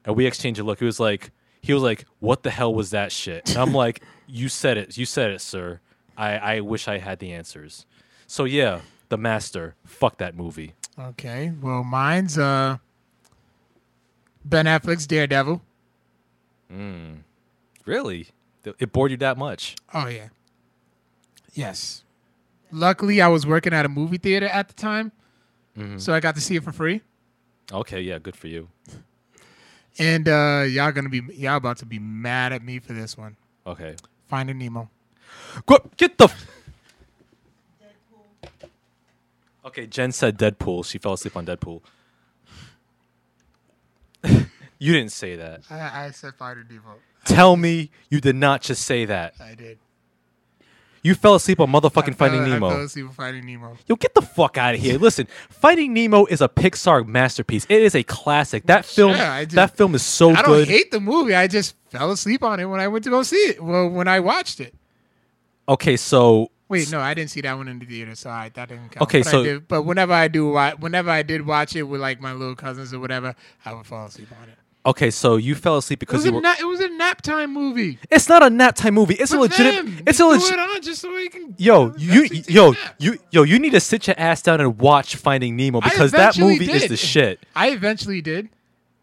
and 0.05 0.17
we 0.17 0.27
exchanged 0.27 0.61
a 0.61 0.65
look. 0.65 0.81
He 0.81 0.85
was 0.85 1.01
like, 1.01 1.31
he 1.63 1.73
was 1.73 1.83
like, 1.83 2.05
"What 2.21 2.43
the 2.43 2.51
hell 2.51 2.75
was 2.75 2.91
that 2.91 3.13
shit?" 3.13 3.49
And 3.51 3.59
I'm 3.59 3.73
like, 3.73 4.03
"You 4.27 4.49
said 4.49 4.77
it. 4.77 4.99
You 4.99 5.07
said 5.07 5.31
it, 5.31 5.41
sir. 5.41 5.81
I 6.17 6.37
I 6.57 6.61
wish 6.61 6.89
I 6.89 6.99
had 6.99 7.19
the 7.21 7.33
answers." 7.33 7.87
So 8.27 8.45
yeah, 8.45 8.81
the 9.09 9.17
master. 9.17 9.75
Fuck 9.87 10.19
that 10.19 10.35
movie. 10.37 10.75
Okay. 10.99 11.53
Well, 11.61 11.85
mine's 11.85 12.37
uh 12.39 12.79
Ben 14.45 14.67
Affleck's 14.67 15.07
Daredevil. 15.07 15.63
Really? 17.85 18.29
It 18.79 18.93
bored 18.93 19.11
you 19.11 19.17
that 19.19 19.37
much? 19.37 19.77
Oh 19.93 20.07
yeah. 20.07 20.29
Yes. 21.55 22.05
Luckily, 22.71 23.21
I 23.21 23.29
was 23.29 23.47
working 23.47 23.73
at 23.75 23.85
a 23.85 23.89
movie 23.89 24.17
theater 24.19 24.47
at 24.47 24.69
the 24.69 24.75
time, 24.75 25.13
so 25.99 26.15
I 26.15 26.21
got 26.21 26.35
to 26.37 26.41
see 26.41 26.57
it 26.57 26.65
for 26.65 26.73
free. 26.73 27.03
Okay, 27.71 28.01
yeah, 28.01 28.19
good 28.19 28.37
for 28.37 28.49
you. 28.49 28.69
And 29.99 30.29
uh 30.29 30.65
y'all 30.69 30.93
gonna 30.93 31.09
be 31.09 31.23
y'all 31.35 31.57
about 31.57 31.79
to 31.79 31.87
be 31.87 31.99
mad 31.99 32.53
at 32.53 32.63
me 32.63 32.79
for 32.79 32.93
this 32.93 33.17
one. 33.17 33.37
Okay. 33.67 33.97
Finding 34.29 34.59
Nemo. 34.59 34.89
Go, 35.67 35.79
get 35.97 36.17
the. 36.19 36.25
F- 36.25 36.47
okay, 39.67 39.87
Jen 39.87 40.13
said 40.13 40.39
Deadpool. 40.39 40.85
She 40.85 40.99
fell 40.99 41.13
asleep 41.15 41.37
on 41.37 41.47
Deadpool. 41.47 41.83
you 44.79 44.93
didn't 44.93 45.13
say 45.13 45.37
that. 45.37 45.63
I, 45.71 46.07
I 46.07 46.11
said 46.11 46.35
Finding 46.39 46.67
Nemo. 46.71 46.97
Tell 47.25 47.57
me 47.57 47.91
you 48.09 48.21
did 48.21 48.37
not 48.37 48.63
just 48.63 48.85
say 48.85 49.05
that. 49.05 49.35
I 49.41 49.55
did. 49.55 49.79
You 51.05 51.17
fell 51.17 51.35
asleep 51.35 51.59
on 51.59 51.69
motherfucking 51.73 52.11
I 52.11 52.13
Finding 52.13 52.43
I 52.43 52.45
fell 52.45 52.71
Nemo. 52.71 52.81
asleep 52.85 53.07
with 53.09 53.17
Finding 53.17 53.45
Nemo. 53.45 53.77
Yo, 53.89 53.97
get 53.97 54.15
the 54.15 54.23
fuck 54.23 54.57
out 54.57 54.75
of 54.77 54.81
here. 54.81 54.99
Listen, 54.99 55.27
Finding 55.51 55.93
Nemo 55.93 56.27
is 56.27 56.41
a 56.41 56.49
Pixar 56.49 57.05
masterpiece. 57.07 57.67
It 57.69 57.83
is 57.83 57.97
a 57.97 58.05
classic. 58.05 58.67
That 58.67 58.85
film, 58.85 59.13
I 59.13 59.45
just- 59.45 59.57
that 59.57 59.77
film 59.77 59.97
is 59.97 60.03
so 60.05 60.29
good. 60.31 60.39
I 60.39 60.43
don't 60.43 60.69
hate 60.69 60.93
the 60.93 61.01
movie. 61.01 61.35
I 61.35 61.49
just 61.49 61.75
fell 61.91 62.13
asleep 62.13 62.45
on 62.45 62.61
it 62.61 62.67
when 62.67 62.79
I 62.79 62.87
went 62.87 63.03
to 63.05 63.11
go 63.11 63.25
see 63.25 63.37
it. 63.37 63.63
Well, 63.63 63.89
when 63.89 64.07
I 64.07 64.21
watched 64.21 64.61
it. 64.61 64.75
okay, 65.69 65.97
so 65.97 66.51
Wait, 66.69 66.91
no, 66.91 67.01
I 67.01 67.13
didn't 67.15 67.31
see 67.31 67.41
that 67.43 67.55
one 67.57 67.69
in 67.69 67.79
the 67.81 67.85
theater, 67.85 68.15
so 68.15 68.31
I, 68.31 68.51
that 68.55 68.69
didn't 68.71 68.91
count. 68.91 69.03
Okay, 69.03 69.19
but 69.23 69.27
I 69.29 69.31
so- 69.31 69.43
did- 69.45 69.69
but 69.69 69.83
whenever 69.83 70.13
I 70.15 70.29
do, 70.29 70.53
whenever 70.79 71.11
I 71.11 71.23
did 71.23 71.45
watch 71.47 71.75
it 71.77 71.83
with 71.83 72.01
like 72.01 72.21
my 72.21 72.33
little 72.33 72.55
cousins 72.55 72.95
or 72.95 73.01
whatever, 73.01 73.35
I 73.65 73.75
would 73.75 73.87
fall 73.87 74.07
asleep 74.07 74.29
on 74.41 74.49
it. 74.49 74.55
Okay, 74.85 75.11
so 75.11 75.37
you 75.37 75.55
fell 75.55 75.77
asleep 75.77 75.99
It 75.99 76.01
because 76.09 76.19
was, 76.19 76.25
you 76.27 76.31
a 76.33 76.35
were. 76.35 76.41
na- 76.41 76.55
it 76.59 76.65
was 76.65 76.81
a 76.81 76.89
nap 76.89 77.23
time 77.23 77.53
movie. 77.53 77.99
it's 78.11 78.29
not 78.29 78.43
a 78.43 78.51
nap 78.51 78.75
time 78.75 78.95
movie. 78.95 79.15
It's 79.15 79.31
a 79.33 79.37
For 79.37 79.41
legit. 79.43 79.75
them. 79.85 79.99
It's 80.07 80.19
They 80.19 80.25
a 80.25 80.27
legit. 80.27 80.53
it 80.53 80.59
on 80.59 80.83
just 80.83 81.01
so 81.01 81.11
can. 81.29 81.55
Yo, 81.59 81.95
you, 81.97 82.23
actually 82.23 82.39
take 82.43 82.49
a 82.49 82.53
yo, 82.53 82.75
you, 82.99 83.19
yo, 83.31 83.43
you 83.45 83.59
need 83.59 83.71
to 83.73 83.81
sit 83.81 84.07
your 84.07 84.17
ass 84.19 84.43
down 84.43 84.61
and 84.61 84.79
watch 84.79 85.17
Finding 85.17 85.57
Nemo 85.57 85.81
because 85.81 86.11
that 86.13 86.39
movie 86.39 86.71
is 86.71 86.89
the 86.89 86.97
shit. 86.97 87.41
I 87.55 87.71
eventually 87.71 88.21
did. 88.21 88.49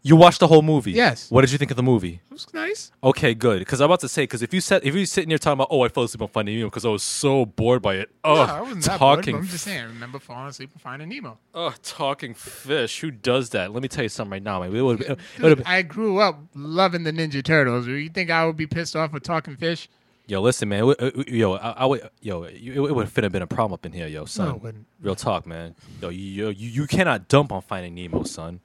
You 0.02 0.16
watched 0.16 0.40
the 0.40 0.46
whole 0.46 0.62
movie. 0.62 0.92
Yes. 0.92 1.30
What 1.30 1.42
did 1.42 1.52
you 1.52 1.58
think 1.58 1.70
of 1.70 1.76
the 1.76 1.82
movie? 1.82 2.22
It 2.30 2.32
was 2.32 2.46
nice. 2.54 2.90
Okay, 3.04 3.34
good. 3.34 3.58
Because 3.58 3.82
I'm 3.82 3.86
about 3.86 4.00
to 4.00 4.08
say, 4.08 4.22
because 4.22 4.40
if 4.40 4.54
you 4.54 4.60
said, 4.62 4.82
if 4.82 4.94
you 4.94 5.04
sitting 5.04 5.28
here 5.28 5.36
talking 5.36 5.54
about, 5.54 5.68
oh, 5.70 5.82
I 5.82 5.88
fell 5.88 6.04
asleep 6.04 6.22
on 6.22 6.28
Finding 6.28 6.56
Nemo 6.56 6.68
because 6.68 6.86
I 6.86 6.88
was 6.88 7.02
so 7.02 7.44
bored 7.44 7.82
by 7.82 7.96
it. 7.96 8.10
Oh, 8.24 8.34
no, 8.36 8.40
I 8.40 8.60
wasn't 8.62 8.84
that 8.84 8.98
bored, 8.98 9.18
talking, 9.18 9.36
I'm 9.36 9.46
just 9.46 9.64
saying. 9.64 9.80
I 9.80 9.84
remember 9.84 10.18
falling 10.18 10.48
asleep 10.48 10.70
and 10.72 10.80
finding 10.80 11.10
Nemo. 11.10 11.38
oh, 11.54 11.74
talking 11.82 12.32
fish. 12.32 13.00
Who 13.00 13.10
does 13.10 13.50
that? 13.50 13.74
Let 13.74 13.82
me 13.82 13.88
tell 13.88 14.02
you 14.04 14.08
something 14.08 14.32
right 14.32 14.42
now, 14.42 14.60
man. 14.60 14.74
It 14.74 14.80
would, 14.80 15.00
it 15.02 15.08
would 15.08 15.18
Dude, 15.58 15.66
I 15.66 15.82
grew 15.82 16.18
up 16.18 16.40
loving 16.54 17.04
the 17.04 17.12
Ninja 17.12 17.44
Turtles. 17.44 17.86
You 17.86 18.08
think 18.08 18.30
I 18.30 18.46
would 18.46 18.56
be 18.56 18.66
pissed 18.66 18.96
off 18.96 19.12
with 19.12 19.22
talking 19.22 19.56
fish? 19.56 19.88
yo, 20.30 20.40
listen, 20.40 20.68
man. 20.68 20.88
It 20.88 20.96
it- 21.00 21.28
yo, 21.28 21.54
I, 21.54 21.70
I 21.70 21.86
would, 21.86 22.08
yo, 22.22 22.44
it, 22.44 22.54
it 22.54 22.78
would 22.80 23.08
have 23.08 23.32
been 23.32 23.42
a 23.42 23.46
problem 23.46 23.74
up 23.74 23.84
in 23.84 23.92
here, 23.92 24.06
yo, 24.06 24.24
son. 24.24 24.48
No, 24.48 24.54
it 24.54 24.62
wouldn't. 24.62 24.86
Real 25.02 25.16
talk, 25.16 25.46
man. 25.46 25.74
Yo, 26.00 26.08
you, 26.08 26.44
yo, 26.44 26.48
you, 26.50 26.68
you 26.70 26.86
cannot 26.86 27.28
dump 27.28 27.52
on 27.52 27.60
Finding 27.60 27.94
Nemo, 27.96 28.22
son. 28.22 28.60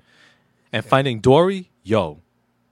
And 0.76 0.84
Finding 0.84 1.22
Dory, 1.22 1.72
yo, 1.84 2.20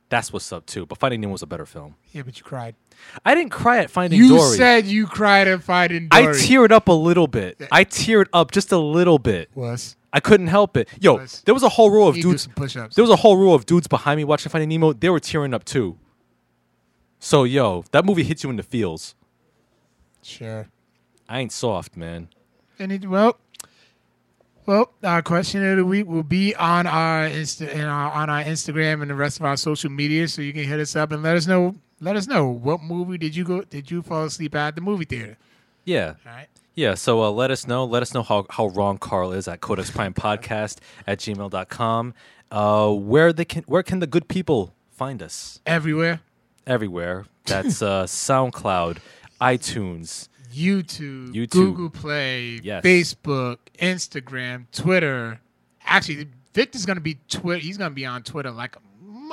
that's 0.09 0.33
what's 0.33 0.51
up 0.51 0.65
too. 0.65 0.85
But 0.85 0.97
Finding 0.97 1.21
Nemo 1.21 1.31
was 1.31 1.41
a 1.41 1.47
better 1.47 1.65
film. 1.65 1.95
Yeah, 2.11 2.23
but 2.23 2.37
you 2.37 2.43
cried. 2.43 2.75
I 3.23 3.33
didn't 3.33 3.51
cry 3.51 3.77
at 3.77 3.89
Finding 3.89 4.19
You 4.19 4.27
Dory. 4.27 4.49
You 4.51 4.55
said 4.57 4.85
you 4.85 5.07
cried 5.07 5.47
at 5.47 5.63
finding 5.63 6.09
Dory. 6.09 6.25
I 6.25 6.27
teared 6.31 6.71
up 6.71 6.89
a 6.89 6.91
little 6.91 7.27
bit. 7.27 7.61
I 7.71 7.85
teared 7.85 8.25
up 8.33 8.51
just 8.51 8.73
a 8.73 8.77
little 8.77 9.19
bit. 9.19 9.49
was. 9.55 9.95
I 10.11 10.19
couldn't 10.19 10.47
help 10.47 10.75
it. 10.75 10.89
Yo, 10.99 11.25
there 11.45 11.53
was 11.53 11.63
a 11.63 11.69
whole 11.69 11.89
row 11.91 12.07
of 12.07 12.15
dudes. 12.15 12.49
There 12.57 13.03
was 13.03 13.09
a 13.09 13.15
whole 13.15 13.37
row 13.37 13.53
of 13.53 13.65
dudes 13.65 13.87
behind 13.87 14.17
me 14.17 14.25
watching 14.25 14.49
Finding 14.49 14.67
Nemo. 14.67 14.91
They 14.91 15.09
were 15.09 15.21
tearing 15.21 15.53
up 15.53 15.63
too. 15.63 15.97
So 17.19 17.45
yo, 17.45 17.85
that 17.93 18.03
movie 18.03 18.23
hits 18.23 18.43
you 18.43 18.49
in 18.49 18.57
the 18.57 18.63
feels. 18.63 19.15
Sure. 20.21 20.67
I 21.29 21.39
ain't 21.39 21.53
soft, 21.53 21.95
man. 21.95 22.27
Any 22.77 22.97
well, 23.07 23.37
well, 24.65 24.91
our 25.03 25.21
question 25.21 25.65
of 25.65 25.77
the 25.77 25.85
week 25.85 26.07
will 26.07 26.23
be 26.23 26.55
on 26.55 26.87
our 26.87 27.27
Insta 27.27 27.69
in 27.69 27.81
our, 27.81 28.11
on 28.11 28.29
our 28.29 28.43
Instagram 28.43 29.01
and 29.01 29.09
the 29.09 29.15
rest 29.15 29.39
of 29.39 29.45
our 29.45 29.57
social 29.57 29.89
media, 29.89 30.27
so 30.27 30.41
you 30.41 30.53
can 30.53 30.63
hit 30.63 30.79
us 30.79 30.95
up 30.95 31.11
and 31.11 31.23
let 31.23 31.35
us 31.35 31.47
know. 31.47 31.75
Let 31.99 32.15
us 32.17 32.27
know 32.27 32.47
what 32.47 32.81
movie 32.81 33.17
did 33.17 33.35
you 33.35 33.45
go? 33.45 33.61
Did 33.61 33.89
you 33.89 34.01
fall 34.01 34.25
asleep 34.25 34.55
at 34.55 34.75
the 34.75 34.81
movie 34.81 35.05
theater? 35.05 35.37
Yeah. 35.85 36.15
All 36.25 36.33
right. 36.33 36.47
Yeah, 36.75 36.95
so 36.95 37.21
uh, 37.23 37.29
let 37.29 37.51
us 37.51 37.67
know. 37.67 37.85
Let 37.85 38.01
us 38.01 38.13
know 38.13 38.23
how, 38.23 38.47
how 38.49 38.67
wrong 38.67 38.97
Carl 38.97 39.31
is 39.31 39.47
at 39.47 39.61
Codex 39.61 39.91
Prime 39.91 40.13
Podcast 40.13 40.79
at 41.05 41.19
gmail.com. 41.19 42.13
Uh, 42.51 42.91
where 42.91 43.31
they 43.31 43.45
can 43.45 43.63
where 43.63 43.83
can 43.83 43.99
the 43.99 44.07
good 44.07 44.27
people 44.27 44.73
find 44.91 45.21
us? 45.21 45.59
Everywhere. 45.65 46.21
Everywhere. 46.65 47.25
That's 47.45 47.81
uh, 47.81 48.03
SoundCloud, 48.07 48.97
iTunes. 49.39 50.29
YouTube, 50.53 51.33
YouTube. 51.33 51.49
Google 51.49 51.89
Play, 51.89 52.59
Yes. 52.63 52.83
Facebook, 52.83 53.57
Instagram, 53.79 54.65
Twitter. 54.71 55.39
Actually, 55.85 56.27
Victor's 56.53 56.85
gonna 56.85 57.01
be 57.01 57.19
Twitter. 57.27 57.59
He's 57.59 57.77
gonna 57.77 57.89
be 57.91 58.05
on 58.05 58.23
Twitter 58.23 58.51
like 58.51 58.75
a 58.75 58.79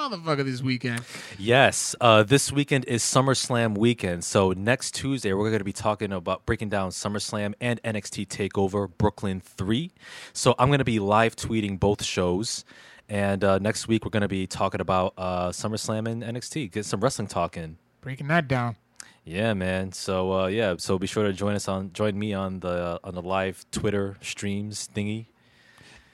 motherfucker 0.01 0.45
this 0.45 0.63
weekend. 0.63 1.03
Yes, 1.39 1.95
uh, 2.01 2.23
this 2.23 2.51
weekend 2.51 2.85
is 2.87 3.03
SummerSlam 3.03 3.77
weekend. 3.77 4.25
So 4.25 4.53
next 4.53 4.95
Tuesday, 4.95 5.33
we're 5.33 5.49
going 5.51 5.59
to 5.59 5.65
be 5.65 5.73
talking 5.73 6.13
about 6.13 6.47
breaking 6.47 6.71
down 6.71 6.91
SummerSlam 6.91 7.55
and 7.61 7.83
NXT 7.83 8.27
Takeover 8.29 8.89
Brooklyn 8.97 9.41
3. 9.41 9.93
So 10.33 10.55
I'm 10.59 10.69
going 10.69 10.79
to 10.79 10.85
be 10.85 10.99
live 11.01 11.37
tweeting 11.37 11.79
both 11.79 12.03
shows. 12.03 12.65
And 13.09 13.43
uh, 13.43 13.59
next 13.59 13.89
week, 13.89 14.05
we're 14.05 14.11
going 14.11 14.23
to 14.23 14.29
be 14.29 14.47
talking 14.47 14.81
about 14.81 15.15
uh, 15.19 15.49
SummerSlam 15.51 16.09
and 16.09 16.23
NXT. 16.23 16.71
Get 16.73 16.87
some 16.87 17.01
wrestling 17.01 17.29
talk 17.29 17.57
in. 17.57 17.77
Breaking 18.01 18.29
that 18.29 18.49
down. 18.49 18.77
Yeah, 19.25 19.55
man. 19.55 19.93
So 19.93 20.33
uh, 20.33 20.47
yeah, 20.47 20.75
so 20.79 20.99
be 20.99 21.07
sure 21.07 21.25
to 21.25 21.33
join 21.33 21.55
us 21.55 21.69
on 21.69 21.93
join 21.93 22.19
me 22.19 22.33
on 22.35 22.61
the 22.61 23.01
on 23.05 23.15
the 23.15 23.23
live 23.23 23.65
Twitter 23.71 24.17
streams 24.23 24.89
thingy. 24.95 25.27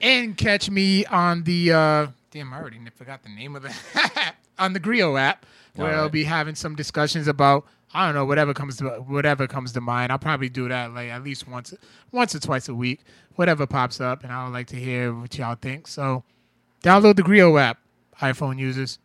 and 0.00 0.36
catch 0.36 0.68
me 0.70 1.06
on 1.06 1.44
the 1.44 1.72
uh 1.72 2.06
damn 2.30 2.52
I 2.52 2.58
already 2.58 2.78
forgot 2.94 3.22
the 3.22 3.30
name 3.30 3.56
of 3.56 3.62
the 3.62 3.74
on 4.58 4.72
the 4.72 4.80
Grio 4.80 5.16
app 5.16 5.46
where 5.74 5.94
I'll 5.94 6.04
right. 6.04 6.12
be 6.12 6.24
having 6.24 6.54
some 6.54 6.74
discussions 6.74 7.28
about 7.28 7.66
I 7.94 8.04
don't 8.04 8.14
know 8.14 8.24
whatever 8.24 8.52
comes 8.52 8.76
to 8.78 8.88
whatever 9.06 9.46
comes 9.46 9.72
to 9.72 9.80
mind. 9.80 10.10
I'll 10.10 10.18
probably 10.18 10.48
do 10.48 10.68
that 10.68 10.92
like 10.92 11.08
at 11.10 11.22
least 11.22 11.48
once 11.48 11.72
once 12.12 12.34
or 12.34 12.40
twice 12.40 12.68
a 12.68 12.74
week, 12.74 13.00
whatever 13.36 13.66
pops 13.66 14.00
up, 14.00 14.24
and 14.24 14.32
I 14.32 14.44
would 14.44 14.52
like 14.52 14.66
to 14.68 14.76
hear 14.76 15.14
what 15.14 15.36
y'all 15.38 15.54
think. 15.54 15.86
So 15.86 16.24
download 16.82 17.16
the 17.16 17.22
Grio 17.22 17.56
app, 17.56 17.78
iPhone 18.20 18.58
users. 18.58 18.98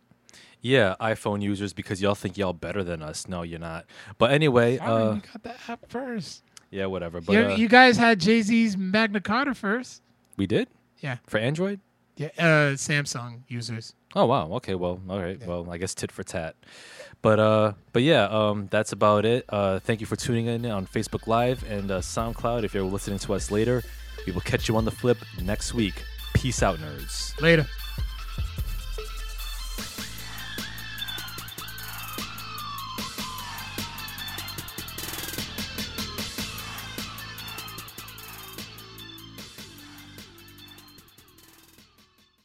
Yeah, 0.62 0.94
iPhone 1.00 1.42
users 1.42 1.72
because 1.72 2.00
y'all 2.00 2.14
think 2.14 2.38
y'all 2.38 2.52
better 2.52 2.82
than 2.84 3.02
us. 3.02 3.26
No, 3.28 3.42
you're 3.42 3.58
not. 3.58 3.84
But 4.18 4.30
anyway, 4.30 4.78
Sorry, 4.78 5.02
uh, 5.02 5.14
you 5.16 5.20
got 5.32 5.42
the 5.42 5.54
app 5.72 5.88
first. 5.90 6.44
yeah, 6.70 6.86
whatever. 6.86 7.20
But 7.20 7.32
you, 7.32 7.42
uh, 7.46 7.56
you 7.56 7.68
guys 7.68 7.96
had 7.96 8.20
Jay 8.20 8.40
Z's 8.42 8.76
Magna 8.76 9.20
Carta 9.20 9.54
first. 9.54 10.02
we 10.36 10.46
did 10.46 10.68
Yeah, 11.00 11.16
for 11.26 11.38
Android. 11.38 11.80
yeah. 12.16 12.28
Uh, 12.38 12.74
Samsung 12.76 13.40
users. 13.48 13.94
Oh 14.14 14.26
wow. 14.26 14.52
Okay. 14.52 14.74
Well. 14.76 15.00
All 15.08 15.18
right. 15.20 15.44
Well, 15.44 15.68
I 15.70 15.78
guess 15.78 15.94
tit 15.94 16.12
for 16.12 16.22
tat. 16.22 16.54
But 17.22 17.40
uh, 17.40 17.72
but 17.92 18.02
yeah. 18.02 18.24
Um, 18.26 18.68
that's 18.70 18.92
about 18.92 19.24
it. 19.24 19.44
Uh, 19.48 19.80
thank 19.80 20.00
you 20.00 20.06
for 20.06 20.16
tuning 20.16 20.46
in 20.46 20.64
on 20.66 20.86
Facebook 20.86 21.26
Live 21.26 21.64
and 21.68 21.90
uh, 21.90 22.00
SoundCloud. 22.00 22.62
If 22.62 22.72
you're 22.74 22.82
listening 22.84 23.18
to 23.20 23.34
us 23.34 23.50
later, 23.50 23.82
we 24.26 24.32
will 24.32 24.40
catch 24.42 24.68
you 24.68 24.76
on 24.76 24.84
the 24.84 24.90
flip 24.92 25.18
next 25.42 25.74
week. 25.74 25.94
Peace 26.34 26.62
out, 26.62 26.78
nerds. 26.78 27.40
Later. 27.40 27.66